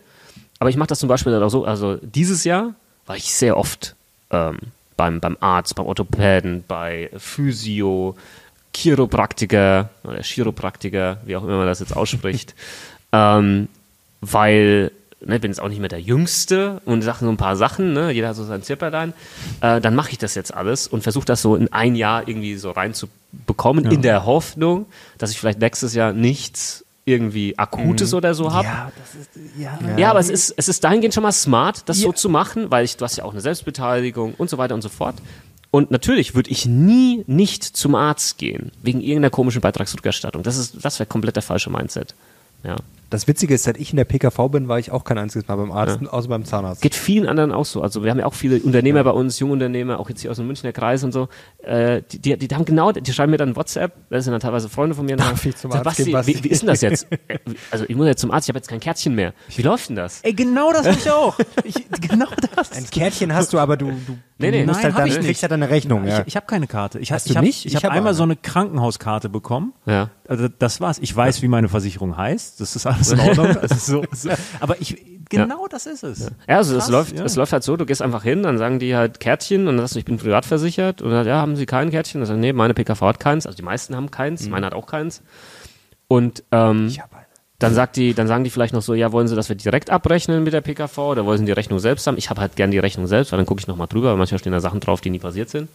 Aber 0.59 0.69
ich 0.69 0.75
mache 0.75 0.87
das 0.87 0.99
zum 0.99 1.09
Beispiel 1.09 1.31
dann 1.31 1.41
auch 1.41 1.49
so, 1.49 1.65
also 1.65 1.95
dieses 2.01 2.43
Jahr 2.43 2.73
war 3.05 3.15
ich 3.15 3.33
sehr 3.33 3.57
oft 3.57 3.95
ähm, 4.29 4.59
beim, 4.97 5.21
beim 5.21 5.37
Arzt, 5.39 5.75
beim 5.75 5.85
Orthopäden, 5.85 6.65
bei 6.67 7.09
Physio, 7.17 8.15
Chiropraktiker 8.75 9.89
oder 10.03 10.21
Chiropraktiker, 10.21 11.17
wie 11.25 11.35
auch 11.35 11.43
immer 11.43 11.57
man 11.57 11.67
das 11.67 11.79
jetzt 11.79 11.95
ausspricht. 11.95 12.53
ähm, 13.13 13.69
weil, 14.21 14.91
ne, 15.21 15.35
ich 15.35 15.41
bin 15.41 15.51
jetzt 15.51 15.61
auch 15.61 15.69
nicht 15.69 15.79
mehr 15.79 15.89
der 15.89 16.01
Jüngste 16.01 16.81
und 16.83 17.01
sage 17.01 17.19
so 17.21 17.29
ein 17.29 17.37
paar 17.37 17.55
Sachen, 17.55 17.93
ne, 17.93 18.11
jeder 18.11 18.27
hat 18.27 18.35
so 18.35 18.43
sein 18.43 18.61
Zipperlein, 18.61 19.13
äh, 19.61 19.79
dann 19.79 19.95
mache 19.95 20.11
ich 20.11 20.17
das 20.17 20.35
jetzt 20.35 20.53
alles 20.53 20.87
und 20.87 21.03
versuche 21.03 21.25
das 21.25 21.41
so 21.41 21.55
in 21.55 21.71
ein 21.71 21.95
Jahr 21.95 22.27
irgendwie 22.27 22.55
so 22.57 22.71
reinzubekommen, 22.71 23.85
in 23.85 24.01
der 24.01 24.25
Hoffnung, 24.25 24.85
dass 25.17 25.31
ich 25.31 25.39
vielleicht 25.39 25.59
nächstes 25.59 25.93
Jahr 25.93 26.11
nichts 26.11 26.83
irgendwie 27.09 27.57
Akutes 27.57 28.13
oder 28.13 28.33
so 28.33 28.53
habe. 28.53 28.67
Ja, 28.67 28.91
ja. 29.57 29.97
Ja, 29.97 30.09
aber 30.11 30.19
es 30.19 30.29
ist, 30.29 30.53
es 30.55 30.69
ist 30.69 30.83
dahingehend 30.83 31.13
schon 31.13 31.23
mal 31.23 31.31
smart, 31.31 31.87
das 31.87 31.97
so 31.97 32.11
zu 32.11 32.29
machen, 32.29 32.71
weil 32.71 32.85
ich, 32.85 32.97
du 32.97 33.05
hast 33.05 33.17
ja 33.17 33.25
auch 33.25 33.31
eine 33.31 33.41
Selbstbeteiligung 33.41 34.33
und 34.35 34.49
so 34.49 34.57
weiter 34.57 34.75
und 34.75 34.81
so 34.81 34.89
fort. 34.89 35.15
Und 35.71 35.91
natürlich 35.91 36.33
würde 36.33 36.49
ich 36.49 36.65
nie 36.65 37.23
nicht 37.27 37.63
zum 37.63 37.95
Arzt 37.95 38.37
gehen, 38.37 38.71
wegen 38.81 39.01
irgendeiner 39.01 39.29
komischen 39.29 39.61
Beitragsrückerstattung. 39.61 40.41
Das 40.43 40.57
ist, 40.57 40.83
das 40.83 40.99
wäre 40.99 41.07
komplett 41.07 41.35
der 41.35 41.43
falsche 41.43 41.69
Mindset. 41.69 42.15
Ja. 42.63 42.77
Das 43.09 43.27
Witzige 43.27 43.53
ist, 43.55 43.63
seit 43.63 43.77
ich 43.77 43.91
in 43.91 43.97
der 43.97 44.05
PKV 44.05 44.49
bin, 44.51 44.67
war 44.67 44.77
ich 44.79 44.91
auch 44.91 45.03
kein 45.03 45.17
einziges 45.17 45.47
Mal 45.47 45.55
beim 45.55 45.71
Arzt, 45.71 45.99
außer 46.07 46.27
beim 46.29 46.45
Zahnarzt. 46.45 46.81
Geht 46.81 46.93
vielen 46.95 47.27
anderen 47.27 47.51
auch 47.51 47.65
so. 47.65 47.81
Also 47.81 48.03
wir 48.03 48.11
haben 48.11 48.19
ja 48.19 48.25
auch 48.25 48.33
viele 48.35 48.59
Unternehmer 48.59 49.03
bei 49.03 49.11
uns, 49.11 49.39
Jungunternehmer, 49.39 49.99
auch 49.99 50.09
jetzt 50.09 50.21
hier 50.21 50.29
aus 50.31 50.37
dem 50.37 50.47
Münchner 50.47 50.71
Kreis 50.73 51.03
und 51.03 51.11
so. 51.11 51.27
Äh, 51.63 52.03
die, 52.11 52.19
die, 52.19 52.37
die 52.37 52.55
haben 52.55 52.65
genau, 52.65 52.91
die 52.91 53.11
schreiben 53.13 53.31
mir 53.31 53.37
dann 53.37 53.55
WhatsApp, 53.55 53.93
das 54.09 54.25
sind 54.25 54.31
dann 54.33 54.41
teilweise 54.41 54.69
Freunde 54.69 54.95
von 54.95 55.05
mir. 55.05 55.15
Darf 55.17 55.27
sagen, 55.37 55.49
ich 55.49 55.55
zum 55.55 55.71
Arzt 55.71 55.83
Basti, 55.83 56.03
gehen, 56.03 56.13
Basti? 56.13 56.35
Wie, 56.37 56.43
wie 56.43 56.47
ist 56.49 56.61
denn 56.61 56.67
das 56.67 56.81
jetzt? 56.81 57.07
Äh, 57.27 57.39
Also 57.71 57.85
ich 57.87 57.95
muss 57.95 58.05
jetzt 58.07 58.21
zum 58.21 58.31
Arzt, 58.31 58.47
ich 58.47 58.49
habe 58.49 58.59
jetzt 58.59 58.67
kein 58.69 58.79
Kärtchen 58.79 59.15
mehr. 59.15 59.33
Wie 59.55 59.61
läuft 59.61 59.89
denn 59.89 59.95
das? 59.95 60.21
Ey, 60.21 60.33
genau 60.33 60.71
das 60.71 60.85
ich 60.85 61.09
auch. 61.09 61.37
Ich, 61.63 61.75
genau 62.01 62.27
das. 62.55 62.71
Ein 62.73 62.85
Kärtchen 62.89 63.33
hast 63.33 63.53
du, 63.53 63.59
aber 63.59 63.75
du, 63.77 63.87
du, 63.87 64.17
Nee, 64.41 64.51
nee. 64.51 64.61
du 64.61 64.67
musst 64.67 64.77
Nein, 64.81 64.83
halt 64.83 64.93
hab 64.93 64.99
dann, 64.99 65.07
ich 65.07 65.13
kriegst 65.15 65.27
nicht. 65.27 65.41
halt 65.43 65.51
eine 65.51 65.69
Rechnung. 65.69 66.07
Ja. 66.07 66.19
Ich, 66.21 66.27
ich 66.27 66.35
habe 66.37 66.45
keine 66.45 66.65
Karte. 66.67 66.99
Ich, 66.99 67.11
Hast 67.11 67.25
ich 67.25 67.33
du 67.33 67.37
hab, 67.37 67.43
nicht? 67.43 67.65
Ich, 67.65 67.73
Ich 67.73 67.75
habe 67.75 67.87
hab 67.87 67.93
einmal 67.93 68.11
eine. 68.11 68.17
so 68.17 68.23
eine 68.23 68.35
Krankenhauskarte 68.37 69.27
bekommen. 69.29 69.73
Ja. 69.85 70.11
Also 70.29 70.47
das 70.47 70.79
war's. 70.79 70.99
Ich 70.99 71.13
weiß, 71.15 71.41
wie 71.41 71.47
meine 71.47 71.69
Versicherung 71.69 72.15
heißt. 72.15 72.61
Das 72.61 72.75
ist 72.75 72.85
alles 72.85 73.11
in 73.11 73.19
Ordnung. 73.19 73.47
Also 73.61 73.75
so, 73.75 74.05
so. 74.11 74.29
Aber 74.59 74.79
ich, 74.79 75.03
genau 75.27 75.67
das 75.67 75.87
ist 75.87 76.03
es. 76.03 76.31
Ja, 76.47 76.57
also 76.57 76.77
es 76.77 76.87
läuft, 76.87 77.17
ja. 77.17 77.25
es 77.25 77.35
läuft 77.35 77.51
halt 77.51 77.63
so, 77.63 77.75
du 77.75 77.85
gehst 77.87 78.03
einfach 78.03 78.21
hin, 78.21 78.43
dann 78.43 78.59
sagen 78.59 78.77
die 78.77 78.95
halt 78.95 79.19
Kärtchen 79.19 79.61
und 79.61 79.77
dann 79.77 79.79
sagst 79.79 79.95
du, 79.95 79.99
ich 79.99 80.05
bin 80.05 80.17
privat 80.17 80.45
versichert 80.45 81.01
und 81.01 81.09
dann, 81.09 81.25
ja, 81.25 81.41
haben 81.41 81.55
sie 81.55 81.65
kein 81.65 81.89
Kärtchen? 81.89 82.19
Und 82.19 82.21
dann 82.21 82.27
sagen, 82.27 82.41
nee, 82.41 82.53
meine 82.53 82.75
PKV 82.75 83.01
hat 83.01 83.19
keins, 83.19 83.47
also 83.47 83.55
die 83.55 83.63
meisten 83.63 83.95
haben 83.95 84.11
keins, 84.11 84.47
meine 84.47 84.67
hat 84.67 84.73
auch 84.75 84.85
keins. 84.85 85.23
Und 86.07 86.43
ähm, 86.51 86.93
dann 87.57 87.73
sagt 87.73 87.95
die, 87.95 88.13
dann 88.13 88.27
sagen 88.27 88.43
die 88.43 88.51
vielleicht 88.51 88.73
noch 88.75 88.83
so, 88.83 88.93
ja, 88.93 89.11
wollen 89.11 89.27
sie, 89.27 89.35
dass 89.35 89.49
wir 89.49 89.55
direkt 89.55 89.89
abrechnen 89.89 90.43
mit 90.43 90.53
der 90.53 90.61
PKV 90.61 90.97
oder 90.99 91.25
wollen 91.25 91.39
sie 91.39 91.45
die 91.45 91.51
Rechnung 91.53 91.79
selbst 91.79 92.05
haben? 92.05 92.17
Ich 92.19 92.29
habe 92.29 92.39
halt 92.39 92.55
gern 92.55 92.69
die 92.69 92.79
Rechnung 92.79 93.07
selbst, 93.07 93.31
weil 93.31 93.37
dann 93.37 93.47
gucke 93.47 93.61
ich 93.61 93.67
nochmal 93.67 93.87
drüber, 93.87 94.11
weil 94.11 94.17
manchmal 94.17 94.37
stehen 94.37 94.51
da 94.51 94.59
Sachen 94.59 94.79
drauf, 94.79 95.01
die 95.01 95.09
nie 95.09 95.19
passiert 95.19 95.49
sind. 95.49 95.69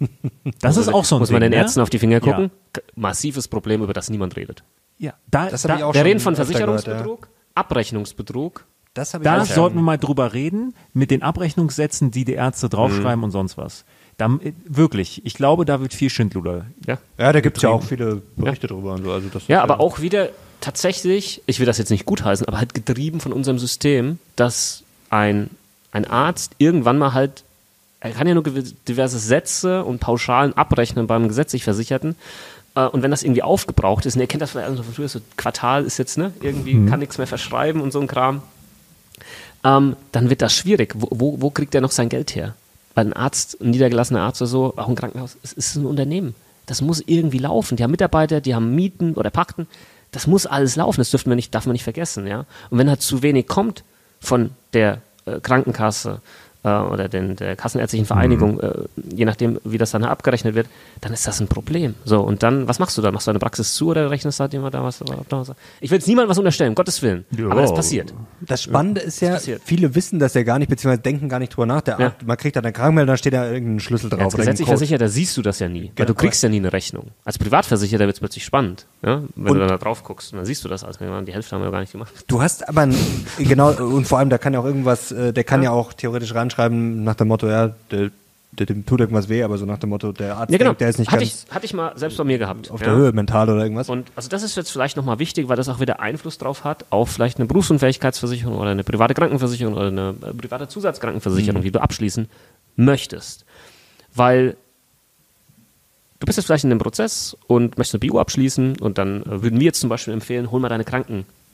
Das 0.60 0.76
ist 0.76 0.88
auch 0.88 1.04
so 1.04 1.16
ein 1.16 1.20
Muss 1.20 1.30
man 1.30 1.40
Ding, 1.40 1.50
den 1.50 1.56
ne? 1.58 1.62
Ärzten 1.64 1.80
auf 1.80 1.90
die 1.90 1.98
Finger 1.98 2.20
gucken? 2.20 2.50
K- 2.72 2.82
Massives 2.94 3.48
Problem, 3.48 3.82
über 3.82 3.92
das 3.92 4.10
niemand 4.10 4.36
redet. 4.36 4.62
Ja, 4.98 5.14
da, 5.30 5.48
Das 5.50 5.62
da, 5.62 5.76
ich 5.76 5.84
auch 5.84 5.94
Wir 5.94 6.04
reden 6.04 6.20
von 6.20 6.36
Versicherungsbetrug, 6.36 7.28
Abrechnungsbetrug. 7.54 8.64
Das 8.94 9.12
ich 9.12 9.20
da 9.20 9.42
auch 9.42 9.44
sollten 9.44 9.76
wir 9.76 9.82
mal 9.82 9.98
drüber 9.98 10.32
reden, 10.32 10.74
mit 10.94 11.10
den 11.10 11.22
Abrechnungssätzen, 11.22 12.10
die 12.10 12.24
die 12.24 12.32
Ärzte 12.32 12.68
draufschreiben 12.70 13.22
und 13.24 13.30
sonst 13.30 13.58
was. 13.58 13.84
Da, 14.16 14.26
äh, 14.42 14.52
wirklich, 14.66 15.20
ich 15.26 15.34
glaube, 15.34 15.66
da 15.66 15.80
wird 15.82 15.92
viel 15.92 16.08
Schindluder. 16.08 16.64
Ja. 16.86 16.96
Ja, 17.18 17.32
da 17.34 17.40
gibt 17.42 17.58
es 17.58 17.62
ja 17.62 17.68
auch 17.68 17.82
viele 17.82 18.22
Berichte 18.36 18.66
drüber 18.68 18.94
und 18.94 19.04
so. 19.04 19.12
Also 19.12 19.28
das 19.28 19.46
Ja, 19.48 19.62
aber 19.62 19.80
auch 19.80 20.00
wieder 20.00 20.30
tatsächlich, 20.62 21.42
ich 21.44 21.58
will 21.58 21.66
das 21.66 21.76
jetzt 21.76 21.90
nicht 21.90 22.06
gutheißen, 22.06 22.48
aber 22.48 22.56
halt 22.58 22.72
getrieben 22.72 23.20
von 23.20 23.34
unserem 23.34 23.58
System, 23.58 24.18
dass 24.36 24.82
ein, 25.10 25.50
ein 25.92 26.06
Arzt 26.06 26.52
irgendwann 26.56 26.96
mal 26.96 27.12
halt, 27.12 27.44
er 28.00 28.10
kann 28.10 28.26
ja 28.26 28.34
nur 28.34 28.42
diverse 28.42 29.18
Sätze 29.18 29.84
und 29.84 30.00
Pauschalen 30.00 30.52
abrechnen 30.54 31.06
beim 31.06 31.28
gesetzlich 31.28 31.64
Versicherten. 31.64 32.16
Äh, 32.74 32.86
Und 32.86 33.02
wenn 33.02 33.10
das 33.10 33.22
irgendwie 33.22 33.42
aufgebraucht 33.42 34.06
ist, 34.06 34.14
und 34.14 34.20
ihr 34.20 34.26
kennt 34.26 34.42
das 34.42 34.50
vielleicht 34.50 34.68
also 34.68 34.82
von 34.82 34.94
früher, 34.94 35.08
so 35.08 35.20
Quartal 35.36 35.84
ist 35.84 35.98
jetzt, 35.98 36.18
ne, 36.18 36.32
irgendwie 36.40 36.86
kann 36.86 37.00
nichts 37.00 37.18
mehr 37.18 37.26
verschreiben 37.26 37.80
und 37.80 37.92
so 37.92 38.00
ein 38.00 38.06
Kram, 38.06 38.42
ähm, 39.64 39.96
dann 40.12 40.30
wird 40.30 40.42
das 40.42 40.54
schwierig. 40.54 40.92
Wo, 40.94 41.08
wo, 41.10 41.40
wo 41.40 41.50
kriegt 41.50 41.74
er 41.74 41.80
noch 41.80 41.90
sein 41.90 42.08
Geld 42.08 42.34
her? 42.34 42.54
Weil 42.94 43.06
ein 43.06 43.12
Arzt, 43.12 43.60
ein 43.60 43.70
niedergelassener 43.70 44.20
Arzt 44.20 44.40
oder 44.40 44.48
so, 44.48 44.74
auch 44.76 44.88
ein 44.88 44.94
Krankenhaus, 44.94 45.36
es 45.42 45.52
ist 45.52 45.76
ein 45.76 45.86
Unternehmen. 45.86 46.34
Das 46.66 46.82
muss 46.82 47.02
irgendwie 47.04 47.38
laufen. 47.38 47.76
Die 47.76 47.82
haben 47.82 47.90
Mitarbeiter, 47.90 48.40
die 48.40 48.54
haben 48.54 48.74
Mieten 48.74 49.14
oder 49.14 49.30
Pachten. 49.30 49.66
Das 50.12 50.26
muss 50.26 50.46
alles 50.46 50.76
laufen. 50.76 51.00
Das 51.00 51.10
dürfen 51.10 51.30
wir 51.30 51.36
nicht, 51.36 51.54
darf 51.54 51.66
man 51.66 51.74
nicht 51.74 51.84
vergessen. 51.84 52.26
Ja? 52.26 52.44
Und 52.70 52.78
wenn 52.78 52.88
halt 52.88 53.02
zu 53.02 53.22
wenig 53.22 53.46
kommt 53.46 53.84
von 54.20 54.50
der 54.72 55.00
äh, 55.26 55.40
Krankenkasse 55.40 56.20
äh, 56.66 56.92
oder 56.92 57.08
den, 57.08 57.36
der 57.36 57.56
Kassenärztlichen 57.56 58.06
Vereinigung, 58.06 58.60
äh, 58.60 58.72
je 59.14 59.24
nachdem, 59.24 59.58
wie 59.64 59.78
das 59.78 59.92
dann 59.92 60.04
abgerechnet 60.04 60.54
wird, 60.54 60.66
dann 61.00 61.12
ist 61.12 61.26
das 61.26 61.40
ein 61.40 61.48
Problem. 61.48 61.94
So, 62.04 62.20
und 62.20 62.42
dann, 62.42 62.68
was 62.68 62.78
machst 62.78 62.98
du 62.98 63.02
dann? 63.02 63.14
Machst 63.14 63.26
du 63.26 63.30
deine 63.30 63.38
Praxis 63.38 63.74
zu 63.74 63.88
oder 63.88 64.10
rechnest 64.10 64.40
halt 64.40 64.52
jemand 64.52 64.74
da 64.74 64.82
was? 64.82 65.02
Ich 65.80 65.90
will 65.90 65.98
jetzt 65.98 66.08
niemandem 66.08 66.30
was 66.30 66.38
unterstellen, 66.38 66.70
um 66.70 66.74
Gottes 66.74 67.00
Willen. 67.02 67.24
Aber 67.50 67.62
das 67.62 67.72
passiert. 67.72 68.12
Das 68.40 68.62
Spannende 68.62 69.00
ist 69.00 69.20
ja, 69.20 69.38
viele 69.64 69.94
wissen 69.94 70.18
das 70.18 70.34
ja 70.34 70.42
gar 70.42 70.58
nicht, 70.58 70.68
beziehungsweise 70.68 71.02
denken 71.02 71.28
gar 71.28 71.38
nicht 71.38 71.50
drüber 71.56 71.66
nach. 71.66 71.80
Der 71.82 71.98
Ja. 71.98 72.06
Arzt, 72.06 72.26
man 72.26 72.36
kriegt 72.36 72.56
dann 72.56 72.64
eine 72.64 72.72
Krankmeldung, 72.72 73.12
da 73.12 73.16
steht 73.16 73.32
da 73.32 73.50
irgendein 73.50 73.80
Schlüssel 73.80 74.10
drauf. 74.10 74.20
Als 74.22 74.36
gesetzlich. 74.36 74.66
Versicherter 74.68 75.08
siehst 75.08 75.36
du 75.36 75.42
das 75.42 75.58
ja 75.60 75.68
nie, 75.68 75.84
weil 75.84 75.92
Genau. 75.94 76.06
du 76.08 76.14
kriegst 76.14 76.42
ja 76.42 76.48
nie 76.48 76.56
eine 76.56 76.72
Rechnung. 76.72 77.10
Als 77.24 77.38
Privatversicherter 77.38 78.06
wird 78.06 78.16
es 78.16 78.20
plötzlich 78.20 78.44
spannend, 78.44 78.86
ja? 79.04 79.22
wenn 79.36 79.46
Und- 79.48 79.54
du 79.54 79.60
dann 79.60 79.68
da 79.68 79.78
drauf 79.78 80.02
guckst 80.02 80.32
und 80.32 80.38
dann 80.38 80.46
siehst 80.46 80.64
du 80.64 80.68
das 80.68 80.82
als 80.84 80.98
die 80.98 81.32
Hälfte 81.32 81.54
haben 81.54 81.62
wir 81.62 81.66
ja 81.66 81.70
gar 81.70 81.80
nicht 81.80 81.92
gemacht. 81.92 82.12
Du 82.26 82.42
hast 82.42 82.68
aber, 82.68 82.82
ein, 82.82 82.94
genau, 83.38 83.70
und 83.72 84.06
vor 84.06 84.18
allem, 84.18 84.30
da 84.30 84.38
kann 84.38 84.52
ja 84.54 84.60
auch 84.60 84.64
irgendwas, 84.64 85.12
äh, 85.12 85.32
der 85.32 85.44
kann 85.44 85.62
ja. 85.62 85.70
auch 85.70 85.92
theoretisch 85.92 86.34
reinschreiben 86.56 87.04
nach 87.04 87.14
dem 87.14 87.28
Motto, 87.28 87.48
ja, 87.48 87.68
der, 87.90 88.10
der, 88.52 88.66
dem 88.66 88.86
tut 88.86 89.00
irgendwas 89.00 89.28
weh, 89.28 89.42
aber 89.42 89.58
so 89.58 89.66
nach 89.66 89.78
dem 89.78 89.90
Motto, 89.90 90.12
der 90.12 90.36
Arzt 90.36 90.52
Ja, 90.52 90.58
genau. 90.58 90.70
denkt, 90.70 90.80
der 90.80 90.88
ist 90.88 90.98
nicht 90.98 91.10
hatte, 91.10 91.24
ganz 91.24 91.46
ich, 91.46 91.54
hatte 91.54 91.66
ich 91.66 91.74
mal 91.74 91.96
selbst 91.96 92.16
bei 92.16 92.24
mir 92.24 92.38
gehabt. 92.38 92.70
auf 92.70 92.80
ja? 92.80 92.86
der 92.86 92.96
Höhe 92.96 93.12
mental 93.12 93.48
oder 93.50 93.62
irgendwas. 93.62 93.88
Und 93.88 94.10
also 94.16 94.28
das 94.28 94.42
ist 94.42 94.56
jetzt 94.56 94.70
vielleicht 94.70 94.96
nochmal 94.96 95.18
wichtig, 95.18 95.48
weil 95.48 95.56
das 95.56 95.68
auch 95.68 95.80
wieder 95.80 96.00
Einfluss 96.00 96.38
drauf 96.38 96.64
hat 96.64 96.86
auf 96.90 97.10
vielleicht 97.10 97.38
eine 97.38 97.46
Berufsunfähigkeitsversicherung 97.46 98.56
oder 98.56 98.70
eine 98.70 98.84
private 98.84 99.14
Krankenversicherung 99.14 99.74
oder 99.74 99.88
eine 99.88 100.14
äh, 100.22 100.32
private 100.32 100.68
Zusatzkrankenversicherung, 100.68 101.62
die 101.62 101.70
du 101.70 101.80
abschließen 101.80 102.28
möchtest. 102.76 103.44
Weil 104.14 104.56
du 106.20 106.26
bist 106.26 106.38
jetzt 106.38 106.46
vielleicht 106.46 106.64
in 106.64 106.70
einem 106.70 106.80
Prozess 106.80 107.36
und 107.46 107.76
möchtest 107.76 107.94
eine 107.94 108.00
Bio 108.00 108.18
abschließen 108.18 108.78
und 108.80 108.98
dann 108.98 109.22
äh, 109.22 109.42
würden 109.42 109.60
wir 109.60 109.66
jetzt 109.66 109.80
zum 109.80 109.90
Beispiel 109.90 110.14
empfehlen, 110.14 110.50
hol 110.50 110.60
mal 110.60 110.68
deine 110.68 110.84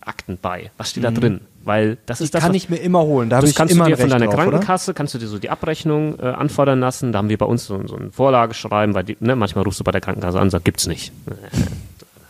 Krankenakten 0.03 0.39
bei. 0.41 0.71
Was 0.77 0.91
steht 0.91 1.05
da 1.05 1.11
drin? 1.11 1.41
Weil 1.65 1.97
das 2.07 2.21
ist 2.21 2.35
das 2.35 2.41
das, 2.41 2.43
kann 2.43 2.51
was- 2.51 2.57
ich 2.57 2.69
mir 2.69 2.77
immer 2.77 3.03
holen. 3.03 3.31
Da 3.31 3.41
das 3.41 3.55
kannst 3.55 3.75
immer 3.75 3.85
du 3.85 3.91
dir 3.91 3.97
von 3.97 4.11
deiner 4.11 4.27
drauf, 4.27 4.35
oder? 4.35 4.45
Krankenkasse, 4.45 4.95
kannst 4.95 5.15
du 5.15 5.19
dir 5.19 5.29
so 5.29 5.39
die 5.39 5.51
Abrechnung 5.51 6.19
äh, 6.19 6.27
anfordern 6.27 6.81
lassen. 6.81 7.13
Da 7.13 7.19
haben 7.19 7.29
wir 7.29 7.39
bei 7.39 7.47
uns 7.47 7.67
so, 7.67 7.87
so 7.87 7.97
eine 7.97 8.11
Vorlage 8.11 8.55
schreiben, 8.55 8.95
weil 8.95 9.05
die, 9.05 9.17
ne, 9.21 9.37
manchmal 9.37 9.65
rufst 9.65 9.81
du 9.81 9.85
bei 9.85 9.93
der 9.93 10.01
Krankenkasse 10.01 10.39
an 10.39 10.45
und 10.45 10.51
sagst, 10.51 10.65
gibt's 10.65 10.87
nicht. 10.87 11.13
Du 11.27 11.35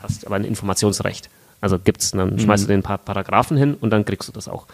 hast 0.03 0.27
aber 0.27 0.37
ein 0.37 0.45
Informationsrecht. 0.45 1.31
Also 1.61 1.79
gibt's, 1.79 2.11
dann 2.11 2.39
schmeißt 2.39 2.65
du 2.65 2.69
den 2.69 2.83
paar 2.83 2.99
Paragraphen 2.99 3.57
hin 3.57 3.75
und 3.81 3.91
dann 3.91 4.05
kriegst 4.05 4.29
du 4.29 4.33
das 4.33 4.49
auch. 4.49 4.67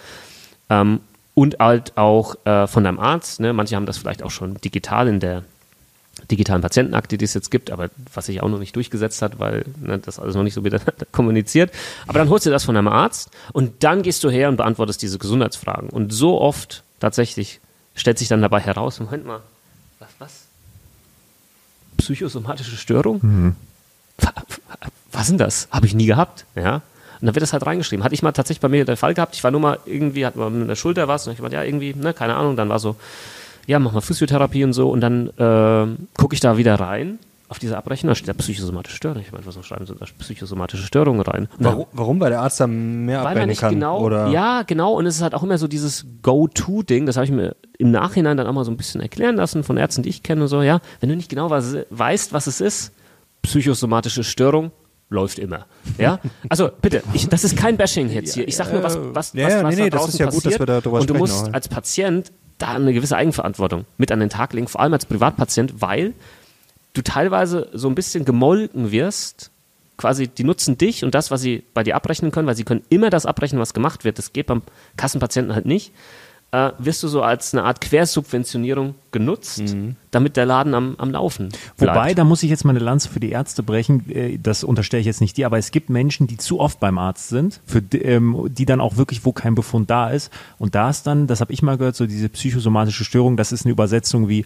Ähm, 0.71 1.01
und 1.35 1.59
halt 1.61 1.97
auch 1.97 2.35
äh, 2.47 2.67
von 2.67 2.83
deinem 2.83 2.99
Arzt, 2.99 3.39
ne? 3.39 3.53
manche 3.53 3.77
haben 3.77 3.87
das 3.87 3.99
vielleicht 3.99 4.23
auch 4.25 4.31
schon 4.33 4.55
digital 4.57 5.07
in 5.07 5.21
der 5.21 5.45
digitalen 6.31 6.63
Patientenakte, 6.63 7.17
die 7.19 7.25
es 7.25 7.35
jetzt 7.35 7.51
gibt, 7.51 7.71
aber 7.71 7.91
was 8.13 8.27
sich 8.27 8.43
auch 8.43 8.49
noch 8.49 8.59
nicht 8.59 8.75
durchgesetzt 8.77 9.23
hat, 9.23 9.39
weil 9.39 9.65
ne, 9.81 9.99
das 9.99 10.19
alles 10.19 10.35
noch 10.35 10.43
nicht 10.43 10.55
so 10.55 10.65
wieder 10.65 10.81
kommuniziert. 11.13 11.71
Aber 12.07 12.19
dann 12.19 12.29
holst 12.29 12.47
du 12.47 12.51
das 12.51 12.65
von 12.65 12.75
deinem 12.75 12.89
Arzt 12.89 13.31
und 13.53 13.83
dann 13.85 14.03
gehst 14.03 14.25
du 14.25 14.31
her 14.31 14.49
und 14.49 14.57
beantwortest 14.57 15.01
diese 15.03 15.19
Gesundheitsfragen. 15.19 15.91
Und 15.91 16.13
so 16.13 16.41
oft 16.41 16.83
tatsächlich 17.01 17.61
stellt 17.95 18.19
sich 18.19 18.29
dann 18.29 18.43
dabei 18.43 18.61
heraus, 18.61 19.01
Moment 19.01 19.27
mal, 19.27 19.41
was, 20.01 20.09
was? 20.19 20.33
Psychosomatische 21.97 22.77
Störung? 22.77 23.21
Mhm. 23.23 23.57
Wa- 24.19 24.33
wa- 24.37 24.77
Was 25.13 25.23
ist 25.23 25.29
denn 25.31 25.39
das? 25.39 25.69
Habe 25.71 25.87
ich 25.87 25.95
nie 25.95 26.07
gehabt, 26.07 26.45
ja. 26.55 26.77
Und 27.21 27.27
dann 27.27 27.35
wird 27.35 27.43
das 27.43 27.53
halt 27.53 27.67
reingeschrieben. 27.67 28.05
Hatte 28.05 28.15
ich 28.15 28.23
mal 28.23 28.31
tatsächlich 28.31 28.61
bei 28.61 28.69
mir 28.69 28.85
der 28.85 28.97
Fall 28.97 29.13
gehabt. 29.15 29.35
Ich 29.35 29.43
war 29.43 29.51
nur 29.51 29.61
mal 29.61 29.79
irgendwie, 29.87 30.25
hat 30.25 30.37
man 30.37 30.57
mit 30.61 30.69
der 30.69 30.77
Schulter 30.77 31.09
was. 31.09 31.27
Und 31.27 31.33
ich 31.33 31.41
meinte, 31.41 31.57
ja, 31.57 31.65
irgendwie, 31.65 31.93
ne, 31.95 32.15
keine 32.15 32.37
Ahnung. 32.37 32.57
Dann 32.57 32.69
war 32.69 32.79
so, 32.79 32.95
ja, 33.69 33.79
mach 33.79 33.93
mal 33.93 34.01
Physiotherapie 34.01 34.65
und 34.65 34.73
so. 34.73 34.89
Und 34.91 35.03
dann 35.03 35.29
äh, 35.37 35.87
gucke 36.17 36.35
ich 36.35 36.41
da 36.41 36.57
wieder 36.57 36.81
rein 36.81 37.19
auf 37.51 37.59
diese 37.59 37.77
Abrechnung. 37.77 38.09
Da 38.09 38.15
steht 38.15 38.29
da 38.29 38.33
psychosomatische 38.33 38.97
Störung. 38.97 39.21
Ich 39.21 39.31
meine, 39.31 39.45
was 39.45 39.63
schreiben 39.65 39.85
sie 39.85 39.95
da? 39.95 40.07
Psychosomatische 40.19 40.85
Störung 40.85 41.21
rein. 41.21 41.49
Warum, 41.59 41.85
warum? 41.93 42.19
Weil 42.19 42.31
der 42.31 42.41
Arzt 42.41 42.61
da 42.61 42.67
mehr 42.67 43.19
weil 43.19 43.27
abrechnen 43.27 43.49
nicht 43.51 43.61
kann? 43.61 43.75
genau, 43.75 44.01
oder? 44.01 44.29
ja, 44.29 44.63
genau, 44.63 44.95
und 44.95 45.05
es 45.05 45.17
ist 45.17 45.23
halt 45.23 45.35
auch 45.35 45.43
immer 45.43 45.59
so 45.59 45.69
dieses 45.69 46.07
Go-To-Ding, 46.23 47.05
das 47.05 47.17
habe 47.17 47.27
ich 47.27 47.31
mir 47.31 47.57
im 47.79 47.91
Nachhinein 47.91 48.39
dann 48.39 48.47
auch 48.47 48.55
mal 48.55 48.65
so 48.65 48.71
ein 48.71 48.79
bisschen 48.79 49.03
erklären 49.03 49.37
lassen 49.37 49.63
von 49.65 49.77
Ärzten, 49.77 50.03
die 50.03 50.09
ich 50.09 50.23
kenne 50.23 50.43
und 50.43 50.49
so, 50.49 50.63
ja, 50.63 50.81
wenn 51.01 51.11
du 51.11 51.17
nicht 51.17 51.29
genau 51.29 51.51
was, 51.51 51.77
weißt, 51.91 52.33
was 52.33 52.47
es 52.47 52.63
ist, 52.63 52.93
psychosomatische 53.43 54.25
Störung, 54.25 54.71
läuft 55.11 55.39
immer, 55.39 55.67
ja, 55.99 56.21
also 56.49 56.71
bitte, 56.81 57.03
ich, 57.13 57.29
das 57.29 57.45
ist 57.45 57.57
kein 57.57 57.77
Bashing 57.77 58.09
jetzt 58.11 58.35
hier, 58.35 58.49
ich 58.49 58.57
sage 58.57 58.73
nur, 58.73 58.83
was, 58.83 58.99
was, 58.99 59.15
was, 59.15 59.33
ja, 59.35 59.63
was 59.63 59.77
nee, 59.77 59.83
nee, 59.83 59.91
da 59.91 59.99
das 59.99 60.09
ist 60.09 60.19
ja 60.19 60.27
gut, 60.27 60.37
dass 60.37 60.43
passiert 60.43 60.61
wir 60.61 60.67
da 60.67 60.81
drüber 60.81 61.01
und 61.01 61.11
du 61.11 61.15
musst 61.15 61.55
als 61.55 61.69
Patient 61.69 62.33
da 62.59 62.75
eine 62.75 62.93
gewisse 62.93 63.17
Eigenverantwortung 63.17 63.85
mit 63.97 64.13
an 64.13 64.21
den 64.21 64.31
Tag 64.31 64.53
legen, 64.53 64.69
vor 64.69 64.81
allem 64.81 64.93
als 64.93 65.07
Privatpatient, 65.07 65.81
weil 65.81 66.15
du 66.93 67.03
teilweise 67.03 67.69
so 67.73 67.89
ein 67.89 67.95
bisschen 67.95 68.25
gemolken 68.25 68.91
wirst. 68.91 69.51
Quasi, 69.97 70.29
die 70.29 70.45
nutzen 70.45 70.79
dich 70.79 71.05
und 71.05 71.15
das, 71.15 71.33
was 71.33 71.41
sie 71.41 71.65
bei 71.75 71.83
dir 71.83 71.97
abrechnen 71.97 72.31
können, 72.31 72.47
weil 72.47 72.55
sie 72.55 72.63
können 72.65 72.85
immer 72.89 73.11
das 73.11 73.27
abrechnen, 73.27 73.61
was 73.61 73.75
gemacht 73.75 74.05
wird. 74.05 74.19
Das 74.19 74.33
geht 74.33 74.47
beim 74.47 74.63
Kassenpatienten 74.97 75.55
halt 75.55 75.67
nicht. 75.67 75.93
Äh, 76.53 76.71
wirst 76.79 77.03
du 77.03 77.09
so 77.09 77.23
als 77.23 77.53
eine 77.53 77.65
Art 77.65 77.81
Quersubventionierung 77.81 78.95
genutzt, 79.11 79.75
damit 80.11 80.37
der 80.37 80.47
Laden 80.47 80.75
am, 80.75 80.95
am 80.99 81.11
Laufen 81.11 81.49
bleibt. 81.77 81.97
Wobei, 81.97 82.15
da 82.15 82.25
muss 82.25 82.43
ich 82.43 82.51
jetzt 82.51 82.65
mal 82.65 82.71
eine 82.71 82.79
Lanze 82.79 83.09
für 83.09 83.21
die 83.21 83.31
Ärzte 83.31 83.63
brechen. 83.63 84.09
Äh, 84.11 84.39
Das 84.39 84.65
unterstelle 84.65 85.01
ich 85.01 85.07
jetzt 85.07 85.21
nicht 85.21 85.37
dir, 85.37 85.47
aber 85.47 85.59
es 85.59 85.71
gibt 85.71 85.91
Menschen, 85.91 86.27
die 86.27 86.37
zu 86.37 86.61
oft 86.61 86.81
beim 86.81 86.99
Arzt 86.99 87.29
sind, 87.29 87.61
für 87.67 87.83
die, 87.83 87.99
ähm, 88.03 88.47
die 88.51 88.67
dann 88.67 88.81
auch 88.81 88.97
wirklich, 88.97 89.25
wo 89.25 89.33
kein 89.33 89.55
Befund 89.55 89.91
da 89.91 90.11
ist. 90.11 90.33
Und 90.59 90.75
da 90.75 90.91
ist 90.91 91.07
dann, 91.07 91.27
das 91.27 91.41
habe 91.41 91.53
ich 91.53 91.63
mal 91.63 91.77
gehört, 91.79 91.97
so 91.97 92.07
diese 92.07 92.29
psychosomatische 92.29 93.05
Störung, 93.05 93.37
das 93.37 93.53
ist 93.53 93.65
eine 93.65 93.73
Übersetzung 93.73 94.29
wie, 94.29 94.41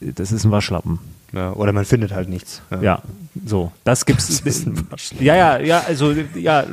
äh, 0.00 0.12
das 0.14 0.32
ist 0.32 0.44
ein 0.44 0.50
Waschlappen. 0.50 0.98
Ja, 1.32 1.52
oder 1.52 1.74
man 1.74 1.84
findet 1.84 2.12
halt 2.12 2.30
nichts. 2.30 2.62
Ja, 2.80 3.02
so. 3.44 3.70
Das 3.84 4.06
gibt's. 4.06 4.42
ja, 5.20 5.36
ja, 5.36 5.58
ja, 5.58 5.82
also, 5.86 6.14
ja, 6.34 6.64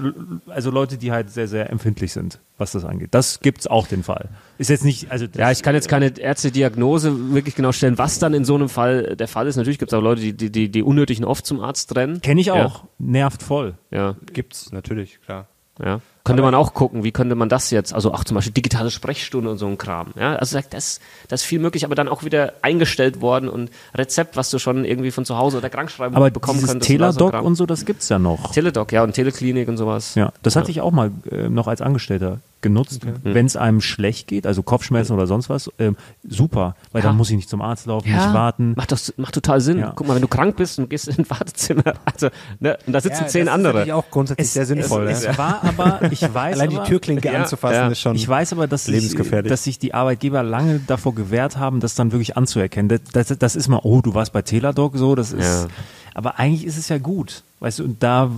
also 0.47 0.71
Leute, 0.71 0.97
die 0.97 1.11
halt 1.11 1.29
sehr, 1.29 1.49
sehr 1.49 1.69
empfindlich 1.69 2.13
sind, 2.13 2.39
was 2.57 2.71
das 2.71 2.85
angeht. 2.85 3.09
Das 3.11 3.41
gibt's 3.41 3.67
auch 3.67 3.85
den 3.85 4.03
Fall. 4.03 4.29
Ist 4.57 4.69
jetzt 4.69 4.85
nicht, 4.85 5.11
also. 5.11 5.25
Ja, 5.35 5.51
ich 5.51 5.61
kann 5.61 5.75
jetzt 5.75 5.89
keine 5.89 6.17
Ärzte-Diagnose 6.17 7.33
wirklich 7.33 7.55
genau 7.55 7.73
stellen, 7.73 7.97
was 7.97 8.19
dann 8.19 8.33
in 8.36 8.45
so 8.45 8.55
einem 8.55 8.69
Fall 8.69 9.15
der 9.15 9.27
Fall 9.27 9.47
ist. 9.47 9.55
Natürlich 9.55 9.79
gibt 9.79 9.91
es 9.91 9.97
auch 9.97 10.01
Leute, 10.03 10.21
die, 10.21 10.33
die, 10.33 10.51
die, 10.51 10.69
die 10.69 10.83
unnötig 10.83 11.23
oft 11.25 11.45
zum 11.45 11.59
Arzt 11.61 11.95
rennen. 11.95 12.21
Kenne 12.21 12.41
ich 12.41 12.47
Ja. 12.47 12.65
auch. 12.65 12.83
Nervt 12.99 13.41
voll. 13.41 13.75
Ja, 13.91 14.15
Gibt's, 14.33 14.71
natürlich, 14.71 15.19
klar. 15.25 15.47
ja. 15.83 15.99
Könnte 16.23 16.41
man 16.41 16.55
auch 16.55 16.73
gucken, 16.73 17.03
wie 17.03 17.11
könnte 17.11 17.36
man 17.36 17.49
das 17.49 17.69
jetzt, 17.69 17.93
also 17.93 18.11
auch 18.11 18.23
zum 18.23 18.33
Beispiel 18.33 18.51
digitale 18.53 18.89
Sprechstunde 18.89 19.47
und 19.51 19.59
so 19.59 19.67
ein 19.67 19.77
Kram. 19.77 20.07
Ja, 20.19 20.36
also 20.38 20.53
sagt, 20.53 20.73
das, 20.73 20.99
das 21.27 21.41
ist 21.41 21.45
viel 21.47 21.59
möglich, 21.59 21.86
aber 21.86 21.93
dann 21.93 22.07
auch 22.07 22.23
wieder 22.23 22.53
eingestellt 22.63 23.21
worden 23.21 23.47
und 23.47 23.69
Rezept, 23.93 24.36
was 24.36 24.49
du 24.49 24.57
schon 24.57 24.86
irgendwie 24.86 25.11
von 25.11 25.23
zu 25.23 25.38
Hause 25.38 25.59
oder 25.59 25.69
Krankschreibung 25.69 26.15
Aber 26.17 26.31
bekommen 26.31 26.57
dieses 26.57 26.71
könntest. 26.71 26.89
Teladoc 26.89 27.39
und 27.43 27.53
so, 27.53 27.67
das 27.67 27.86
gibt's 27.86 28.09
ja 28.09 28.17
noch. 28.17 28.51
Teledoc, 28.53 28.91
ja, 28.91 29.03
und 29.03 29.13
Teleklinik 29.13 29.67
und 29.67 29.77
sowas. 29.77 30.15
Ja, 30.15 30.33
das 30.41 30.55
hatte 30.55 30.71
ich 30.71 30.81
auch 30.81 30.91
mal 30.91 31.11
äh, 31.29 31.47
noch 31.47 31.67
als 31.67 31.81
Angestellter 31.81 32.39
genutzt. 32.66 33.01
Wenn 33.24 33.45
es 33.45 33.55
einem 33.55 33.80
schlecht 33.80 34.28
geht, 34.28 34.47
also 34.47 34.63
Kopfschmerzen 34.63 35.13
oder 35.13 35.28
sonst 35.28 35.49
was, 35.49 35.70
ähm, 35.78 35.95
super, 36.28 36.76
weil 36.91 37.01
Ja. 37.03 37.09
dann 37.09 37.18
muss 37.18 37.30
ich 37.30 37.36
nicht 37.36 37.47
zum 37.49 37.61
Arzt 37.61 37.86
laufen, 37.86 38.11
nicht 38.11 38.34
warten. 38.34 38.74
Macht, 38.76 38.91
doch, 38.91 38.99
macht 39.18 39.36
total 39.36 39.61
Sinn. 39.61 39.78
Ja. 39.80 39.93
Guck 39.95 40.07
mal, 40.07 40.16
wenn 40.16 40.22
du 40.24 40.28
krank 40.28 40.55
bist 40.55 40.80
und 40.80 40.89
gehst 40.89 41.07
in 41.07 41.20
ein 41.20 41.30
Wartezimmer, 41.30 41.84
also, 42.05 42.30
ne, 42.59 42.78
und 42.88 42.93
da 42.93 42.99
sitzen 43.01 43.28
zehn 43.28 43.45
das 43.45 43.53
andere. 43.53 43.72
Ist 43.72 43.76
natürlich 43.88 43.93
auch 43.93 44.09
grundsätzlich 44.11 44.49
sehr 44.49 44.66
sinnvoll. 44.66 45.07
es, 45.07 45.24
ja. 45.24 45.32
es 45.32 45.38
war 45.38 45.63
aber, 45.63 46.11
ich 46.11 46.22
weiß 46.34 46.55
Allein 46.55 46.70
die 46.72 46.78
aber, 46.78 46.86
Türklinke 46.86 47.32
Ja, 47.32 47.41
anzufassen 47.41 47.76
ja. 47.76 47.88
ist 47.89 47.99
schon. 47.99 48.16
Ich 48.16 48.28
weiß 48.28 48.53
aber, 48.53 48.68
dass 48.68 48.86
sich, 48.86 48.95
Lebensgefährlich. 48.95 49.49
dass 49.49 49.63
sich 49.63 49.78
die 49.80 49.93
Arbeitgeber 49.93 50.41
lange 50.43 50.80
davor 50.88 51.13
gewehrt 51.13 51.57
haben, 51.57 51.80
das 51.80 51.93
dann 51.95 52.11
wirklich 52.11 52.36
anzuerkennen. 52.36 52.89
Das, 53.13 53.28
das, 53.28 53.38
das 53.38 53.55
ist 53.55 53.68
mal, 53.68 53.82
oh, 53.84 54.01
du 54.01 54.13
warst 54.16 54.34
bei 54.34 54.41
Teladoc 54.41 54.97
so, 54.97 55.13
das 55.16 55.32
ist. 55.32 55.68
Aber 56.16 56.39
eigentlich 56.39 56.66
ist 56.66 56.78
es 56.78 56.89
ja 56.89 56.97
gut. 56.97 57.43
Weißt 57.59 57.80
du, 57.80 57.84
und 57.84 58.01
da 58.01 58.32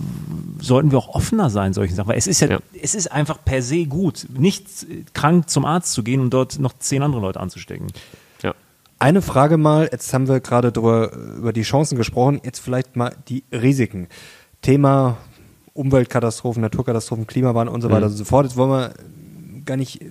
sollten 0.60 0.92
wir 0.92 0.98
auch 0.98 1.10
offener 1.10 1.50
sein, 1.50 1.74
solchen 1.74 1.96
Sachen. 1.96 2.10
Weil 2.10 2.18
es 2.18 2.28
ist 2.28 2.42
ja, 2.42 2.50
Ja. 2.50 2.60
es 2.82 2.96
ist 2.96 3.12
einfach 3.12 3.38
per 3.46 3.62
se 3.62 3.86
gut, 3.86 4.28
nicht 4.36 4.68
krank 5.14 5.50
zum 5.50 5.64
Arzt 5.64 5.94
zu 5.94 6.04
gehen 6.04 6.20
und 6.20 6.32
dort 6.32 6.60
noch 6.60 6.74
zehn 6.80 7.04
andere 7.04 7.22
Leute 7.22 7.40
anzustecken. 7.40 7.88
Ja. 8.44 8.54
Eine 9.00 9.22
Frage 9.22 9.58
mal, 9.58 9.88
jetzt 9.92 10.12
haben 10.14 10.28
wir 10.28 10.40
gerade 10.40 10.72
drüber, 10.72 11.14
über 11.38 11.54
die 11.54 11.62
Chancen 11.62 11.98
gesprochen, 11.98 12.42
jetzt 12.44 12.60
vielleicht 12.60 12.96
mal 12.96 13.16
die 13.30 13.44
Risiken. 13.52 14.08
Thema 14.64 15.18
Umweltkatastrophen, 15.74 16.62
Naturkatastrophen, 16.64 17.28
Klimawandel 17.28 17.74
und 17.74 17.82
so 17.82 17.92
weiter 17.92 18.08
und 18.08 18.14
so 18.14 18.26
fort. 18.26 18.48
Jetzt 18.48 18.58
wollen 18.58 18.72
wir 18.72 18.94
gar 19.66 19.78
nicht 19.78 20.02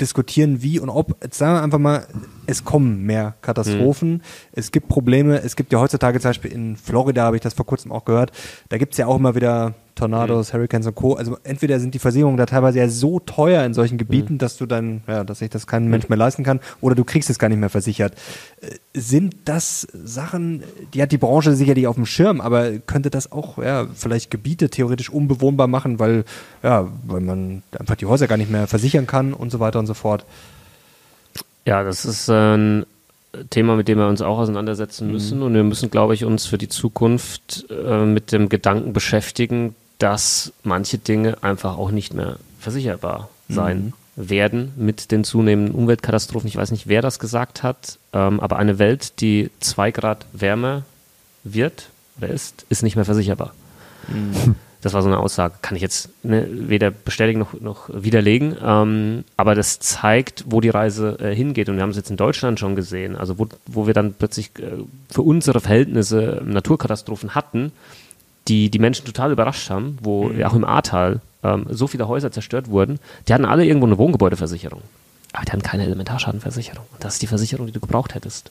diskutieren, 0.00 0.62
wie 0.62 0.78
und 0.78 0.88
ob. 0.88 1.16
Jetzt 1.22 1.38
sagen 1.38 1.54
wir 1.54 1.62
einfach 1.62 1.78
mal, 1.78 2.06
es 2.46 2.64
kommen 2.64 3.02
mehr 3.02 3.34
Katastrophen, 3.42 4.22
es 4.52 4.72
gibt 4.72 4.88
Probleme, 4.88 5.40
es 5.42 5.56
gibt 5.56 5.72
ja 5.72 5.80
heutzutage 5.80 6.20
zum 6.20 6.30
Beispiel 6.30 6.52
in 6.52 6.76
Florida, 6.76 7.24
habe 7.24 7.36
ich 7.36 7.42
das 7.42 7.54
vor 7.54 7.66
kurzem 7.66 7.92
auch 7.92 8.04
gehört, 8.04 8.32
da 8.68 8.78
gibt 8.78 8.92
es 8.92 8.98
ja 8.98 9.06
auch 9.06 9.16
immer 9.16 9.34
wieder 9.34 9.74
Tornados, 9.96 10.52
Hurricanes 10.52 10.86
und 10.86 10.94
Co. 10.94 11.14
Also 11.14 11.38
entweder 11.42 11.80
sind 11.80 11.94
die 11.94 11.98
Versicherungen 11.98 12.36
da 12.36 12.46
teilweise 12.46 12.78
ja 12.78 12.88
so 12.88 13.18
teuer 13.18 13.64
in 13.64 13.74
solchen 13.74 13.98
Gebieten, 13.98 14.38
dass 14.38 14.56
du 14.56 14.66
dann, 14.66 15.02
ja, 15.08 15.24
dass 15.24 15.40
sich 15.40 15.50
das 15.50 15.66
kein 15.66 15.88
Mensch 15.88 16.08
mehr 16.08 16.18
leisten 16.18 16.44
kann, 16.44 16.60
oder 16.80 16.94
du 16.94 17.02
kriegst 17.04 17.30
es 17.30 17.38
gar 17.38 17.48
nicht 17.48 17.58
mehr 17.58 17.70
versichert. 17.70 18.12
Äh, 18.60 18.76
Sind 18.94 19.34
das 19.46 19.88
Sachen, 19.92 20.62
die 20.94 21.02
hat 21.02 21.10
die 21.12 21.18
Branche 21.18 21.56
sicherlich 21.56 21.86
auf 21.86 21.96
dem 21.96 22.06
Schirm, 22.06 22.40
aber 22.40 22.78
könnte 22.78 23.10
das 23.10 23.32
auch, 23.32 23.58
ja, 23.58 23.86
vielleicht 23.94 24.30
Gebiete 24.30 24.68
theoretisch 24.68 25.10
unbewohnbar 25.10 25.66
machen, 25.66 25.98
weil, 25.98 26.24
ja, 26.62 26.86
weil 27.06 27.22
man 27.22 27.62
einfach 27.76 27.96
die 27.96 28.06
Häuser 28.06 28.28
gar 28.28 28.36
nicht 28.36 28.50
mehr 28.50 28.66
versichern 28.66 29.06
kann 29.06 29.32
und 29.32 29.50
so 29.50 29.58
weiter 29.58 29.78
und 29.78 29.86
so 29.86 29.94
fort. 29.94 30.24
Ja, 31.64 31.82
das 31.82 32.04
ist 32.04 32.28
ein 32.30 32.86
Thema, 33.50 33.76
mit 33.76 33.88
dem 33.88 33.98
wir 33.98 34.08
uns 34.08 34.22
auch 34.22 34.38
auseinandersetzen 34.38 35.10
müssen. 35.10 35.42
Und 35.42 35.54
wir 35.54 35.64
müssen, 35.64 35.90
glaube 35.90 36.14
ich, 36.14 36.24
uns 36.24 36.46
für 36.46 36.58
die 36.58 36.68
Zukunft 36.68 37.66
äh, 37.70 38.04
mit 38.04 38.32
dem 38.32 38.48
Gedanken 38.48 38.92
beschäftigen, 38.92 39.74
dass 39.98 40.52
manche 40.62 40.98
Dinge 40.98 41.42
einfach 41.42 41.76
auch 41.78 41.90
nicht 41.90 42.14
mehr 42.14 42.38
versicherbar 42.58 43.28
sein 43.48 43.92
werden 44.16 44.72
mit 44.76 45.10
den 45.10 45.24
zunehmenden 45.24 45.74
Umweltkatastrophen. 45.74 46.48
Ich 46.48 46.56
weiß 46.56 46.70
nicht, 46.70 46.88
wer 46.88 47.02
das 47.02 47.18
gesagt 47.18 47.62
hat, 47.62 47.98
ähm, 48.12 48.40
aber 48.40 48.56
eine 48.58 48.78
Welt, 48.78 49.20
die 49.20 49.50
zwei 49.60 49.90
Grad 49.90 50.26
wärmer 50.32 50.82
wird 51.44 51.90
oder 52.18 52.28
ist, 52.28 52.64
ist 52.68 52.82
nicht 52.82 52.96
mehr 52.96 53.04
versicherbar. 53.04 53.54
Das 54.82 54.94
war 54.94 55.02
so 55.02 55.08
eine 55.08 55.18
Aussage. 55.18 55.54
Kann 55.62 55.74
ich 55.74 55.82
jetzt 55.82 56.10
ne, 56.22 56.46
weder 56.48 56.92
bestätigen 56.92 57.40
noch, 57.40 57.60
noch 57.60 57.90
widerlegen. 57.92 58.56
Ähm, 58.62 59.24
aber 59.36 59.56
das 59.56 59.80
zeigt, 59.80 60.44
wo 60.46 60.60
die 60.60 60.68
Reise 60.68 61.18
äh, 61.18 61.34
hingeht. 61.34 61.68
Und 61.68 61.74
wir 61.74 61.82
haben 61.82 61.90
es 61.90 61.96
jetzt 61.96 62.10
in 62.10 62.16
Deutschland 62.16 62.60
schon 62.60 62.76
gesehen. 62.76 63.16
Also 63.16 63.36
wo, 63.36 63.48
wo 63.66 63.88
wir 63.88 63.94
dann 63.94 64.14
plötzlich 64.14 64.50
äh, 64.60 64.84
für 65.10 65.22
unsere 65.22 65.58
Verhältnisse 65.58 66.40
Naturkatastrophen 66.44 67.34
hatten, 67.34 67.72
die 68.48 68.70
die 68.70 68.78
Menschen 68.78 69.04
total 69.04 69.32
überrascht 69.32 69.70
haben, 69.70 69.98
wo 70.02 70.30
ja 70.30 70.48
auch 70.48 70.54
im 70.54 70.64
Ahrtal 70.64 71.20
ähm, 71.42 71.66
so 71.68 71.86
viele 71.86 72.08
Häuser 72.08 72.30
zerstört 72.30 72.68
wurden. 72.70 72.98
Die 73.28 73.34
hatten 73.34 73.44
alle 73.44 73.64
irgendwo 73.64 73.86
eine 73.86 73.98
Wohngebäudeversicherung. 73.98 74.82
Aber 75.32 75.44
die 75.44 75.52
hatten 75.52 75.62
keine 75.62 75.84
Elementarschadenversicherung. 75.84 76.84
Und 76.92 77.04
das 77.04 77.14
ist 77.14 77.22
die 77.22 77.26
Versicherung, 77.26 77.66
die 77.66 77.72
du 77.72 77.80
gebraucht 77.80 78.14
hättest. 78.14 78.50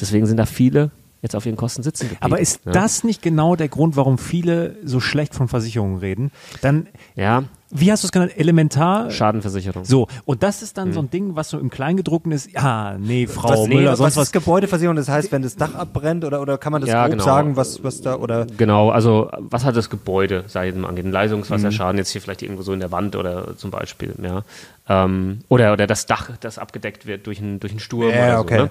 Deswegen 0.00 0.26
sind 0.26 0.38
da 0.38 0.46
viele 0.46 0.90
jetzt 1.24 1.34
auf 1.34 1.46
ihren 1.46 1.56
Kosten 1.56 1.82
sitzen 1.82 2.04
geblieben. 2.04 2.22
Aber 2.22 2.38
ist 2.38 2.60
ja. 2.64 2.72
das 2.72 3.02
nicht 3.02 3.22
genau 3.22 3.56
der 3.56 3.68
Grund, 3.68 3.96
warum 3.96 4.18
viele 4.18 4.76
so 4.84 5.00
schlecht 5.00 5.34
von 5.34 5.48
Versicherungen 5.48 5.98
reden? 5.98 6.30
Dann, 6.60 6.86
Ja, 7.16 7.44
wie 7.76 7.90
hast 7.90 8.04
du 8.04 8.06
es 8.06 8.12
genannt? 8.12 8.32
Elementar? 8.36 9.10
Schadenversicherung. 9.10 9.84
So, 9.84 10.06
und 10.24 10.42
das 10.44 10.62
ist 10.62 10.78
dann 10.78 10.92
so 10.92 11.00
ein 11.00 11.10
Ding, 11.10 11.34
was 11.34 11.50
so 11.50 11.58
im 11.58 11.70
Kleingedruckten 11.70 12.30
ist. 12.32 12.50
Ja, 12.52 12.96
nee, 12.98 13.26
Frau 13.26 13.48
Was, 13.62 13.68
Müller, 13.68 13.90
was, 13.92 13.98
sonst 13.98 14.12
was 14.12 14.16
was. 14.16 14.24
ist 14.28 14.32
Gebäudeversicherung? 14.32 14.94
Das 14.96 15.08
heißt, 15.08 15.32
wenn 15.32 15.42
das 15.42 15.56
Dach 15.56 15.74
abbrennt 15.74 16.24
oder, 16.24 16.40
oder 16.40 16.56
kann 16.56 16.70
man 16.72 16.80
das 16.80 16.88
Ja, 16.90 17.02
grob 17.02 17.10
genau. 17.12 17.24
sagen, 17.24 17.56
was, 17.56 17.82
was 17.82 18.00
da 18.00 18.14
oder 18.16 18.46
Genau, 18.56 18.90
also 18.90 19.28
was 19.40 19.64
hat 19.64 19.74
das 19.76 19.90
Gebäude, 19.90 20.44
sei 20.46 20.68
es 20.68 20.76
mal 20.76 20.88
angeht, 20.88 21.04
ein 21.04 21.08
Mhm. 21.08 21.14
Leistungswasserschaden 21.14 21.98
jetzt 21.98 22.10
hier 22.10 22.20
vielleicht 22.20 22.42
irgendwo 22.42 22.62
so 22.62 22.72
in 22.72 22.80
der 22.80 22.92
Wand 22.92 23.16
oder 23.16 23.56
zum 23.56 23.70
Beispiel, 23.72 24.14
ja. 24.22 24.42
Ähm, 24.88 25.40
oder, 25.48 25.72
oder 25.72 25.86
das 25.88 26.06
Dach, 26.06 26.30
das 26.40 26.58
abgedeckt 26.58 27.06
wird 27.06 27.26
durch 27.26 27.40
einen, 27.40 27.58
durch 27.58 27.72
einen 27.72 27.80
Sturm 27.80 28.10
Ja, 28.14 28.24
oder 28.24 28.34
so. 28.36 28.42
okay. 28.42 28.62
Ne? 28.62 28.70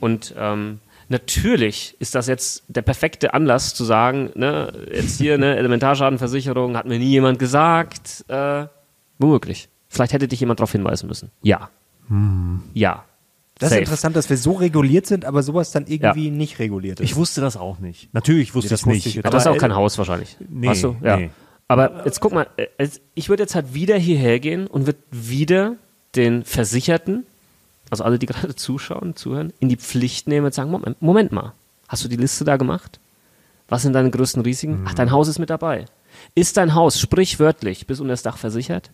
Und 0.00 0.34
ähm, 0.38 0.78
natürlich 1.08 1.96
ist 1.98 2.14
das 2.14 2.26
jetzt 2.26 2.64
der 2.68 2.82
perfekte 2.82 3.34
Anlass 3.34 3.74
zu 3.74 3.84
sagen, 3.84 4.30
ne, 4.34 4.72
jetzt 4.92 5.18
hier 5.18 5.34
eine 5.34 5.56
Elementarschadenversicherung, 5.56 6.76
hat 6.76 6.86
mir 6.86 6.98
nie 6.98 7.06
jemand 7.10 7.38
gesagt, 7.38 8.24
äh, 8.28 8.66
womöglich. 9.18 9.68
Vielleicht 9.88 10.12
hätte 10.12 10.28
dich 10.28 10.40
jemand 10.40 10.60
darauf 10.60 10.72
hinweisen 10.72 11.06
müssen. 11.08 11.30
Ja. 11.42 11.70
Ja. 12.74 13.04
das 13.58 13.70
Safe. 13.70 13.80
ist 13.82 13.86
interessant, 13.88 14.16
dass 14.16 14.30
wir 14.30 14.36
so 14.38 14.52
reguliert 14.52 15.06
sind, 15.06 15.24
aber 15.24 15.42
sowas 15.42 15.72
dann 15.72 15.86
irgendwie 15.86 16.30
nicht 16.30 16.58
reguliert 16.58 17.00
ist. 17.00 17.04
Ich 17.04 17.16
wusste 17.16 17.40
das 17.40 17.56
auch 17.56 17.78
nicht. 17.78 18.12
Natürlich 18.14 18.54
wusste 18.54 18.68
Nee, 18.68 18.68
ich 18.68 18.70
das 18.70 18.80
es 18.80 18.86
wusste 18.86 19.08
nicht. 19.08 19.16
ich 19.18 19.24
Aber 19.26 19.30
das 19.32 19.42
ist 19.44 19.46
auch 19.48 19.58
kein 19.58 19.74
Haus 19.74 19.98
wahrscheinlich. 19.98 20.36
nee, 20.48 20.68
Weißt 20.68 20.84
du? 20.84 20.96
Ja. 21.02 21.16
nee. 21.18 21.30
Aber 21.70 22.04
jetzt 22.06 22.20
guck 22.20 22.32
mal, 22.32 22.46
äh, 22.56 22.88
ich 23.14 23.28
würde 23.28 23.42
jetzt 23.42 23.54
halt 23.54 23.74
wieder 23.74 23.96
hierher 23.98 24.40
gehen 24.40 24.66
und 24.66 24.86
würde 24.86 25.00
wieder 25.10 25.76
den 26.16 26.44
Versicherten 26.44 27.26
also 27.90 28.04
alle, 28.04 28.18
die 28.18 28.26
gerade 28.26 28.54
zuschauen, 28.56 29.16
zuhören, 29.16 29.52
in 29.60 29.68
die 29.68 29.76
Pflicht 29.76 30.28
nehmen 30.28 30.46
und 30.46 30.54
sagen, 30.54 30.70
Moment, 30.70 31.00
Moment 31.00 31.32
mal, 31.32 31.52
hast 31.88 32.04
du 32.04 32.08
die 32.08 32.16
Liste 32.16 32.44
da 32.44 32.56
gemacht? 32.56 33.00
Was 33.68 33.82
sind 33.82 33.92
deine 33.92 34.10
größten 34.10 34.42
Risiken? 34.42 34.84
Ach, 34.86 34.94
dein 34.94 35.10
Haus 35.10 35.28
ist 35.28 35.38
mit 35.38 35.50
dabei. 35.50 35.84
Ist 36.34 36.56
dein 36.56 36.74
Haus 36.74 36.98
sprichwörtlich 36.98 37.86
bis 37.86 38.00
unter 38.00 38.12
das 38.12 38.22
Dach 38.22 38.38
versichert? 38.38 38.90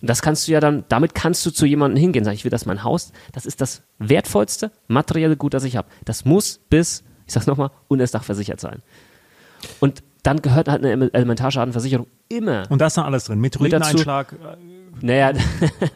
Und 0.00 0.08
das 0.08 0.22
kannst 0.22 0.46
du 0.46 0.52
ja 0.52 0.60
dann, 0.60 0.84
damit 0.88 1.14
kannst 1.14 1.44
du 1.44 1.50
zu 1.50 1.66
jemandem 1.66 2.00
hingehen, 2.00 2.24
sag 2.24 2.34
ich 2.34 2.44
will 2.44 2.50
das 2.50 2.66
mein 2.66 2.84
Haus, 2.84 3.12
das 3.32 3.46
ist 3.46 3.60
das 3.60 3.82
wertvollste 3.98 4.70
materielle 4.86 5.36
Gut, 5.36 5.54
das 5.54 5.64
ich 5.64 5.76
habe. 5.76 5.88
Das 6.04 6.24
muss 6.24 6.60
bis, 6.70 7.02
ich 7.26 7.32
sag's 7.32 7.46
nochmal, 7.46 7.70
unter 7.88 8.04
das 8.04 8.12
Dach 8.12 8.22
versichert 8.22 8.60
sein. 8.60 8.82
Und 9.80 10.02
dann 10.22 10.40
gehört 10.42 10.68
halt 10.68 10.84
eine 10.84 11.12
Elementarschadenversicherung 11.12 12.06
immer. 12.28 12.70
Und 12.70 12.80
da 12.80 12.86
ist 12.86 12.96
noch 12.96 13.06
alles 13.06 13.24
drin. 13.24 13.40
Meteoriteneinschlag. 13.40 14.34
Naja, 15.02 15.32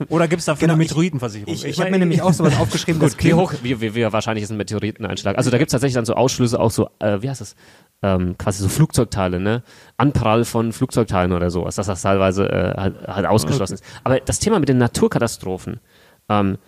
Oder 0.09 0.29
gibt 0.29 0.41
es 0.41 0.47
dafür 0.47 0.61
Genau, 0.67 0.75
eine 0.75 0.83
ich- 0.85 0.91
Meteoritenversicherung? 0.91 1.53
Ich, 1.55 1.65
ich 1.65 1.81
habe 1.81 1.91
mir 1.91 1.99
nämlich 1.99 2.23
auch 2.23 2.33
sowas 2.33 2.59
aufgeschrieben, 2.59 3.01
das 3.01 3.13
wie 3.15 3.17
klingt, 3.19 3.37
hoch, 3.37 3.53
wie, 3.63 3.81
wie, 3.81 3.95
wie 3.95 4.13
wahrscheinlich 4.13 4.45
ist 4.45 4.51
ein 4.51 4.57
Meteoriteneinschlag. 4.57 5.37
Also 5.37 5.51
da 5.51 5.59
gibt 5.59 5.69
es 5.69 5.73
tatsächlich 5.73 5.95
dann 5.95 6.05
so 6.05 6.15
Ausschlüsse, 6.15 6.59
auch 6.61 6.71
so, 6.71 6.89
äh, 7.01 7.21
wie 7.23 7.29
heißt 7.31 7.41
das? 7.41 7.57
Ähm, 8.03 8.37
quasi 8.39 8.63
so 8.63 8.69
Flugzeugteile, 8.69 9.41
ne? 9.41 9.63
Anprall 9.97 10.45
von 10.45 10.73
Flugzeugteilen 10.73 11.33
oder 11.33 11.51
sowas, 11.51 11.77
dass 11.77 11.87
das 11.87 12.03
teilweise 12.03 12.49
äh, 12.51 12.75
halt, 12.77 13.07
halt 13.07 13.27
ausgeschlossen 13.27 13.75
ist. 13.75 13.85
Aber 14.05 14.21
das 14.21 14.39
Thema 14.41 14.59
mit 14.59 14.69
den 14.69 14.79
Naturkatastrophen, 14.79 15.81
ähm, 16.29 16.59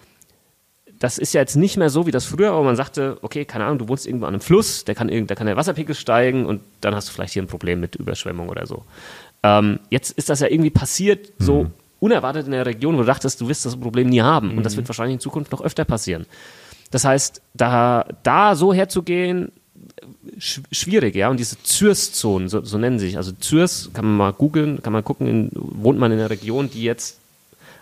das 0.99 1.18
ist 1.18 1.34
ja 1.34 1.43
jetzt 1.43 1.57
nicht 1.57 1.76
mehr 1.76 1.91
so 1.91 2.07
wie 2.07 2.11
das 2.11 2.24
früher, 2.24 2.55
wo 2.57 2.62
man 2.62 2.74
sagte, 2.74 3.18
okay, 3.20 3.45
keine 3.45 3.64
Ahnung, 3.66 3.78
du 3.78 3.89
wohnst 3.89 4.07
irgendwo 4.07 4.24
an 4.26 4.32
einem 4.34 4.41
Fluss, 4.41 4.84
der 4.84 4.95
kann, 4.95 5.11
irgend- 5.11 5.30
da 5.30 5.34
kann 5.34 5.47
der 5.47 5.57
Wasserpegel 5.57 5.95
steigen 5.95 6.47
und 6.47 6.62
dann 6.80 6.95
hast 6.95 7.09
du 7.09 7.12
vielleicht 7.12 7.34
hier 7.34 7.43
ein 7.43 7.49
Problem 7.49 7.80
mit 7.80 7.97
Überschwemmung 7.97 8.49
oder 8.49 8.66
so. 8.66 8.84
Ähm, 9.43 9.78
jetzt 9.91 10.12
ist 10.12 10.30
das 10.30 10.41
ja 10.41 10.47
irgendwie 10.49 10.70
passiert, 10.70 11.32
so 11.39 11.66
unerwartet 12.07 12.47
in 12.47 12.53
der 12.53 12.65
Region, 12.65 12.95
wo 12.97 13.01
du 13.01 13.07
dachtest, 13.07 13.41
du 13.41 13.49
wirst 13.49 13.67
das 13.67 13.77
Problem 13.77 14.09
nie 14.09 14.21
haben. 14.21 14.57
Und 14.57 14.65
das 14.65 14.77
wird 14.77 14.89
wahrscheinlich 14.89 15.15
in 15.15 15.21
Zukunft 15.21 15.53
noch 15.53 15.61
öfter 15.61 15.85
passieren. 15.85 16.27
Das 16.91 17.05
heißt, 17.05 17.43
da, 17.55 18.07
da 18.23 18.55
so 18.55 18.73
herzugehen, 18.73 19.51
sch 20.39 20.61
schwierig, 20.71 21.17
ja. 21.17 21.29
Und 21.29 21.41
diese 21.41 21.61
Zürs-Zonen, 21.63 22.49
so, 22.49 22.65
so 22.65 22.79
nennen 22.79 22.99
sie 22.99 23.07
sich. 23.07 23.17
Also 23.17 23.33
Zürs, 23.33 23.91
kann 23.93 24.05
man 24.05 24.17
mal 24.17 24.33
googeln, 24.33 24.83
kann 24.83 24.93
man 24.93 25.03
gucken, 25.03 25.27
in, 25.27 25.51
wohnt 25.55 25.99
man 25.99 26.13
in 26.13 26.19
einer 26.19 26.31
Region, 26.31 26.71
die 26.71 26.83
jetzt 26.83 27.19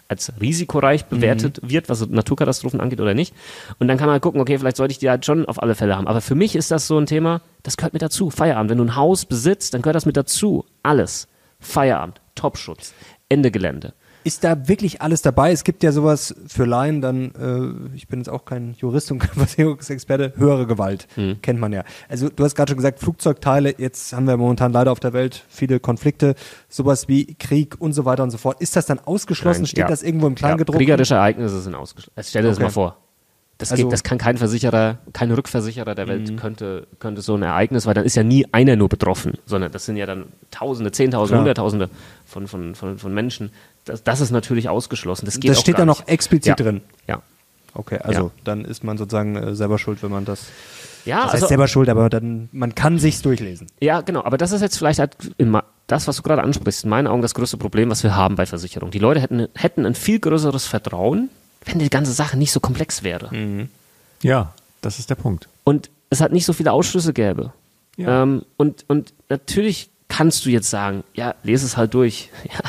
als 0.08 0.32
risikoreich 0.40 1.06
bewertet 1.06 1.60
wird, 1.62 1.88
was 1.88 2.06
Naturkatastrophen 2.06 2.80
angeht 2.80 3.00
oder 3.00 3.14
nicht. 3.14 3.34
Und 3.78 3.88
dann 3.88 3.98
kann 3.98 4.08
man 4.08 4.20
gucken, 4.20 4.40
okay, 4.40 4.58
vielleicht 4.58 4.76
sollte 4.76 4.92
ich 4.92 4.98
die 4.98 5.08
halt 5.08 5.24
schon 5.24 5.46
auf 5.46 5.62
alle 5.62 5.74
Fälle 5.74 5.96
haben. 5.96 6.06
Aber 6.06 6.20
für 6.20 6.34
mich 6.34 6.56
ist 6.56 6.70
das 6.70 6.86
so 6.86 6.98
ein 6.98 7.06
Thema, 7.06 7.40
das 7.62 7.76
gehört 7.76 7.94
mit 7.94 8.02
dazu. 8.02 8.30
Feierabend. 8.30 8.70
Wenn 8.70 8.78
du 8.78 8.84
ein 8.84 8.96
Haus 8.96 9.24
besitzt, 9.24 9.72
dann 9.74 9.82
gehört 9.82 9.96
das 9.96 10.06
mit 10.06 10.16
dazu. 10.16 10.66
Alles. 10.82 11.26
Feierabend, 11.58 12.20
Topschutz, 12.34 12.92
Ende 13.28 13.50
Gelände. 13.50 13.94
Ist 14.24 14.42
da 14.42 14.68
wirklich 14.68 15.02
alles 15.02 15.20
dabei? 15.22 15.52
Es 15.52 15.64
gibt 15.64 15.82
ja 15.82 15.92
sowas 15.92 16.34
für 16.48 16.64
Laien, 16.64 17.02
dann, 17.02 17.30
äh, 17.92 17.94
ich 17.96 18.08
bin 18.08 18.20
jetzt 18.20 18.28
auch 18.30 18.44
kein 18.46 18.74
Jurist 18.78 19.12
und 19.12 19.18
kein 19.20 19.34
Versicherungsexperte, 19.34 20.32
höhere 20.36 20.66
Gewalt, 20.66 21.06
Hm. 21.14 21.42
kennt 21.42 21.60
man 21.60 21.72
ja. 21.72 21.84
Also 22.08 22.30
du 22.30 22.42
hast 22.42 22.54
gerade 22.54 22.70
schon 22.70 22.78
gesagt, 22.78 23.00
Flugzeugteile, 23.00 23.74
jetzt 23.76 24.12
haben 24.14 24.26
wir 24.26 24.36
momentan 24.38 24.72
leider 24.72 24.92
auf 24.92 25.00
der 25.00 25.12
Welt 25.12 25.44
viele 25.48 25.78
Konflikte, 25.78 26.34
sowas 26.70 27.06
wie 27.06 27.34
Krieg 27.34 27.76
und 27.78 27.92
so 27.92 28.04
weiter 28.06 28.22
und 28.22 28.30
so 28.30 28.38
fort. 28.38 28.60
Ist 28.62 28.76
das 28.76 28.86
dann 28.86 28.98
ausgeschlossen? 28.98 29.62
Nein, 29.62 29.66
Steht 29.68 29.78
ja. 29.80 29.88
das 29.88 30.02
irgendwo 30.02 30.26
im 30.26 30.32
Ja, 30.34 30.38
Kleingedruckten? 30.38 30.78
kriegerische 30.78 31.14
Ereignisse 31.16 31.60
sind 31.60 31.74
ausgeschlossen. 31.74 32.12
Also 32.16 32.28
stell 32.30 32.42
dir 32.42 32.48
das 32.48 32.56
Okay. 32.56 32.64
mal 32.64 32.70
vor. 32.70 32.96
Das, 33.58 33.70
Also- 33.70 33.84
geht, 33.84 33.92
das 33.92 34.02
kann 34.02 34.18
kein 34.18 34.36
Versicherer, 34.36 34.98
kein 35.12 35.30
Rückversicherer 35.30 35.94
der 35.94 36.08
Welt 36.08 36.36
könnte, 36.38 36.88
könnte 36.98 37.22
so 37.22 37.36
ein 37.36 37.42
Ereignis, 37.42 37.86
weil 37.86 37.94
dann 37.94 38.04
ist 38.04 38.16
ja 38.16 38.24
nie 38.24 38.44
einer 38.50 38.74
nur 38.74 38.88
betroffen, 38.88 39.34
sondern 39.46 39.70
das 39.70 39.84
sind 39.86 39.96
ja 39.96 40.06
dann 40.06 40.24
Tausende, 40.50 40.90
Zehntausende, 40.90 41.28
Klar. 41.34 41.40
Hunderttausende 41.40 41.88
von, 42.26 42.48
von, 42.48 42.74
von, 42.74 42.98
von 42.98 43.14
Menschen. 43.14 43.50
Das, 43.84 44.02
das 44.02 44.20
ist 44.20 44.30
natürlich 44.30 44.68
ausgeschlossen. 44.68 45.26
Das, 45.26 45.38
geht 45.40 45.50
Das 45.50 45.58
auch 45.58 45.62
steht 45.62 45.78
da 45.78 45.84
noch 45.84 46.00
nicht. 46.00 46.08
explizit 46.08 46.46
ja. 46.58 46.64
drin. 46.64 46.80
Ja. 47.06 47.22
Okay, 47.74 47.98
also 47.98 48.26
Ja. 48.26 48.30
dann 48.44 48.64
ist 48.64 48.84
man 48.84 48.96
sozusagen 48.98 49.36
äh, 49.36 49.54
selber 49.54 49.78
schuld, 49.78 50.02
wenn 50.02 50.10
man 50.10 50.24
das. 50.24 50.46
Ja, 51.04 51.16
das 51.16 51.24
heißt 51.24 51.34
also, 51.34 51.46
selber 51.48 51.68
schuld, 51.68 51.88
aber 51.90 52.08
dann 52.08 52.48
man 52.52 52.74
kann 52.74 52.98
sich's 52.98 53.20
durchlesen. 53.20 53.66
ja, 53.80 54.00
genau. 54.00 54.22
Aber 54.24 54.38
das 54.38 54.52
ist 54.52 54.62
jetzt 54.62 54.78
vielleicht 54.78 55.00
halt 55.00 55.16
immer 55.36 55.64
das, 55.86 56.08
was 56.08 56.16
du 56.16 56.22
gerade 56.22 56.42
ansprichst, 56.42 56.84
in 56.84 56.90
meinen 56.90 57.06
Augen 57.06 57.20
das 57.20 57.34
größte 57.34 57.58
Problem, 57.58 57.90
was 57.90 58.02
wir 58.02 58.16
haben 58.16 58.36
bei 58.36 58.46
Versicherungen. 58.46 58.90
Die 58.90 58.98
Leute 59.00 59.20
hätten, 59.20 59.48
hätten 59.54 59.84
ein 59.84 59.94
viel 59.94 60.18
größeres 60.18 60.66
Vertrauen, 60.66 61.28
wenn 61.66 61.78
die 61.78 61.90
ganze 61.90 62.12
Sache 62.12 62.38
nicht 62.38 62.52
so 62.52 62.60
komplex 62.60 63.02
wäre. 63.02 63.28
Ja, 64.22 64.54
das 64.80 64.98
ist 64.98 65.10
der 65.10 65.16
Punkt. 65.16 65.48
und 65.64 65.90
es 66.10 66.20
hat 66.20 66.32
nicht 66.32 66.44
so 66.46 66.52
viele 66.52 66.70
Ausschlüsse 66.72 67.12
gäbe. 67.12 67.52
Ja. 67.96 68.22
Ähm, 68.22 68.44
und, 68.56 68.84
und 68.88 69.12
natürlich 69.28 69.90
kannst 70.08 70.46
du 70.46 70.50
jetzt 70.50 70.70
sagen, 70.70 71.02
ja, 71.14 71.34
lese 71.42 71.66
es 71.66 71.76
halt 71.76 71.92
durch. 71.92 72.30
Ja, 72.44 72.60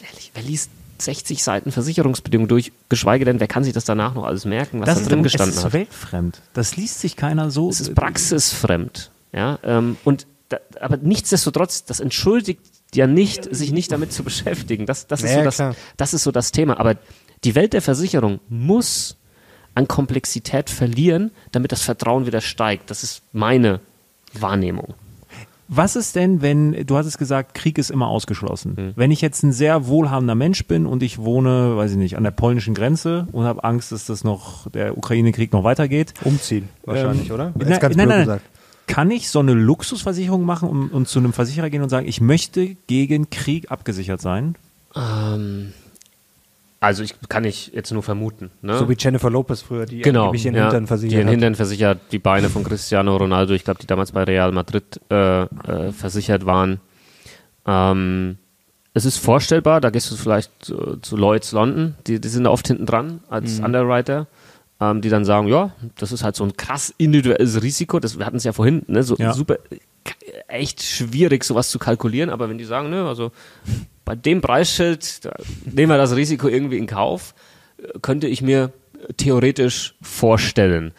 ganz 0.00 0.10
ehrlich, 0.10 0.30
wer 0.34 0.42
liest 0.42 0.70
60 0.98 1.42
Seiten 1.42 1.72
Versicherungsbedingungen 1.72 2.48
durch, 2.48 2.72
geschweige 2.88 3.24
denn, 3.24 3.40
wer 3.40 3.48
kann 3.48 3.64
sich 3.64 3.72
das 3.72 3.84
danach 3.84 4.14
noch 4.14 4.24
alles 4.24 4.44
merken, 4.44 4.80
was 4.80 4.86
das 4.86 4.94
da 4.96 5.00
ist 5.02 5.10
drin 5.10 5.18
der- 5.18 5.22
gestanden 5.24 5.50
es 5.52 5.58
ist 5.58 5.64
hat. 5.64 5.72
weltfremd. 5.72 6.40
Das 6.52 6.76
liest 6.76 7.00
sich 7.00 7.16
keiner 7.16 7.50
so. 7.50 7.68
Es 7.68 7.80
ist 7.80 7.94
praxisfremd. 7.94 9.10
Ja, 9.32 9.58
ähm, 9.64 9.96
und 10.04 10.26
da, 10.48 10.58
aber 10.80 10.96
nichtsdestotrotz, 10.96 11.84
das 11.84 11.98
entschuldigt 12.00 12.60
ja 12.94 13.06
nicht, 13.08 13.52
sich 13.54 13.72
nicht 13.72 13.90
damit 13.90 14.12
zu 14.12 14.22
beschäftigen. 14.22 14.86
Das, 14.86 15.06
das, 15.08 15.22
ist, 15.22 15.30
Ja, 15.30 15.38
so 15.38 15.44
das, 15.44 15.54
klar. 15.56 15.76
das 15.96 16.14
ist 16.14 16.22
so 16.22 16.30
das 16.30 16.52
Thema. 16.52 16.78
Aber 16.78 16.96
die 17.42 17.54
Welt 17.56 17.72
der 17.72 17.82
Versicherung 17.82 18.38
muss 18.48 19.16
an 19.74 19.88
Komplexität 19.88 20.70
verlieren, 20.70 21.32
damit 21.50 21.72
das 21.72 21.82
Vertrauen 21.82 22.26
wieder 22.26 22.40
steigt. 22.40 22.90
Das 22.90 23.02
ist 23.02 23.22
meine 23.32 23.80
Wahrnehmung. 24.32 24.94
Was 25.68 25.96
ist 25.96 26.14
denn, 26.14 26.42
wenn, 26.42 26.86
du 26.86 26.96
hattest 26.96 27.18
gesagt, 27.18 27.54
Krieg 27.54 27.78
ist 27.78 27.90
immer 27.90 28.08
ausgeschlossen. 28.08 28.76
Hm. 28.76 28.92
Wenn 28.96 29.10
ich 29.10 29.20
jetzt 29.20 29.42
ein 29.42 29.52
sehr 29.52 29.86
wohlhabender 29.86 30.34
Mensch 30.34 30.66
bin 30.66 30.86
und 30.86 31.02
ich 31.02 31.18
wohne, 31.18 31.76
weiß 31.76 31.92
ich 31.92 31.96
nicht, 31.96 32.16
an 32.16 32.24
der 32.24 32.32
polnischen 32.32 32.74
Grenze 32.74 33.26
und 33.32 33.44
habe 33.44 33.64
Angst, 33.64 33.90
dass 33.92 34.06
das 34.06 34.24
noch, 34.24 34.70
der 34.70 34.98
Ukraine-Krieg 34.98 35.52
noch 35.52 35.64
weitergeht. 35.64 36.14
Umziehen 36.24 36.68
wahrscheinlich, 36.84 37.28
Ähm, 37.28 37.34
oder? 37.34 37.52
Nein, 37.56 37.68
Jetzt 37.68 37.80
ganz 37.80 37.96
nein, 37.96 38.08
nein, 38.08 38.20
gesagt. 38.20 38.44
Kann 38.86 39.10
ich 39.10 39.30
so 39.30 39.38
eine 39.38 39.54
Luxusversicherung 39.54 40.44
machen 40.44 40.68
und, 40.68 40.88
und 40.90 41.08
zu 41.08 41.18
einem 41.18 41.32
Versicherer 41.32 41.70
gehen 41.70 41.82
und 41.82 41.88
sagen, 41.88 42.06
ich 42.06 42.20
möchte 42.20 42.76
gegen 42.86 43.30
Krieg 43.30 43.70
abgesichert 43.70 44.20
sein? 44.20 44.56
Ähm, 44.94 45.72
also 46.84 47.02
ich 47.02 47.14
kann 47.28 47.44
ich 47.44 47.68
jetzt 47.74 47.92
nur 47.92 48.02
vermuten. 48.02 48.50
Ne? 48.62 48.78
So 48.78 48.88
wie 48.88 48.96
Jennifer 48.98 49.30
Lopez 49.30 49.62
früher, 49.62 49.86
die 49.86 50.00
genau, 50.02 50.22
angeblich 50.26 50.44
ihren 50.46 50.54
ja, 50.54 50.62
Hintern 50.64 50.84
die 50.84 50.88
versichert 50.88 51.12
ihren 51.18 51.26
hat. 51.26 51.30
Hintern 51.32 51.54
versichert, 51.54 51.98
die 52.12 52.18
Beine 52.18 52.48
von 52.48 52.64
Cristiano 52.64 53.16
Ronaldo, 53.16 53.54
ich 53.54 53.64
glaube, 53.64 53.80
die 53.80 53.86
damals 53.86 54.12
bei 54.12 54.24
Real 54.24 54.52
Madrid 54.52 55.00
äh, 55.10 55.42
äh, 55.42 55.92
versichert 55.92 56.46
waren. 56.46 56.80
Ähm, 57.66 58.38
es 58.92 59.04
ist 59.04 59.18
vorstellbar, 59.18 59.80
da 59.80 59.90
gehst 59.90 60.10
du 60.10 60.16
vielleicht 60.16 60.70
äh, 60.70 61.00
zu 61.00 61.16
Lloyds 61.16 61.52
London, 61.52 61.94
die, 62.06 62.20
die 62.20 62.28
sind 62.28 62.44
da 62.44 62.50
oft 62.50 62.66
hinten 62.68 62.86
dran 62.86 63.20
als 63.28 63.58
Mhm. 63.58 63.64
Underwriter, 63.64 64.26
ähm, 64.80 65.00
die 65.00 65.08
dann 65.08 65.24
sagen, 65.24 65.48
ja, 65.48 65.72
das 65.98 66.12
ist 66.12 66.22
halt 66.22 66.36
so 66.36 66.44
ein 66.44 66.56
krass 66.56 66.94
individuelles 66.98 67.62
Risiko, 67.62 67.98
das, 67.98 68.18
wir 68.18 68.26
hatten 68.26 68.36
es 68.36 68.44
ja 68.44 68.52
vorhin, 68.52 68.82
ne, 68.86 69.02
so 69.02 69.16
Ja. 69.18 69.32
super, 69.32 69.56
echt 70.48 70.82
schwierig, 70.82 71.42
sowas 71.44 71.70
zu 71.70 71.78
kalkulieren, 71.78 72.30
aber 72.30 72.48
wenn 72.48 72.58
die 72.58 72.64
sagen, 72.64 72.90
ne, 72.90 73.04
also 73.06 73.32
bei 74.04 74.14
dem 74.14 74.40
Preisschild, 74.40 75.24
da 75.24 75.34
nehmen 75.64 75.90
wir 75.90 75.96
das 75.96 76.14
Risiko 76.14 76.48
irgendwie 76.48 76.78
in 76.78 76.86
Kauf, 76.86 77.34
könnte 78.02 78.26
ich 78.26 78.42
mir 78.42 78.72
theoretisch 79.16 79.94
vorstellen. 80.02 80.92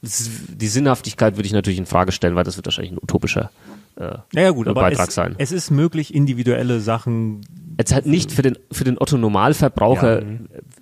Die 0.00 0.68
Sinnhaftigkeit 0.68 1.36
würde 1.36 1.46
ich 1.46 1.52
natürlich 1.52 1.78
in 1.78 1.86
Frage 1.86 2.12
stellen, 2.12 2.36
weil 2.36 2.44
das 2.44 2.56
wird 2.56 2.66
wahrscheinlich 2.66 2.92
ein 2.92 2.98
utopischer 3.02 3.50
äh, 3.96 4.02
Ja, 4.02 4.24
ja 4.32 4.50
gut, 4.50 4.68
aber 4.68 4.82
Beitrag 4.82 5.08
es, 5.08 5.14
sein. 5.14 5.34
es 5.38 5.50
ist 5.50 5.70
möglich, 5.70 6.14
individuelle 6.14 6.80
Sachen 6.80 7.40
Jetzt 7.78 7.94
halt 7.94 8.06
nicht 8.06 8.32
für 8.32 8.42
den, 8.42 8.58
für 8.72 8.84
den 8.84 8.98
Otto-Normalverbraucher 8.98 10.22
Ja, 10.22 10.26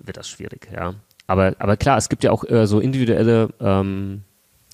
wird 0.04 0.16
das 0.16 0.28
schwierig, 0.28 0.68
ja. 0.74 0.94
Aber, 1.26 1.54
aber 1.58 1.76
klar, 1.76 1.98
es 1.98 2.08
gibt 2.08 2.24
ja 2.24 2.30
auch 2.30 2.44
äh, 2.44 2.66
so 2.66 2.78
individuelle 2.78 3.48
ähm, 3.60 4.22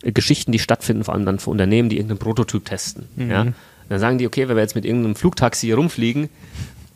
Geschichten, 0.02 0.52
die 0.52 0.58
stattfinden, 0.58 1.04
vor 1.04 1.14
allem 1.14 1.24
dann 1.24 1.38
für 1.38 1.50
Unternehmen, 1.50 1.88
die 1.88 1.96
irgendeinen 1.96 2.18
Prototyp 2.18 2.64
testen. 2.64 3.06
Mhm. 3.16 3.30
Ja. 3.30 3.46
Dann 3.88 3.98
sagen 3.98 4.18
die, 4.18 4.26
okay, 4.26 4.48
wenn 4.48 4.56
wir 4.56 4.62
jetzt 4.62 4.74
mit 4.74 4.84
irgendeinem 4.84 5.14
Flugtaxi 5.14 5.66
hier 5.66 5.76
rumfliegen, 5.76 6.28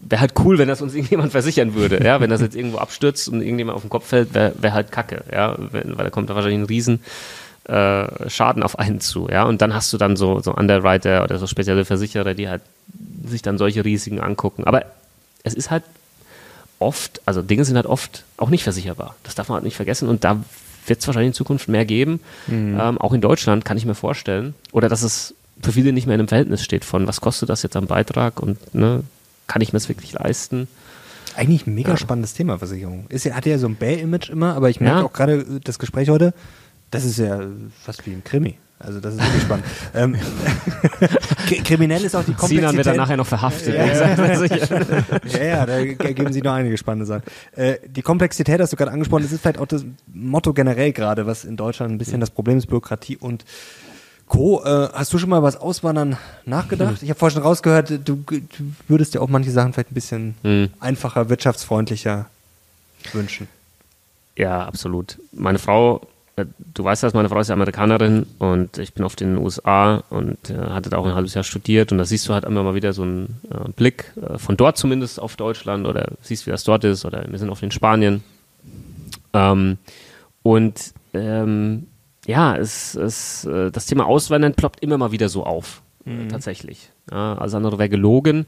wäre 0.08 0.20
halt 0.20 0.32
cool, 0.40 0.58
wenn 0.58 0.68
das 0.68 0.82
uns 0.82 0.94
irgendjemand 0.94 1.32
versichern 1.32 1.74
würde. 1.74 2.02
Ja, 2.02 2.20
wenn 2.20 2.30
das 2.30 2.40
jetzt 2.40 2.56
irgendwo 2.56 2.78
abstürzt 2.78 3.28
und 3.28 3.40
irgendjemand 3.40 3.76
auf 3.76 3.82
den 3.82 3.90
Kopf 3.90 4.06
fällt, 4.06 4.34
wäre 4.34 4.52
wär 4.58 4.72
halt 4.72 4.92
Kacke. 4.92 5.24
Ja, 5.32 5.56
weil 5.58 5.94
da 5.94 6.10
kommt 6.10 6.30
da 6.30 6.34
wahrscheinlich 6.34 6.60
ein 6.60 6.66
riesen 6.66 7.00
äh, 7.64 8.30
Schaden 8.30 8.62
auf 8.62 8.78
einen 8.78 9.00
zu. 9.00 9.28
Ja, 9.30 9.44
und 9.44 9.60
dann 9.62 9.74
hast 9.74 9.92
du 9.92 9.98
dann 9.98 10.16
so, 10.16 10.40
so 10.40 10.54
Underwriter 10.54 11.24
oder 11.24 11.38
so 11.38 11.46
spezielle 11.46 11.84
Versicherer, 11.84 12.34
die 12.34 12.48
halt 12.48 12.62
sich 13.24 13.42
dann 13.42 13.58
solche 13.58 13.84
Risiken 13.84 14.20
angucken. 14.20 14.64
Aber 14.64 14.84
es 15.42 15.54
ist 15.54 15.70
halt 15.70 15.82
oft, 16.78 17.20
also 17.26 17.42
Dinge 17.42 17.64
sind 17.64 17.76
halt 17.76 17.86
oft 17.86 18.24
auch 18.36 18.50
nicht 18.50 18.62
versicherbar. 18.62 19.16
Das 19.24 19.34
darf 19.34 19.48
man 19.48 19.56
halt 19.56 19.64
nicht 19.64 19.76
vergessen. 19.76 20.08
Und 20.08 20.24
da 20.24 20.42
wird 20.86 21.00
es 21.00 21.06
wahrscheinlich 21.06 21.28
in 21.28 21.34
Zukunft 21.34 21.68
mehr 21.68 21.84
geben. 21.84 22.20
Ähm, 22.78 22.98
auch 22.98 23.12
in 23.12 23.20
Deutschland 23.20 23.64
kann 23.64 23.76
ich 23.76 23.86
mir 23.86 23.94
vorstellen. 23.94 24.54
Oder 24.72 24.88
dass 24.88 25.02
es 25.02 25.34
für 25.62 25.72
viele 25.72 25.92
nicht 25.92 26.06
mehr 26.06 26.14
in 26.14 26.20
einem 26.20 26.28
Verhältnis 26.28 26.62
steht 26.62 26.84
von, 26.84 27.06
was 27.06 27.20
kostet 27.20 27.48
das 27.48 27.62
jetzt 27.62 27.76
am 27.76 27.86
Beitrag 27.86 28.40
und 28.40 28.74
ne, 28.74 29.02
kann 29.46 29.62
ich 29.62 29.72
mir 29.72 29.78
das 29.78 29.88
wirklich 29.88 30.12
leisten? 30.12 30.68
Eigentlich 31.36 31.66
ein 31.66 31.74
mega 31.74 31.96
spannendes 31.96 32.34
Thema, 32.34 32.58
Versicherung. 32.58 33.06
Ist 33.08 33.24
ja, 33.24 33.34
hat 33.34 33.44
ja 33.46 33.58
so 33.58 33.66
ein 33.66 33.76
Bäh-Image 33.76 34.30
immer, 34.30 34.54
aber 34.54 34.70
ich 34.70 34.80
merke 34.80 35.00
Ja. 35.00 35.04
auch 35.04 35.12
gerade 35.12 35.34
äh, 35.34 35.60
das 35.62 35.78
Gespräch 35.78 36.08
heute, 36.08 36.32
das 36.90 37.04
ist 37.04 37.18
ja 37.18 37.40
fast 37.82 38.06
wie 38.06 38.12
ein 38.12 38.24
Krimi. 38.24 38.58
Also 38.78 39.00
das 39.00 39.14
ist 39.14 39.22
wirklich 39.22 39.42
spannend. 39.42 39.64
ähm, 39.94 40.16
kriminell 41.64 42.04
ist 42.04 42.14
auch 42.14 42.24
die 42.24 42.34
Komplexität. 42.34 42.58
Sinan 42.58 42.76
wird 42.76 42.86
dann 42.86 42.96
nachher 42.96 43.16
noch 43.16 43.26
verhaftet. 43.26 43.74
Ja, 43.74 43.86
ja, 45.38 45.44
ja, 45.44 45.66
da 45.66 45.82
geben 45.82 46.32
Sie 46.32 46.42
noch 46.42 46.52
einige 46.52 46.76
spannende 46.76 47.06
Sachen. 47.06 47.22
Äh, 47.52 47.76
die 47.86 48.02
Komplexität 48.02 48.60
hast 48.60 48.72
du 48.74 48.76
gerade 48.76 48.90
angesprochen, 48.92 49.22
das 49.22 49.32
ist 49.32 49.40
vielleicht 49.40 49.58
auch 49.58 49.66
das 49.66 49.86
Motto 50.12 50.52
generell 50.52 50.92
gerade, 50.92 51.26
was 51.26 51.44
in 51.44 51.56
Deutschland 51.56 51.92
ein 51.92 51.98
bisschen 51.98 52.20
das 52.20 52.30
Problem 52.30 52.58
ist, 52.58 52.66
Bürokratie 52.66 53.16
und 53.16 53.44
Co. 54.26 54.62
Äh, 54.64 54.88
hast 54.92 55.12
du 55.12 55.18
schon 55.18 55.30
mal 55.30 55.42
was 55.42 55.56
Auswandern 55.56 56.16
nachgedacht? 56.44 57.02
Ich 57.02 57.10
habe 57.10 57.18
vorhin 57.18 57.34
schon 57.34 57.42
rausgehört, 57.42 57.90
du, 58.04 58.16
du, 58.16 58.42
würdest 58.88 59.14
dir 59.14 59.22
auch 59.22 59.28
manche 59.28 59.50
Sachen 59.50 59.72
vielleicht 59.72 59.92
ein 59.92 59.94
bisschen 59.94 60.34
mhm. 60.42 60.70
einfacher, 60.80 61.28
wirtschaftsfreundlicher 61.28 62.26
wünschen. 63.12 63.48
Ja, 64.36 64.66
absolut. 64.66 65.18
Meine 65.32 65.58
Frau 65.58 66.06
äh, 66.36 66.44
du 66.74 66.84
weißt 66.84 67.02
das, 67.02 67.14
meine 67.14 67.28
Frau 67.28 67.40
ist 67.40 67.48
ja 67.48 67.54
Amerikanerin 67.54 68.26
und 68.38 68.78
ich 68.78 68.92
bin 68.92 69.04
oft 69.04 69.20
in 69.20 69.34
den 69.34 69.38
USA 69.38 70.02
und 70.10 70.50
äh, 70.50 70.56
hatte 70.56 70.90
da 70.90 70.98
auch 70.98 71.06
ein 71.06 71.14
halbes 71.14 71.34
Jahr 71.34 71.44
studiert 71.44 71.92
und 71.92 71.98
da 71.98 72.04
siehst 72.04 72.28
du 72.28 72.34
halt 72.34 72.44
immer 72.44 72.62
mal 72.62 72.74
wieder 72.74 72.92
so 72.92 73.02
einen 73.02 73.40
äh, 73.50 73.70
Blick 73.70 74.12
äh, 74.16 74.38
von 74.38 74.56
dort 74.56 74.76
zumindest 74.76 75.18
auf 75.18 75.36
Deutschland 75.36 75.86
oder 75.86 76.12
siehst, 76.20 76.46
wie 76.46 76.50
das 76.50 76.64
dort 76.64 76.84
ist 76.84 77.04
oder 77.04 77.24
wir 77.28 77.38
sind 77.38 77.50
oft 77.50 77.62
in 77.62 77.70
Spanien. 77.70 78.22
Ähm, 79.32 79.78
und 80.42 80.92
ähm, 81.14 81.86
ja, 82.26 82.56
es, 82.56 82.94
es, 82.94 83.44
äh, 83.44 83.70
das 83.70 83.86
Thema 83.86 84.06
Auswandern 84.06 84.54
ploppt 84.54 84.80
immer 84.80 84.98
mal 84.98 85.12
wieder 85.12 85.28
so 85.28 85.44
auf, 85.44 85.82
äh, 86.04 86.10
mhm. 86.10 86.28
tatsächlich. 86.28 86.90
Ja, 87.10 87.34
also 87.38 87.56
andere 87.56 87.78
wäre 87.78 87.88
gelogen. 87.88 88.46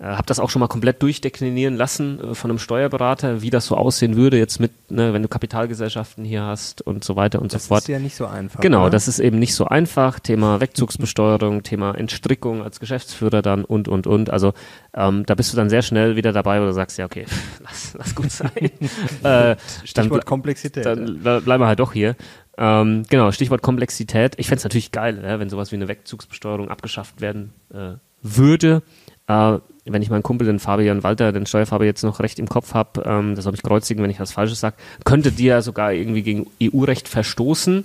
Äh, 0.00 0.04
habe 0.04 0.26
das 0.26 0.38
auch 0.38 0.48
schon 0.48 0.60
mal 0.60 0.68
komplett 0.68 1.02
durchdeklinieren 1.02 1.74
lassen 1.74 2.20
äh, 2.20 2.34
von 2.36 2.52
einem 2.52 2.60
Steuerberater, 2.60 3.42
wie 3.42 3.50
das 3.50 3.66
so 3.66 3.76
aussehen 3.76 4.14
würde 4.14 4.38
jetzt 4.38 4.60
mit, 4.60 4.70
ne, 4.92 5.12
wenn 5.12 5.22
du 5.22 5.28
Kapitalgesellschaften 5.28 6.24
hier 6.24 6.44
hast 6.44 6.82
und 6.82 7.02
so 7.02 7.16
weiter 7.16 7.42
und 7.42 7.52
das 7.52 7.64
so 7.64 7.68
fort. 7.68 7.78
Das 7.78 7.88
ist 7.88 7.92
ja 7.92 7.98
nicht 7.98 8.14
so 8.14 8.26
einfach. 8.26 8.60
Genau, 8.60 8.82
oder? 8.82 8.90
das 8.90 9.08
ist 9.08 9.18
eben 9.18 9.40
nicht 9.40 9.56
so 9.56 9.64
einfach. 9.64 10.20
Thema 10.20 10.60
Wegzugsbesteuerung, 10.60 11.64
Thema 11.64 11.96
Entstrickung 11.96 12.62
als 12.62 12.78
Geschäftsführer 12.78 13.42
dann 13.42 13.64
und 13.64 13.88
und 13.88 14.06
und. 14.06 14.30
Also 14.30 14.52
ähm, 14.94 15.26
da 15.26 15.34
bist 15.34 15.52
du 15.52 15.56
dann 15.56 15.68
sehr 15.68 15.82
schnell 15.82 16.14
wieder 16.14 16.32
dabei, 16.32 16.60
wo 16.60 16.66
du 16.66 16.72
sagst, 16.72 16.96
ja 16.96 17.04
okay, 17.04 17.26
lass, 17.64 17.94
lass 17.98 18.14
gut 18.14 18.30
sein. 18.30 18.70
äh, 19.24 19.56
Stichwort 19.84 20.26
Komplexität. 20.26 20.86
Dann 20.86 21.18
bleiben 21.18 21.60
wir 21.60 21.66
halt 21.66 21.80
doch 21.80 21.92
hier. 21.92 22.14
Ähm, 22.58 23.04
genau, 23.08 23.30
Stichwort 23.30 23.62
Komplexität. 23.62 24.34
Ich 24.36 24.48
fände 24.48 24.58
es 24.58 24.64
natürlich 24.64 24.90
geil, 24.90 25.14
ne, 25.14 25.38
wenn 25.38 25.48
sowas 25.48 25.70
wie 25.70 25.76
eine 25.76 25.86
Wegzugsbesteuerung 25.86 26.68
abgeschafft 26.68 27.20
werden 27.20 27.52
äh, 27.72 27.92
würde. 28.20 28.82
Äh, 29.28 29.58
wenn 29.84 30.02
ich 30.02 30.10
meinen 30.10 30.24
Kumpel, 30.24 30.46
den 30.46 30.58
Fabian 30.58 31.02
Walter, 31.04 31.32
den 31.32 31.46
Steuerfabian 31.46 31.86
jetzt 31.86 32.02
noch 32.02 32.20
recht 32.20 32.38
im 32.38 32.48
Kopf 32.48 32.74
habe, 32.74 33.02
ähm, 33.06 33.36
das 33.36 33.44
soll 33.44 33.52
mich 33.52 33.62
kreuzigen, 33.62 34.02
wenn 34.02 34.10
ich 34.10 34.20
was 34.20 34.32
Falsches 34.32 34.60
sage, 34.60 34.76
könnte 35.04 35.30
die 35.30 35.44
ja 35.44 35.62
sogar 35.62 35.92
irgendwie 35.92 36.22
gegen 36.22 36.46
EU-Recht 36.60 37.08
verstoßen. 37.08 37.84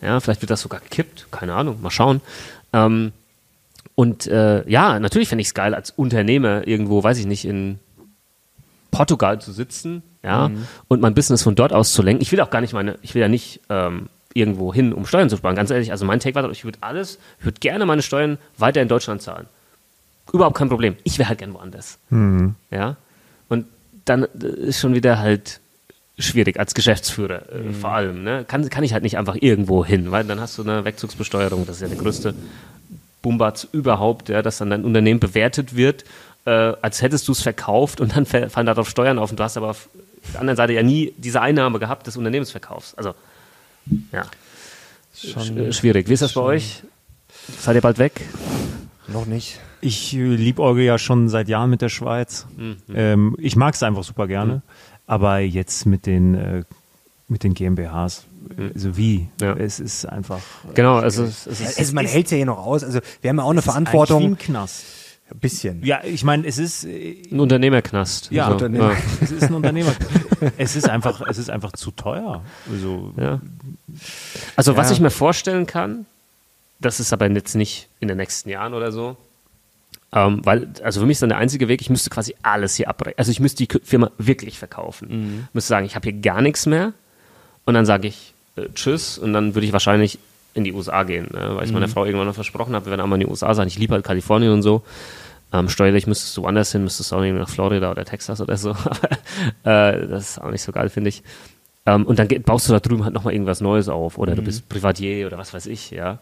Ja, 0.00 0.20
vielleicht 0.20 0.40
wird 0.40 0.50
das 0.50 0.62
sogar 0.62 0.80
gekippt, 0.80 1.26
keine 1.30 1.54
Ahnung, 1.54 1.82
mal 1.82 1.90
schauen. 1.90 2.20
Ähm, 2.72 3.12
und 3.94 4.26
äh, 4.28 4.68
ja, 4.68 4.98
natürlich 4.98 5.28
fände 5.28 5.42
ich 5.42 5.48
es 5.48 5.54
geil, 5.54 5.74
als 5.74 5.90
Unternehmer 5.90 6.66
irgendwo, 6.66 7.02
weiß 7.02 7.18
ich 7.18 7.26
nicht, 7.26 7.44
in 7.44 7.78
Portugal 8.90 9.40
zu 9.40 9.52
sitzen, 9.52 10.02
ja, 10.22 10.48
mhm. 10.48 10.66
und 10.88 11.00
mein 11.00 11.14
Business 11.14 11.42
von 11.42 11.54
dort 11.54 11.72
aus 11.72 11.92
zu 11.92 12.02
lenken. 12.02 12.22
Ich 12.22 12.32
will 12.32 12.40
auch 12.40 12.50
gar 12.50 12.60
nicht 12.60 12.72
meine, 12.72 12.98
ich 13.02 13.14
will 13.14 13.22
ja 13.22 13.28
nicht 13.28 13.60
ähm, 13.68 14.08
irgendwo 14.34 14.72
hin, 14.72 14.92
um 14.92 15.06
Steuern 15.06 15.28
zu 15.28 15.36
sparen. 15.36 15.56
Ganz 15.56 15.70
ehrlich, 15.70 15.90
also 15.90 16.04
mein 16.04 16.20
Take 16.20 16.34
war, 16.34 16.50
ich 16.50 16.64
würde 16.64 16.78
alles, 16.80 17.18
ich 17.38 17.44
würde 17.44 17.60
gerne 17.60 17.86
meine 17.86 18.02
Steuern 18.02 18.38
weiter 18.56 18.80
in 18.80 18.88
Deutschland 18.88 19.22
zahlen 19.22 19.46
überhaupt 20.32 20.56
kein 20.56 20.68
Problem. 20.68 20.96
Ich 21.04 21.18
wäre 21.18 21.28
halt 21.28 21.38
gern 21.38 21.54
woanders. 21.54 21.98
Mhm. 22.10 22.54
Ja. 22.70 22.96
Und 23.48 23.66
dann 24.04 24.24
äh, 24.24 24.46
ist 24.46 24.80
schon 24.80 24.94
wieder 24.94 25.18
halt 25.18 25.60
schwierig 26.18 26.58
als 26.58 26.74
Geschäftsführer 26.74 27.50
äh, 27.52 27.58
mhm. 27.58 27.74
vor 27.74 27.90
allem. 27.90 28.22
Ne? 28.22 28.44
Kann, 28.46 28.68
kann 28.68 28.84
ich 28.84 28.92
halt 28.92 29.02
nicht 29.02 29.18
einfach 29.18 29.36
irgendwo 29.40 29.84
hin, 29.84 30.10
weil 30.10 30.24
dann 30.24 30.40
hast 30.40 30.58
du 30.58 30.62
eine 30.62 30.84
Wegzugsbesteuerung, 30.84 31.66
das 31.66 31.76
ist 31.76 31.82
ja 31.82 31.88
der 31.88 31.98
größte 31.98 32.34
Bumbatz 33.22 33.66
überhaupt, 33.72 34.28
ja, 34.28 34.42
dass 34.42 34.58
dann 34.58 34.70
dein 34.70 34.84
Unternehmen 34.84 35.20
bewertet 35.20 35.76
wird, 35.76 36.04
äh, 36.44 36.50
als 36.50 37.02
hättest 37.02 37.28
du 37.28 37.32
es 37.32 37.42
verkauft 37.42 38.00
und 38.00 38.16
dann 38.16 38.26
fallen 38.26 38.66
darauf 38.66 38.88
Steuern 38.88 39.18
auf 39.18 39.30
und 39.30 39.38
du 39.38 39.44
hast 39.44 39.56
aber 39.56 39.70
auf 39.70 39.88
der 40.32 40.40
anderen 40.40 40.56
Seite 40.56 40.72
ja 40.72 40.82
nie 40.82 41.12
diese 41.16 41.40
Einnahme 41.40 41.78
gehabt 41.78 42.06
des 42.06 42.16
Unternehmensverkaufs. 42.16 42.94
Also, 42.94 43.14
ja. 44.12 44.24
Schon 45.14 45.72
schwierig. 45.72 46.08
Wie 46.08 46.14
ist 46.14 46.22
das 46.22 46.32
bei 46.32 46.40
euch? 46.40 46.82
Seid 47.60 47.74
ihr 47.74 47.80
bald 47.80 47.98
weg? 47.98 48.22
Noch 49.08 49.26
nicht. 49.26 49.60
Ich 49.80 50.14
äh, 50.14 50.34
liebäuge 50.34 50.82
ja 50.82 50.96
schon 50.96 51.28
seit 51.28 51.48
Jahren 51.48 51.70
mit 51.70 51.82
der 51.82 51.88
Schweiz. 51.88 52.46
Mhm. 52.56 52.76
Ähm, 52.94 53.36
ich 53.38 53.56
mag 53.56 53.74
es 53.74 53.82
einfach 53.82 54.04
super 54.04 54.26
gerne. 54.26 54.54
Mhm. 54.54 54.62
Aber 55.06 55.38
jetzt 55.40 55.86
mit 55.86 56.06
den, 56.06 56.34
äh, 56.34 56.62
mit 57.28 57.42
den 57.42 57.54
GmbHs, 57.54 58.24
mhm. 58.56 58.70
also 58.74 58.96
wie? 58.96 59.28
Ja. 59.40 59.54
Es 59.54 59.80
ist 59.80 60.06
einfach. 60.06 60.38
Äh, 60.38 60.74
genau, 60.74 60.96
also, 60.96 61.24
es, 61.24 61.46
es 61.46 61.78
ist, 61.78 61.92
man 61.92 62.06
hält 62.06 62.26
es 62.26 62.30
ja 62.30 62.36
hier 62.36 62.46
noch 62.46 62.64
aus. 62.64 62.84
Also 62.84 63.00
wir 63.20 63.28
haben 63.28 63.38
ja 63.38 63.42
auch 63.42 63.50
eine 63.50 63.62
Verantwortung. 63.62 64.22
Ein 64.22 64.38
Knast. 64.38 64.84
Ein 65.32 65.38
bisschen. 65.38 65.84
Ja, 65.84 66.02
ich 66.04 66.24
meine, 66.24 66.46
es 66.46 66.58
ist 66.58 66.84
äh, 66.84 67.16
ein 67.30 67.40
Unternehmerknast. 67.40 68.30
Ja, 68.30 68.44
also, 68.44 68.54
Unternehmer. 68.54 68.92
ja. 68.92 68.98
es 69.20 69.30
ist 69.30 69.42
ein 69.44 69.54
Unternehmer. 69.54 69.94
es 70.56 70.76
ist 70.76 70.88
einfach, 70.88 71.20
es 71.22 71.38
ist 71.38 71.50
einfach 71.50 71.72
zu 71.72 71.90
teuer. 71.90 72.42
Also, 72.70 73.12
ja. 73.16 73.40
also 74.56 74.76
was 74.76 74.90
ich 74.90 75.00
mir 75.00 75.10
vorstellen 75.10 75.66
kann, 75.66 76.06
das 76.80 77.00
ist 77.00 77.12
aber 77.12 77.30
jetzt 77.30 77.54
nicht 77.54 77.88
in 78.00 78.08
den 78.08 78.16
nächsten 78.16 78.48
Jahren 78.48 78.74
oder 78.74 78.92
so, 78.92 79.16
ähm, 80.14 80.44
weil, 80.44 80.68
also 80.82 81.00
für 81.00 81.06
mich 81.06 81.16
ist 81.16 81.22
dann 81.22 81.30
der 81.30 81.38
einzige 81.38 81.68
Weg, 81.68 81.80
ich 81.80 81.88
müsste 81.88 82.10
quasi 82.10 82.34
alles 82.42 82.74
hier 82.74 82.88
abbrechen. 82.88 83.18
Also 83.18 83.30
ich 83.30 83.40
müsste 83.40 83.66
die 83.66 83.78
Firma 83.82 84.10
wirklich 84.18 84.58
verkaufen. 84.58 85.08
Mhm. 85.08 85.44
Ich 85.48 85.54
müsste 85.54 85.68
sagen, 85.68 85.86
ich 85.86 85.94
habe 85.94 86.10
hier 86.10 86.20
gar 86.20 86.42
nichts 86.42 86.66
mehr. 86.66 86.92
Und 87.64 87.74
dann 87.74 87.86
sage 87.86 88.08
ich 88.08 88.34
äh, 88.56 88.66
Tschüss 88.74 89.16
und 89.16 89.32
dann 89.32 89.54
würde 89.54 89.66
ich 89.66 89.72
wahrscheinlich 89.72 90.18
in 90.54 90.64
die 90.64 90.72
USA 90.72 91.02
gehen, 91.04 91.28
ne? 91.32 91.56
weil 91.56 91.64
ich 91.64 91.70
mhm. 91.70 91.74
meiner 91.74 91.88
Frau 91.88 92.04
irgendwann 92.04 92.26
noch 92.26 92.34
versprochen 92.34 92.74
habe, 92.74 92.86
wir 92.86 92.90
werden 92.90 93.00
auch 93.00 93.06
mal 93.06 93.16
in 93.16 93.26
die 93.26 93.26
USA 93.26 93.54
sein. 93.54 93.68
Ich 93.68 93.78
liebe 93.78 93.94
halt 93.94 94.04
Kalifornien 94.04 94.52
und 94.52 94.62
so. 94.62 94.82
Ähm, 95.52 95.68
steuerlich 95.68 96.06
müsstest 96.06 96.36
du 96.36 96.42
woanders 96.42 96.72
hin, 96.72 96.82
müsstest 96.82 97.12
du 97.12 97.16
auch 97.16 97.20
nach 97.22 97.48
Florida 97.48 97.90
oder 97.90 98.04
Texas 98.04 98.40
oder 98.40 98.56
so. 98.56 98.70
Aber 99.64 99.94
äh, 99.94 100.08
das 100.08 100.30
ist 100.30 100.40
auch 100.40 100.50
nicht 100.50 100.62
so 100.62 100.72
geil, 100.72 100.88
finde 100.88 101.10
ich. 101.10 101.22
Ähm, 101.84 102.06
und 102.06 102.18
dann 102.18 102.28
geht, 102.28 102.46
baust 102.46 102.68
du 102.68 102.72
da 102.72 102.80
drüben 102.80 103.04
halt 103.04 103.12
nochmal 103.14 103.34
irgendwas 103.34 103.60
Neues 103.60 103.88
auf. 103.88 104.16
Oder 104.18 104.32
mhm. 104.32 104.36
du 104.36 104.42
bist 104.42 104.68
Privatier 104.68 105.26
oder 105.26 105.38
was 105.38 105.52
weiß 105.52 105.66
ich, 105.66 105.90
ja. 105.90 106.20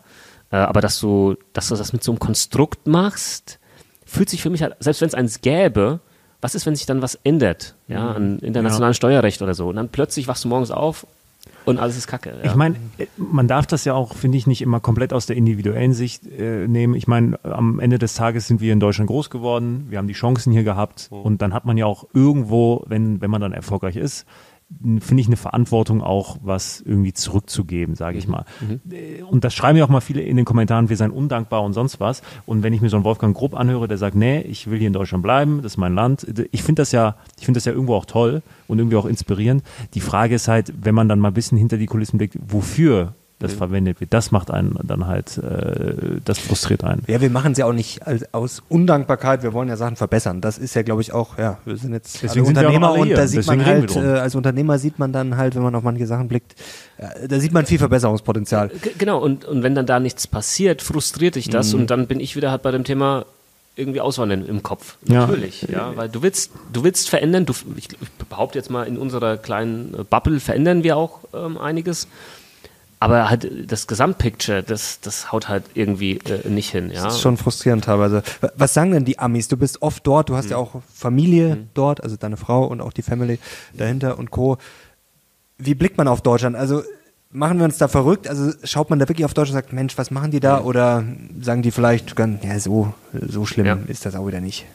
Äh, 0.51 0.57
aber 0.57 0.81
dass 0.81 0.99
du, 0.99 1.37
dass 1.53 1.69
du 1.69 1.77
das 1.77 1.93
mit 1.93 2.03
so 2.03 2.13
einem 2.13 2.19
Konstrukt 2.19 2.87
machst, 2.87 3.61
fühlt 4.05 4.29
sich 4.29 4.43
für 4.43 4.51
mich 4.51 4.63
halt, 4.63 4.75
selbst 4.81 5.01
wenn 5.01 5.09
es 5.09 5.15
eins 5.15 5.41
gäbe, 5.41 6.01
was 6.41 6.55
ist, 6.55 6.67
wenn 6.67 6.75
sich 6.75 6.87
dann 6.87 7.03
was 7.03 7.17
ändert, 7.23 7.77
ja, 7.87 8.11
mhm. 8.11 8.17
an 8.17 8.39
internationalem 8.41 8.93
ja. 8.93 8.95
Steuerrecht 8.95 9.43
oder 9.43 9.55
so, 9.55 9.69
und 9.69 9.77
dann 9.77 9.91
plötzlich 9.91 10.27
wachst 10.27 10.45
du 10.45 10.49
morgens 10.49 10.71
auf 10.71 11.07
und 11.65 11.79
alles 11.79 11.97
ist 11.97 12.07
Kacke. 12.07 12.35
Ja. 12.43 12.51
Ich 12.51 12.55
meine, 12.55 12.77
man 13.17 13.49
darf 13.49 13.67
das 13.67 13.85
ja 13.85 13.95
auch, 13.95 14.15
finde 14.15 14.39
ich, 14.39 14.47
nicht 14.47 14.63
immer 14.63 14.81
komplett 14.81 15.13
aus 15.13 15.27
der 15.27 15.37
individuellen 15.37 15.93
Sicht 15.93 16.27
äh, 16.27 16.67
nehmen. 16.67 16.95
Ich 16.95 17.07
meine, 17.07 17.39
am 17.45 17.81
Ende 17.81 17.99
des 17.99 18.15
Tages 18.15 18.47
sind 18.47 18.61
wir 18.61 18.73
in 18.73 18.81
Deutschland 18.81 19.09
groß 19.09 19.31
geworden, 19.31 19.87
wir 19.89 19.99
haben 19.99 20.09
die 20.09 20.15
Chancen 20.15 20.53
hier 20.53 20.65
gehabt 20.65 21.09
oh. 21.11 21.21
und 21.21 21.43
dann 21.43 21.55
hat 21.55 21.65
man 21.65 21.77
ja 21.77 21.87
auch 21.87 22.07
irgendwo, 22.13 22.85
wenn, 22.87 23.21
wenn 23.21 23.31
man 23.31 23.41
dann 23.41 23.53
erfolgreich 23.53 23.97
ist, 23.97 24.27
finde 25.01 25.21
ich, 25.21 25.27
eine 25.27 25.37
Verantwortung 25.37 26.03
auch, 26.03 26.39
was 26.43 26.81
irgendwie 26.81 27.13
zurückzugeben, 27.13 27.97
sage 27.97 28.19
ich 28.19 28.27
mhm. 28.27 28.33
mal. 28.33 28.45
Mhm. 28.61 29.27
Und 29.27 29.45
das 29.45 29.53
schreiben 29.55 29.77
ja 29.77 29.85
auch 29.85 29.89
mal 29.89 30.01
viele 30.01 30.23
in 30.23 30.37
den 30.37 30.45
Kommentaren, 30.45 30.89
wir 30.89 30.97
seien 30.97 31.11
undankbar 31.11 31.63
und 31.63 31.73
sonst 31.73 32.01
was. 32.01 32.23
Und 32.47 32.63
wenn 32.63 32.73
ich 32.73 32.81
mir 32.81 32.89
so 32.89 32.97
einen 32.97 33.05
Wolfgang 33.05 33.37
Grupp 33.37 33.55
anhöre, 33.55 33.89
der 33.89 33.99
sagt, 33.99 34.15
nee, 34.15 34.41
ich 34.41 34.71
will 34.71 34.79
hier 34.79 34.87
in 34.87 34.93
Deutschland 34.93 35.23
bleiben, 35.23 35.59
das 35.63 35.73
ist 35.73 35.77
mein 35.77 35.95
Land. 35.95 36.27
Ich 36.53 36.63
finde 36.63 36.83
das 36.83 36.93
ja, 36.93 37.17
ich 37.39 37.45
finde 37.45 37.59
das 37.59 37.65
ja 37.65 37.73
irgendwo 37.73 37.95
auch 37.95 38.05
toll 38.05 38.43
und 38.69 38.79
irgendwie 38.79 38.97
auch 38.97 39.07
inspirierend. 39.07 39.63
Die 39.95 40.01
Frage 40.01 40.37
ist 40.37 40.49
halt, 40.49 40.73
wenn 40.81 40.95
man 40.95 41.09
dann 41.09 41.19
mal 41.19 41.29
ein 41.29 41.35
bisschen 41.35 41.59
hinter 41.59 41.77
die 41.77 41.87
Kulissen 41.87 42.19
blickt, 42.19 42.39
wofür 42.47 43.15
das 43.41 43.55
mhm. 43.55 43.59
verwendet 43.59 44.01
wird. 44.01 44.13
Das 44.15 44.31
macht 44.31 44.51
einen 44.51 44.79
dann 44.83 45.07
halt, 45.07 45.39
äh, 45.39 46.21
das 46.25 46.39
frustriert 46.39 46.85
einen. 46.85 47.03
Ja, 47.09 47.21
wir 47.21 47.31
machen 47.31 47.53
es 47.53 47.59
ja 47.59 47.67
auch 47.67 47.73
nicht 47.73 48.07
als, 48.07 48.33
aus 48.33 48.63
Undankbarkeit, 48.69 49.43
wir 49.43 49.53
wollen 49.53 49.69
ja 49.69 49.77
Sachen 49.77 49.97
verbessern. 49.97 50.41
Das 50.41 50.59
ist 50.59 50.75
ja, 50.75 50.83
glaube 50.83 51.03
ich, 51.03 51.13
auch, 51.13 51.39
ja, 51.39 51.59
wir 51.65 51.77
sind 51.77 51.93
jetzt 51.93 52.23
Deswegen 52.23 52.47
Unternehmer 52.47 52.93
und 52.93 53.11
da 53.11 53.27
sieht 53.27 53.39
Deswegen 53.39 53.59
man 53.59 53.67
halt, 53.67 53.97
äh, 53.97 54.01
als 54.01 54.35
Unternehmer 54.35 54.79
sieht 54.79 54.99
man 54.99 55.13
dann 55.13 55.37
halt, 55.37 55.57
wenn 55.57 55.63
man 55.63 55.75
auf 55.75 55.83
manche 55.83 56.07
Sachen 56.07 56.29
blickt, 56.29 56.55
äh, 56.99 57.27
da 57.27 57.41
sieht 57.41 57.53
man 57.53 57.67
viel 57.67 57.79
Verbesserungspotenzial. 57.79 58.69
G 58.69 58.91
genau, 58.99 59.19
und, 59.19 59.45
und 59.47 59.63
wenn 59.63 59.75
dann 59.75 59.87
da 59.87 59.99
nichts 59.99 60.27
passiert, 60.27 60.83
frustriert 60.83 61.35
dich 61.35 61.49
das 61.49 61.73
mhm. 61.73 61.81
und 61.81 61.91
dann 61.91 62.07
bin 62.07 62.21
ich 62.21 62.37
wieder 62.37 62.51
halt 62.51 62.63
bei 62.63 62.71
dem 62.71 62.85
Thema, 62.85 63.25
irgendwie 63.77 64.01
auswandern 64.01 64.47
im 64.47 64.63
Kopf. 64.63 64.99
Natürlich, 65.07 65.63
ja. 65.63 65.91
ja. 65.91 65.97
weil 65.97 66.09
du 66.09 66.23
willst, 66.23 66.53
du 66.73 66.85
willst 66.85 67.09
verändern. 67.09 67.47
Du, 67.47 67.55
ich, 67.77 67.89
ich 68.01 68.11
behaupte 68.29 68.59
jetzt 68.59 68.71
mal, 68.71 68.87
in 68.87 68.99
unserer 68.99 69.37
kleinen 69.39 70.07
Bubble 70.11 70.41
verändern 70.41 70.83
wir 70.83 70.97
auch 70.97 71.21
ähm, 71.33 71.57
einiges. 71.57 72.07
Aber 73.03 73.31
halt 73.31 73.73
das 73.73 73.87
Gesamtpicture, 73.87 74.63
das, 74.63 75.01
das 75.01 75.33
haut 75.33 75.49
halt 75.49 75.65
irgendwie 75.73 76.19
äh, 76.19 76.47
nicht 76.49 76.71
hin. 76.71 76.91
Ja? 76.91 77.05
Das 77.05 77.15
ist 77.15 77.23
schon 77.23 77.39
frustrierend 77.39 77.85
teilweise. 77.85 78.23
Was 78.57 78.75
sagen 78.75 78.93
denn 78.93 79.07
die 79.07 79.19
Amis? 79.19 79.49
Du 79.49 79.57
bist 79.57 79.81
oft 79.81 80.07
dort, 80.07 80.29
du 80.29 80.37
hast 80.37 80.47
mhm. 80.47 80.51
ja 80.51 80.57
auch 80.59 80.83
Familie 80.95 81.57
mhm. 81.57 81.71
dort, 81.73 82.03
also 82.03 82.17
deine 82.17 82.37
Frau 82.37 82.67
und 82.67 82.83
auch 82.83 82.93
die 82.93 83.01
Family 83.01 83.39
dahinter 83.73 84.19
und 84.19 84.31
Co. 84.31 84.59
Wie 85.57 85.75
blickt 85.75 85.97
man 85.97 86.09
auf 86.09 86.21
Deutschland? 86.21 86.57
Also 86.57 86.83
machen 87.31 87.57
wir 87.57 87.65
uns 87.65 87.79
da 87.79 87.89
verrückt? 87.89 88.29
Also 88.29 88.53
schaut 88.65 88.91
man 88.91 88.99
da 88.99 89.09
wirklich 89.09 89.25
auf 89.25 89.33
Deutschland 89.33 89.57
und 89.57 89.65
sagt, 89.65 89.73
Mensch, 89.73 89.97
was 89.97 90.11
machen 90.11 90.31
die 90.31 90.41
da? 90.41 90.61
Mhm. 90.61 90.67
Oder 90.67 91.05
sagen 91.41 91.63
die 91.63 91.71
vielleicht, 91.71 92.15
ja, 92.19 92.61
so, 92.61 92.93
so 93.13 93.47
schlimm 93.47 93.67
ja. 93.67 93.79
ist 93.87 94.05
das 94.05 94.15
auch 94.15 94.27
wieder 94.27 94.43
nicht? 94.43 94.67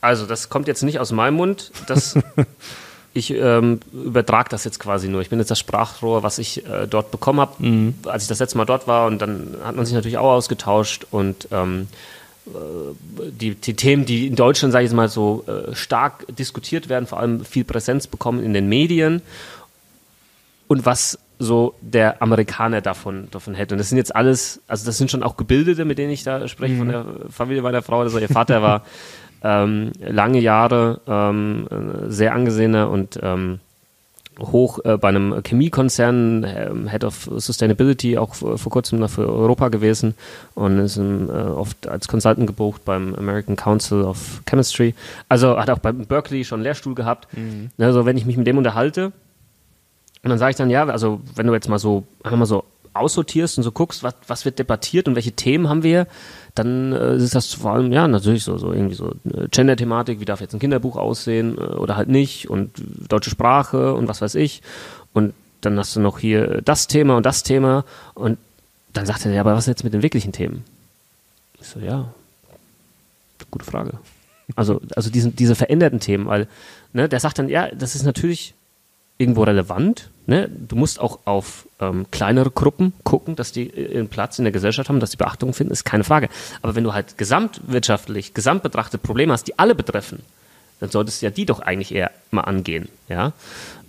Also 0.00 0.24
das 0.24 0.48
kommt 0.48 0.68
jetzt 0.68 0.84
nicht 0.84 1.00
aus 1.00 1.10
meinem 1.10 1.34
Mund. 1.34 1.72
Das 1.88 2.16
ich 3.14 3.32
ähm, 3.32 3.80
übertrage 3.92 4.48
das 4.50 4.64
jetzt 4.64 4.78
quasi 4.78 5.08
nur. 5.08 5.20
Ich 5.20 5.30
bin 5.30 5.38
jetzt 5.38 5.50
das 5.50 5.58
Sprachrohr, 5.58 6.22
was 6.22 6.38
ich 6.38 6.64
äh, 6.66 6.86
dort 6.86 7.10
bekommen 7.10 7.40
habe, 7.40 7.66
mhm. 7.66 7.94
als 8.06 8.24
ich 8.24 8.28
das 8.28 8.38
letzte 8.38 8.58
Mal 8.58 8.64
dort 8.64 8.86
war. 8.86 9.06
Und 9.06 9.20
dann 9.20 9.56
hat 9.64 9.76
man 9.76 9.86
sich 9.86 9.94
natürlich 9.94 10.18
auch 10.18 10.32
ausgetauscht. 10.32 11.06
Und 11.10 11.48
ähm, 11.50 11.88
äh, 12.46 12.50
die, 13.30 13.54
die, 13.54 13.74
Themen, 13.74 14.04
die 14.04 14.26
in 14.26 14.36
Deutschland, 14.36 14.72
sage 14.72 14.84
ich 14.84 14.90
jetzt 14.90 14.96
mal, 14.96 15.08
so 15.08 15.44
äh, 15.46 15.74
stark 15.74 16.26
diskutiert 16.28 16.88
werden, 16.88 17.06
vor 17.06 17.18
allem 17.18 17.44
viel 17.44 17.64
Präsenz 17.64 18.06
bekommen 18.06 18.42
in 18.42 18.52
den 18.52 18.68
Medien. 18.68 19.22
Und 20.66 20.84
was 20.86 21.18
so 21.38 21.74
der 21.80 22.20
Amerikaner 22.20 22.80
davon, 22.80 23.28
davon 23.30 23.54
hätte. 23.54 23.74
Und 23.74 23.78
das 23.78 23.88
sind 23.88 23.98
jetzt 23.98 24.14
alles, 24.14 24.60
also 24.66 24.84
das 24.84 24.98
sind 24.98 25.10
schon 25.10 25.22
auch 25.22 25.36
Gebildete, 25.36 25.84
mit 25.84 25.96
denen 25.98 26.10
ich 26.10 26.24
da 26.24 26.48
spreche, 26.48 26.74
mhm. 26.74 26.78
von 26.78 26.88
der 26.88 27.06
Familie 27.30 27.62
meiner 27.62 27.82
Frau. 27.82 28.00
Also 28.00 28.18
ihr 28.18 28.28
Vater 28.28 28.60
war 28.60 28.84
ähm, 29.42 29.92
lange 30.00 30.40
Jahre 30.40 31.00
ähm, 31.06 31.66
sehr 32.08 32.34
angesehener 32.34 32.90
und 32.90 33.18
ähm, 33.22 33.60
hoch 34.40 34.78
äh, 34.84 34.96
bei 34.96 35.08
einem 35.08 35.42
Chemiekonzern, 35.42 36.44
äh, 36.44 36.70
Head 36.90 37.04
of 37.04 37.28
Sustainability, 37.36 38.18
auch 38.18 38.34
vor, 38.34 38.58
vor 38.58 38.70
kurzem 38.70 39.00
noch 39.00 39.10
für 39.10 39.28
Europa 39.28 39.68
gewesen 39.68 40.14
und 40.54 40.78
ist 40.78 40.96
ähm, 40.96 41.28
äh, 41.28 41.32
oft 41.32 41.88
als 41.88 42.08
Consultant 42.08 42.46
gebucht 42.46 42.84
beim 42.84 43.14
American 43.14 43.56
Council 43.56 44.02
of 44.02 44.42
Chemistry. 44.48 44.94
Also 45.28 45.58
hat 45.58 45.70
auch 45.70 45.78
bei 45.78 45.92
Berkeley 45.92 46.44
schon 46.44 46.58
einen 46.58 46.64
Lehrstuhl 46.64 46.94
gehabt. 46.94 47.28
Mhm. 47.36 47.70
Also 47.78 48.06
wenn 48.06 48.16
ich 48.16 48.26
mich 48.26 48.36
mit 48.36 48.46
dem 48.46 48.58
unterhalte, 48.58 49.12
und 50.22 50.30
dann 50.30 50.38
sage 50.38 50.50
ich 50.50 50.56
dann, 50.56 50.70
ja, 50.70 50.84
also 50.86 51.20
wenn 51.36 51.46
du 51.46 51.54
jetzt 51.54 51.68
mal 51.68 51.78
so, 51.78 52.04
einfach 52.22 52.38
mal 52.38 52.46
so 52.46 52.64
aussortierst 52.98 53.58
und 53.58 53.64
so 53.64 53.72
guckst, 53.72 54.02
was, 54.02 54.14
was 54.26 54.44
wird 54.44 54.58
debattiert 54.58 55.08
und 55.08 55.14
welche 55.14 55.32
Themen 55.32 55.68
haben 55.68 55.82
wir, 55.82 56.06
dann 56.54 56.92
äh, 56.92 57.16
ist 57.16 57.34
das 57.34 57.54
vor 57.54 57.72
allem, 57.72 57.92
ja, 57.92 58.08
natürlich 58.08 58.44
so, 58.44 58.58
so 58.58 58.72
irgendwie 58.72 58.94
so 58.94 59.12
äh, 59.24 59.48
Gender-Thematik, 59.50 60.20
wie 60.20 60.24
darf 60.24 60.40
jetzt 60.40 60.54
ein 60.54 60.60
Kinderbuch 60.60 60.96
aussehen 60.96 61.56
äh, 61.56 61.60
oder 61.60 61.96
halt 61.96 62.08
nicht 62.08 62.50
und 62.50 62.70
deutsche 63.08 63.30
Sprache 63.30 63.94
und 63.94 64.08
was 64.08 64.20
weiß 64.20 64.34
ich. 64.34 64.62
Und 65.12 65.34
dann 65.60 65.78
hast 65.78 65.96
du 65.96 66.00
noch 66.00 66.18
hier 66.18 66.62
das 66.62 66.86
Thema 66.86 67.16
und 67.16 67.26
das 67.26 67.42
Thema 67.42 67.84
und 68.14 68.38
dann 68.92 69.06
sagt 69.06 69.26
er, 69.26 69.32
ja, 69.32 69.40
aber 69.40 69.54
was 69.54 69.64
ist 69.64 69.68
jetzt 69.68 69.84
mit 69.84 69.92
den 69.92 70.02
wirklichen 70.02 70.32
Themen? 70.32 70.64
Ich 71.60 71.68
so, 71.68 71.80
ja, 71.80 72.12
gute 73.50 73.64
Frage. 73.64 73.92
Also, 74.56 74.80
also 74.96 75.10
diesen, 75.10 75.36
diese 75.36 75.54
veränderten 75.54 76.00
Themen, 76.00 76.26
weil, 76.26 76.48
ne, 76.92 77.08
der 77.08 77.20
sagt 77.20 77.38
dann, 77.38 77.48
ja, 77.48 77.68
das 77.68 77.94
ist 77.94 78.04
natürlich 78.04 78.54
irgendwo 79.18 79.42
relevant. 79.42 80.10
Ne? 80.26 80.48
Du 80.48 80.76
musst 80.76 81.00
auch 81.00 81.18
auf 81.24 81.66
ähm, 81.80 82.06
kleinere 82.10 82.50
Gruppen 82.50 82.92
gucken, 83.02 83.36
dass 83.36 83.52
die 83.52 83.68
ihren 83.68 84.08
Platz 84.08 84.38
in 84.38 84.44
der 84.44 84.52
Gesellschaft 84.52 84.88
haben, 84.88 85.00
dass 85.00 85.10
die 85.10 85.16
Beachtung 85.16 85.52
finden, 85.52 85.72
ist 85.72 85.84
keine 85.84 86.04
Frage. 86.04 86.28
Aber 86.62 86.76
wenn 86.76 86.84
du 86.84 86.94
halt 86.94 87.18
gesamtwirtschaftlich, 87.18 88.32
gesamtbetrachtet 88.32 89.02
Probleme 89.02 89.32
hast, 89.32 89.44
die 89.44 89.58
alle 89.58 89.74
betreffen, 89.74 90.22
dann 90.80 90.90
solltest 90.90 91.20
du 91.20 91.26
ja 91.26 91.30
die 91.30 91.44
doch 91.44 91.60
eigentlich 91.60 91.92
eher 91.92 92.12
mal 92.30 92.42
angehen. 92.42 92.88
Ja? 93.08 93.32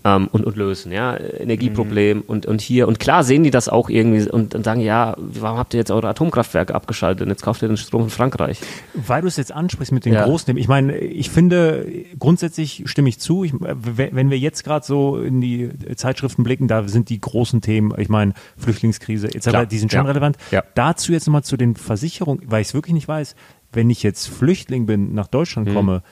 Ähm, 0.04 0.30
und, 0.32 0.46
und 0.46 0.56
lösen, 0.56 0.92
ja, 0.92 1.18
Energieproblem 1.18 2.18
mhm. 2.20 2.24
und, 2.28 2.46
und 2.46 2.62
hier. 2.62 2.88
Und 2.88 3.00
klar 3.00 3.24
sehen 3.24 3.44
die 3.44 3.52
das 3.52 3.68
auch 3.68 3.90
irgendwie 3.90 4.30
und, 4.30 4.56
und 4.56 4.64
sagen, 4.64 4.82
ja, 4.82 5.16
warum 5.18 5.58
habt 5.58 5.74
ihr 5.74 5.80
jetzt 5.80 5.92
eure 5.92 6.08
Atomkraftwerke 6.08 6.74
abgeschaltet 6.74 7.24
und 7.24 7.30
jetzt 7.30 7.42
kauft 7.42 7.62
ihr 7.62 7.68
den 7.68 7.78
Strom 7.78 8.04
in 8.04 8.10
Frankreich? 8.10 8.62
Weil 8.94 9.22
du 9.22 9.28
es 9.28 9.38
jetzt 9.38 9.52
ansprichst 9.52 9.92
mit 9.92 10.06
den 10.06 10.14
ja. 10.14 10.24
großen 10.24 10.56
Ich 10.58 10.68
meine, 10.68 10.98
ich 10.98 11.30
finde, 11.30 11.86
grundsätzlich 12.18 12.84
stimme 12.86 13.10
ich 13.10 13.20
zu. 13.20 13.44
Ich, 13.44 13.54
wenn 13.54 14.30
wir 14.30 14.40
jetzt 14.40 14.64
gerade 14.64 14.86
so 14.86 15.18
in 15.18 15.42
die 15.42 15.70
Zeitschriften 15.96 16.44
blicken, 16.44 16.68
da 16.68 16.88
sind 16.88 17.10
die 17.10 17.20
großen 17.20 17.62
Themen, 17.62 17.94
ich 17.98 18.10
meine, 18.10 18.34
Flüchtlingskrise 18.58 19.28
etc., 19.28 19.50
klar. 19.50 19.66
die 19.66 19.78
sind 19.78 19.92
schon 19.92 20.06
ja. 20.06 20.08
relevant. 20.08 20.38
Ja. 20.52 20.64
Dazu 20.76 21.12
jetzt 21.12 21.28
nochmal 21.28 21.44
zu 21.44 21.58
den 21.58 21.76
Versicherungen, 21.76 22.42
weil 22.46 22.62
ich 22.62 22.70
es 22.70 22.74
wirklich 22.74 22.94
nicht 22.94 23.08
weiß, 23.08 23.36
wenn 23.74 23.90
ich 23.90 24.04
jetzt 24.04 24.28
Flüchtling 24.28 24.86
bin, 24.86 25.14
nach 25.14 25.28
Deutschland 25.28 25.68
mhm. 25.70 25.74
komme, 25.74 26.04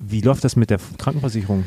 wie 0.00 0.20
läuft 0.20 0.44
das 0.44 0.56
mit 0.56 0.70
der 0.70 0.78
Krankenversicherung? 0.98 1.64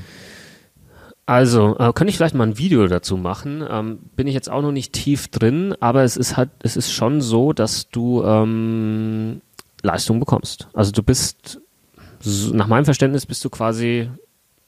Also, 1.27 1.77
äh, 1.77 1.91
könnte 1.91 2.09
ich 2.09 2.15
vielleicht 2.15 2.35
mal 2.35 2.47
ein 2.47 2.57
Video 2.57 2.87
dazu 2.87 3.17
machen. 3.17 3.61
Ähm, 3.69 3.99
bin 4.15 4.27
ich 4.27 4.33
jetzt 4.33 4.49
auch 4.49 4.61
noch 4.61 4.71
nicht 4.71 4.93
tief 4.93 5.27
drin, 5.27 5.75
aber 5.81 6.03
es 6.03 6.15
ist 6.15 6.37
halt, 6.37 6.49
es 6.63 6.77
ist 6.77 6.91
schon 6.91 7.19
so, 7.19 7.51
dass 7.51 7.89
du 7.89 8.23
ähm, 8.23 9.41
Leistung 9.81 10.21
bekommst. 10.21 10.69
Also 10.73 10.93
du 10.93 11.03
bist, 11.03 11.59
nach 12.53 12.67
meinem 12.67 12.85
Verständnis 12.85 13.25
bist 13.25 13.43
du 13.43 13.49
quasi 13.49 14.09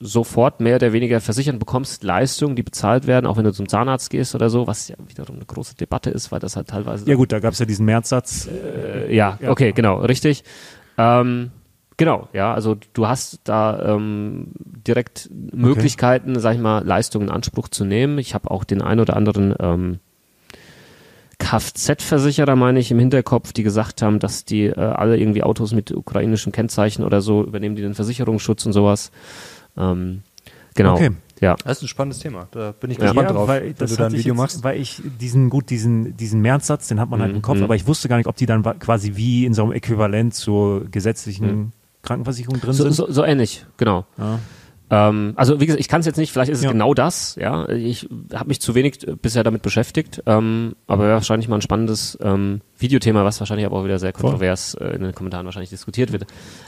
sofort 0.02 0.60
mehr 0.60 0.76
oder 0.76 0.92
weniger 0.92 1.22
versichert, 1.22 1.58
bekommst 1.60 2.04
Leistungen, 2.04 2.58
die 2.58 2.64
bezahlt 2.64 3.08
werden, 3.08 3.26
auch 3.26 3.38
wenn 3.38 3.46
du 3.46 3.54
zum 3.54 3.70
Zahnarzt 3.70 4.10
gehst 4.10 4.36
oder 4.36 4.50
so, 4.50 4.68
was 4.68 4.90
ja 4.90 4.96
wiederum 5.08 5.38
eine 5.38 5.46
große 5.46 5.76
Debatte 5.76 6.10
ist, 6.10 6.30
weil 6.32 6.40
das 6.40 6.58
halt 6.58 6.68
teilweise. 6.68 7.08
Ja 7.10 7.16
gut, 7.16 7.32
da 7.32 7.40
gab 7.40 7.54
es 7.54 7.60
ja 7.60 7.66
diesen 7.66 7.86
Märzsatz. 7.86 8.48
Äh, 8.48 9.16
ja, 9.16 9.38
ja, 9.42 9.50
okay, 9.50 9.72
genau, 9.72 10.00
richtig. 10.00 10.44
Ähm, 10.98 11.52
Genau, 12.00 12.30
ja, 12.32 12.54
also 12.54 12.78
du 12.94 13.08
hast 13.10 13.42
da 13.44 13.94
ähm, 13.94 14.48
direkt 14.56 15.30
Möglichkeiten, 15.34 16.32
okay. 16.32 16.40
sag 16.40 16.56
ich 16.56 16.62
mal, 16.62 16.82
Leistungen 16.86 17.28
in 17.28 17.34
Anspruch 17.34 17.68
zu 17.68 17.84
nehmen. 17.84 18.20
Ich 18.20 18.34
habe 18.34 18.50
auch 18.50 18.64
den 18.64 18.82
ein 18.82 19.02
oder 19.02 19.18
anderen 19.18 19.54
ähm, 19.60 20.00
Kfz-Versicherer, 21.40 22.56
meine 22.56 22.80
ich, 22.80 22.90
im 22.90 23.00
Hinterkopf, 23.00 23.52
die 23.52 23.64
gesagt 23.64 24.02
haben, 24.02 24.20
dass 24.20 24.46
die 24.46 24.68
äh, 24.68 24.80
alle 24.80 25.18
irgendwie 25.18 25.44
Autos 25.44 25.74
mit 25.74 25.92
ukrainischem 25.92 26.54
Kennzeichen 26.54 27.04
oder 27.04 27.20
so 27.20 27.44
übernehmen, 27.44 27.76
die 27.76 27.82
den 27.82 27.96
Versicherungsschutz 27.96 28.66
und 28.66 28.72
sowas. 28.72 29.12
Ähm, 29.76 30.22
genau. 30.76 30.94
Okay. 30.94 31.10
Ja. 31.42 31.58
Das 31.66 31.80
ist 31.80 31.84
ein 31.84 31.88
spannendes 31.90 32.20
Thema. 32.20 32.48
Da 32.52 32.72
bin 32.72 32.92
ich 32.92 32.98
gespannt 32.98 33.28
ja, 33.28 33.36
drauf, 33.36 33.50
weil, 33.50 33.76
wenn 33.78 33.88
du 33.88 33.96
da 33.98 34.06
ein 34.06 34.14
Video 34.14 34.36
jetzt, 34.36 34.38
machst. 34.38 34.64
Weil 34.64 34.80
ich 34.80 35.02
diesen, 35.20 35.50
gut, 35.50 35.70
diesen, 35.70 36.16
diesen 36.16 36.40
Märzsatz, 36.40 36.88
den 36.88 37.02
hat 37.02 37.10
man 37.10 37.22
halt 37.22 37.36
im 37.36 37.42
Kopf, 37.42 37.58
mhm. 37.58 37.64
aber 37.66 37.76
ich 37.76 37.88
wusste 37.88 38.08
gar 38.08 38.16
nicht, 38.16 38.28
ob 38.28 38.38
die 38.38 38.46
dann 38.46 38.64
quasi 38.80 39.18
wie 39.18 39.46
in 39.46 39.54
so 39.54 39.64
einem 39.64 39.74
Äquivalent 39.74 40.34
zur 40.34 40.86
gesetzlichen 40.86 41.46
mhm. 41.46 41.72
Krankenversicherung 42.02 42.60
drin 42.60 42.74
so, 42.74 42.84
sind? 42.84 42.94
So, 42.94 43.12
so 43.12 43.24
ähnlich, 43.24 43.66
genau. 43.78 44.06
Ja. 44.18 44.40
Ähm, 44.92 45.34
also 45.36 45.60
wie 45.60 45.66
gesagt, 45.66 45.80
ich 45.80 45.88
kann 45.88 46.00
es 46.00 46.06
jetzt 46.06 46.18
nicht, 46.18 46.32
vielleicht 46.32 46.52
ist 46.52 46.60
es 46.60 46.64
ja. 46.64 46.72
genau 46.72 46.94
das, 46.94 47.36
ja. 47.36 47.70
Ich 47.70 48.10
habe 48.34 48.48
mich 48.48 48.60
zu 48.60 48.74
wenig 48.74 49.06
bisher 49.22 49.44
damit 49.44 49.62
beschäftigt, 49.62 50.24
ähm, 50.26 50.76
aber 50.88 51.04
wäre 51.04 51.14
wahrscheinlich 51.14 51.48
mal 51.48 51.58
ein 51.58 51.62
spannendes 51.62 52.18
ähm, 52.22 52.62
Videothema, 52.78 53.24
was 53.24 53.40
wahrscheinlich 53.40 53.66
aber 53.66 53.78
auch 53.78 53.86
wieder 53.86 54.00
sehr 54.00 54.14
kontrovers 54.14 54.74
äh, 54.76 54.96
in 54.96 55.04
den 55.04 55.14
Kommentaren 55.14 55.46
wahrscheinlich 55.46 55.70
diskutiert 55.70 56.12
wird. 56.12 56.26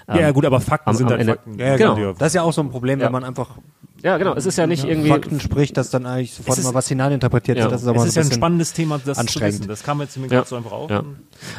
ja, 0.07 0.19
ja, 0.19 0.31
gut, 0.31 0.45
aber 0.45 0.61
Fakten 0.61 0.89
am, 0.89 0.95
sind 0.95 1.07
am 1.07 1.11
halt 1.13 1.21
Ende, 1.21 1.33
Fakten. 1.33 1.59
Ja, 1.59 1.77
genau. 1.77 2.13
Das 2.13 2.27
ist 2.27 2.35
ja 2.35 2.43
auch 2.43 2.53
so 2.53 2.61
ein 2.61 2.69
Problem, 2.69 2.99
wenn 2.99 3.11
man 3.11 3.23
einfach 3.23 3.57
ja, 4.03 4.17
genau. 4.17 4.33
Es 4.35 4.45
ist 4.45 4.57
ja 4.57 4.67
nicht 4.67 4.83
irgendwie. 4.83 5.09
Fakten 5.09 5.39
spricht, 5.39 5.77
dass 5.77 5.89
dann 5.89 6.05
eigentlich 6.05 6.33
sofort 6.33 6.57
ist, 6.57 6.63
immer 6.63 6.73
was 6.73 6.87
hineininterpretiert 6.87 7.57
ja. 7.57 7.65
wird. 7.65 7.73
Das 7.73 7.81
ist, 7.81 7.87
aber 7.87 8.01
es 8.01 8.07
ist 8.07 8.15
ja 8.15 8.23
ein 8.23 8.31
spannendes 8.31 8.73
Thema, 8.73 8.99
das 9.03 9.17
anstrengend. 9.17 9.53
zu 9.53 9.59
wissen. 9.59 9.69
Das 9.69 9.83
kam 9.83 10.01
jetzt 10.01 10.17
mir 10.17 10.27
ja. 10.27 10.45
so 10.45 10.55
einfach 10.55 10.71
auf. 10.71 10.89
Ja. 10.89 11.03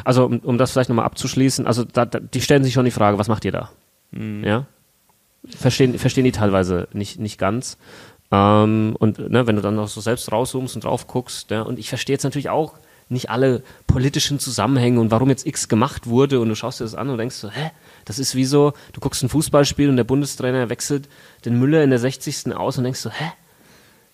Also, 0.03 0.25
um, 0.25 0.39
um 0.39 0.57
das 0.57 0.71
vielleicht 0.71 0.89
nochmal 0.89 1.05
abzuschließen, 1.05 1.67
also 1.67 1.83
da, 1.83 2.05
da, 2.05 2.19
die 2.19 2.41
stellen 2.41 2.63
sich 2.63 2.73
schon 2.73 2.85
die 2.85 2.91
Frage, 2.91 3.17
was 3.17 3.27
macht 3.27 3.45
ihr 3.45 3.51
da? 3.51 3.69
Mhm. 4.11 4.43
Ja. 4.43 4.65
Verstehen, 5.45 5.97
verstehen 5.99 6.23
die 6.23 6.31
teilweise 6.31 6.87
nicht, 6.93 7.19
nicht 7.19 7.37
ganz. 7.37 7.77
Ähm, 8.31 8.95
und 8.97 9.19
ne, 9.19 9.45
wenn 9.45 9.55
du 9.55 9.61
dann 9.61 9.75
noch 9.75 9.87
so 9.87 10.01
selbst 10.01 10.31
rauszoomst 10.31 10.75
und 10.75 10.83
drauf 10.83 11.07
guckst, 11.07 11.51
ja, 11.51 11.61
und 11.61 11.79
ich 11.79 11.89
verstehe 11.89 12.15
jetzt 12.15 12.23
natürlich 12.23 12.49
auch 12.49 12.73
nicht 13.09 13.29
alle 13.29 13.63
politischen 13.87 14.39
Zusammenhänge 14.39 14.99
und 14.99 15.11
warum 15.11 15.29
jetzt 15.29 15.45
X 15.45 15.67
gemacht 15.67 16.07
wurde 16.07 16.39
und 16.39 16.49
du 16.49 16.55
schaust 16.55 16.79
dir 16.79 16.85
das 16.85 16.95
an 16.95 17.09
und 17.09 17.17
denkst 17.17 17.35
so, 17.35 17.49
hä? 17.49 17.71
Das 18.05 18.19
ist 18.19 18.35
wie 18.35 18.45
so, 18.45 18.73
du 18.93 18.99
guckst 18.99 19.23
ein 19.23 19.29
Fußballspiel 19.29 19.89
und 19.89 19.97
der 19.97 20.03
Bundestrainer 20.03 20.69
wechselt 20.69 21.07
den 21.45 21.59
Müller 21.59 21.83
in 21.83 21.89
der 21.89 21.99
60. 21.99 22.55
aus 22.55 22.77
und 22.77 22.83
denkst 22.83 22.99
so, 22.99 23.09
hä? 23.09 23.31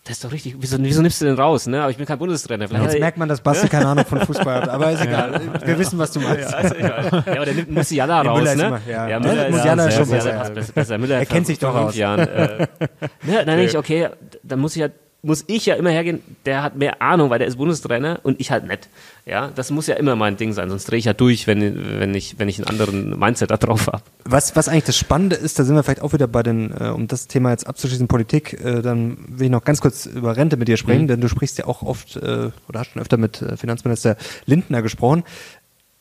Das 0.05 0.17
ist 0.17 0.23
doch 0.23 0.31
richtig. 0.31 0.55
Wieso, 0.57 0.77
wieso 0.79 1.01
nimmst 1.01 1.21
du 1.21 1.25
den 1.25 1.35
raus? 1.35 1.67
Ne? 1.67 1.81
Aber 1.81 1.91
ich 1.91 1.97
bin 1.97 2.05
kein 2.05 2.17
Bundestrainer. 2.17 2.67
Vielleicht 2.67 2.83
Jetzt 2.85 2.99
merkt 2.99 3.17
man, 3.17 3.29
dass 3.29 3.41
Basti 3.41 3.67
keine 3.69 3.87
Ahnung 3.87 4.05
von 4.05 4.19
Fußball 4.21 4.61
hat, 4.63 4.69
aber 4.69 4.91
ist 4.91 5.03
egal. 5.03 5.39
Wir 5.63 5.77
wissen, 5.77 5.99
was 5.99 6.11
du 6.11 6.19
meinst. 6.21 6.51
Ja, 6.51 6.63
ja 6.63 7.21
aber 7.25 7.45
der 7.45 7.53
nimmt 7.53 7.71
Musiala 7.71 8.21
raus. 8.21 8.39
Müller 8.39 8.55
ne? 8.55 8.65
Immer, 8.65 8.81
ja. 8.87 9.07
ja, 9.07 9.19
Müller 9.19 9.49
Musiala 9.51 9.87
ist 9.87 9.97
schon 9.97 10.09
besser. 10.09 10.51
besser. 10.73 10.97
Müller 10.97 11.17
er 11.17 11.25
kennt 11.25 11.45
sich 11.45 11.59
doch 11.59 11.75
aus. 11.75 11.95
Jahren, 11.95 12.21
äh, 12.21 12.67
ne, 13.23 13.45
dann 13.45 13.45
denke 13.45 13.65
ich, 13.65 13.77
okay, 13.77 14.09
dann 14.41 14.59
muss 14.59 14.75
ich 14.75 14.81
ja 14.81 14.89
muss 15.21 15.43
ich 15.47 15.65
ja 15.65 15.75
immer 15.75 15.89
hergehen, 15.89 16.21
der 16.45 16.63
hat 16.63 16.77
mehr 16.77 17.01
Ahnung, 17.01 17.29
weil 17.29 17.39
der 17.39 17.47
ist 17.47 17.57
Bundestrainer 17.57 18.19
und 18.23 18.39
ich 18.39 18.51
halt 18.51 18.67
nicht. 18.67 18.87
Ja, 19.25 19.51
das 19.53 19.69
muss 19.69 19.87
ja 19.87 19.95
immer 19.95 20.15
mein 20.15 20.37
Ding 20.37 20.53
sein, 20.53 20.69
sonst 20.69 20.85
drehe 20.85 20.97
ich 20.97 21.05
ja 21.05 21.13
durch, 21.13 21.45
wenn, 21.45 21.99
wenn, 21.99 22.15
ich, 22.15 22.39
wenn 22.39 22.47
ich 22.47 22.57
einen 22.57 22.67
anderen 22.67 23.19
Mindset 23.19 23.51
da 23.51 23.57
drauf 23.57 23.87
habe. 23.87 24.01
Was, 24.23 24.55
was 24.55 24.69
eigentlich 24.69 24.85
das 24.85 24.97
Spannende 24.97 25.35
ist, 25.35 25.59
da 25.59 25.65
sind 25.65 25.75
wir 25.75 25.83
vielleicht 25.83 26.01
auch 26.01 26.13
wieder 26.13 26.27
bei 26.27 26.41
den, 26.41 26.71
äh, 26.71 26.89
um 26.89 27.07
das 27.07 27.27
Thema 27.27 27.51
jetzt 27.51 27.67
abzuschließen, 27.67 28.07
Politik, 28.07 28.53
äh, 28.63 28.81
dann 28.81 29.17
will 29.27 29.45
ich 29.45 29.51
noch 29.51 29.63
ganz 29.63 29.81
kurz 29.81 30.05
über 30.05 30.37
Rente 30.37 30.55
mit 30.55 30.69
dir 30.69 30.77
sprechen, 30.77 31.03
mhm. 31.03 31.07
denn 31.07 31.21
du 31.21 31.27
sprichst 31.27 31.57
ja 31.57 31.67
auch 31.67 31.83
oft 31.83 32.15
äh, 32.15 32.51
oder 32.69 32.79
hast 32.79 32.91
schon 32.91 33.01
öfter 33.01 33.17
mit 33.17 33.41
äh, 33.41 33.57
Finanzminister 33.57 34.15
Lindner 34.45 34.81
gesprochen 34.81 35.23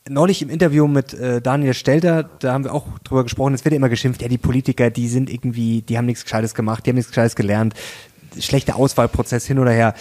neulich 0.09 0.41
im 0.41 0.49
Interview 0.49 0.87
mit 0.87 1.13
äh, 1.13 1.41
Daniel 1.41 1.73
Stelter, 1.73 2.23
da 2.39 2.53
haben 2.53 2.63
wir 2.63 2.73
auch 2.73 2.99
drüber 2.99 3.23
gesprochen, 3.23 3.53
es 3.53 3.63
wird 3.63 3.73
ja 3.73 3.77
immer 3.77 3.89
geschimpft, 3.89 4.21
ja, 4.21 4.27
die 4.27 4.37
Politiker, 4.37 4.89
die 4.89 5.07
sind 5.07 5.29
irgendwie, 5.29 5.81
die 5.81 5.97
haben 5.97 6.05
nichts 6.05 6.23
Gescheites 6.23 6.55
gemacht, 6.55 6.85
die 6.85 6.91
haben 6.91 6.95
nichts 6.95 7.11
Gescheites 7.11 7.35
gelernt, 7.35 7.73
schlechter 8.39 8.75
Auswahlprozess 8.75 9.45
hin 9.45 9.59
oder 9.59 9.71
her. 9.71 9.93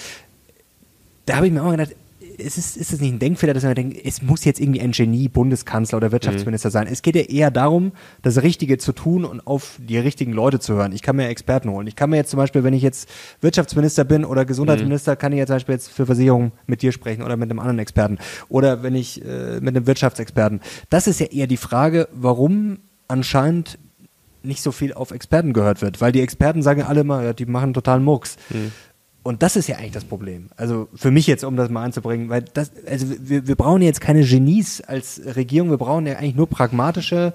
Da 1.26 1.36
habe 1.36 1.46
ich 1.46 1.52
mir 1.52 1.60
immer 1.60 1.72
gedacht, 1.72 1.94
ist 2.38 2.56
es, 2.56 2.76
ist 2.76 2.92
es 2.92 3.00
nicht 3.00 3.12
ein 3.12 3.18
Denkfehler, 3.18 3.52
dass 3.52 3.64
man 3.64 3.74
denkt, 3.74 3.98
es 4.04 4.22
muss 4.22 4.44
jetzt 4.44 4.60
irgendwie 4.60 4.80
ein 4.80 4.92
Genie, 4.92 5.28
Bundeskanzler 5.28 5.98
oder 5.98 6.12
Wirtschaftsminister 6.12 6.68
mhm. 6.68 6.72
sein. 6.72 6.86
Es 6.86 7.02
geht 7.02 7.16
ja 7.16 7.22
eher 7.22 7.50
darum, 7.50 7.92
das 8.22 8.42
Richtige 8.42 8.78
zu 8.78 8.92
tun 8.92 9.24
und 9.24 9.46
auf 9.46 9.78
die 9.78 9.98
richtigen 9.98 10.32
Leute 10.32 10.60
zu 10.60 10.74
hören. 10.74 10.92
Ich 10.92 11.02
kann 11.02 11.16
mir 11.16 11.28
Experten 11.28 11.68
holen. 11.68 11.86
Ich 11.86 11.96
kann 11.96 12.10
mir 12.10 12.16
jetzt 12.16 12.30
zum 12.30 12.38
Beispiel, 12.38 12.62
wenn 12.62 12.74
ich 12.74 12.82
jetzt 12.82 13.08
Wirtschaftsminister 13.40 14.04
bin 14.04 14.24
oder 14.24 14.44
Gesundheitsminister, 14.44 15.14
mhm. 15.14 15.18
kann 15.18 15.32
ich 15.32 15.38
jetzt 15.38 15.48
zum 15.48 15.56
Beispiel 15.56 15.74
jetzt 15.74 15.88
für 15.90 16.06
Versicherungen 16.06 16.52
mit 16.66 16.82
dir 16.82 16.92
sprechen 16.92 17.22
oder 17.22 17.36
mit 17.36 17.50
einem 17.50 17.58
anderen 17.58 17.80
Experten. 17.80 18.18
Oder 18.48 18.82
wenn 18.82 18.94
ich 18.94 19.24
äh, 19.24 19.60
mit 19.60 19.76
einem 19.76 19.86
Wirtschaftsexperten. 19.86 20.60
Das 20.90 21.08
ist 21.08 21.18
ja 21.20 21.26
eher 21.26 21.48
die 21.48 21.56
Frage, 21.56 22.08
warum 22.12 22.78
anscheinend 23.08 23.78
nicht 24.42 24.62
so 24.62 24.72
viel 24.72 24.92
auf 24.92 25.10
Experten 25.10 25.52
gehört 25.52 25.82
wird, 25.82 26.00
weil 26.00 26.12
die 26.12 26.20
Experten 26.20 26.62
sagen 26.62 26.82
alle 26.82 27.00
immer, 27.00 27.22
ja, 27.22 27.32
die 27.32 27.46
machen 27.46 27.74
totalen 27.74 28.04
Mucks. 28.04 28.36
Hm. 28.48 28.72
Und 29.22 29.42
das 29.42 29.56
ist 29.56 29.68
ja 29.68 29.76
eigentlich 29.76 29.92
das 29.92 30.04
Problem. 30.04 30.48
Also 30.56 30.88
für 30.94 31.10
mich 31.10 31.26
jetzt, 31.26 31.44
um 31.44 31.56
das 31.56 31.68
mal 31.68 31.84
anzubringen, 31.84 32.28
weil 32.30 32.42
das, 32.42 32.70
also 32.86 33.06
wir, 33.20 33.46
wir 33.46 33.56
brauchen 33.56 33.82
jetzt 33.82 34.00
keine 34.00 34.24
Genies 34.24 34.80
als 34.80 35.20
Regierung, 35.36 35.70
wir 35.70 35.76
brauchen 35.76 36.06
ja 36.06 36.16
eigentlich 36.16 36.36
nur 36.36 36.48
pragmatische 36.48 37.34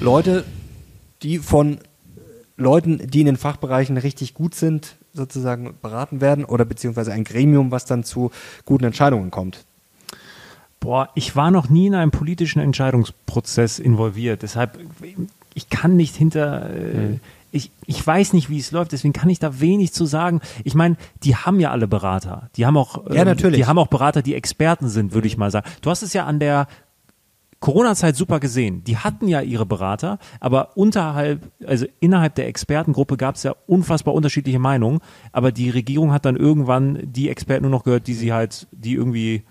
Leute, 0.00 0.44
die 1.22 1.38
von 1.38 1.78
Leuten, 2.56 3.08
die 3.08 3.20
in 3.20 3.26
den 3.26 3.36
Fachbereichen 3.36 3.98
richtig 3.98 4.34
gut 4.34 4.54
sind, 4.54 4.96
sozusagen 5.12 5.74
beraten 5.80 6.20
werden 6.20 6.44
oder 6.44 6.64
beziehungsweise 6.64 7.12
ein 7.12 7.24
Gremium, 7.24 7.70
was 7.70 7.84
dann 7.84 8.02
zu 8.02 8.30
guten 8.64 8.84
Entscheidungen 8.84 9.30
kommt. 9.30 9.64
Boah, 10.80 11.10
ich 11.14 11.36
war 11.36 11.50
noch 11.50 11.68
nie 11.68 11.86
in 11.86 11.94
einem 11.94 12.10
politischen 12.10 12.60
Entscheidungsprozess 12.60 13.78
involviert. 13.78 14.42
Deshalb, 14.42 14.78
ich 15.56 15.70
kann 15.70 15.96
nicht 15.96 16.14
hinter, 16.14 16.68
äh, 16.68 17.18
ich, 17.50 17.70
ich 17.86 18.06
weiß 18.06 18.34
nicht, 18.34 18.50
wie 18.50 18.58
es 18.58 18.72
läuft, 18.72 18.92
deswegen 18.92 19.14
kann 19.14 19.30
ich 19.30 19.38
da 19.38 19.58
wenig 19.58 19.94
zu 19.94 20.04
sagen. 20.04 20.42
Ich 20.64 20.74
meine, 20.74 20.96
die 21.22 21.34
haben 21.34 21.60
ja 21.60 21.70
alle 21.70 21.88
Berater. 21.88 22.50
Die 22.56 22.66
haben 22.66 22.76
auch, 22.76 23.10
Ja, 23.10 23.24
natürlich. 23.24 23.56
die 23.56 23.66
haben 23.66 23.78
auch 23.78 23.86
Berater, 23.86 24.20
die 24.20 24.34
Experten 24.34 24.88
sind, 24.88 25.14
würde 25.14 25.26
ich 25.26 25.38
mal 25.38 25.50
sagen. 25.50 25.66
Du 25.80 25.88
hast 25.88 26.02
es 26.02 26.12
ja 26.12 26.26
an 26.26 26.40
der 26.40 26.68
Corona-Zeit 27.60 28.16
super 28.16 28.38
gesehen. 28.38 28.84
Die 28.84 28.98
hatten 28.98 29.28
ja 29.28 29.40
ihre 29.40 29.64
Berater, 29.64 30.18
aber 30.40 30.76
unterhalb, 30.76 31.50
also 31.66 31.86
innerhalb 32.00 32.34
der 32.34 32.48
Expertengruppe 32.48 33.16
gab 33.16 33.36
es 33.36 33.44
ja 33.44 33.54
unfassbar 33.66 34.12
unterschiedliche 34.12 34.58
Meinungen. 34.58 35.00
Aber 35.32 35.52
die 35.52 35.70
Regierung 35.70 36.12
hat 36.12 36.26
dann 36.26 36.36
irgendwann 36.36 36.98
die 37.02 37.30
Experten 37.30 37.62
nur 37.62 37.70
noch 37.70 37.84
gehört, 37.84 38.08
die 38.08 38.14
sie 38.14 38.34
halt, 38.34 38.66
die 38.72 38.92
irgendwie 38.92 39.42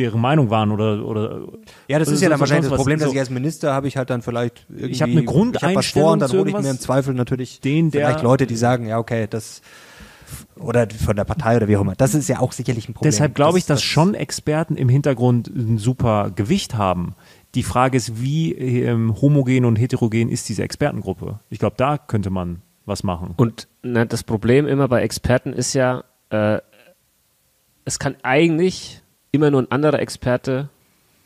deren 0.00 0.20
Meinung 0.20 0.50
waren 0.50 0.72
oder 0.72 1.04
oder 1.04 1.40
Ja, 1.88 1.98
das 1.98 2.08
oder 2.08 2.14
ist 2.14 2.20
ja 2.22 2.26
so- 2.26 2.30
dann 2.30 2.40
wahrscheinlich 2.40 2.68
das. 2.70 2.76
Problem, 2.76 2.98
dass 2.98 3.08
So. 3.08 3.14
ich 3.14 3.20
als 3.20 3.30
Minister 3.30 3.72
habe 3.72 3.86
ich 3.88 3.96
halt 3.96 4.10
dann 4.10 4.22
vielleicht 4.22 4.66
irgendwie, 4.68 4.90
Ich 4.90 5.02
habe 5.02 5.12
eine 5.12 5.20
ich 5.22 5.26
hab 5.28 5.34
was 5.74 5.86
vor 5.86 6.12
und 6.12 6.18
Grundeinstellung 6.18 6.18
dann 6.18 6.30
hole 6.32 6.50
ich 6.50 6.56
mir 6.64 6.70
im 6.70 6.78
Zweifel 6.80 7.14
natürlich 7.14 7.60
Den, 7.60 7.90
der- 7.90 8.06
vielleicht 8.08 8.24
Leute, 8.24 8.46
die 8.46 8.56
sagen, 8.56 8.86
ja 8.86 8.98
okay, 8.98 9.26
das 9.30 9.62
oder 10.56 10.86
von 10.90 11.16
der 11.16 11.24
Partei 11.24 11.56
oder 11.56 11.66
wie 11.68 11.76
auch 11.76 11.80
immer. 11.80 11.94
Das 11.96 12.14
ist 12.14 12.28
ja 12.28 12.38
auch 12.40 12.52
sicherlich 12.52 12.88
ein 12.88 12.94
Problem. 12.94 13.10
Deshalb 13.10 13.34
glaube 13.34 13.58
ich, 13.58 13.66
dass 13.66 13.78
das- 13.80 13.82
schon 13.84 14.14
Experten 14.14 14.76
im 14.76 14.88
Hintergrund 14.88 15.48
ein 15.48 15.78
super 15.78 16.30
Gewicht 16.34 16.74
haben. 16.76 17.14
Die 17.56 17.62
Frage 17.64 17.96
ist, 17.96 18.20
wie 18.22 18.52
ähm, 18.52 19.20
homogen 19.20 19.64
und 19.64 19.74
heterogen 19.76 20.28
ist 20.28 20.48
diese 20.48 20.62
Expertengruppe? 20.62 21.40
Ich 21.50 21.58
glaube, 21.58 21.74
da 21.76 21.98
könnte 21.98 22.30
man 22.30 22.62
was 22.86 23.02
machen. 23.02 23.34
Und 23.36 23.66
na, 23.82 24.04
das 24.04 24.22
Problem 24.22 24.66
immer 24.68 24.86
bei 24.86 25.02
Experten 25.02 25.52
ist 25.52 25.74
ja, 25.74 26.04
äh, 26.30 26.58
es 27.84 27.98
kann 27.98 28.14
eigentlich 28.22 28.99
immer 29.32 29.50
nur 29.50 29.62
ein 29.62 29.70
anderer 29.70 29.98
Experte 30.00 30.68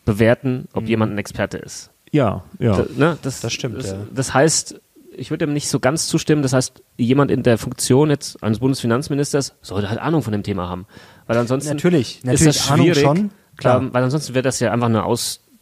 bewerten, 0.05 0.69
ob 0.73 0.87
jemand 0.87 1.13
ein 1.13 1.19
Experte 1.19 1.59
ist. 1.59 1.91
Ja, 2.13 2.45
ja. 2.59 2.77
Da, 2.77 2.87
ne, 2.97 3.19
das, 3.23 3.41
Das 3.41 3.53
stimmt, 3.53 3.79
Das, 3.79 3.91
ja. 3.91 3.99
das 4.15 4.35
heißt, 4.35 4.81
ich 5.17 5.31
würde 5.31 5.47
dem 5.47 5.53
nicht 5.55 5.69
so 5.69 5.81
ganz 5.81 6.07
zustimmen. 6.09 6.43
Das 6.43 6.53
heißt, 6.53 6.83
jemand 6.97 7.31
in 7.31 7.43
der 7.43 7.59
Funktion 7.59 8.11
jetzt 8.11 8.43
eines 8.43 8.59
Bundesfinanzministers 8.59 9.55
sollte 9.63 9.89
halt 9.89 10.01
Ahnung 10.01 10.23
von 10.23 10.33
dem 10.33 10.43
Thema 10.43 10.69
haben. 10.69 10.87
Weil 11.27 11.39
ansonsten 11.39 11.75
Natürlich, 11.75 12.19
ist 12.19 12.25
natürlich 12.25 12.57
das 12.57 12.71
Ahnung 12.71 12.87
schwierig. 12.87 13.03
schon, 13.03 13.31
klar. 13.57 13.81
Ähm, 13.81 13.95
weil 13.95 14.03
ansonsten 14.05 14.35
wäre 14.35 14.43
das 14.43 14.61
ja 14.61 14.73
einfach 14.73 14.87
eine 14.87 15.05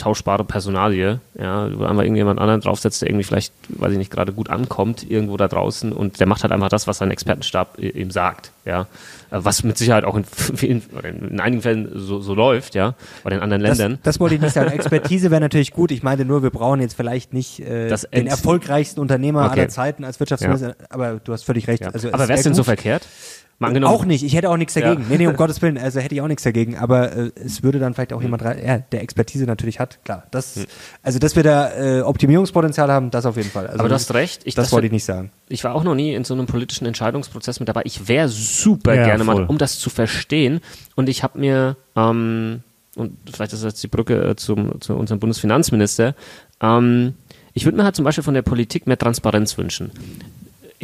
austauschbare 0.03 0.45
Personalie. 0.45 1.21
Ja, 1.39 1.69
wo 1.79 1.85
einfach 1.85 2.03
irgendjemand 2.03 2.41
anderen 2.41 2.61
draufsetzt, 2.61 3.03
der 3.03 3.09
irgendwie 3.09 3.25
vielleicht, 3.25 3.53
weiß 3.69 3.93
ich 3.93 3.99
nicht, 3.99 4.11
gerade 4.11 4.33
gut 4.33 4.51
ankommt 4.51 5.09
irgendwo 5.09 5.37
da 5.37 5.49
draußen 5.49 5.93
und 5.93 6.21
der 6.21 6.27
macht 6.27 6.43
halt 6.43 6.53
einfach 6.53 6.69
das, 6.69 6.87
was 6.87 6.99
sein 6.99 7.11
Expertenstab 7.11 7.79
ihm 7.79 8.11
sagt. 8.11 8.51
Ja, 8.65 8.87
Äh, 9.31 9.39
was 9.45 9.63
mit 9.65 9.79
Sicherheit 9.79 10.05
auch 10.05 10.15
in 10.17 10.25
vielen, 10.25 10.83
in 11.03 11.41
einigen 11.41 11.63
Fällen 11.63 11.91
so, 11.95 12.21
so 12.21 12.35
läuft, 12.35 12.75
ja, 12.75 12.95
oder 13.25 13.37
in 13.37 13.43
anderen 13.43 13.63
das, 13.63 13.79
Ländern. 13.79 13.99
das 14.03 14.21
wollte 14.21 14.35
ich 14.37 14.41
nicht 14.41 14.53
sagen. 14.53 14.71
Expertise 14.71 15.31
wäre 15.31 15.41
natürlich 15.41 15.73
gut. 15.73 15.91
Ich 15.91 16.03
meinte 16.03 16.25
nur, 16.25 16.43
wir 16.43 16.51
brauchen 16.51 16.81
jetzt 16.81 16.95
vielleicht 16.95 17.33
nicht 17.33 17.61
äh, 17.61 17.89
Das 17.89 18.03
den 18.03 18.27
erfolgreichsten 18.27 19.01
Unternehmer 19.01 19.45
Okay. 19.47 19.61
aller 19.61 19.69
Zeiten 19.69 20.05
als 20.05 20.21
Wirtschaftsminister, 20.21 20.77
aber 20.91 21.21
du 21.23 21.33
hast 21.33 21.45
völlig 21.45 21.67
recht. 21.69 21.83
Ja. 21.83 21.91
Also 21.91 22.09
Aber 22.13 22.29
wäre 22.29 22.39
es 22.39 22.45
denn 22.45 22.55
so 22.55 22.61
gut. 22.63 22.67
verkehrt? 22.67 23.03
Angenommen, 23.65 23.95
Auch 23.95 24.05
nicht, 24.05 24.23
ich 24.23 24.35
hätte 24.35 24.51
auch 24.51 24.57
nichts 24.57 24.75
dagegen. 24.75 25.03
Ja. 25.03 25.09
Nee, 25.09 25.19
nee, 25.19 25.27
um 25.27 25.37
Gottes 25.37 25.61
Willen, 25.63 25.79
also 25.79 26.01
hätte 26.01 26.15
ich 26.15 26.21
auch 26.21 26.29
nichts 26.29 26.43
dagegen, 26.43 26.77
aber 26.77 27.13
äh, 27.13 27.31
es 27.37 27.63
würde 27.63 27.79
dann 27.79 27.95
vielleicht 27.95 28.13
auch 28.13 28.23
jemand 28.23 28.45
rein, 28.45 28.59
ja, 28.65 28.79
der 28.79 29.03
Expertise 29.03 29.45
natürlich 29.47 29.81
hat, 29.81 29.99
klar. 30.05 30.25
Das, 30.31 30.57
Hm. 30.57 30.67
Also, 31.03 31.19
dass 31.19 31.37
wir 31.37 31.43
da 31.43 31.73
äh, 31.73 32.01
Optimierungspotenzial 32.03 32.91
haben, 32.91 33.11
das 33.11 33.27
auf 33.27 33.37
jeden 33.37 33.51
Fall. 33.51 33.67
Also, 33.67 33.79
Aber 33.81 33.89
du 33.89 33.95
hast 33.95 34.13
recht. 34.15 34.43
Ich, 34.45 34.55
das, 34.55 34.67
das 34.67 34.73
wollte 34.73 34.87
ich 34.87 34.93
nicht 34.93 35.05
sagen. 35.05 35.31
Ich 35.49 35.65
war 35.65 35.75
auch 35.75 35.85
noch 35.85 35.95
nie 35.95 36.15
in 36.15 36.25
so 36.25 36.35
einem 36.35 36.47
politischen 36.47 36.87
Entscheidungsprozess 36.87 37.61
mit 37.61 37.69
dabei. 37.69 37.83
Ich 37.85 38.09
wäre 38.09 38.29
super 38.29 38.95
Ja, 38.95 39.05
gerne 39.05 39.25
voll. 39.25 39.35
mal, 39.35 39.45
um 39.47 39.59
das 39.59 39.79
zu 39.79 39.91
verstehen. 39.91 40.61
Und 40.95 41.09
ich 41.09 41.23
habe 41.23 41.39
mir, 41.39 41.77
ähm, 41.97 42.63
und 42.97 43.17
vielleicht 43.33 43.53
ist 43.53 43.65
das 43.65 43.73
jetzt 43.73 43.83
die 43.83 43.89
Brücke 43.89 44.23
äh, 44.31 44.37
zum, 44.37 44.81
zu 44.81 44.95
unserem 44.95 45.19
Bundesfinanzminister, 45.21 46.15
ähm, 46.61 47.15
ich 47.55 47.65
würde 47.65 47.77
mir 47.77 47.85
halt 47.85 47.97
zum 47.97 48.05
Beispiel 48.05 48.25
von 48.25 48.35
der 48.35 48.43
Politik 48.43 48.87
mehr 48.87 48.97
Transparenz 48.99 49.59
wünschen. 49.59 49.91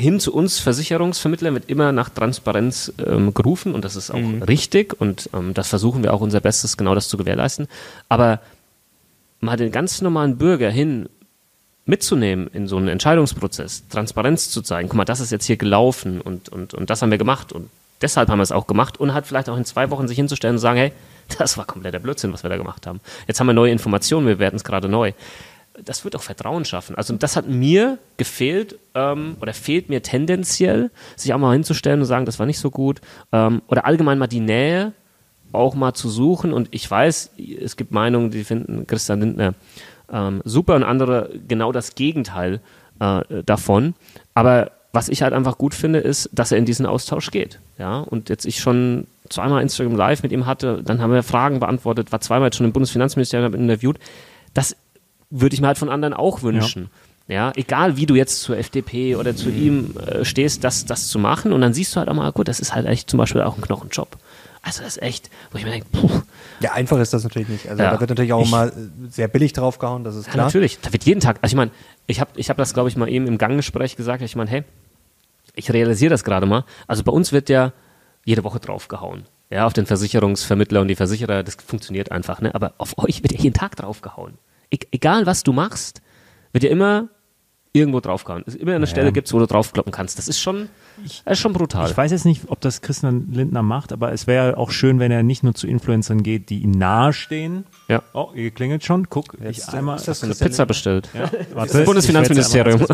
Hin 0.01 0.21
zu 0.21 0.33
uns 0.33 0.61
Versicherungsvermittlern 0.61 1.55
wird 1.55 1.69
immer 1.69 1.91
nach 1.91 2.09
Transparenz 2.09 2.93
ähm, 3.05 3.35
gerufen 3.35 3.75
und 3.75 3.85
das 3.85 3.97
ist 3.97 4.13
auch 4.13 4.23
richtig 4.47 5.01
und 5.01 5.29
ähm, 5.35 5.55
das 5.55 5.67
versuchen 5.67 6.05
wir 6.05 6.15
auch 6.15 6.21
unser 6.21 6.41
Bestes, 6.41 6.77
genau 6.77 6.95
das 6.95 7.09
zu 7.09 7.17
gewährleisten. 7.17 7.67
Aber 8.09 8.41
mal 9.41 9.57
den 9.57 9.73
ganz 9.73 10.01
normalen 10.01 10.39
Bürger 10.39 10.71
hin 10.71 11.09
mitzunehmen 11.85 12.49
in 12.53 12.69
so 12.69 12.77
einen 12.77 12.87
Entscheidungsprozess, 12.87 13.89
Transparenz 13.89 14.51
zu 14.51 14.63
zeigen, 14.63 14.89
guck 14.89 14.99
mal, 14.99 15.05
das 15.05 15.19
ist 15.19 15.33
jetzt 15.33 15.47
hier 15.47 15.57
gelaufen 15.57 16.21
und, 16.21 16.49
und, 16.49 16.75
und 16.75 16.91
das 16.91 17.03
haben 17.03 17.11
wir 17.11 17.19
gemacht 17.19 17.53
und 17.53 17.69
deshalb 18.01 18.29
haben 18.29 18.39
wir 18.39 18.45
es 18.45 18.53
auch 18.53 18.69
gemacht 18.69 19.01
und 19.01 19.15
halt 19.15 19.27
vielleicht 19.27 19.49
auch 19.49 19.57
in 19.57 19.65
zwei 19.65 19.91
Wochen 19.91 20.07
sich 20.07 20.17
hinzustellen 20.17 20.55
und 20.55 20.61
sagen, 20.61 20.79
hey, 20.79 20.93
das 21.39 21.59
war 21.59 21.65
kompletter 21.65 21.99
Blödsinn, 21.99 22.33
was 22.33 22.45
wir 22.45 22.51
da 22.51 22.57
gemacht 22.57 22.87
haben. 22.87 23.01
Jetzt 23.27 23.41
haben 23.41 23.49
wir 23.49 23.53
neue 23.53 23.73
Informationen, 23.73 24.29
wir 24.29 24.39
werden 24.39 24.55
es 24.55 24.63
gerade 24.63 24.89
neu. 24.89 25.13
Das 25.85 26.05
wird 26.05 26.17
auch 26.17 26.23
Vertrauen 26.23 26.65
schaffen. 26.65 26.97
Also 26.97 27.15
das 27.15 27.37
hat 27.37 27.49
mir 27.49 27.99
gefehlt 28.17 28.79
ähm, 28.95 29.37
oder 29.41 29.55
fehlt 29.55 29.89
mir 29.89 30.03
tendenziell, 30.03 30.91
sich 31.17 31.33
auch 31.33 31.39
mal 31.39 31.53
hinzustellen 31.53 32.01
und 32.01 32.07
sagen, 32.07 32.27
das 32.27 32.39
war 32.39 32.47
nicht 32.47 32.59
so 32.59 32.71
gut 32.71 33.01
ähm, 33.33 33.63
oder 33.69 33.87
allgemein 33.87 34.19
mal 34.19 34.27
die 34.27 34.41
Nähe 34.41 34.93
auch 35.53 35.75
mal 35.75 35.95
zu 35.95 36.09
suchen. 36.09 36.53
Und 36.53 36.69
ich 36.73 36.91
weiß, 36.91 37.31
es 37.61 37.77
gibt 37.77 37.93
Meinungen, 37.93 38.31
die 38.31 38.45
finden 38.45 38.87
Christian 38.87 39.21
Lindner 39.21 39.55
ähm, 40.13 40.43
super 40.45 40.77
und 40.77 40.85
andere 40.85 41.31
genau 41.47 41.73
das 41.73 41.95
Gegenteil 41.95 42.61
äh, 43.01 43.43
davon. 43.45 43.95
Aber 44.35 44.73
was 44.93 45.09
ich 45.09 45.23
halt 45.23 45.33
einfach 45.33 45.59
gut 45.59 45.75
finde, 45.75 45.99
ist, 45.99 46.31
dass 46.33 46.51
er 46.51 46.59
in 46.59 46.65
diesen 46.65 46.87
Austausch 46.87 47.31
geht. 47.31 47.61
Ja, 47.79 48.01
und 48.01 48.29
jetzt 48.31 48.47
ich 48.47 48.59
schon 48.59 49.07
zweimal 49.29 49.63
Instagram 49.63 49.97
Live 49.97 50.23
mit 50.23 50.33
ihm 50.33 50.47
hatte, 50.47 50.83
dann 50.83 51.01
haben 51.01 51.13
wir 51.13 51.23
Fragen 51.23 51.61
beantwortet, 51.61 52.11
war 52.11 52.21
zweimal 52.21 52.53
schon 52.53 52.67
im 52.67 52.73
Bundesfinanzministerium 52.73 53.55
interviewt. 53.55 53.99
Das 54.55 54.77
würde 55.31 55.55
ich 55.55 55.61
mir 55.61 55.67
halt 55.69 55.79
von 55.79 55.89
anderen 55.91 56.15
auch 56.15 56.43
wünschen. 56.43 56.91
Ja. 57.31 57.53
egal 57.57 57.99
wie 57.99 58.07
du 58.07 58.15
jetzt 58.15 58.41
zur 58.41 58.57
FDP 58.57 59.15
oder 59.17 59.37
zu 59.37 59.51
ihm 59.51 59.95
äh, 59.99 60.25
stehst, 60.25 60.65
das, 60.65 60.87
das 60.87 61.09
zu 61.09 61.19
machen. 61.19 61.53
Und 61.53 61.61
dann 61.61 61.75
siehst 61.75 61.95
du 61.95 62.01
halt 62.01 62.09
auch 62.09 62.15
mal, 62.15 62.33
gut, 62.33 62.49
das 62.49 62.59
ist 62.59 62.75
halt 62.75 62.87
echt 62.87 63.11
zum 63.11 63.19
Beispiel 63.19 63.43
auch 63.43 63.55
ein 63.57 63.61
Knochenjob. 63.61 64.17
Also 64.63 64.83
das 64.83 64.97
ist 64.97 65.03
echt, 65.03 65.29
wo 65.53 65.59
ich 65.59 65.65
mir 65.65 65.71
denke, 65.73 65.87
puh, 65.93 66.09
Ja, 66.61 66.73
einfach 66.73 66.99
ist 66.99 67.13
das 67.13 67.25
natürlich 67.25 67.49
nicht. 67.49 67.69
Also, 67.69 67.83
Ja. 67.83 67.91
da 67.91 68.01
wird 68.01 68.09
natürlich 68.09 68.33
auch 68.33 68.45
Ich- 68.45 68.51
mal 68.51 68.69
äh, 68.71 68.73
sehr 69.11 69.29
billig 69.29 69.53
draufgehauen, 69.53 70.05
das 70.05 70.17
ist 70.17 70.27
Ja, 70.29 70.33
klar. 70.33 70.47
natürlich. 70.47 70.81
Da 70.81 70.91
wird 70.91 71.05
jeden 71.05 71.21
Tag, 71.21 71.37
also 71.43 71.53
ich 71.53 71.57
meine, 71.57 71.71
ich 72.07 72.19
habe 72.21 72.31
ich 72.35 72.49
hab 72.49 72.57
das, 72.57 72.73
glaube 72.73 72.89
ich, 72.89 72.97
mal 72.97 73.11
eben 73.11 73.27
im 73.27 73.37
Ganggespräch 73.37 73.97
gesagt. 73.97 74.23
Ich 74.23 74.35
meine, 74.35 74.51
hey, 74.51 74.65
ich 75.55 75.71
realisiere 75.71 76.11
das 76.11 76.25
gerade 76.25 76.47
mal. 76.47 76.65
Also 76.87 77.03
bei 77.05 77.13
uns 77.13 77.33
wird 77.33 77.51
ja 77.51 77.73
jede 78.25 78.43
Woche 78.43 78.59
draufgehauen. 78.59 79.25
Ja, 79.51 79.67
auf 79.67 79.75
den 79.75 79.85
Versicherungsvermittler 79.85 80.81
und 80.81 80.89
die 80.89 80.97
Versicherer, 80.97 81.43
das 81.43 81.57
funktioniert 81.57 82.11
einfach, 82.11 82.41
ne? 82.41 82.55
Aber 82.55 82.73
auf 82.79 82.97
euch 82.97 83.23
wird 83.23 83.33
ja 83.33 83.39
jeden 83.41 83.55
Tag 83.55 83.77
draufgehauen. 83.77 84.35
E 84.71 84.79
egal, 84.93 85.27
was 85.27 85.43
du 85.43 85.53
machst, 85.53 86.03
wird 86.53 86.65
ja 86.65 86.71
immer 86.71 87.09
irgendwo 87.73 88.01
draufgehauen. 88.01 88.43
Es 88.47 88.55
immer 88.55 88.75
eine 88.75 88.87
Stelle 88.87 89.13
gibt, 89.13 89.33
wo 89.33 89.39
du 89.39 89.47
draufkloppen 89.47 89.93
kannst. 89.93 90.19
Das 90.19 90.27
ist 90.27 90.41
schon, 90.41 90.69
das 91.25 91.35
ist 91.35 91.39
schon 91.39 91.53
brutal. 91.53 91.91
Ich 91.91 91.97
weiß 91.97 92.11
jetzt 92.11 92.25
nicht, 92.25 92.43
ob 92.49 92.61
das 92.61 92.81
Christian 92.81 93.31
Lindner 93.31 93.63
macht, 93.63 93.93
aber 93.93 94.13
es 94.13 94.27
wäre 94.27 94.57
auch 94.57 94.71
schön, 94.71 94.99
wenn 94.99 95.13
er 95.13 95.23
nicht 95.23 95.43
nur 95.43 95.55
zu 95.55 95.67
Influencern 95.67 96.23
geht, 96.23 96.51
die 96.51 96.61
ihm 96.61 96.73
nahestehen. 96.73 97.65
Ja. 97.89 98.03
Oh, 98.15 98.31
ihr 98.35 98.51
klingelt 98.51 98.85
schon. 98.85 99.09
Guck, 99.09 99.37
Jetzt, 99.41 99.69
ich 99.69 99.75
einmal. 99.75 99.97
ist 99.97 100.09
das 100.09 100.23
eine 100.23 100.31
Christian 100.31 100.51
Pizza 100.51 100.67
bestellt. 100.67 101.09
ja, 101.15 101.31
warte, 101.55 101.73
Das 101.75 101.85
Bundesfinanzministerium. 101.85 102.85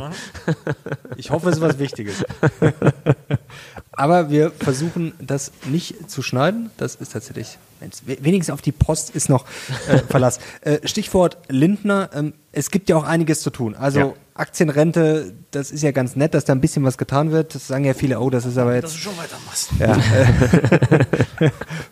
Ich 1.17 1.31
hoffe, 1.31 1.49
es 1.51 1.57
ist 1.57 1.63
was 1.63 1.79
Wichtiges. 1.79 2.25
Aber 3.97 4.31
wir 4.31 4.51
versuchen 4.51 5.13
das 5.21 5.53
nicht 5.67 6.11
zu 6.11 6.23
schneiden. 6.23 6.71
Das 6.77 6.95
ist 6.95 7.13
tatsächlich, 7.13 7.59
wenigstens 8.05 8.53
auf 8.53 8.63
die 8.63 8.73
Post 8.73 9.11
ist 9.11 9.29
noch 9.29 9.47
äh, 9.89 9.99
Verlass. 10.09 10.41
Äh, 10.63 10.87
Stichwort 10.87 11.39
Lindner. 11.49 12.11
Ähm, 12.15 12.35
es 12.53 12.71
gibt 12.71 12.89
ja 12.89 12.97
auch 12.97 13.05
einiges 13.05 13.41
zu 13.41 13.51
tun. 13.51 13.75
Also 13.75 13.99
Ja. 13.99 14.13
Aktienrente, 14.37 15.33
das 15.53 15.71
ist 15.71 15.83
ja 15.83 15.93
ganz 15.93 16.17
nett, 16.17 16.35
dass 16.35 16.45
da 16.45 16.53
ein 16.55 16.61
bisschen 16.61 16.83
was 16.83 16.99
getan 16.99 17.31
wird. 17.31 17.55
Das 17.55 17.69
sagen 17.69 17.85
ja 17.85 17.95
viele, 17.95 18.19
oh, 18.19 18.31
das 18.31 18.45
ist 18.45 18.59
aber 18.59 18.75
jetzt. 18.75 18.99
schon 18.99 19.13
weitermachst. 19.17 19.71
Ja, 19.79 19.97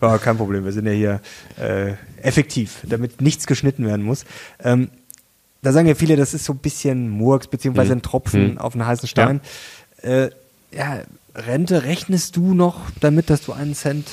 ja, 0.08 0.18
kein 0.18 0.36
Problem. 0.36 0.64
Wir 0.64 0.72
sind 0.72 0.86
ja 0.86 0.92
hier 0.92 1.20
äh, 1.56 1.92
effektiv, 2.20 2.78
damit 2.82 3.20
nichts 3.20 3.46
geschnitten 3.46 3.86
werden 3.86 4.04
muss. 4.04 4.24
Ähm, 4.58 4.90
da 5.62 5.70
sagen 5.70 5.86
ja 5.86 5.94
viele, 5.94 6.16
das 6.16 6.34
ist 6.34 6.44
so 6.44 6.52
ein 6.52 6.58
bisschen 6.58 7.08
Murks, 7.10 7.46
beziehungsweise 7.46 7.92
ein 7.92 8.02
Tropfen 8.02 8.58
auf 8.58 8.74
einen 8.74 8.84
heißen 8.84 9.06
Stein. 9.06 9.40
Äh, 10.02 10.30
ja, 10.72 11.02
Rente, 11.34 11.84
rechnest 11.84 12.36
du 12.36 12.54
noch 12.54 12.80
damit, 13.00 13.30
dass 13.30 13.42
du 13.42 13.52
einen 13.52 13.74
Cent 13.74 14.09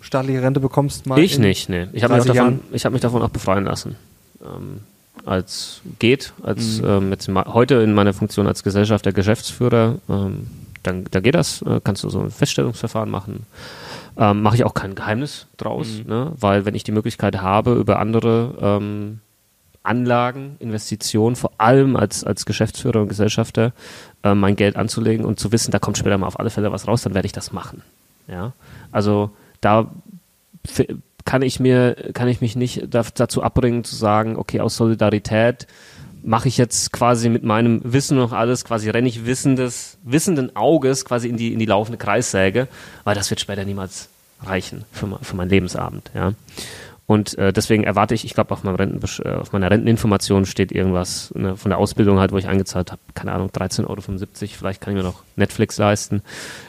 staatliche 0.00 0.42
Rente 0.42 0.60
bekommst? 0.60 1.06
Mal 1.06 1.18
Ich 1.18 1.38
nicht, 1.38 1.68
nee. 1.68 1.88
Ich 1.92 2.02
habe 2.02 2.14
mich, 2.14 2.22
auch 2.22 2.26
30 2.26 2.34
davon- 2.34 2.60
ich 2.72 2.84
hab 2.84 2.92
mich 2.92 3.02
davon 3.02 3.22
auch 3.22 3.30
befreien 3.30 3.64
lassen. 3.64 3.96
Ähm, 4.42 4.80
als 5.24 5.80
geht, 5.98 6.32
als 6.42 6.80
mhm. 6.80 6.88
ähm, 6.88 7.10
jetzt 7.10 7.28
heute 7.28 7.76
in 7.76 7.94
meiner 7.94 8.12
Funktion 8.12 8.46
als 8.46 8.62
Gesellschaft 8.62 9.04
der 9.04 9.12
Geschäftsführer, 9.12 9.96
ähm, 10.08 10.46
dann, 10.82 11.04
dann 11.10 11.22
geht 11.22 11.34
das, 11.34 11.62
äh, 11.62 11.80
kannst 11.82 12.04
du 12.04 12.10
so 12.10 12.20
ein 12.20 12.30
Feststellungsverfahren 12.30 13.10
machen. 13.10 13.46
Ähm, 14.16 14.42
Mache 14.42 14.56
ich 14.56 14.64
auch 14.64 14.74
kein 14.74 14.94
Geheimnis 14.94 15.46
draus, 15.56 15.88
mhm. 16.04 16.10
ne? 16.10 16.32
weil 16.38 16.64
wenn 16.64 16.74
ich 16.74 16.84
die 16.84 16.92
Möglichkeit 16.92 17.40
habe, 17.40 17.74
über 17.74 17.98
andere 17.98 18.54
ähm, 18.60 19.20
Anlagen, 19.84 20.56
Investitionen, 20.58 21.36
vor 21.36 21.52
allem 21.58 21.96
als, 21.96 22.24
als 22.24 22.46
Geschäftsführer 22.46 23.02
und 23.02 23.08
Gesellschafter, 23.08 23.72
äh, 24.22 24.34
mein 24.34 24.56
Geld 24.56 24.76
anzulegen 24.76 25.24
und 25.24 25.38
zu 25.38 25.52
wissen, 25.52 25.70
da 25.70 25.78
kommt 25.78 25.98
später 25.98 26.18
mal 26.18 26.26
auf 26.26 26.40
alle 26.40 26.50
Fälle 26.50 26.72
was 26.72 26.88
raus, 26.88 27.02
dann 27.02 27.14
werde 27.14 27.26
ich 27.26 27.32
das 27.32 27.52
machen. 27.52 27.82
Ja? 28.26 28.52
Also 28.90 29.30
da 29.60 29.90
kann 31.24 31.42
ich 31.42 31.60
mir, 31.60 31.96
kann 32.14 32.28
ich 32.28 32.40
mich 32.40 32.56
nicht 32.56 32.88
dazu 32.90 33.42
abbringen 33.42 33.84
zu 33.84 33.94
sagen, 33.94 34.36
okay, 34.36 34.60
aus 34.60 34.76
Solidarität 34.76 35.66
mache 36.22 36.48
ich 36.48 36.56
jetzt 36.56 36.92
quasi 36.92 37.28
mit 37.28 37.44
meinem 37.44 37.80
Wissen 37.84 38.16
noch 38.16 38.32
alles, 38.32 38.64
quasi 38.64 38.88
renne 38.88 39.08
ich 39.08 39.26
wissendes, 39.26 39.98
wissenden 40.02 40.56
Auges 40.56 41.04
quasi 41.04 41.28
in 41.28 41.36
die, 41.36 41.52
in 41.52 41.58
die 41.58 41.66
laufende 41.66 41.98
Kreissäge, 41.98 42.68
weil 43.04 43.14
das 43.14 43.28
wird 43.30 43.40
später 43.40 43.64
niemals 43.64 44.08
reichen 44.42 44.84
für, 44.92 45.18
für 45.22 45.36
meinen 45.36 45.50
Lebensabend, 45.50 46.10
ja. 46.14 46.32
Und 47.06 47.36
äh, 47.36 47.52
deswegen 47.52 47.84
erwarte 47.84 48.14
ich, 48.14 48.24
ich 48.24 48.32
glaube, 48.32 48.54
auf, 48.54 48.64
äh, 48.64 49.28
auf, 49.34 49.52
meiner 49.52 49.70
Renteninformation 49.70 50.46
steht 50.46 50.72
irgendwas 50.72 51.32
ne, 51.34 51.54
von 51.54 51.70
der 51.70 51.78
Ausbildung 51.78 52.18
halt, 52.18 52.32
wo 52.32 52.38
ich 52.38 52.48
eingezahlt 52.48 52.92
habe, 52.92 53.00
keine 53.14 53.32
Ahnung, 53.32 53.50
13,50 53.50 53.88
Euro, 53.88 54.00
vielleicht 54.00 54.80
kann 54.80 54.96
ich 54.96 55.02
mir 55.02 55.06
noch 55.06 55.22
Netflix 55.36 55.76
leisten. 55.76 56.22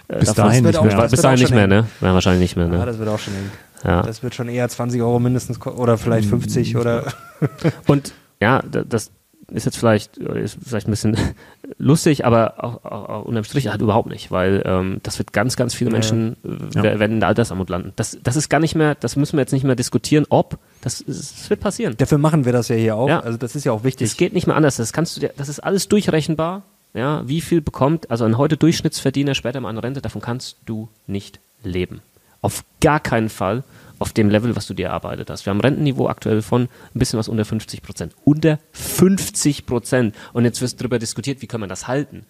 Äh, 0.09 0.19
bis 0.19 0.33
dahin 0.33 0.65
nicht 0.65 0.83
mehr. 0.83 1.07
Bis 1.07 1.21
dahin 1.21 1.39
nicht 1.39 1.53
mehr, 1.53 1.67
ne? 1.67 1.87
Ja, 2.01 2.13
wahrscheinlich 2.13 2.41
nicht 2.41 2.57
mehr, 2.57 2.67
ne? 2.67 2.79
Ja, 2.79 2.85
das 2.85 2.99
wird 2.99 3.07
auch 3.07 3.19
schon 3.19 3.33
eng. 3.33 3.51
Ja. 3.85 4.01
Das 4.01 4.23
wird 4.23 4.35
schon 4.35 4.49
eher 4.49 4.67
20 4.67 5.01
Euro 5.01 5.19
mindestens 5.19 5.61
oder 5.65 5.97
vielleicht 5.97 6.27
50 6.27 6.73
mhm. 6.73 6.79
oder. 6.79 7.13
Und 7.87 8.13
ja, 8.41 8.61
das 8.61 9.11
ist 9.51 9.65
jetzt 9.65 9.77
vielleicht, 9.77 10.17
ist 10.17 10.57
vielleicht 10.63 10.87
ein 10.87 10.91
bisschen 10.91 11.17
lustig, 11.77 12.25
aber 12.25 12.63
auch, 12.63 12.83
auch, 12.85 13.09
auch 13.09 13.25
unterm 13.25 13.43
Strich 13.43 13.67
halt 13.67 13.81
überhaupt 13.81 14.09
nicht, 14.09 14.31
weil 14.31 14.63
ähm, 14.65 14.99
das 15.03 15.19
wird 15.19 15.33
ganz, 15.33 15.55
ganz 15.55 15.73
viele 15.73 15.91
Menschen 15.91 16.37
ja. 16.73 16.83
äh, 16.83 16.99
werden 16.99 17.13
in 17.13 17.19
der 17.19 17.29
Altersarmut 17.29 17.69
landen. 17.69 17.93
Das, 17.95 18.17
das 18.23 18.35
ist 18.35 18.49
gar 18.49 18.59
nicht 18.59 18.75
mehr, 18.75 18.95
das 18.95 19.15
müssen 19.15 19.37
wir 19.37 19.41
jetzt 19.41 19.53
nicht 19.53 19.63
mehr 19.63 19.75
diskutieren, 19.75 20.25
ob, 20.29 20.57
das, 20.81 21.03
das 21.05 21.49
wird 21.49 21.59
passieren. 21.59 21.95
Dafür 21.97 22.17
machen 22.17 22.45
wir 22.45 22.53
das 22.53 22.69
ja 22.69 22.75
hier 22.75 22.95
auch. 22.95 23.09
Ja. 23.09 23.19
Also 23.19 23.37
das 23.37 23.55
ist 23.55 23.65
ja 23.65 23.71
auch 23.71 23.83
wichtig. 23.83 24.07
Es 24.07 24.17
geht 24.17 24.33
nicht 24.33 24.47
mehr 24.47 24.55
anders. 24.55 24.77
Das 24.77 24.93
kannst 24.93 25.15
du 25.15 25.21
dir, 25.21 25.31
das 25.37 25.49
ist 25.49 25.59
alles 25.59 25.87
durchrechenbar. 25.87 26.63
Ja, 26.93 27.27
wie 27.27 27.41
viel 27.41 27.59
bekommt, 27.59 28.09
also 28.09 28.23
ein 28.23 28.37
heute 28.37 28.55
Durchschnittsverdiener 28.55 29.35
später 29.35 29.59
mal 29.59 29.67
eine 29.67 29.83
Rente, 29.83 30.01
davon 30.01 30.21
kannst 30.21 30.57
du 30.65 30.87
nicht 31.07 31.41
leben. 31.61 32.01
Auf 32.39 32.63
gar 32.79 33.01
keinen 33.01 33.27
Fall 33.27 33.63
auf 33.99 34.13
dem 34.13 34.29
Level, 34.29 34.55
was 34.55 34.67
du 34.67 34.73
dir 34.73 34.87
erarbeitet 34.87 35.29
hast. 35.29 35.45
Wir 35.45 35.51
haben 35.51 35.61
Rentenniveau 35.61 36.07
aktuell 36.07 36.41
von 36.41 36.63
ein 36.63 36.99
bisschen 36.99 37.19
was 37.19 37.27
unter 37.27 37.45
50 37.45 37.81
Prozent. 37.81 38.15
Unter 38.23 38.59
50 38.71 39.65
Prozent. 39.65 40.15
Und 40.33 40.45
jetzt 40.45 40.61
wird 40.61 40.79
darüber 40.79 40.99
diskutiert, 40.99 41.41
wie 41.41 41.47
kann 41.47 41.59
man 41.59 41.69
das 41.69 41.87
halten. 41.87 42.25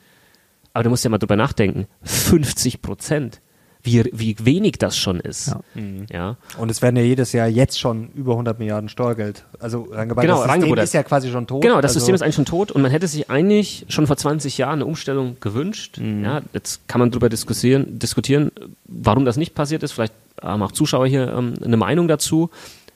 Aber 0.74 0.84
du 0.84 0.90
musst 0.90 1.04
ja 1.04 1.10
mal 1.10 1.18
drüber 1.18 1.36
nachdenken. 1.36 1.88
50 2.04 2.82
Prozent 2.82 3.42
wie, 3.86 4.04
wie 4.14 4.36
wenig 4.42 4.74
das 4.80 4.98
schon 4.98 5.20
ist. 5.20 5.48
Ja. 5.48 5.60
Mhm. 5.76 6.06
ja. 6.12 6.38
Und 6.58 6.72
es 6.72 6.82
werden 6.82 6.96
ja 6.98 7.04
jedes 7.04 7.32
Jahr 7.34 7.48
jetzt 7.48 7.80
schon 7.80 8.10
über 8.16 8.32
100 8.34 8.58
Milliarden 8.60 8.90
Steuergeld. 8.90 9.46
Also 9.60 9.88
reingebaut. 9.92 10.24
Genau, 10.24 10.46
das 10.46 10.54
System 10.54 10.78
ist 10.78 10.94
ja 10.94 11.04
quasi 11.04 11.30
schon 11.30 11.48
tot. 11.48 11.62
Genau, 11.62 11.76
das 11.82 11.92
also 11.92 12.00
System 12.00 12.16
ist 12.16 12.22
eigentlich 12.22 12.36
schon 12.36 12.46
tot 12.46 12.72
und 12.72 12.82
man 12.82 12.92
hätte 12.92 13.08
sich 13.08 13.30
eigentlich 13.30 13.86
schon 13.88 14.08
vor 14.08 14.18
20 14.18 14.58
Jahren 14.58 14.80
eine 14.80 14.86
Umstellung 14.86 15.38
gewünscht. 15.40 16.00
Mhm. 16.00 16.24
Ja, 16.24 16.42
jetzt 16.54 16.88
kann 16.88 17.00
man 17.00 17.12
darüber 17.12 17.30
diskutieren, 17.30 18.00
diskutieren, 18.00 18.52
warum 18.86 19.24
das 19.24 19.38
nicht 19.38 19.54
passiert 19.54 19.84
ist. 19.84 19.92
Vielleicht 19.92 20.14
haben 20.42 20.64
auch 20.64 20.72
Zuschauer 20.72 21.08
hier 21.08 21.32
ähm, 21.32 21.54
eine 21.64 21.78
Meinung 21.78 22.08
dazu, 22.08 22.50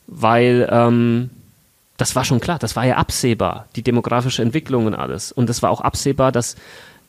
weil 0.07 0.68
ähm, 0.72 1.30
das 1.98 2.16
war 2.16 2.24
schon 2.24 2.40
klar, 2.40 2.57
das 2.60 2.76
war 2.76 2.86
ja 2.86 2.95
absehbar, 2.95 3.68
die 3.76 3.84
demografische 3.84 4.41
Entwicklung 4.41 4.86
und 4.86 4.95
alles. 4.95 5.32
Und 5.32 5.49
es 5.49 5.61
war 5.61 5.70
auch 5.70 5.82
absehbar, 5.82 6.32
dass 6.32 6.56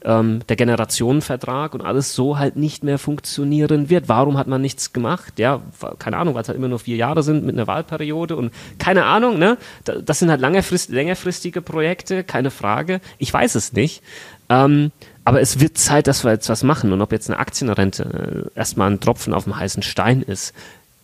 ähm, 0.05 0.41
der 0.49 0.57
Generationenvertrag 0.57 1.75
und 1.75 1.83
alles 1.83 2.15
so 2.15 2.39
halt 2.39 2.57
nicht 2.57 2.85
mehr 2.85 2.99
funktionieren 2.99 3.91
wird. 3.91 4.09
Warum 4.09 4.39
hat 4.39 4.47
man 4.47 4.61
nichts 4.61 4.93
gemacht? 4.93 5.39
Ja, 5.39 5.61
keine 5.99 6.17
Ahnung, 6.17 6.35
weil 6.35 6.43
es 6.43 6.49
halt 6.49 6.59
immer 6.59 6.69
nur 6.69 6.79
vier 6.79 6.97
Jahre 6.97 7.23
sind 7.23 7.45
mit 7.45 7.55
einer 7.55 7.67
Wahlperiode 7.67 8.37
und 8.37 8.53
keine 8.79 9.05
Ahnung, 9.05 9.39
ne? 9.39 9.59
Das 9.85 10.19
sind 10.19 10.31
halt 10.31 10.41
längerfrist, 10.41 10.91
längerfristige 10.91 11.63
Projekte, 11.63 12.25
keine 12.25 12.51
Frage. 12.51 13.01
Ich 13.19 13.33
weiß 13.33 13.55
es 13.55 13.73
nicht. 13.73 14.03
Ähm, 14.49 14.91
aber 15.25 15.41
es 15.41 15.61
wird 15.61 15.79
Zeit, 15.79 16.07
dass 16.07 16.25
wir 16.25 16.33
jetzt 16.33 16.49
was 16.49 16.63
machen. 16.63 16.93
Und 16.93 17.03
ob 17.03 17.13
jetzt 17.13 17.31
eine 17.31 17.39
Aktienrente 17.39 18.49
äh, 18.55 18.59
erstmal 18.59 18.91
ein 18.91 19.01
Tropfen 19.01 19.35
auf 19.35 19.45
dem 19.45 19.57
heißen 19.57 19.83
Stein 19.83 20.23
ist, 20.23 20.55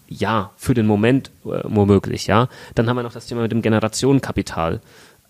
ja, 0.08 0.50
für 0.56 0.74
den 0.74 0.86
Moment 0.86 1.30
äh, 1.44 1.60
womöglich, 1.64 2.26
ja. 2.26 2.48
Dann 2.74 2.88
haben 2.88 2.96
wir 2.96 3.02
noch 3.02 3.12
das 3.12 3.26
Thema 3.26 3.42
mit 3.42 3.52
dem 3.52 3.62
Generationenkapital, 3.62 4.80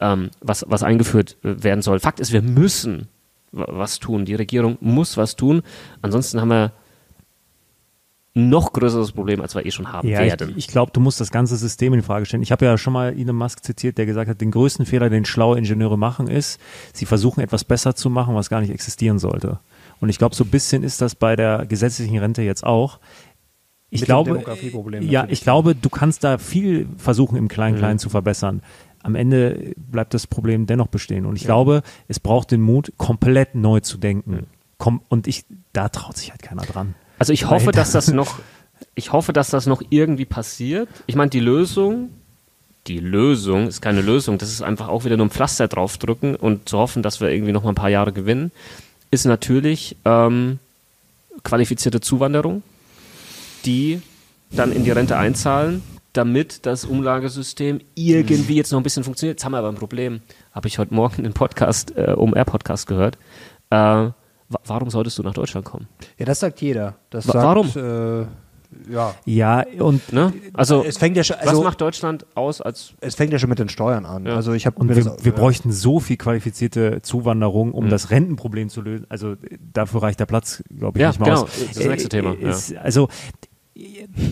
ähm, 0.00 0.30
was, 0.40 0.64
was 0.68 0.82
eingeführt 0.82 1.36
äh, 1.42 1.62
werden 1.62 1.82
soll. 1.82 1.98
Fakt 1.98 2.20
ist, 2.20 2.32
wir 2.32 2.42
müssen 2.42 3.08
was 3.52 3.98
tun. 3.98 4.24
Die 4.24 4.34
Regierung 4.34 4.78
muss 4.80 5.16
was 5.16 5.36
tun. 5.36 5.62
Ansonsten 6.02 6.40
haben 6.40 6.48
wir 6.48 6.72
noch 8.36 8.74
größeres 8.74 9.12
Problem, 9.12 9.40
als 9.40 9.54
wir 9.54 9.64
eh 9.64 9.70
schon 9.70 9.90
haben 9.90 10.06
ja, 10.06 10.18
werden. 10.18 10.50
Ich, 10.50 10.56
ich 10.58 10.68
glaube, 10.68 10.92
du 10.92 11.00
musst 11.00 11.20
das 11.22 11.30
ganze 11.30 11.56
System 11.56 11.94
in 11.94 12.02
Frage 12.02 12.26
stellen. 12.26 12.42
Ich 12.42 12.52
habe 12.52 12.66
ja 12.66 12.76
schon 12.76 12.92
mal 12.92 13.18
Elon 13.18 13.34
Musk 13.34 13.64
zitiert, 13.64 13.96
der 13.96 14.04
gesagt 14.04 14.28
hat, 14.28 14.42
den 14.42 14.50
größten 14.50 14.84
Fehler, 14.84 15.08
den 15.08 15.24
schlaue 15.24 15.56
Ingenieure 15.56 15.96
machen, 15.96 16.28
ist, 16.28 16.60
sie 16.92 17.06
versuchen 17.06 17.40
etwas 17.40 17.64
besser 17.64 17.96
zu 17.96 18.10
machen, 18.10 18.34
was 18.34 18.50
gar 18.50 18.60
nicht 18.60 18.70
existieren 18.70 19.18
sollte. 19.18 19.58
Und 20.00 20.10
ich 20.10 20.18
glaube, 20.18 20.34
so 20.34 20.44
ein 20.44 20.50
bisschen 20.50 20.82
ist 20.82 21.00
das 21.00 21.14
bei 21.14 21.34
der 21.34 21.64
gesetzlichen 21.64 22.18
Rente 22.18 22.42
jetzt 22.42 22.62
auch. 22.62 23.00
Ich 23.88 24.02
Mit 24.02 24.08
glaube, 24.08 24.44
ja, 25.00 25.26
ich 25.30 25.40
glaube, 25.40 25.74
du 25.74 25.88
kannst 25.88 26.22
da 26.22 26.36
viel 26.36 26.88
versuchen, 26.98 27.38
im 27.38 27.48
Klein-Klein 27.48 27.94
mhm. 27.94 28.00
zu 28.00 28.10
verbessern 28.10 28.60
am 29.06 29.14
Ende 29.14 29.72
bleibt 29.76 30.14
das 30.14 30.26
Problem 30.26 30.66
dennoch 30.66 30.88
bestehen. 30.88 31.26
Und 31.26 31.36
ich 31.36 31.42
ja. 31.42 31.46
glaube, 31.46 31.82
es 32.08 32.18
braucht 32.18 32.50
den 32.50 32.60
Mut, 32.60 32.92
komplett 32.96 33.54
neu 33.54 33.78
zu 33.80 33.98
denken. 33.98 34.46
Kom 34.78 35.00
und 35.08 35.28
ich, 35.28 35.44
da 35.72 35.88
traut 35.88 36.16
sich 36.16 36.32
halt 36.32 36.42
keiner 36.42 36.62
dran. 36.62 36.96
Also 37.18 37.32
ich 37.32 37.48
hoffe, 37.48 37.70
dass 37.70 37.92
das 37.92 38.08
noch, 38.12 38.40
ich 38.96 39.12
hoffe, 39.12 39.32
dass 39.32 39.48
das 39.48 39.66
noch 39.66 39.80
irgendwie 39.90 40.24
passiert. 40.24 40.88
Ich 41.06 41.14
meine, 41.14 41.30
die 41.30 41.40
Lösung, 41.40 42.10
die 42.88 42.98
Lösung 42.98 43.68
ist 43.68 43.80
keine 43.80 44.00
Lösung, 44.02 44.38
das 44.38 44.50
ist 44.50 44.62
einfach 44.62 44.88
auch 44.88 45.04
wieder 45.04 45.16
nur 45.16 45.26
ein 45.26 45.30
Pflaster 45.30 45.68
draufdrücken 45.68 46.34
und 46.34 46.68
zu 46.68 46.76
hoffen, 46.78 47.04
dass 47.04 47.20
wir 47.20 47.30
irgendwie 47.30 47.52
noch 47.52 47.62
mal 47.62 47.70
ein 47.70 47.76
paar 47.76 47.90
Jahre 47.90 48.12
gewinnen, 48.12 48.50
ist 49.12 49.24
natürlich 49.24 49.96
ähm, 50.04 50.58
qualifizierte 51.44 52.00
Zuwanderung, 52.00 52.64
die 53.64 54.02
dann 54.50 54.72
in 54.72 54.82
die 54.82 54.90
Rente 54.90 55.16
einzahlen 55.16 55.82
damit 56.16 56.66
das 56.66 56.84
Umlagesystem 56.84 57.80
irgendwie 57.94 58.56
jetzt 58.56 58.72
noch 58.72 58.80
ein 58.80 58.82
bisschen 58.82 59.04
funktioniert. 59.04 59.38
Jetzt 59.38 59.44
haben 59.44 59.52
wir 59.52 59.58
aber 59.58 59.68
ein 59.68 59.76
Problem. 59.76 60.20
Habe 60.52 60.68
ich 60.68 60.78
heute 60.78 60.94
Morgen 60.94 61.24
den 61.24 61.32
Podcast, 61.32 61.96
äh, 61.96 62.14
OMR-Podcast 62.16 62.86
gehört. 62.86 63.18
Äh, 63.70 64.10
warum 64.64 64.90
solltest 64.90 65.18
du 65.18 65.22
nach 65.22 65.34
Deutschland 65.34 65.66
kommen? 65.66 65.88
Ja, 66.18 66.26
das 66.26 66.40
sagt 66.40 66.60
jeder. 66.60 66.96
Das 67.10 67.24
sagt, 67.24 67.36
warum? 67.36 67.68
Äh, 67.76 68.26
ja. 68.90 69.14
Ja, 69.24 69.64
und 69.78 70.12
ne? 70.12 70.32
Also, 70.52 70.84
es 70.84 70.98
fängt 70.98 71.16
ja 71.16 71.24
schon, 71.24 71.36
also, 71.36 71.58
was 71.58 71.64
macht 71.64 71.80
Deutschland 71.80 72.26
aus 72.34 72.60
als. 72.60 72.94
Es 73.00 73.14
fängt 73.14 73.32
ja 73.32 73.38
schon 73.38 73.48
mit 73.48 73.58
den 73.58 73.68
Steuern 73.68 74.04
an. 74.06 74.26
Ja. 74.26 74.34
Also 74.34 74.52
ich 74.52 74.66
habe 74.66 74.76
wir, 74.86 74.94
das, 74.94 75.24
wir 75.24 75.32
ja. 75.32 75.38
bräuchten 75.38 75.72
so 75.72 76.00
viel 76.00 76.16
qualifizierte 76.16 77.00
Zuwanderung, 77.02 77.72
um 77.72 77.86
mhm. 77.86 77.90
das 77.90 78.10
Rentenproblem 78.10 78.68
zu 78.68 78.82
lösen. 78.82 79.06
Also 79.08 79.36
dafür 79.72 80.02
reicht 80.02 80.20
der 80.20 80.26
Platz, 80.26 80.62
glaube 80.76 80.98
ich, 80.98 81.02
ja, 81.02 81.08
nicht 81.08 81.20
mal 81.20 81.26
genau. 81.26 81.42
aus. 81.42 81.50
Das 81.52 81.62
ist 81.62 81.76
das 81.76 81.86
nächste 81.86 82.08
Thema. 82.08 82.34
Ist, 82.34 82.76
also 82.76 83.08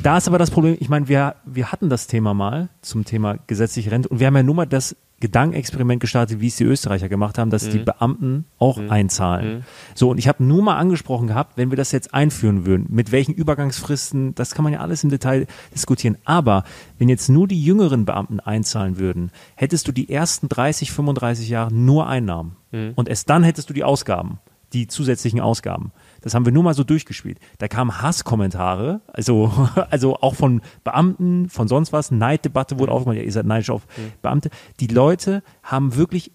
da 0.03 0.16
ist 0.16 0.29
aber 0.29 0.39
das 0.39 0.51
Problem, 0.51 0.77
ich 0.81 0.89
meine, 0.89 1.09
wir, 1.09 1.37
wir 1.45 1.71
hatten 1.71 1.91
das 1.91 2.07
Thema 2.07 2.33
mal 2.33 2.69
zum 2.81 3.05
Thema 3.05 3.39
gesetzliche 3.47 3.91
Rente 3.91 4.09
und 4.09 4.21
wir 4.21 4.27
haben 4.27 4.37
ja 4.37 4.43
nur 4.43 4.55
mal 4.55 4.66
das 4.66 4.97
Gedankenexperiment 5.21 6.01
gestartet, 6.01 6.41
wie 6.41 6.49
es 6.49 6.57
die 6.57 6.65
Österreicher 6.65 7.09
gemacht 7.09 7.39
haben, 7.39 7.51
dass 7.51 7.66
mhm. 7.66 7.71
die 7.71 7.79
Beamten 7.79 8.45
auch 8.59 8.79
mhm. 8.79 8.91
einzahlen. 8.91 9.57
Mhm. 9.57 9.62
So, 9.95 10.11
und 10.11 10.19
ich 10.19 10.29
habe 10.29 10.45
nur 10.45 10.62
mal 10.62 10.77
angesprochen 10.77 11.29
gehabt, 11.29 11.57
wenn 11.57 11.71
wir 11.71 11.77
das 11.77 11.93
jetzt 11.93 12.12
einführen 12.12 12.66
würden, 12.66 12.87
mit 12.91 13.12
welchen 13.12 13.33
Übergangsfristen, 13.33 14.35
das 14.35 14.55
kann 14.55 14.65
man 14.65 14.73
ja 14.73 14.81
alles 14.81 15.05
im 15.05 15.11
Detail 15.11 15.47
diskutieren. 15.75 16.19
Aber 16.25 16.65
wenn 16.99 17.09
jetzt 17.09 17.29
nur 17.29 17.49
die 17.49 17.62
jüngeren 17.62 18.05
Beamten 18.05 18.41
einzahlen 18.41 18.99
würden, 18.99 19.31
hättest 19.55 19.89
du 19.89 19.93
die 19.93 20.11
ersten 20.11 20.49
30, 20.49 20.91
35 20.91 21.49
Jahre 21.49 21.73
nur 21.73 22.07
Einnahmen. 22.07 22.57
Mhm. 22.73 22.93
Und 22.95 23.09
erst 23.09 23.31
dann 23.31 23.45
hättest 23.45 23.71
du 23.71 23.75
die 23.75 23.85
Ausgaben, 23.85 24.41
die 24.73 24.89
zusätzlichen 24.89 25.41
Ausgaben. 25.41 25.93
Das 26.25 26.33
haben 26.33 26.47
wir 26.47 26.53
nur 26.53 26.63
mal 26.63 26.73
so 26.73 26.85
durchgespielt. 26.85 27.39
Da 27.59 27.69
kamen 27.69 28.01
Hasskommentare, 28.01 29.03
also, 29.13 29.53
also 29.91 30.17
auch 30.17 30.35
von 30.35 30.63
Beamten, 30.83 31.51
von 31.51 31.69
sonst 31.69 31.93
was. 31.93 32.11
Neiddebatte 32.11 32.79
wurde 32.79 32.93
mhm. 32.93 32.97
aufgemacht. 32.97 33.19
Ja, 33.19 33.25
ihr 33.25 33.33
seid 33.33 33.45
neidisch 33.45 33.69
auf 33.69 33.83
mhm. 33.99 34.13
Beamte. 34.23 34.49
Die 34.81 34.87
Leute 34.87 35.43
haben 35.63 35.97
wirklich 35.97 36.33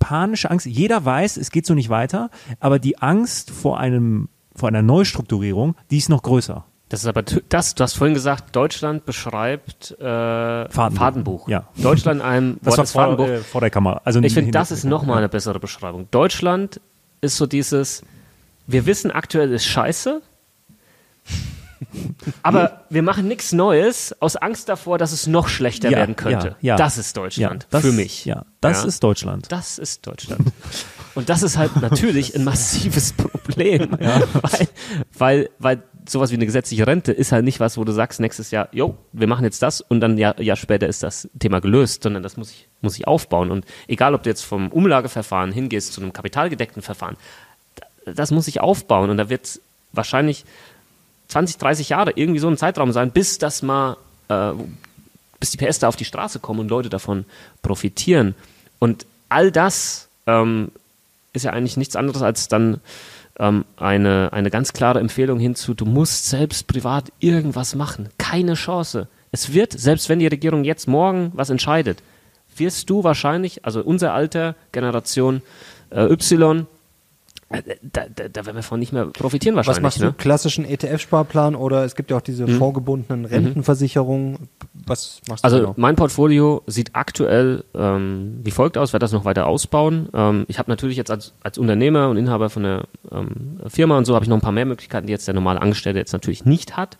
panische 0.00 0.50
Angst. 0.50 0.66
Jeder 0.66 1.04
weiß, 1.04 1.36
es 1.36 1.52
geht 1.52 1.66
so 1.66 1.74
nicht 1.74 1.88
weiter, 1.88 2.30
aber 2.58 2.80
die 2.80 2.98
Angst 2.98 3.52
vor 3.52 3.78
einem, 3.78 4.28
vor 4.56 4.68
einer 4.68 4.82
Neustrukturierung, 4.82 5.76
die 5.92 5.98
ist 5.98 6.08
noch 6.08 6.24
größer. 6.24 6.64
Das 6.88 7.04
ist 7.04 7.06
aber 7.06 7.22
das, 7.22 7.76
du 7.76 7.84
hast 7.84 7.94
vorhin 7.94 8.14
gesagt, 8.14 8.56
Deutschland 8.56 9.06
beschreibt 9.06 9.92
äh, 9.92 10.04
Fahrtenbuch. 10.04 10.98
Fahrtenbuch. 10.98 11.48
Ja. 11.48 11.68
Deutschland 11.76 12.22
einem 12.22 12.58
das 12.60 12.76
war 12.76 12.86
vor, 12.86 13.02
Fahrtenbuch. 13.02 13.28
Äh, 13.28 13.38
vor 13.38 13.60
der 13.60 13.70
Kamera. 13.70 14.00
Also 14.02 14.20
ich 14.20 14.34
finde, 14.34 14.50
das 14.50 14.72
ist 14.72 14.82
nochmal 14.82 15.18
eine 15.18 15.28
bessere 15.28 15.60
Beschreibung. 15.60 16.08
Deutschland 16.10 16.80
ist 17.20 17.36
so 17.36 17.46
dieses, 17.46 18.02
wir 18.66 18.86
wissen 18.86 19.10
aktuell 19.10 19.52
ist 19.52 19.66
scheiße. 19.66 20.22
Aber 22.42 22.84
wir 22.90 23.02
machen 23.02 23.26
nichts 23.26 23.52
Neues 23.52 24.14
aus 24.20 24.36
Angst 24.36 24.68
davor, 24.68 24.98
dass 24.98 25.10
es 25.12 25.26
noch 25.26 25.48
schlechter 25.48 25.90
Ja, 25.90 25.98
werden 25.98 26.14
könnte. 26.16 26.48
ja, 26.48 26.56
ja. 26.60 26.76
Das 26.76 26.96
ist 26.96 27.16
Deutschland 27.16 27.66
das, 27.70 27.82
für 27.84 27.92
mich. 27.92 28.24
Ja, 28.24 28.44
das 28.60 28.84
ist 28.84 29.02
Deutschland. 29.02 29.50
Das 29.50 29.78
ist 29.78 30.06
Deutschland. 30.06 30.52
Und 31.14 31.28
das 31.28 31.42
ist 31.42 31.58
halt 31.58 31.76
natürlich 31.82 32.36
ein 32.36 32.44
massives 32.44 33.12
Problem, 33.16 33.90
weil, 33.98 34.68
weil, 35.18 35.50
weil 35.58 35.82
sowas 36.08 36.30
wie 36.30 36.36
eine 36.36 36.46
gesetzliche 36.46 36.86
Rente 36.86 37.12
ist 37.12 37.32
halt 37.32 37.44
nicht 37.44 37.60
was, 37.60 37.76
wo 37.76 37.84
du 37.84 37.92
sagst 37.92 38.20
nächstes 38.20 38.50
Jahr, 38.50 38.68
jo, 38.72 38.96
wir 39.12 39.26
machen 39.26 39.44
jetzt 39.44 39.62
das 39.62 39.80
und 39.80 40.00
dann 40.00 40.12
ein 40.12 40.18
Jahr, 40.18 40.40
Jahr 40.40 40.56
später 40.56 40.86
ist 40.86 41.02
das 41.02 41.28
Thema 41.38 41.60
gelöst, 41.60 42.02
sondern 42.02 42.22
das 42.22 42.36
muss 42.36 42.50
ich, 42.50 42.68
muss 42.80 42.96
ich 42.96 43.06
aufbauen. 43.06 43.50
Und 43.50 43.66
egal, 43.88 44.14
ob 44.14 44.22
du 44.22 44.30
jetzt 44.30 44.42
vom 44.42 44.68
Umlageverfahren 44.70 45.52
hingehst 45.52 45.92
zu 45.92 46.00
einem 46.00 46.12
kapitalgedeckten 46.12 46.82
Verfahren, 46.82 47.16
das 48.04 48.30
muss 48.30 48.48
ich 48.48 48.60
aufbauen 48.60 49.10
und 49.10 49.16
da 49.16 49.28
wird 49.28 49.60
wahrscheinlich 49.92 50.44
20, 51.28 51.58
30 51.58 51.88
Jahre 51.90 52.12
irgendwie 52.14 52.40
so 52.40 52.48
ein 52.48 52.56
Zeitraum 52.56 52.92
sein, 52.92 53.10
bis 53.10 53.38
das 53.38 53.62
mal, 53.62 53.96
äh, 54.28 54.52
bis 55.40 55.50
die 55.50 55.56
PS 55.58 55.78
da 55.78 55.88
auf 55.88 55.96
die 55.96 56.04
Straße 56.04 56.38
kommen 56.40 56.60
und 56.60 56.68
Leute 56.68 56.88
davon 56.88 57.24
profitieren. 57.62 58.34
Und 58.78 59.06
all 59.28 59.50
das 59.50 60.08
ähm, 60.26 60.70
ist 61.32 61.44
ja 61.44 61.52
eigentlich 61.52 61.76
nichts 61.76 61.96
anderes 61.96 62.22
als 62.22 62.48
dann 62.48 62.80
ähm, 63.38 63.64
eine, 63.76 64.32
eine 64.32 64.50
ganz 64.50 64.72
klare 64.72 65.00
Empfehlung 65.00 65.38
hinzu, 65.38 65.74
du 65.74 65.86
musst 65.86 66.28
selbst 66.28 66.66
privat 66.66 67.12
irgendwas 67.20 67.74
machen. 67.74 68.10
Keine 68.18 68.54
Chance. 68.54 69.08
Es 69.30 69.52
wird, 69.54 69.72
selbst 69.72 70.08
wenn 70.08 70.18
die 70.18 70.26
Regierung 70.26 70.64
jetzt 70.64 70.86
morgen 70.86 71.32
was 71.34 71.48
entscheidet, 71.48 72.02
wirst 72.56 72.90
du 72.90 73.02
wahrscheinlich, 73.02 73.64
also 73.64 73.80
unser 73.80 74.12
Alter, 74.12 74.54
Generation 74.72 75.40
äh, 75.90 76.04
Y, 76.04 76.66
da, 77.82 78.04
da, 78.14 78.28
da 78.28 78.46
werden 78.46 78.56
wir 78.56 78.62
von 78.62 78.80
nicht 78.80 78.92
mehr 78.92 79.06
profitieren 79.06 79.56
Was 79.56 79.66
wahrscheinlich. 79.66 79.82
machst 79.82 80.00
du? 80.00 80.04
ne? 80.06 80.14
Klassischen 80.16 80.64
ETF-Sparplan 80.64 81.54
oder 81.54 81.84
es 81.84 81.94
gibt 81.94 82.10
ja 82.10 82.16
auch 82.16 82.22
diese 82.22 82.48
vorgebundenen 82.48 83.24
Rentenversicherungen. 83.24 84.48
Was 84.86 85.20
machst 85.28 85.44
du 85.44 85.46
Also 85.46 85.58
genau? 85.58 85.74
mein 85.76 85.96
Portfolio 85.96 86.62
sieht 86.66 86.94
aktuell 86.94 87.64
ähm, 87.74 88.40
wie 88.42 88.50
folgt 88.50 88.78
aus, 88.78 88.92
werde 88.92 89.04
das 89.04 89.12
noch 89.12 89.24
weiter 89.24 89.46
ausbauen. 89.46 90.08
Ähm, 90.14 90.44
ich 90.48 90.58
habe 90.58 90.70
natürlich 90.70 90.96
jetzt 90.96 91.10
als, 91.10 91.34
als 91.42 91.58
Unternehmer 91.58 92.08
und 92.08 92.16
Inhaber 92.16 92.50
von 92.50 92.64
einer 92.64 92.84
ähm, 93.10 93.60
Firma 93.68 93.98
und 93.98 94.04
so 94.04 94.14
habe 94.14 94.24
ich 94.24 94.28
noch 94.28 94.36
ein 94.38 94.42
paar 94.42 94.52
mehr 94.52 94.66
Möglichkeiten, 94.66 95.06
die 95.06 95.12
jetzt 95.12 95.26
der 95.26 95.34
normale 95.34 95.60
Angestellte 95.60 95.98
jetzt 95.98 96.12
natürlich 96.12 96.44
nicht 96.44 96.76
hat. 96.76 96.98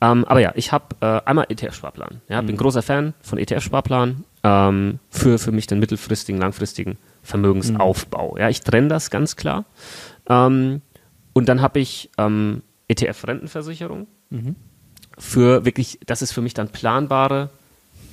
Ähm, 0.00 0.24
aber 0.24 0.40
ja, 0.40 0.52
ich 0.56 0.72
habe 0.72 0.96
äh, 1.00 1.20
einmal 1.24 1.46
ETF-Sparplan. 1.48 2.22
Ja, 2.28 2.40
bin 2.42 2.56
großer 2.56 2.82
Fan 2.82 3.14
von 3.22 3.38
ETF-Sparplan 3.38 4.24
ähm, 4.42 4.98
für, 5.10 5.38
für 5.38 5.52
mich 5.52 5.68
den 5.68 5.78
mittelfristigen, 5.78 6.40
langfristigen 6.40 6.98
Vermögensaufbau. 7.22 8.36
Ja, 8.38 8.48
ich 8.48 8.60
trenne 8.60 8.88
das 8.88 9.10
ganz 9.10 9.36
klar. 9.36 9.64
Ähm, 10.28 10.82
und 11.32 11.48
dann 11.48 11.62
habe 11.62 11.80
ich 11.80 12.10
ähm, 12.18 12.62
ETF-Rentenversicherung 12.88 14.06
für 15.18 15.64
wirklich, 15.64 15.98
das 16.06 16.22
ist 16.22 16.32
für 16.32 16.40
mich 16.42 16.54
dann 16.54 16.68
planbare 16.68 17.50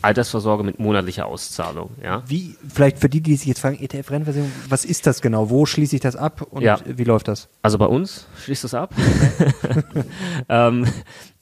Altersvorsorge 0.01 0.63
mit 0.63 0.79
monatlicher 0.79 1.25
Auszahlung. 1.25 1.89
Ja, 2.01 2.23
Wie, 2.27 2.55
vielleicht 2.73 2.99
für 2.99 3.09
die, 3.09 3.19
die 3.21 3.35
sich 3.35 3.47
jetzt 3.47 3.59
fragen, 3.59 3.77
ETF-Rentenversicherung, 3.81 4.51
was 4.69 4.85
ist 4.85 5.05
das 5.07 5.21
genau? 5.21 5.49
Wo 5.49 5.65
schließe 5.65 5.95
ich 5.95 6.01
das 6.01 6.15
ab 6.15 6.41
und 6.49 6.61
Ja. 6.61 6.79
wie 6.85 7.03
läuft 7.03 7.27
das? 7.27 7.49
also 7.61 7.77
bei 7.77 7.85
uns 7.85 8.27
schließt 8.43 8.63
das 8.63 8.73
ab. 8.73 8.93
ähm, 10.49 10.85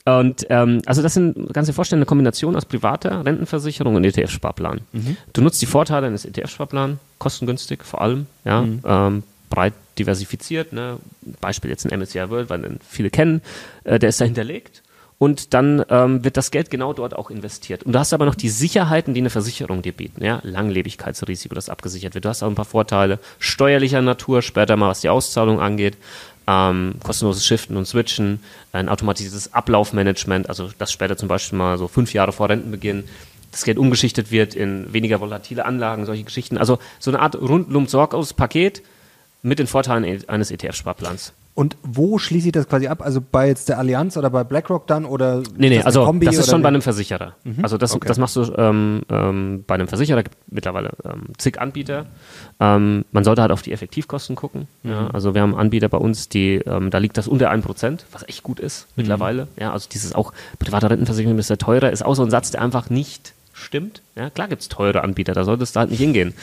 und 0.08 0.46
ähm, 0.50 0.82
also 0.86 1.02
das 1.02 1.16
sind, 1.16 1.36
kannst 1.54 1.68
du 1.68 1.72
dir 1.72 1.76
vorstellen, 1.76 2.00
eine 2.00 2.06
Kombination 2.06 2.56
aus 2.56 2.64
privater 2.64 3.26
Rentenversicherung 3.26 3.96
und 3.96 4.06
ETF-Sparplan. 4.06 4.80
Du 5.34 5.42
nutzt 5.42 5.62
die 5.62 5.66
Vorteile 5.66 6.08
eines 6.08 6.24
ETF-Sparplans, 6.24 6.98
kostengünstig 7.20 7.84
vor 7.84 8.02
allem, 8.02 8.26
ja, 8.46 8.62
ähm, 8.86 9.24
breit 9.50 9.74
diversifiziert. 10.00 10.72
Ne? 10.72 10.98
Beispiel 11.42 11.70
jetzt 11.70 11.86
ein 11.86 12.00
MSCI 12.00 12.30
World, 12.30 12.50
weil 12.50 12.62
den 12.62 12.80
viele 12.88 13.10
kennen, 13.10 13.42
äh, 13.84 14.00
der 14.00 14.10
ist 14.10 14.22
da 14.22 14.26
hinterlegt. 14.26 14.82
Und 15.20 15.56
dann 15.56 15.84
ähm, 15.90 16.24
wird 16.24 16.38
das 16.38 16.52
Geld 16.52 16.70
genau 16.70 16.94
dort 16.94 17.16
auch 17.16 17.32
investiert. 17.32 17.84
Und 17.84 17.94
du 17.94 18.00
hast 18.00 18.14
aber 18.14 18.26
noch 18.26 18.36
die 18.36 18.50
Sicherheiten, 18.50 19.16
die 19.16 19.20
eine 19.20 19.32
Versicherung 19.32 19.82
dir 19.82 19.92
bieten. 19.92 20.24
Ja? 20.24 20.40
Langlebigkeitsrisiko, 20.44 21.56
das 21.56 21.70
abgesichert 21.70 22.14
wird. 22.14 22.26
Du 22.26 22.30
hast 22.30 22.44
auch 22.44 22.48
ein 22.48 22.56
paar 22.56 22.66
Vorteile 22.66 23.20
steuerlicher 23.40 24.02
Natur, 24.02 24.44
später 24.44 24.78
mal 24.78 24.90
was 24.90 25.02
die 25.02 25.10
Auszahlung 25.10 25.60
angeht. 25.60 25.98
Ähm, 26.50 26.96
kostenloses 27.04 27.46
Shiften 27.46 27.76
und 27.76 27.86
Switchen, 27.86 28.40
ein 28.72 28.88
automatisiertes 28.88 29.54
Ablaufmanagement, 29.54 30.48
also 30.48 30.70
dass 30.78 30.94
später 30.94 31.18
zum 31.18 31.28
Beispiel 31.28 31.58
mal 31.58 31.78
so 31.78 31.90
fünf 31.90 32.14
Jahre 32.14 32.32
vor 32.32 32.50
Rentenbeginn 32.50 33.04
das 33.52 33.64
Geld 33.64 33.78
umgeschichtet 33.78 34.32
wird 34.32 34.56
in 34.56 34.92
weniger 34.94 35.20
volatile 35.20 35.66
Anlagen, 35.66 36.06
solche 36.06 36.24
Geschichten. 36.24 36.58
Also 36.58 36.80
so 37.00 37.12
eine 37.12 37.20
Art 37.20 37.36
rundum 37.36 37.88
sorglos 37.88 38.34
Paket 38.34 38.82
mit 39.42 39.60
den 39.60 39.68
Vorteilen 39.68 40.24
eines 40.28 40.52
ETF-Sparplans. 40.52 41.34
Und 41.58 41.76
wo 41.82 42.20
schließe 42.20 42.50
ich 42.50 42.52
das 42.52 42.70
quasi 42.70 42.86
ab? 42.86 43.02
Also 43.02 43.20
bei 43.20 43.48
jetzt 43.48 43.68
der 43.68 43.80
Allianz 43.80 44.16
oder 44.16 44.30
bei 44.30 44.44
BlackRock 44.44 44.86
dann 44.86 45.06
oder 45.06 45.42
Nee, 45.58 45.70
nee, 45.70 45.82
also 45.82 46.06
Kombi 46.06 46.28
das 46.28 46.38
ist 46.38 46.52
schon 46.52 46.60
wie? 46.60 46.62
bei 46.62 46.68
einem 46.68 46.84
Versicherer. 46.84 47.34
Also 47.64 47.80
das, 47.80 47.96
okay. 47.96 48.08
das 48.08 48.20
machst 48.20 48.36
du 48.36 48.44
ähm, 48.56 49.02
ähm, 49.10 49.64
bei 49.66 49.74
einem 49.74 49.88
Versicherer, 49.88 50.22
gibt 50.22 50.38
mittlerweile 50.52 50.92
ähm, 51.04 51.30
zig 51.40 51.60
Anbieter. 51.60 52.06
Ähm, 52.60 53.06
man 53.12 53.24
sollte 53.24 53.42
halt 53.42 53.52
auf 53.52 53.64
die 53.64 53.72
Effektivkosten 53.72 54.36
gucken. 54.36 54.68
Ja, 54.84 55.08
also 55.08 55.34
wir 55.34 55.42
haben 55.42 55.56
Anbieter 55.56 55.90
bei 55.90 55.98
uns, 55.98 56.30
die, 56.30 56.58
ähm, 56.58 56.92
da 56.92 57.00
liegt 57.00 57.18
das 57.18 57.28
unter 57.28 57.50
1%, 57.50 58.02
was 58.12 58.22
echt 58.30 58.44
gut 58.44 58.60
ist 58.60 58.86
mittlerweile. 58.96 59.48
Ja, 59.60 59.74
also 59.74 59.90
dieses 59.92 60.14
auch 60.14 60.34
private 60.60 60.92
Rentenversicherung 60.92 61.40
ist 61.40 61.48
sehr 61.48 61.58
teurer, 61.58 61.90
ist 61.92 62.06
auch 62.06 62.14
so 62.14 62.22
ein 62.22 62.30
Satz, 62.30 62.52
der 62.52 62.62
einfach 62.62 62.92
nicht 62.92 63.34
stimmt. 63.54 64.04
Ja, 64.16 64.30
klar 64.30 64.48
gibt's 64.48 64.70
teure 64.70 65.02
Anbieter, 65.04 65.34
da 65.34 65.44
solltest 65.44 65.76
du 65.76 65.80
halt 65.80 65.90
nicht 65.90 66.02
hingehen. 66.02 66.36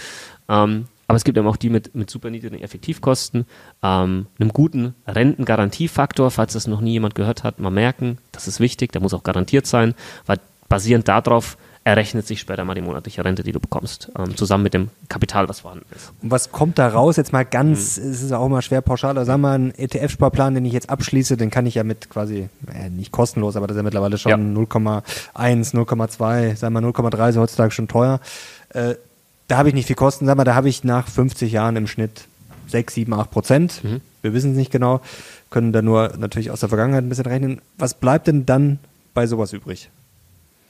Ähm, 0.49 0.87
aber 1.07 1.17
es 1.17 1.25
gibt 1.25 1.37
eben 1.39 1.47
auch 1.47 1.57
die 1.57 1.71
mit, 1.71 1.95
mit 1.95 2.11
super 2.11 2.31
niedrigen 2.31 2.61
Effektivkosten, 2.61 3.47
ähm, 3.83 4.27
einem 4.39 4.49
guten 4.51 4.95
Rentengarantiefaktor, 5.07 6.31
falls 6.31 6.53
das 6.55 6.67
noch 6.67 6.81
nie 6.81 6.93
jemand 6.93 7.15
gehört 7.15 7.45
hat, 7.45 7.59
mal 7.61 7.71
merken, 7.71 8.19
das 8.33 8.49
ist 8.49 8.61
wichtig, 8.61 8.93
der 8.93 9.01
muss 9.03 9.15
auch 9.15 9.23
garantiert 9.23 9.67
sein, 9.67 9.95
weil 10.27 10.39
basierend 10.69 11.09
darauf 11.09 11.57
errechnet 11.87 12.27
sich 12.27 12.41
später 12.41 12.65
mal 12.65 12.73
die 12.75 12.81
monatliche 12.81 13.23
Rente, 13.23 13.43
die 13.43 13.53
du 13.53 13.61
bekommst, 13.61 14.11
ähm, 14.19 14.35
zusammen 14.39 14.63
mit 14.65 14.73
dem 14.73 14.89
Kapital, 15.11 15.51
was 15.51 15.61
vorhanden 15.61 15.85
ist. 15.95 16.15
Und 16.23 16.31
was 16.31 16.51
kommt 16.51 16.79
da 16.79 16.89
raus? 16.89 17.17
Jetzt 17.19 17.35
mal 17.35 17.45
ganz, 17.45 17.99
Mhm. 17.99 18.05
es 18.11 18.23
ist 18.23 18.33
auch 18.33 18.47
immer 18.47 18.63
schwer 18.63 18.81
pauschal, 18.81 19.11
aber 19.11 19.27
sagen 19.27 19.43
wir 19.43 19.49
mal, 19.49 19.55
einen 19.57 19.71
ETF-Sparplan, 19.77 20.55
den 20.55 20.65
ich 20.65 20.73
jetzt 20.73 20.89
abschließe, 20.89 21.37
den 21.37 21.51
kann 21.51 21.67
ich 21.67 21.75
ja 21.75 21.85
mit 21.85 22.09
quasi, 22.09 22.49
äh, 22.73 22.89
nicht 22.89 23.13
kostenlos, 23.13 23.55
aber 23.57 23.67
das 23.67 23.75
ist 23.75 23.81
ja 23.81 23.83
mittlerweile 23.83 24.17
schon 24.17 24.31
Ja. 24.31 24.37
0,1, 24.39 25.75
0,2, 25.75 26.57
sagen 26.57 26.73
wir 26.73 26.81
mal 26.81 26.89
0,3 26.89 27.29
ist 27.29 27.37
heutzutage 27.37 27.71
schon 27.71 27.87
teuer. 27.89 28.19
Äh, 28.71 28.95
da 29.49 29.57
habe 29.59 29.69
ich 29.69 29.75
nicht 29.75 29.87
viel 29.87 29.97
Kosten, 29.97 30.27
sag 30.27 30.37
mal, 30.37 30.45
da 30.45 30.55
habe 30.55 30.69
ich 30.69 30.85
nach 30.85 31.09
50 31.09 31.53
Jahren 31.53 31.77
im 31.77 31.87
Schnitt 31.87 32.27
6, 32.69 32.95
7, 32.95 33.13
8 33.13 33.31
Prozent. 33.31 33.85
Mhm. 33.85 34.01
Wir 34.23 34.33
wissen 34.33 34.53
es 34.53 34.57
nicht 34.57 34.71
genau, 34.73 35.01
können 35.51 35.73
da 35.73 35.83
nur 35.83 36.15
natürlich 36.19 36.51
aus 36.51 36.61
der 36.61 36.69
Vergangenheit 36.71 37.05
ein 37.05 37.09
bisschen 37.09 37.27
rechnen. 37.27 37.61
Was 37.79 37.95
bleibt 37.95 38.27
denn 38.27 38.47
dann 38.47 38.79
bei 39.13 39.27
sowas 39.27 39.53
übrig? 39.53 39.91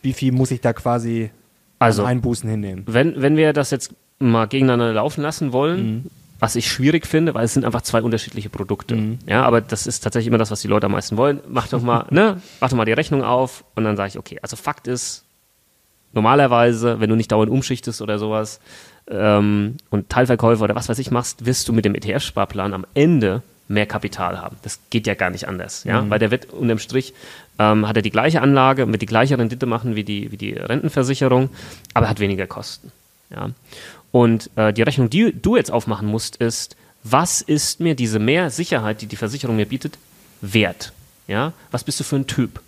Wie 0.03 0.13
viel 0.13 0.33
muss 0.33 0.51
ich 0.51 0.61
da 0.61 0.73
quasi 0.73 1.31
Also- 1.79 2.03
an 2.03 2.09
Einbußen 2.09 2.49
hinnehmen? 2.51 2.83
Wenn, 2.87 3.21
wenn 3.23 3.37
wir 3.37 3.53
das 3.53 3.71
jetzt 3.71 3.95
mal 4.19 4.47
gegeneinander 4.47 4.93
laufen 4.93 5.23
lassen 5.23 5.53
wollen, 5.53 6.11
was 6.41 6.57
ich 6.57 6.71
schwierig 6.71 7.07
finde, 7.07 7.33
weil 7.35 7.45
es 7.45 7.55
sind 7.55 7.65
einfach 7.65 7.83
zwei 7.83 8.03
unterschiedliche 8.03 8.51
Produkte. 8.51 9.17
Ja, 9.27 9.45
aber 9.45 9.61
das 9.61 9.87
ist 9.87 10.01
tatsächlich 10.01 10.29
immer 10.29 10.39
das, 10.39 10.51
was 10.51 10.61
die 10.61 10.69
Leute 10.69 10.87
am 10.87 10.93
meisten 10.93 11.17
wollen. 11.17 11.41
Mach 11.49 11.69
doch 11.69 11.81
mal, 11.81 12.07
ne, 12.11 12.41
mach 12.61 12.69
doch 12.69 12.77
mal 12.77 12.85
die 12.85 12.93
Rechnung 12.93 13.23
auf 13.23 13.65
und 13.77 13.85
dann 13.85 13.97
sage 13.97 14.09
ich, 14.09 14.19
okay, 14.19 14.39
also 14.43 14.57
Fakt 14.57 14.89
ist, 14.89 15.24
normalerweise, 16.15 17.01
wenn 17.01 17.11
du 17.11 17.17
nicht 17.17 17.33
dauernd 17.33 17.51
umschichtest 17.51 18.03
oder 18.03 18.19
sowas 18.19 18.61
ähm, 19.09 19.77
und 19.91 20.09
Teilverkäufe 20.09 20.63
oder 20.63 20.75
was 20.75 20.89
weiß 20.89 20.99
ich 20.99 21.11
machst, 21.11 21.47
wirst 21.47 21.69
du 21.69 21.73
mit 21.73 21.85
dem 21.85 21.95
ETF-Sparplan 21.95 22.75
am 22.75 22.87
Ende 22.95 23.43
mehr 23.67 23.87
Kapital 23.87 24.41
haben. 24.41 24.57
Das 24.63 24.79
geht 24.91 25.07
ja 25.07 25.15
gar 25.15 25.31
nicht 25.31 25.49
anders, 25.49 25.85
ja, 25.85 26.09
weil 26.11 26.19
der 26.19 26.31
wird 26.31 26.53
unterm 26.53 26.79
Strich 26.79 27.15
ähm, 27.59 27.87
hat 27.87 27.97
er 27.97 28.03
die 28.03 28.11
gleiche 28.11 28.43
Anlage, 28.43 28.87
wird 28.91 29.03
die 29.03 29.07
gleiche 29.07 29.39
Rendite 29.39 29.67
machen 29.67 29.95
wie 29.97 30.05
die, 30.05 30.33
wie 30.33 30.37
die 30.37 30.53
Rentenversicherung, 30.53 31.51
aber 31.95 32.09
hat 32.09 32.21
weniger 32.21 32.47
Kosten. 32.47 32.93
Ja. 33.31 33.51
Und 34.11 34.51
äh, 34.57 34.73
die 34.73 34.83
Rechnung, 34.83 35.11
die 35.11 35.33
du 35.41 35.57
jetzt 35.57 35.71
aufmachen 35.71 36.09
musst, 36.09 36.37
ist, 36.37 36.77
was 37.03 37.43
ist 37.43 37.81
mir 37.81 37.95
diese 37.95 38.19
mehr 38.19 38.51
Sicherheit, 38.51 39.03
die 39.03 39.07
die 39.07 39.17
Versicherung 39.17 39.57
mir 39.57 39.67
bietet, 39.67 39.99
wert? 40.41 40.93
Ja? 41.27 41.53
Was 41.71 41.85
bist 41.85 42.01
du 42.01 42.05
für 42.05 42.17
ein 42.17 42.27
Typ? 42.27 42.61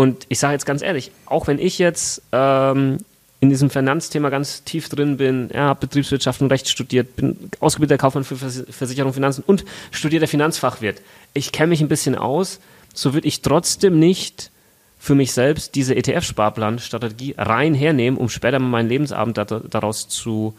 Und 0.00 0.24
ich 0.30 0.38
sage 0.38 0.54
jetzt 0.54 0.64
ganz 0.64 0.80
ehrlich, 0.80 1.12
auch 1.26 1.46
wenn 1.46 1.58
ich 1.58 1.78
jetzt 1.78 2.22
ähm, 2.32 3.00
in 3.40 3.50
diesem 3.50 3.68
Finanzthema 3.68 4.30
ganz 4.30 4.64
tief 4.64 4.88
drin 4.88 5.18
bin, 5.18 5.50
ja, 5.52 5.64
habe 5.64 5.80
Betriebswirtschaft 5.80 6.40
und 6.40 6.50
Recht 6.50 6.70
studiert, 6.70 7.16
bin 7.16 7.50
ausgebildeter 7.60 7.98
Kaufmann 7.98 8.24
für 8.24 8.36
Vers 8.36 8.64
Versicherung, 8.70 9.12
Finanzen 9.12 9.44
und 9.46 9.66
studierter 9.90 10.26
Finanzfachwirt. 10.26 11.02
Ich 11.34 11.52
kenne 11.52 11.66
mich 11.66 11.82
ein 11.82 11.88
bisschen 11.88 12.14
aus, 12.14 12.60
so 12.94 13.12
würde 13.12 13.28
ich 13.28 13.42
trotzdem 13.42 13.98
nicht 13.98 14.50
für 14.98 15.14
mich 15.14 15.34
selbst 15.34 15.74
diese 15.74 15.94
ETF-Sparplan-Strategie 15.94 17.34
rein 17.36 17.74
hernehmen, 17.74 18.18
um 18.18 18.30
später 18.30 18.58
mal 18.58 18.68
meinen 18.68 18.88
Lebensabend 18.88 19.36
da, 19.36 19.44
daraus 19.44 20.08
zu 20.08 20.54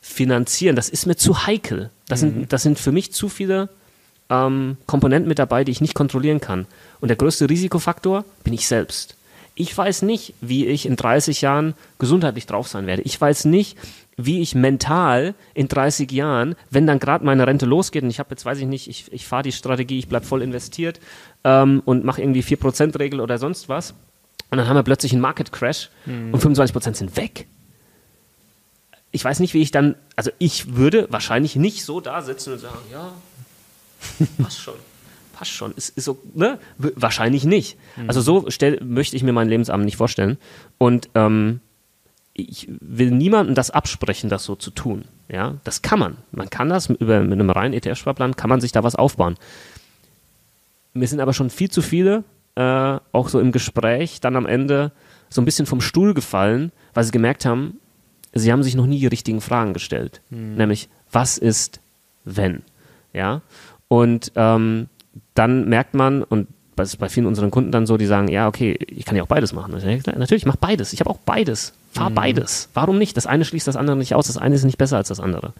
finanzieren. 0.00 0.74
Das 0.74 0.88
ist 0.88 1.06
mir 1.06 1.14
zu 1.14 1.46
heikel. 1.46 1.90
Das, 2.08 2.18
sind, 2.18 2.52
das 2.52 2.64
sind 2.64 2.80
für 2.80 2.90
mich 2.90 3.12
zu 3.12 3.28
viele 3.28 3.68
ähm, 4.28 4.76
Komponenten 4.86 5.28
mit 5.28 5.38
dabei, 5.38 5.62
die 5.62 5.70
ich 5.70 5.80
nicht 5.80 5.94
kontrollieren 5.94 6.40
kann. 6.40 6.66
Und 7.00 7.08
der 7.08 7.16
größte 7.16 7.48
Risikofaktor 7.48 8.24
bin 8.44 8.52
ich 8.52 8.66
selbst. 8.66 9.16
Ich 9.54 9.76
weiß 9.76 10.02
nicht, 10.02 10.34
wie 10.40 10.66
ich 10.66 10.84
in 10.84 10.96
30 10.96 11.40
Jahren 11.40 11.74
gesundheitlich 11.98 12.46
drauf 12.46 12.68
sein 12.68 12.86
werde. 12.86 13.02
Ich 13.02 13.18
weiß 13.18 13.46
nicht, 13.46 13.78
wie 14.18 14.40
ich 14.40 14.54
mental 14.54 15.34
in 15.54 15.68
30 15.68 16.10
Jahren, 16.10 16.56
wenn 16.70 16.86
dann 16.86 16.98
gerade 16.98 17.24
meine 17.24 17.46
Rente 17.46 17.66
losgeht 17.66 18.02
und 18.02 18.10
ich 18.10 18.18
habe 18.18 18.30
jetzt, 18.30 18.44
weiß 18.44 18.58
ich 18.58 18.66
nicht, 18.66 18.88
ich, 18.88 19.12
ich 19.12 19.26
fahre 19.26 19.42
die 19.42 19.52
Strategie, 19.52 19.98
ich 19.98 20.08
bleibe 20.08 20.24
voll 20.24 20.42
investiert 20.42 21.00
ähm, 21.44 21.82
und 21.84 22.04
mache 22.04 22.22
irgendwie 22.22 22.42
4%-Regel 22.42 23.20
oder 23.20 23.38
sonst 23.38 23.68
was 23.68 23.94
und 24.50 24.58
dann 24.58 24.68
haben 24.68 24.76
wir 24.76 24.82
plötzlich 24.82 25.12
einen 25.12 25.20
Market 25.20 25.52
Crash 25.52 25.90
mhm. 26.06 26.32
und 26.32 26.42
25% 26.42 26.94
sind 26.94 27.16
weg. 27.16 27.46
Ich 29.10 29.24
weiß 29.24 29.40
nicht, 29.40 29.54
wie 29.54 29.62
ich 29.62 29.70
dann, 29.70 29.96
also 30.16 30.30
ich 30.38 30.76
würde 30.76 31.06
wahrscheinlich 31.10 31.56
nicht 31.56 31.84
so 31.84 32.00
da 32.00 32.22
sitzen 32.22 32.54
und 32.54 32.58
sagen, 32.58 32.78
ja, 32.90 33.12
passt 34.42 34.60
schon 34.60 34.74
passt 35.36 35.50
schon. 35.50 35.72
Ist, 35.72 35.96
ist 35.96 36.06
so, 36.06 36.18
ne? 36.34 36.58
Wahrscheinlich 36.78 37.44
nicht. 37.44 37.76
Mhm. 37.96 38.08
Also 38.08 38.22
so 38.22 38.46
stell, 38.48 38.82
möchte 38.82 39.16
ich 39.16 39.22
mir 39.22 39.34
meinen 39.34 39.50
Lebensabend 39.50 39.84
nicht 39.84 39.98
vorstellen. 39.98 40.38
Und 40.78 41.10
ähm, 41.14 41.60
ich 42.32 42.68
will 42.80 43.10
niemandem 43.10 43.54
das 43.54 43.70
absprechen, 43.70 44.30
das 44.30 44.44
so 44.44 44.56
zu 44.56 44.70
tun. 44.70 45.04
Ja, 45.28 45.56
das 45.64 45.82
kann 45.82 45.98
man. 45.98 46.16
Man 46.32 46.48
kann 46.48 46.70
das 46.70 46.88
über, 46.88 47.20
mit 47.20 47.34
einem 47.34 47.50
reinen 47.50 47.74
ETF-Sparplan, 47.74 48.36
kann 48.36 48.48
man 48.48 48.60
sich 48.60 48.72
da 48.72 48.82
was 48.82 48.94
aufbauen. 48.94 49.36
Mir 50.94 51.06
sind 51.06 51.20
aber 51.20 51.34
schon 51.34 51.50
viel 51.50 51.70
zu 51.70 51.82
viele, 51.82 52.24
äh, 52.54 52.98
auch 53.12 53.28
so 53.28 53.38
im 53.38 53.52
Gespräch, 53.52 54.20
dann 54.20 54.36
am 54.36 54.46
Ende 54.46 54.92
so 55.28 55.42
ein 55.42 55.44
bisschen 55.44 55.66
vom 55.66 55.82
Stuhl 55.82 56.14
gefallen, 56.14 56.72
weil 56.94 57.04
sie 57.04 57.10
gemerkt 57.10 57.44
haben, 57.44 57.78
sie 58.32 58.52
haben 58.52 58.62
sich 58.62 58.74
noch 58.74 58.86
nie 58.86 59.00
die 59.00 59.06
richtigen 59.06 59.42
Fragen 59.42 59.74
gestellt. 59.74 60.22
Mhm. 60.30 60.54
Nämlich, 60.54 60.88
was 61.10 61.36
ist, 61.36 61.80
wenn? 62.24 62.62
Ja, 63.12 63.42
und 63.88 64.32
ähm, 64.36 64.88
dann 65.36 65.68
merkt 65.68 65.94
man, 65.94 66.22
und 66.22 66.48
das 66.76 66.90
ist 66.90 66.96
bei 66.96 67.08
vielen 67.08 67.26
unseren 67.26 67.50
Kunden 67.50 67.72
dann 67.72 67.86
so, 67.86 67.96
die 67.96 68.06
sagen, 68.06 68.28
ja, 68.28 68.48
okay, 68.48 68.78
ich 68.88 69.04
kann 69.04 69.16
ja 69.16 69.22
auch 69.22 69.28
beides 69.28 69.52
machen. 69.52 69.72
natürlich, 69.72 70.42
ich 70.42 70.46
mache 70.46 70.58
beides. 70.60 70.92
Ich 70.92 71.00
habe 71.00 71.10
auch 71.10 71.18
beides. 71.18 71.72
Fahr 71.92 72.10
mhm. 72.10 72.14
beides. 72.14 72.68
Warum 72.74 72.98
nicht? 72.98 73.16
Das 73.16 73.26
eine 73.26 73.44
schließt 73.44 73.66
das 73.66 73.76
andere 73.76 73.96
nicht 73.96 74.14
aus. 74.14 74.26
Das 74.26 74.36
eine 74.36 74.54
ist 74.54 74.64
nicht 74.64 74.78
besser 74.78 74.98
als 74.98 75.08
das 75.08 75.20
andere. 75.20 75.52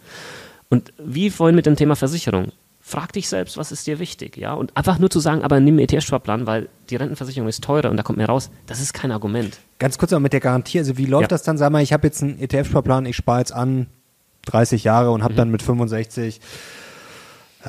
Und 0.69 0.93
wie 1.03 1.29
vorhin 1.29 1.55
mit 1.55 1.65
dem 1.65 1.75
Thema 1.75 1.95
Versicherung. 1.95 2.51
Frag 2.81 3.11
dich 3.11 3.27
selbst, 3.27 3.57
was 3.57 3.73
ist 3.73 3.85
dir 3.85 3.99
wichtig, 3.99 4.37
ja? 4.37 4.53
Und 4.53 4.77
einfach 4.77 4.97
nur 4.97 5.09
zu 5.09 5.19
sagen, 5.19 5.43
aber 5.43 5.59
nimm 5.59 5.73
einen 5.73 5.79
ETF-Sparplan, 5.79 6.47
weil 6.47 6.69
die 6.89 6.95
Rentenversicherung 6.95 7.49
ist 7.49 7.61
teurer 7.61 7.89
und 7.89 7.97
da 7.97 8.03
kommt 8.03 8.17
mehr 8.17 8.27
raus, 8.27 8.49
das 8.65 8.79
ist 8.79 8.93
kein 8.93 9.11
Argument. 9.11 9.59
Ganz 9.77 9.97
kurz 9.97 10.11
noch 10.11 10.21
mit 10.21 10.31
der 10.31 10.39
Garantie, 10.39 10.79
also 10.79 10.97
wie 10.97 11.05
läuft 11.05 11.23
ja. 11.23 11.27
das 11.27 11.43
dann? 11.43 11.57
Sag 11.57 11.69
mal, 11.69 11.83
ich 11.83 11.91
habe 11.91 12.07
jetzt 12.07 12.23
einen 12.23 12.39
ETF-Sparplan, 12.39 13.05
ich 13.05 13.17
spare 13.17 13.39
jetzt 13.39 13.51
an 13.51 13.87
30 14.45 14.85
Jahre 14.85 15.11
und 15.11 15.21
habe 15.21 15.33
mhm. 15.33 15.37
dann 15.37 15.51
mit 15.51 15.63
65 15.63 16.35
ja, 16.35 16.41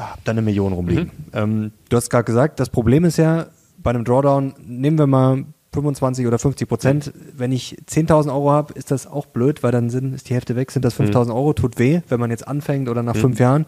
hab 0.01 0.25
da 0.25 0.33
eine 0.33 0.43
Million 0.43 0.73
rumliegen. 0.73 1.05
Mhm. 1.05 1.11
Ähm, 1.33 1.73
du 1.89 1.97
hast 1.97 2.11
gerade 2.11 2.25
gesagt, 2.25 2.61
das 2.61 2.70
Problem 2.70 3.05
ist 3.05 3.16
ja, 3.16 3.47
bei 3.79 3.91
einem 3.91 4.05
Drawdown, 4.05 4.55
nehmen 4.66 4.99
wir 4.99 5.07
mal 5.07 5.45
25 5.73 6.27
oder 6.27 6.39
50 6.39 6.69
Prozent. 6.69 7.12
Wenn 7.37 7.53
ich 7.53 7.77
10.000 7.89 8.29
Euro 8.29 8.51
habe, 8.51 8.75
ist 8.75 8.91
das 8.91 9.07
auch 9.07 9.27
blöd, 9.27 9.62
weil 9.62 9.70
dann 9.70 9.91
sind, 9.91 10.15
ist 10.15 10.29
die 10.29 10.35
Hälfte 10.35 10.57
weg, 10.57 10.70
sind 10.70 10.85
das 10.85 10.99
5.000 10.99 11.27
mhm. 11.27 11.31
Euro, 11.33 11.53
tut 11.53 11.79
weh, 11.79 12.01
wenn 12.09 12.19
man 12.19 12.31
jetzt 12.31 12.49
anfängt 12.49 12.89
oder 12.89 13.03
nach 13.03 13.15
mhm. 13.15 13.20
fünf 13.20 13.39
Jahren. 13.39 13.66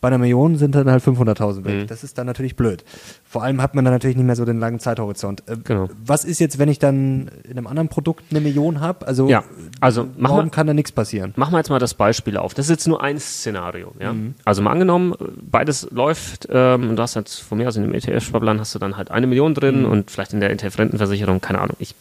Bei 0.00 0.08
einer 0.08 0.18
Million 0.18 0.56
sind 0.56 0.74
dann 0.74 0.90
halt 0.90 1.04
500.000 1.04 1.64
weg. 1.64 1.74
Mhm. 1.74 1.86
Das 1.86 2.02
ist 2.02 2.16
dann 2.16 2.26
natürlich 2.26 2.56
blöd. 2.56 2.84
Vor 3.24 3.42
allem 3.42 3.60
hat 3.60 3.74
man 3.74 3.84
dann 3.84 3.92
natürlich 3.92 4.16
nicht 4.16 4.24
mehr 4.24 4.36
so 4.36 4.46
den 4.46 4.58
langen 4.58 4.80
Zeithorizont. 4.80 5.42
Äh, 5.46 5.58
genau. 5.62 5.90
Was 6.04 6.24
ist 6.24 6.38
jetzt, 6.38 6.58
wenn 6.58 6.70
ich 6.70 6.78
dann 6.78 7.30
in 7.44 7.58
einem 7.58 7.66
anderen 7.66 7.88
Produkt 7.88 8.24
eine 8.30 8.40
Million 8.40 8.80
habe? 8.80 9.06
Also, 9.06 9.28
ja, 9.28 9.44
also 9.80 10.08
warum 10.16 10.46
mal, 10.46 10.50
kann 10.50 10.66
da 10.66 10.72
nichts 10.72 10.90
passieren? 10.92 11.34
Machen 11.36 11.52
wir 11.52 11.58
jetzt 11.58 11.68
mal 11.68 11.78
das 11.78 11.92
Beispiel 11.92 12.38
auf. 12.38 12.54
Das 12.54 12.66
ist 12.66 12.70
jetzt 12.70 12.88
nur 12.88 13.02
ein 13.02 13.20
Szenario. 13.20 13.92
Ja? 14.00 14.14
Mhm. 14.14 14.34
Also 14.44 14.62
mal 14.62 14.72
angenommen, 14.72 15.14
beides 15.42 15.88
läuft 15.90 16.48
ähm, 16.50 16.90
und 16.90 16.96
du 16.96 17.02
hast 17.02 17.14
jetzt 17.14 17.40
von 17.40 17.58
mir 17.58 17.68
aus 17.68 17.76
in 17.76 17.82
dem 17.82 17.92
ETF-Sparplan 17.92 18.58
hast 18.58 18.74
du 18.74 18.78
dann 18.78 18.96
halt 18.96 19.10
eine 19.10 19.26
Million 19.26 19.54
drin 19.54 19.80
mhm. 19.80 19.90
und 19.90 20.10
vielleicht 20.10 20.32
in 20.32 20.40
der 20.40 20.50
ETF-Rentenversicherung, 20.50 21.42
keine 21.42 21.60
Ahnung, 21.60 21.76
ich 21.78 21.94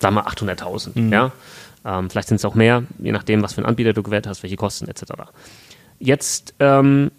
sag 0.00 0.12
mal 0.12 0.24
800.000. 0.24 0.98
Mhm. 0.98 1.12
Ja? 1.12 1.32
Ähm, 1.84 2.10
vielleicht 2.10 2.28
sind 2.28 2.36
es 2.36 2.44
auch 2.44 2.54
mehr, 2.54 2.82
je 2.98 3.12
nachdem, 3.12 3.42
was 3.42 3.54
für 3.54 3.58
einen 3.58 3.66
Anbieter 3.66 3.94
du 3.94 4.02
gewählt 4.02 4.26
hast, 4.26 4.42
welche 4.42 4.56
Kosten 4.56 4.86
etc. 4.86 5.04
Jetzt 6.00 6.54
ähm, 6.58 7.12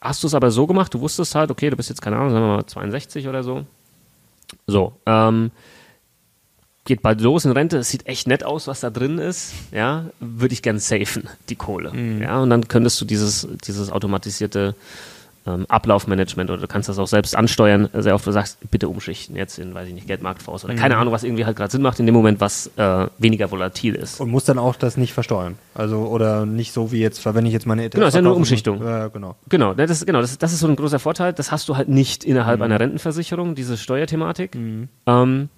hast 0.00 0.22
du 0.22 0.26
es 0.26 0.34
aber 0.34 0.50
so 0.50 0.66
gemacht, 0.66 0.92
du 0.92 1.00
wusstest 1.00 1.34
halt, 1.34 1.50
okay, 1.50 1.70
du 1.70 1.76
bist 1.76 1.88
jetzt, 1.88 2.02
keine 2.02 2.16
Ahnung, 2.16 2.30
sagen 2.30 2.44
wir 2.44 2.56
mal 2.56 2.66
62 2.66 3.28
oder 3.28 3.42
so. 3.42 3.64
So, 4.66 4.92
ähm, 5.06 5.50
geht 6.84 7.02
bald 7.02 7.20
los 7.20 7.44
in 7.44 7.52
Rente, 7.52 7.78
es 7.78 7.88
sieht 7.88 8.06
echt 8.06 8.26
nett 8.26 8.44
aus, 8.44 8.66
was 8.66 8.80
da 8.80 8.90
drin 8.90 9.18
ist, 9.18 9.54
ja, 9.72 10.06
würde 10.20 10.54
ich 10.54 10.62
gern 10.62 10.78
safen, 10.78 11.28
die 11.48 11.56
Kohle. 11.56 11.92
Mhm. 11.92 12.22
Ja, 12.22 12.40
und 12.40 12.50
dann 12.50 12.68
könntest 12.68 13.00
du 13.00 13.04
dieses, 13.04 13.46
dieses 13.64 13.90
automatisierte 13.90 14.74
Ablaufmanagement 15.68 16.50
oder 16.50 16.60
du 16.60 16.66
kannst 16.66 16.88
das 16.88 16.98
auch 16.98 17.06
selbst 17.06 17.36
ansteuern, 17.36 17.88
sehr 17.92 18.14
oft 18.14 18.26
du 18.26 18.32
sagst, 18.32 18.58
bitte 18.70 18.88
umschichten 18.88 19.36
jetzt 19.36 19.58
in, 19.58 19.74
weiß 19.74 19.88
ich 19.88 19.94
nicht, 19.94 20.06
Geldmarktfonds 20.06 20.64
oder 20.64 20.74
mhm. 20.74 20.78
keine 20.78 20.96
Ahnung, 20.96 21.12
was 21.12 21.24
irgendwie 21.24 21.44
halt 21.44 21.56
gerade 21.56 21.70
Sinn 21.70 21.82
macht 21.82 22.00
in 22.00 22.06
dem 22.06 22.14
Moment, 22.14 22.40
was 22.40 22.70
äh, 22.76 23.06
weniger 23.18 23.50
volatil 23.50 23.94
ist. 23.94 24.20
Und 24.20 24.30
muss 24.30 24.44
dann 24.44 24.58
auch 24.58 24.76
das 24.76 24.96
nicht 24.96 25.12
versteuern. 25.12 25.56
Also 25.74 25.98
oder 26.06 26.46
nicht 26.46 26.72
so 26.72 26.92
wie 26.92 27.00
jetzt, 27.00 27.24
wenn 27.24 27.46
ich 27.46 27.52
jetzt 27.52 27.66
meine 27.66 27.84
ETF 27.84 27.94
Genau, 27.94 28.06
das 28.06 28.14
ist 28.14 28.16
ja 28.16 28.22
nur 28.22 28.36
Umschichtung. 28.36 28.78
Muss, 28.78 28.86
äh, 28.86 29.10
genau. 29.12 29.36
Genau, 29.48 29.74
das 29.74 29.90
ist, 29.90 30.06
genau 30.06 30.20
das, 30.20 30.38
das 30.38 30.52
ist 30.52 30.60
so 30.60 30.68
ein 30.68 30.76
großer 30.76 30.98
Vorteil. 30.98 31.32
Das 31.32 31.52
hast 31.52 31.68
du 31.68 31.76
halt 31.76 31.88
nicht 31.88 32.24
innerhalb 32.24 32.58
mhm. 32.58 32.64
einer 32.64 32.80
Rentenversicherung, 32.80 33.54
diese 33.54 33.76
Steuerthematik. 33.76 34.54
Mhm. 34.54 34.88
Ähm, 35.06 35.48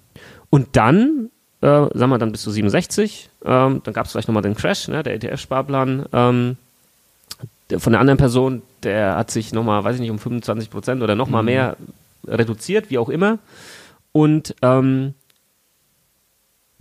und 0.49 0.75
dann 0.75 1.29
äh, 1.61 1.67
sagen 1.67 2.09
wir, 2.09 2.17
dann 2.17 2.31
bist 2.31 2.45
du 2.45 2.51
67, 2.51 3.29
ähm, 3.43 3.81
dann 3.83 3.93
gab 3.93 4.05
es 4.05 4.11
vielleicht 4.11 4.27
nochmal 4.27 4.43
den 4.43 4.55
Crash, 4.55 4.87
ne, 4.87 5.03
der 5.03 5.15
ETF-Sparplan 5.15 6.05
ähm, 6.13 6.57
von 7.77 7.93
der 7.93 7.99
anderen 7.99 8.17
Person, 8.17 8.61
der 8.83 9.15
hat 9.15 9.31
sich 9.31 9.53
nochmal, 9.53 9.83
weiß 9.83 9.95
ich 9.95 10.01
nicht, 10.01 10.11
um 10.11 10.19
25 10.19 10.69
Prozent 10.69 11.03
oder 11.03 11.15
nochmal 11.15 11.43
mhm. 11.43 11.45
mehr 11.45 11.77
reduziert, 12.27 12.89
wie 12.89 12.97
auch 12.97 13.09
immer. 13.09 13.37
Und 14.11 14.55
ähm, 14.61 15.13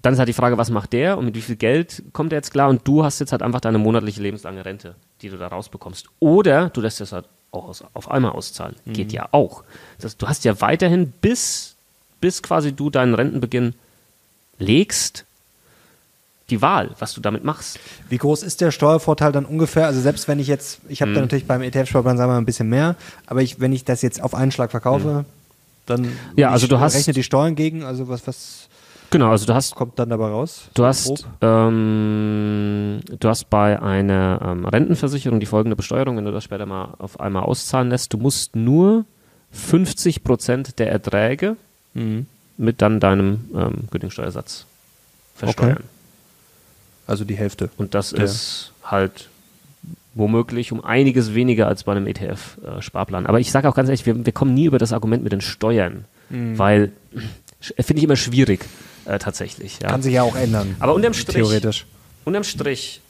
dann 0.01 0.13
ist 0.13 0.19
halt 0.19 0.29
die 0.29 0.35
Frage, 0.35 0.57
was 0.57 0.71
macht 0.71 0.93
der 0.93 1.19
und 1.19 1.27
mit 1.27 1.35
wie 1.35 1.41
viel 1.41 1.57
Geld 1.57 2.03
kommt 2.13 2.33
er 2.33 2.39
jetzt 2.39 2.53
klar? 2.53 2.69
Und 2.69 2.87
du 2.87 3.05
hast 3.05 3.19
jetzt 3.19 3.33
halt 3.33 3.43
einfach 3.43 3.61
deine 3.61 3.79
monatliche 3.79 4.23
lebenslange 4.23 4.65
Rente, 4.65 4.95
die 5.21 5.29
du 5.29 5.37
da 5.37 5.49
rausbekommst. 5.49 6.09
Oder 6.21 6.71
du 6.71 6.81
lässt 6.81 7.01
das 7.01 7.13
halt 7.13 7.27
auch 7.51 7.69
aus, 7.69 7.85
auf 7.95 8.11
einmal 8.11 8.33
auszahlen. 8.33 8.77
Mhm. 8.85 8.93
Geht 8.93 9.13
ja 9.13 9.29
auch. 9.33 9.65
Das, 10.01 10.17
du 10.17 10.29
hast 10.29 10.45
ja 10.45 10.61
weiterhin 10.61 11.11
bis, 11.21 11.77
bis 12.21 12.43
quasi 12.43 12.73
du 12.73 12.91
deinen 12.91 13.15
Rentenbeginn 13.15 13.75
legst, 14.59 15.25
die 16.51 16.63
Wahl, 16.63 16.91
was 16.99 17.13
du 17.13 17.21
damit 17.21 17.45
machst. 17.45 17.79
Wie 18.09 18.19
groß 18.19 18.43
ist 18.43 18.61
der 18.61 18.71
Steuervorteil 18.71 19.33
dann 19.33 19.45
ungefähr? 19.45 19.87
Also 19.87 20.01
selbst 20.01 20.29
wenn 20.29 20.39
ich 20.39 20.47
jetzt, 20.47 20.81
ich 20.89 21.03
habe 21.03 21.11
hm. 21.11 21.15
da 21.17 21.21
natürlich 21.23 21.47
beim 21.47 21.63
ETF-Sparplan 21.63 22.17
sagen 22.17 22.31
wir 22.31 22.35
mal 22.35 22.41
ein 22.41 22.47
bisschen 22.47 22.69
mehr, 22.69 22.97
aber 23.27 23.43
ich, 23.43 23.61
wenn 23.61 23.73
ich 23.73 23.85
das 23.85 24.03
jetzt 24.03 24.23
auf 24.23 24.35
einen 24.35 24.51
Schlag 24.51 24.71
verkaufe, 24.71 25.19
hm. 25.19 25.25
dann 25.87 26.13
ja, 26.37 26.51
also 26.51 26.67
du 26.67 26.81
hast 26.81 26.95
rechne 26.95 27.13
die 27.13 27.23
Steuern 27.23 27.55
gegen, 27.55 27.85
also 27.85 28.09
was 28.09 28.27
was 28.27 28.69
genau, 29.11 29.31
also 29.31 29.47
du 29.47 29.55
hast 29.55 29.75
kommt 29.75 29.99
dann 29.99 30.09
dabei 30.09 30.29
raus. 30.29 30.69
Du 30.75 30.85
hast 30.85 31.27
ähm, 31.43 33.01
du 33.21 33.29
hast 33.29 33.51
bei 33.51 33.81
einer 33.81 34.41
ähm, 34.43 34.65
Rentenversicherung 34.65 35.41
die 35.41 35.47
folgende 35.47 35.77
Besteuerung, 35.77 36.17
wenn 36.17 36.25
du 36.25 36.33
das 36.33 36.45
später 36.45 36.67
mal 36.67 36.95
auf 36.99 37.21
einmal 37.21 37.43
auszahlen 37.43 37.91
lässt, 37.91 38.13
du 38.15 38.19
musst 38.19 38.57
nur 38.57 39.05
50 39.53 40.25
Prozent 40.25 40.79
der 40.79 40.91
Erträge 40.91 41.57
mhm. 41.93 42.27
mit 42.57 42.81
dann 42.81 43.01
deinem 43.01 43.51
ähm, 43.55 43.89
Gütungssteuersatz 43.91 44.65
versteuern. 45.35 45.73
Okay. 45.73 45.98
Also 47.09 47.25
die 47.25 47.35
Hälfte. 47.35 47.71
Und 47.79 47.95
das 47.95 48.13
ja. 48.13 48.23
ist 48.23 48.73
halt 48.85 49.29
womöglich 50.15 50.73
um 50.73 50.85
einiges 50.85 51.35
weniger 51.35 51.67
als 51.67 51.85
bei 51.85 51.93
einem 51.93 52.07
ETF-Sparplan. 52.07 53.27
Aber 53.27 53.41
ich 53.41 53.51
sage 53.51 53.69
auch 53.69 53.75
ganz 53.75 53.89
ehrlich, 53.89 54.05
wir, 54.05 54.27
wir, 54.27 54.33
kommen 54.33 54.53
nie 54.53 54.67
über 54.67 54.79
das 54.79 54.93
Argument 54.93 55.23
mit 55.23 55.33
den 55.33 55.41
Steuern, 55.41 56.05
mhm. 56.29 56.59
weil 56.59 56.93
finde 57.61 57.99
ich 57.99 58.05
immer 58.05 58.17
schwierig 58.17 58.65
äh, 59.07 59.19
tatsächlich. 59.19 59.79
Ja. 59.81 59.89
Kann 59.89 60.03
sich 60.03 60.13
ja 60.13 60.23
auch 60.23 60.37
ändern. 60.37 60.77
Aber 60.81 60.95
unterm 60.95 61.15
Strich, 61.15 61.37
theoretisch. 61.37 61.87
Unterm 62.25 62.45
Strich, 62.45 63.01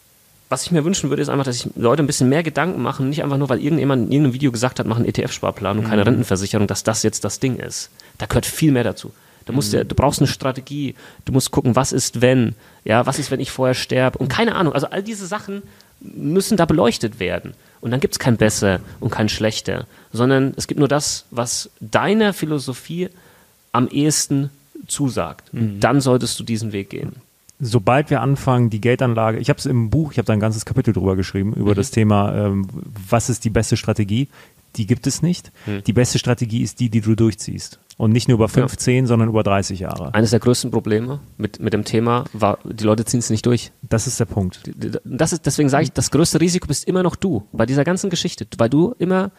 was 0.48 0.62
ich 0.62 0.70
mir 0.70 0.84
wünschen 0.84 1.10
würde, 1.10 1.22
ist 1.22 1.28
einfach, 1.28 1.44
dass 1.44 1.58
sich 1.58 1.70
Leute 1.74 2.02
ein 2.02 2.06
bisschen 2.06 2.28
mehr 2.28 2.44
Gedanken 2.44 2.82
machen, 2.82 3.08
nicht 3.08 3.24
einfach 3.24 3.36
nur, 3.36 3.48
weil 3.48 3.60
irgendjemand 3.60 4.06
in 4.06 4.12
irgendeinem 4.12 4.34
Video 4.34 4.52
gesagt 4.52 4.78
hat, 4.78 4.86
mach 4.86 4.96
einen 4.96 5.06
ETF-Sparplan 5.06 5.78
und 5.78 5.84
mhm. 5.84 5.88
keine 5.88 6.06
Rentenversicherung, 6.06 6.68
dass 6.68 6.84
das 6.84 7.02
jetzt 7.02 7.24
das 7.24 7.40
Ding 7.40 7.56
ist. 7.56 7.90
Da 8.18 8.26
gehört 8.26 8.46
viel 8.46 8.70
mehr 8.70 8.84
dazu. 8.84 9.12
Du, 9.48 9.54
musst 9.54 9.72
ja, 9.72 9.82
du 9.82 9.94
brauchst 9.94 10.20
eine 10.20 10.28
Strategie. 10.28 10.94
Du 11.24 11.32
musst 11.32 11.50
gucken, 11.50 11.74
was 11.74 11.92
ist, 11.92 12.20
wenn. 12.20 12.54
Ja, 12.88 13.04
was 13.04 13.18
ist, 13.18 13.30
wenn 13.30 13.38
ich 13.38 13.50
vorher 13.50 13.74
sterbe? 13.74 14.18
Und 14.18 14.28
keine 14.28 14.54
Ahnung. 14.56 14.72
Also 14.72 14.88
all 14.88 15.02
diese 15.02 15.26
Sachen 15.26 15.62
müssen 16.00 16.56
da 16.56 16.64
beleuchtet 16.64 17.20
werden. 17.20 17.52
Und 17.82 17.90
dann 17.90 18.00
gibt 18.00 18.14
es 18.14 18.18
kein 18.18 18.38
besser 18.38 18.80
und 18.98 19.10
kein 19.10 19.28
schlechter, 19.28 19.86
sondern 20.12 20.54
es 20.56 20.66
gibt 20.66 20.80
nur 20.80 20.88
das, 20.88 21.26
was 21.30 21.70
deiner 21.80 22.32
Philosophie 22.32 23.10
am 23.72 23.88
ehesten 23.88 24.50
zusagt. 24.86 25.52
Mhm. 25.52 25.80
Dann 25.80 26.00
solltest 26.00 26.40
du 26.40 26.44
diesen 26.44 26.72
Weg 26.72 26.88
gehen. 26.90 27.16
Sobald 27.60 28.08
wir 28.08 28.22
anfangen, 28.22 28.70
die 28.70 28.80
Geldanlage, 28.80 29.38
ich 29.38 29.50
habe 29.50 29.58
es 29.58 29.66
im 29.66 29.90
Buch, 29.90 30.12
ich 30.12 30.18
habe 30.18 30.26
da 30.26 30.32
ein 30.32 30.40
ganzes 30.40 30.64
Kapitel 30.64 30.94
drüber 30.94 31.14
geschrieben, 31.14 31.52
über 31.52 31.72
mhm. 31.72 31.76
das 31.76 31.90
Thema, 31.90 32.34
ähm, 32.34 32.68
was 33.08 33.28
ist 33.28 33.44
die 33.44 33.50
beste 33.50 33.76
Strategie? 33.76 34.28
Die 34.76 34.86
gibt 34.86 35.06
es 35.06 35.20
nicht. 35.20 35.52
Mhm. 35.66 35.84
Die 35.84 35.92
beste 35.92 36.18
Strategie 36.18 36.62
ist 36.62 36.80
die, 36.80 36.88
die 36.88 37.02
du 37.02 37.14
durchziehst. 37.14 37.78
Und 37.98 38.12
nicht 38.12 38.28
nur 38.28 38.36
über 38.36 38.48
15, 38.48 39.04
ja. 39.04 39.06
sondern 39.08 39.28
über 39.28 39.42
30 39.42 39.80
Jahre. 39.80 40.14
Eines 40.14 40.30
der 40.30 40.38
größten 40.40 40.70
Probleme 40.70 41.18
mit, 41.36 41.58
mit 41.60 41.72
dem 41.74 41.84
Thema 41.84 42.24
war, 42.32 42.58
die 42.64 42.84
Leute 42.84 43.04
ziehen 43.04 43.18
es 43.20 43.28
nicht 43.28 43.44
durch. 43.44 43.72
Das 43.82 44.06
ist 44.06 44.18
der 44.20 44.24
Punkt. 44.24 44.60
Das 45.04 45.32
ist, 45.32 45.44
deswegen 45.44 45.68
sage 45.68 45.82
ich, 45.84 45.92
das 45.92 46.10
größte 46.12 46.40
Risiko 46.40 46.66
bist 46.68 46.86
immer 46.86 47.02
noch 47.02 47.16
du 47.16 47.42
bei 47.52 47.66
dieser 47.66 47.82
ganzen 47.84 48.08
Geschichte, 48.08 48.46
weil 48.56 48.70
du 48.70 48.94
immer 48.98 49.32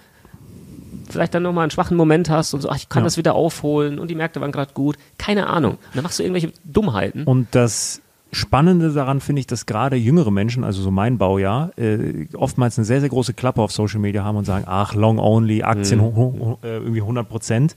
vielleicht 1.10 1.34
dann 1.34 1.44
nochmal 1.44 1.64
einen 1.64 1.72
schwachen 1.72 1.98
Moment 1.98 2.30
hast 2.30 2.54
und 2.54 2.62
so, 2.62 2.70
ach, 2.70 2.76
ich 2.76 2.90
kann 2.90 3.02
Ja. 3.02 3.06
das 3.06 3.18
wieder 3.18 3.34
aufholen 3.34 3.98
und 3.98 4.10
die 4.12 4.16
Märkte 4.16 4.42
waren 4.42 4.52
gerade 4.52 4.74
gut. 4.74 4.98
Keine 5.18 5.48
Ahnung. 5.48 5.74
Und 5.76 5.80
dann 5.96 6.04
machst 6.04 6.20
du 6.20 6.24
irgendwelche 6.24 6.52
Dummheiten. 6.66 7.24
Und 7.24 7.48
das 7.52 8.02
Spannende 8.32 8.92
daran 8.92 9.22
finde 9.22 9.40
ich, 9.40 9.48
dass 9.48 9.66
gerade 9.66 9.96
jüngere 9.96 10.30
Menschen, 10.32 10.64
also 10.64 10.84
so 10.84 10.92
mein 10.92 11.18
Baujahr, 11.18 11.72
äh, 11.80 12.28
oftmals 12.36 12.78
eine 12.78 12.86
sehr, 12.86 13.00
sehr 13.00 13.10
große 13.10 13.34
Klappe 13.34 13.62
auf 13.62 13.72
Social 13.72 14.00
Media 14.00 14.24
haben 14.24 14.36
und 14.38 14.46
sagen, 14.46 14.66
ach, 14.68 14.94
long 14.94 15.18
only, 15.18 15.64
Aktien 15.64 16.00
ho- 16.02 16.14
ho- 16.16 16.60
äh, 16.62 16.78
irgendwie 16.78 17.02
100 17.02 17.28
Prozent. 17.28 17.76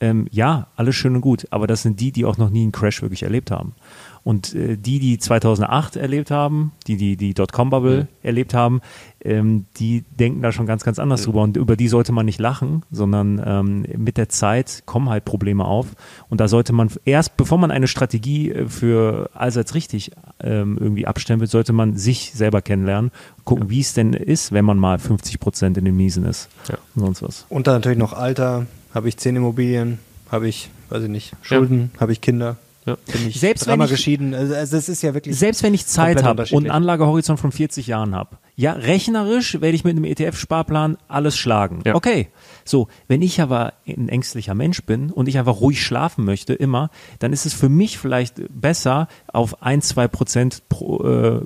Ähm, 0.00 0.26
ja, 0.30 0.68
alles 0.76 0.96
schön 0.96 1.14
und 1.14 1.20
gut, 1.20 1.46
aber 1.50 1.66
das 1.66 1.82
sind 1.82 2.00
die, 2.00 2.10
die 2.10 2.24
auch 2.24 2.38
noch 2.38 2.48
nie 2.48 2.62
einen 2.62 2.72
Crash 2.72 3.02
wirklich 3.02 3.22
erlebt 3.22 3.50
haben. 3.50 3.74
Und 4.22 4.54
äh, 4.54 4.76
die, 4.76 4.98
die 4.98 5.18
2008 5.18 5.96
erlebt 5.96 6.30
haben, 6.30 6.72
die 6.86 6.96
die, 6.96 7.16
die 7.16 7.34
Dotcom-Bubble 7.34 8.08
erlebt 8.22 8.52
haben, 8.54 8.80
ähm, 9.22 9.66
die 9.76 10.04
denken 10.18 10.42
da 10.42 10.52
schon 10.52 10.66
ganz, 10.66 10.84
ganz 10.84 10.98
anders 10.98 11.22
drüber. 11.22 11.42
Und 11.42 11.56
über 11.56 11.76
die 11.76 11.88
sollte 11.88 12.12
man 12.12 12.26
nicht 12.26 12.38
lachen, 12.38 12.82
sondern 12.90 13.42
ähm, 13.44 13.86
mit 13.96 14.16
der 14.16 14.28
Zeit 14.28 14.82
kommen 14.86 15.08
halt 15.08 15.24
Probleme 15.24 15.64
auf. 15.64 15.88
Und 16.28 16.40
da 16.40 16.48
sollte 16.48 16.72
man 16.72 16.90
erst, 17.04 17.36
bevor 17.36 17.58
man 17.58 17.70
eine 17.70 17.88
Strategie 17.88 18.50
äh, 18.50 18.68
für 18.68 19.30
allseits 19.34 19.74
richtig 19.74 20.12
ähm, 20.42 20.76
irgendwie 20.78 21.06
abstempelt, 21.06 21.50
sollte 21.50 21.72
man 21.72 21.96
sich 21.96 22.32
selber 22.32 22.62
kennenlernen, 22.62 23.10
gucken, 23.44 23.70
wie 23.70 23.80
es 23.80 23.94
denn 23.94 24.12
ist, 24.12 24.52
wenn 24.52 24.64
man 24.64 24.78
mal 24.78 24.98
50 24.98 25.40
Prozent 25.40 25.78
in 25.78 25.84
den 25.84 25.96
Miesen 25.96 26.24
ist. 26.24 26.48
Ja. 26.68 26.76
Und 26.94 27.02
sonst 27.04 27.22
was. 27.22 27.46
Und 27.48 27.66
dann 27.66 27.76
natürlich 27.76 27.98
noch 27.98 28.12
Alter. 28.12 28.66
Habe 28.94 29.08
ich 29.08 29.16
zehn 29.16 29.36
Immobilien? 29.36 29.98
Habe 30.30 30.48
ich, 30.48 30.70
weiß 30.90 31.02
ich 31.04 31.08
nicht, 31.08 31.32
Schulden? 31.42 31.90
Habe 31.98 32.12
ich 32.12 32.20
Kinder? 32.20 32.56
Ja. 32.86 32.96
Bin 33.12 33.28
ich 33.28 33.38
Selbst 33.38 33.66
wenn 33.66 33.72
dreimal 33.72 33.86
ich- 33.88 33.92
geschieden? 33.92 34.32
Also, 34.34 34.54
also 34.54 34.76
es 34.76 34.88
ist 34.88 35.02
ja 35.02 35.12
wirklich. 35.12 35.36
Selbst 35.38 35.62
wenn 35.62 35.74
ich 35.74 35.86
Zeit 35.86 36.22
habe 36.22 36.44
und 36.50 36.62
einen 36.64 36.70
Anlagehorizont 36.70 37.38
von 37.38 37.52
40 37.52 37.86
Jahren 37.86 38.14
habe, 38.14 38.38
ja, 38.56 38.72
rechnerisch 38.72 39.60
werde 39.60 39.74
ich 39.76 39.84
mit 39.84 39.96
einem 39.96 40.04
ETF-Sparplan 40.04 40.96
alles 41.06 41.36
schlagen. 41.36 41.80
Ja. 41.84 41.94
Okay. 41.94 42.28
So, 42.64 42.88
wenn 43.06 43.20
ich 43.22 43.40
aber 43.40 43.74
ein 43.86 44.08
ängstlicher 44.08 44.54
Mensch 44.54 44.82
bin 44.84 45.10
und 45.10 45.28
ich 45.28 45.38
einfach 45.38 45.60
ruhig 45.60 45.84
schlafen 45.84 46.24
möchte, 46.24 46.54
immer, 46.54 46.90
dann 47.18 47.32
ist 47.32 47.44
es 47.46 47.52
für 47.54 47.68
mich 47.68 47.98
vielleicht 47.98 48.36
besser, 48.48 49.08
auf 49.32 49.62
ein, 49.62 49.82
zwei 49.82 50.08
Prozent 50.08 50.62
pro, 50.68 51.02
äh, 51.04 51.40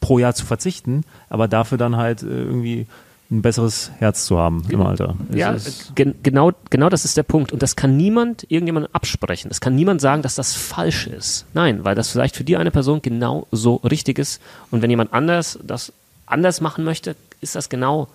pro 0.00 0.18
Jahr 0.18 0.34
zu 0.34 0.46
verzichten, 0.46 1.02
aber 1.28 1.46
dafür 1.46 1.76
dann 1.78 1.96
halt 1.96 2.22
äh, 2.22 2.26
irgendwie 2.26 2.86
ein 3.32 3.42
besseres 3.42 3.90
Herz 3.98 4.26
zu 4.26 4.38
haben 4.38 4.62
im 4.68 4.82
Alter. 4.82 5.16
Es 5.30 5.36
Ja, 5.36 5.56
gen 5.94 6.14
genau, 6.22 6.52
genau 6.68 6.90
das 6.90 7.04
ist 7.06 7.16
der 7.16 7.22
Punkt. 7.22 7.50
Und 7.50 7.62
das 7.62 7.76
kann 7.76 7.96
niemand 7.96 8.44
irgendjemandem 8.50 8.92
absprechen. 8.92 9.48
Das 9.48 9.60
kann 9.60 9.74
niemand 9.74 10.02
sagen, 10.02 10.22
dass 10.22 10.34
das 10.34 10.54
falsch 10.54 11.06
ist. 11.06 11.46
Nein, 11.54 11.84
weil 11.84 11.94
das 11.94 12.10
vielleicht 12.10 12.36
für 12.36 12.44
die 12.44 12.58
eine 12.58 12.70
Person 12.70 13.00
genau 13.00 13.46
so 13.50 13.76
richtig 13.76 14.18
ist. 14.18 14.40
Und 14.70 14.82
wenn 14.82 14.90
jemand 14.90 15.14
anders 15.14 15.58
das 15.62 15.92
anders 16.26 16.60
machen 16.60 16.84
möchte, 16.84 17.16
ist 17.40 17.56
das 17.56 17.68
genau 17.70 18.08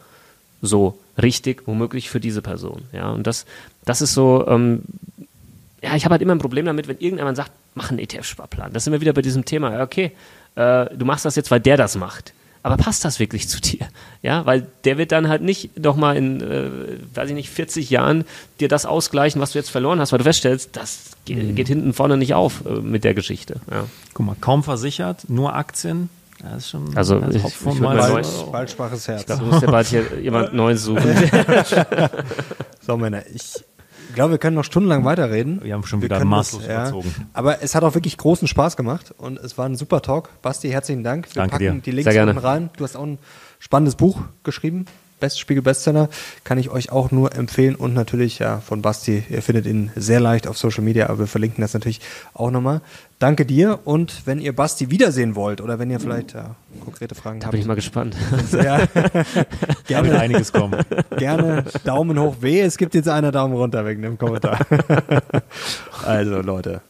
so 0.61 0.98
richtig, 1.22 1.68
womöglich 1.68 2.10
für 2.10 2.19
diese 2.19 2.41
Person. 2.41 2.84
Ja, 2.94 3.10
und 3.11 3.26
das, 3.26 3.45
das 3.85 4.02
ist 4.02 4.14
so, 4.14 4.45
ähm, 4.48 4.84
ja, 5.81 5.95
ich 5.95 6.06
habe 6.06 6.14
halt 6.14 6.22
immer 6.22 6.35
ein 6.35 6.39
Problem 6.39 6.65
damit, 6.65 6.88
wenn 6.88 6.98
irgendjemand 6.99 7.38
sagt, 7.38 7.52
mach 7.76 7.89
einen 7.89 7.99
ETF-Sparplan. 7.99 8.72
Das 8.73 8.84
sind 8.84 8.94
wir 8.94 9.02
wieder 9.02 9.14
bei 9.14 9.22
diesem 9.22 9.45
Thema. 9.45 9.73
Ja, 9.73 9.84
okay, 9.84 10.11
äh, 10.56 10.85
du 10.95 11.06
machst 11.06 11.26
das 11.26 11.35
jetzt, 11.35 11.52
weil 11.52 11.60
der 11.60 11.77
das 11.77 11.95
macht. 11.95 12.34
Aber 12.63 12.75
passt 12.77 13.05
das 13.05 13.19
wirklich 13.19 13.47
zu 13.47 13.61
dir? 13.61 13.88
Ja, 14.21 14.45
weil 14.45 14.67
der 14.84 14.97
wird 14.97 15.11
dann 15.11 15.29
halt 15.29 15.41
nicht 15.41 15.79
noch 15.79 15.95
mal 15.95 16.17
in, 16.17 16.41
äh, 16.41 16.69
weiß 17.13 17.29
ich 17.29 17.35
nicht, 17.35 17.49
40 17.49 17.89
Jahren 17.89 18.25
dir 18.59 18.67
das 18.67 18.85
ausgleichen, 18.85 19.39
was 19.41 19.51
du 19.53 19.59
jetzt 19.59 19.69
verloren 19.69 19.99
hast, 19.99 20.11
weil 20.11 20.17
du 20.19 20.25
feststellst, 20.25 20.71
das 20.75 21.11
ge 21.25 21.53
geht 21.53 21.67
hinten 21.67 21.93
vorne 21.93 22.17
nicht 22.17 22.34
auf 22.34 22.65
äh, 22.65 22.71
mit 22.81 23.03
der 23.03 23.13
Geschichte. 23.13 23.61
Ja. 23.71 23.85
guck 24.13 24.25
mal, 24.25 24.35
kaum 24.41 24.63
versichert, 24.63 25.29
nur 25.29 25.55
Aktien. 25.55 26.09
Das 26.41 26.57
ist 26.57 26.69
schon 26.69 26.95
Also, 26.95 27.19
ich- 27.31 27.43
ich 27.43 27.79
mal 27.79 27.97
Bald, 27.97 28.13
Leute- 28.13 28.29
bald 28.51 28.69
schwaches 28.71 29.07
Herz. 29.07 29.25
Du 29.25 29.38
musst 29.45 29.61
ja 29.63 29.71
bald 29.71 29.88
hier 29.88 30.03
jemand 30.21 30.53
Neues 30.53 30.84
suchen. 30.84 31.03
So, 32.85 32.95
Männer, 32.97 33.23
ich 33.34 33.41
glaube, 34.15 34.31
wir 34.31 34.38
können 34.38 34.55
noch 34.55 34.63
stundenlang 34.63 35.05
weiterreden. 35.05 35.61
Wir 35.63 35.73
haben 35.73 35.84
schon 35.85 36.01
wieder 36.01 36.23
maßlos 36.23 36.61
das, 36.61 36.69
ja. 36.69 36.81
überzogen. 36.81 37.13
Aber 37.34 37.61
es 37.61 37.75
hat 37.75 37.84
auch 37.84 37.95
wirklich 37.95 38.17
großen 38.17 38.47
Spaß 38.47 38.77
gemacht 38.77 39.13
und 39.17 39.38
es 39.39 39.57
war 39.57 39.65
ein 39.65 39.75
super 39.75 40.01
Talk. 40.01 40.29
Basti, 40.41 40.69
herzlichen 40.69 41.03
Dank. 41.03 41.27
Wir 41.34 41.41
Danke 41.41 41.51
packen 41.51 41.75
dir. 41.75 41.81
die 41.81 41.91
Links 41.91 42.15
unten 42.15 42.38
rein. 42.38 42.69
Du 42.77 42.84
hast 42.84 42.95
auch 42.95 43.03
ein 43.03 43.19
spannendes 43.59 43.95
Buch 43.95 44.21
geschrieben. 44.43 44.85
Bestspiegel 45.19 45.63
Bestseller 45.63 46.09
kann 46.43 46.59
ich 46.59 46.69
euch 46.69 46.91
auch 46.91 47.09
nur 47.09 47.35
empfehlen 47.35 47.75
und 47.75 47.93
natürlich 47.93 48.39
ja 48.39 48.59
von 48.59 48.84
Basti. 48.84 49.23
Ihr 49.29 49.41
findet 49.41 49.65
ihn 49.65 49.91
sehr 49.95 50.19
leicht 50.19 50.47
auf 50.47 50.57
Social 50.57 50.84
Media, 50.84 51.07
aber 51.07 51.19
wir 51.19 51.27
verlinken 51.27 51.61
das 51.61 51.73
natürlich 51.73 52.01
auch 52.34 52.51
nochmal. 52.51 52.81
Danke 53.19 53.48
dir 53.48 53.80
und 53.85 54.27
wenn 54.27 54.39
ihr 54.39 54.56
Basti 54.56 54.91
wiedersehen 54.91 55.35
wollt 55.35 55.60
oder 55.60 55.80
wenn 55.80 55.89
ihr 55.89 55.99
vielleicht 55.99 56.34
ja, 56.35 56.56
konkrete 56.84 57.15
Fragen 57.15 57.39
Da 57.39 57.48
habt, 57.48 57.53
bin 57.53 57.61
ich 57.61 57.68
mal 57.68 57.73
gespannt. 57.73 58.15
ja, 58.52 58.85
Da 58.94 59.03
wird 59.34 59.88
gerne, 59.88 60.19
einiges 60.19 60.53
kommen. 60.53 60.80
gerne 61.18 61.64
Daumen 61.84 62.19
hoch 62.19 62.35
weh. 62.41 62.61
Es 62.61 62.77
gibt 62.77 62.94
jetzt 62.94 63.10
einer 63.10 63.31
Daumen 63.31 63.56
runter 63.56 63.84
wegen 63.88 64.03
dem 64.03 64.19
Kommentar. 64.19 64.60
also 66.06 66.41
Leute, 66.41 66.81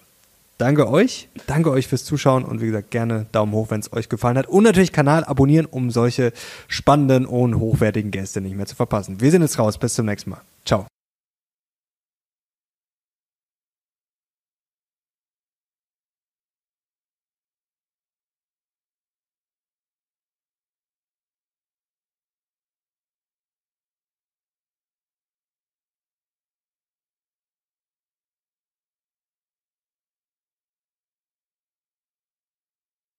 danke 0.58 0.90
euch. 0.90 1.30
Danke 1.48 1.72
euch 1.72 1.88
fürs 1.88 2.04
Zuschauen 2.04 2.44
und 2.44 2.62
wie 2.62 2.68
gesagt, 2.68 2.92
gerne 2.92 3.28
Daumen 3.32 3.54
hoch, 3.54 3.68
wenn 3.70 3.80
es 3.80 3.94
euch 3.94 4.10
gefallen 4.10 4.38
hat. 4.38 4.48
Und 4.48 4.66
natürlich 4.66 4.92
Kanal 4.92 5.24
abonnieren, 5.24 5.66
um 5.66 5.92
solche 5.92 6.34
spannenden 6.68 7.26
und 7.26 7.58
hochwertigen 7.58 8.12
Gäste 8.12 8.42
nicht 8.42 8.58
mehr 8.58 8.66
zu 8.66 8.76
verpassen. 8.76 9.22
Wir 9.22 9.32
sind 9.32 9.44
jetzt 9.44 9.60
raus. 9.60 9.78
Bis 9.78 9.94
zum 9.94 10.06
nächsten 10.06 10.32
Mal. 10.32 10.42
Ciao. 10.66 10.88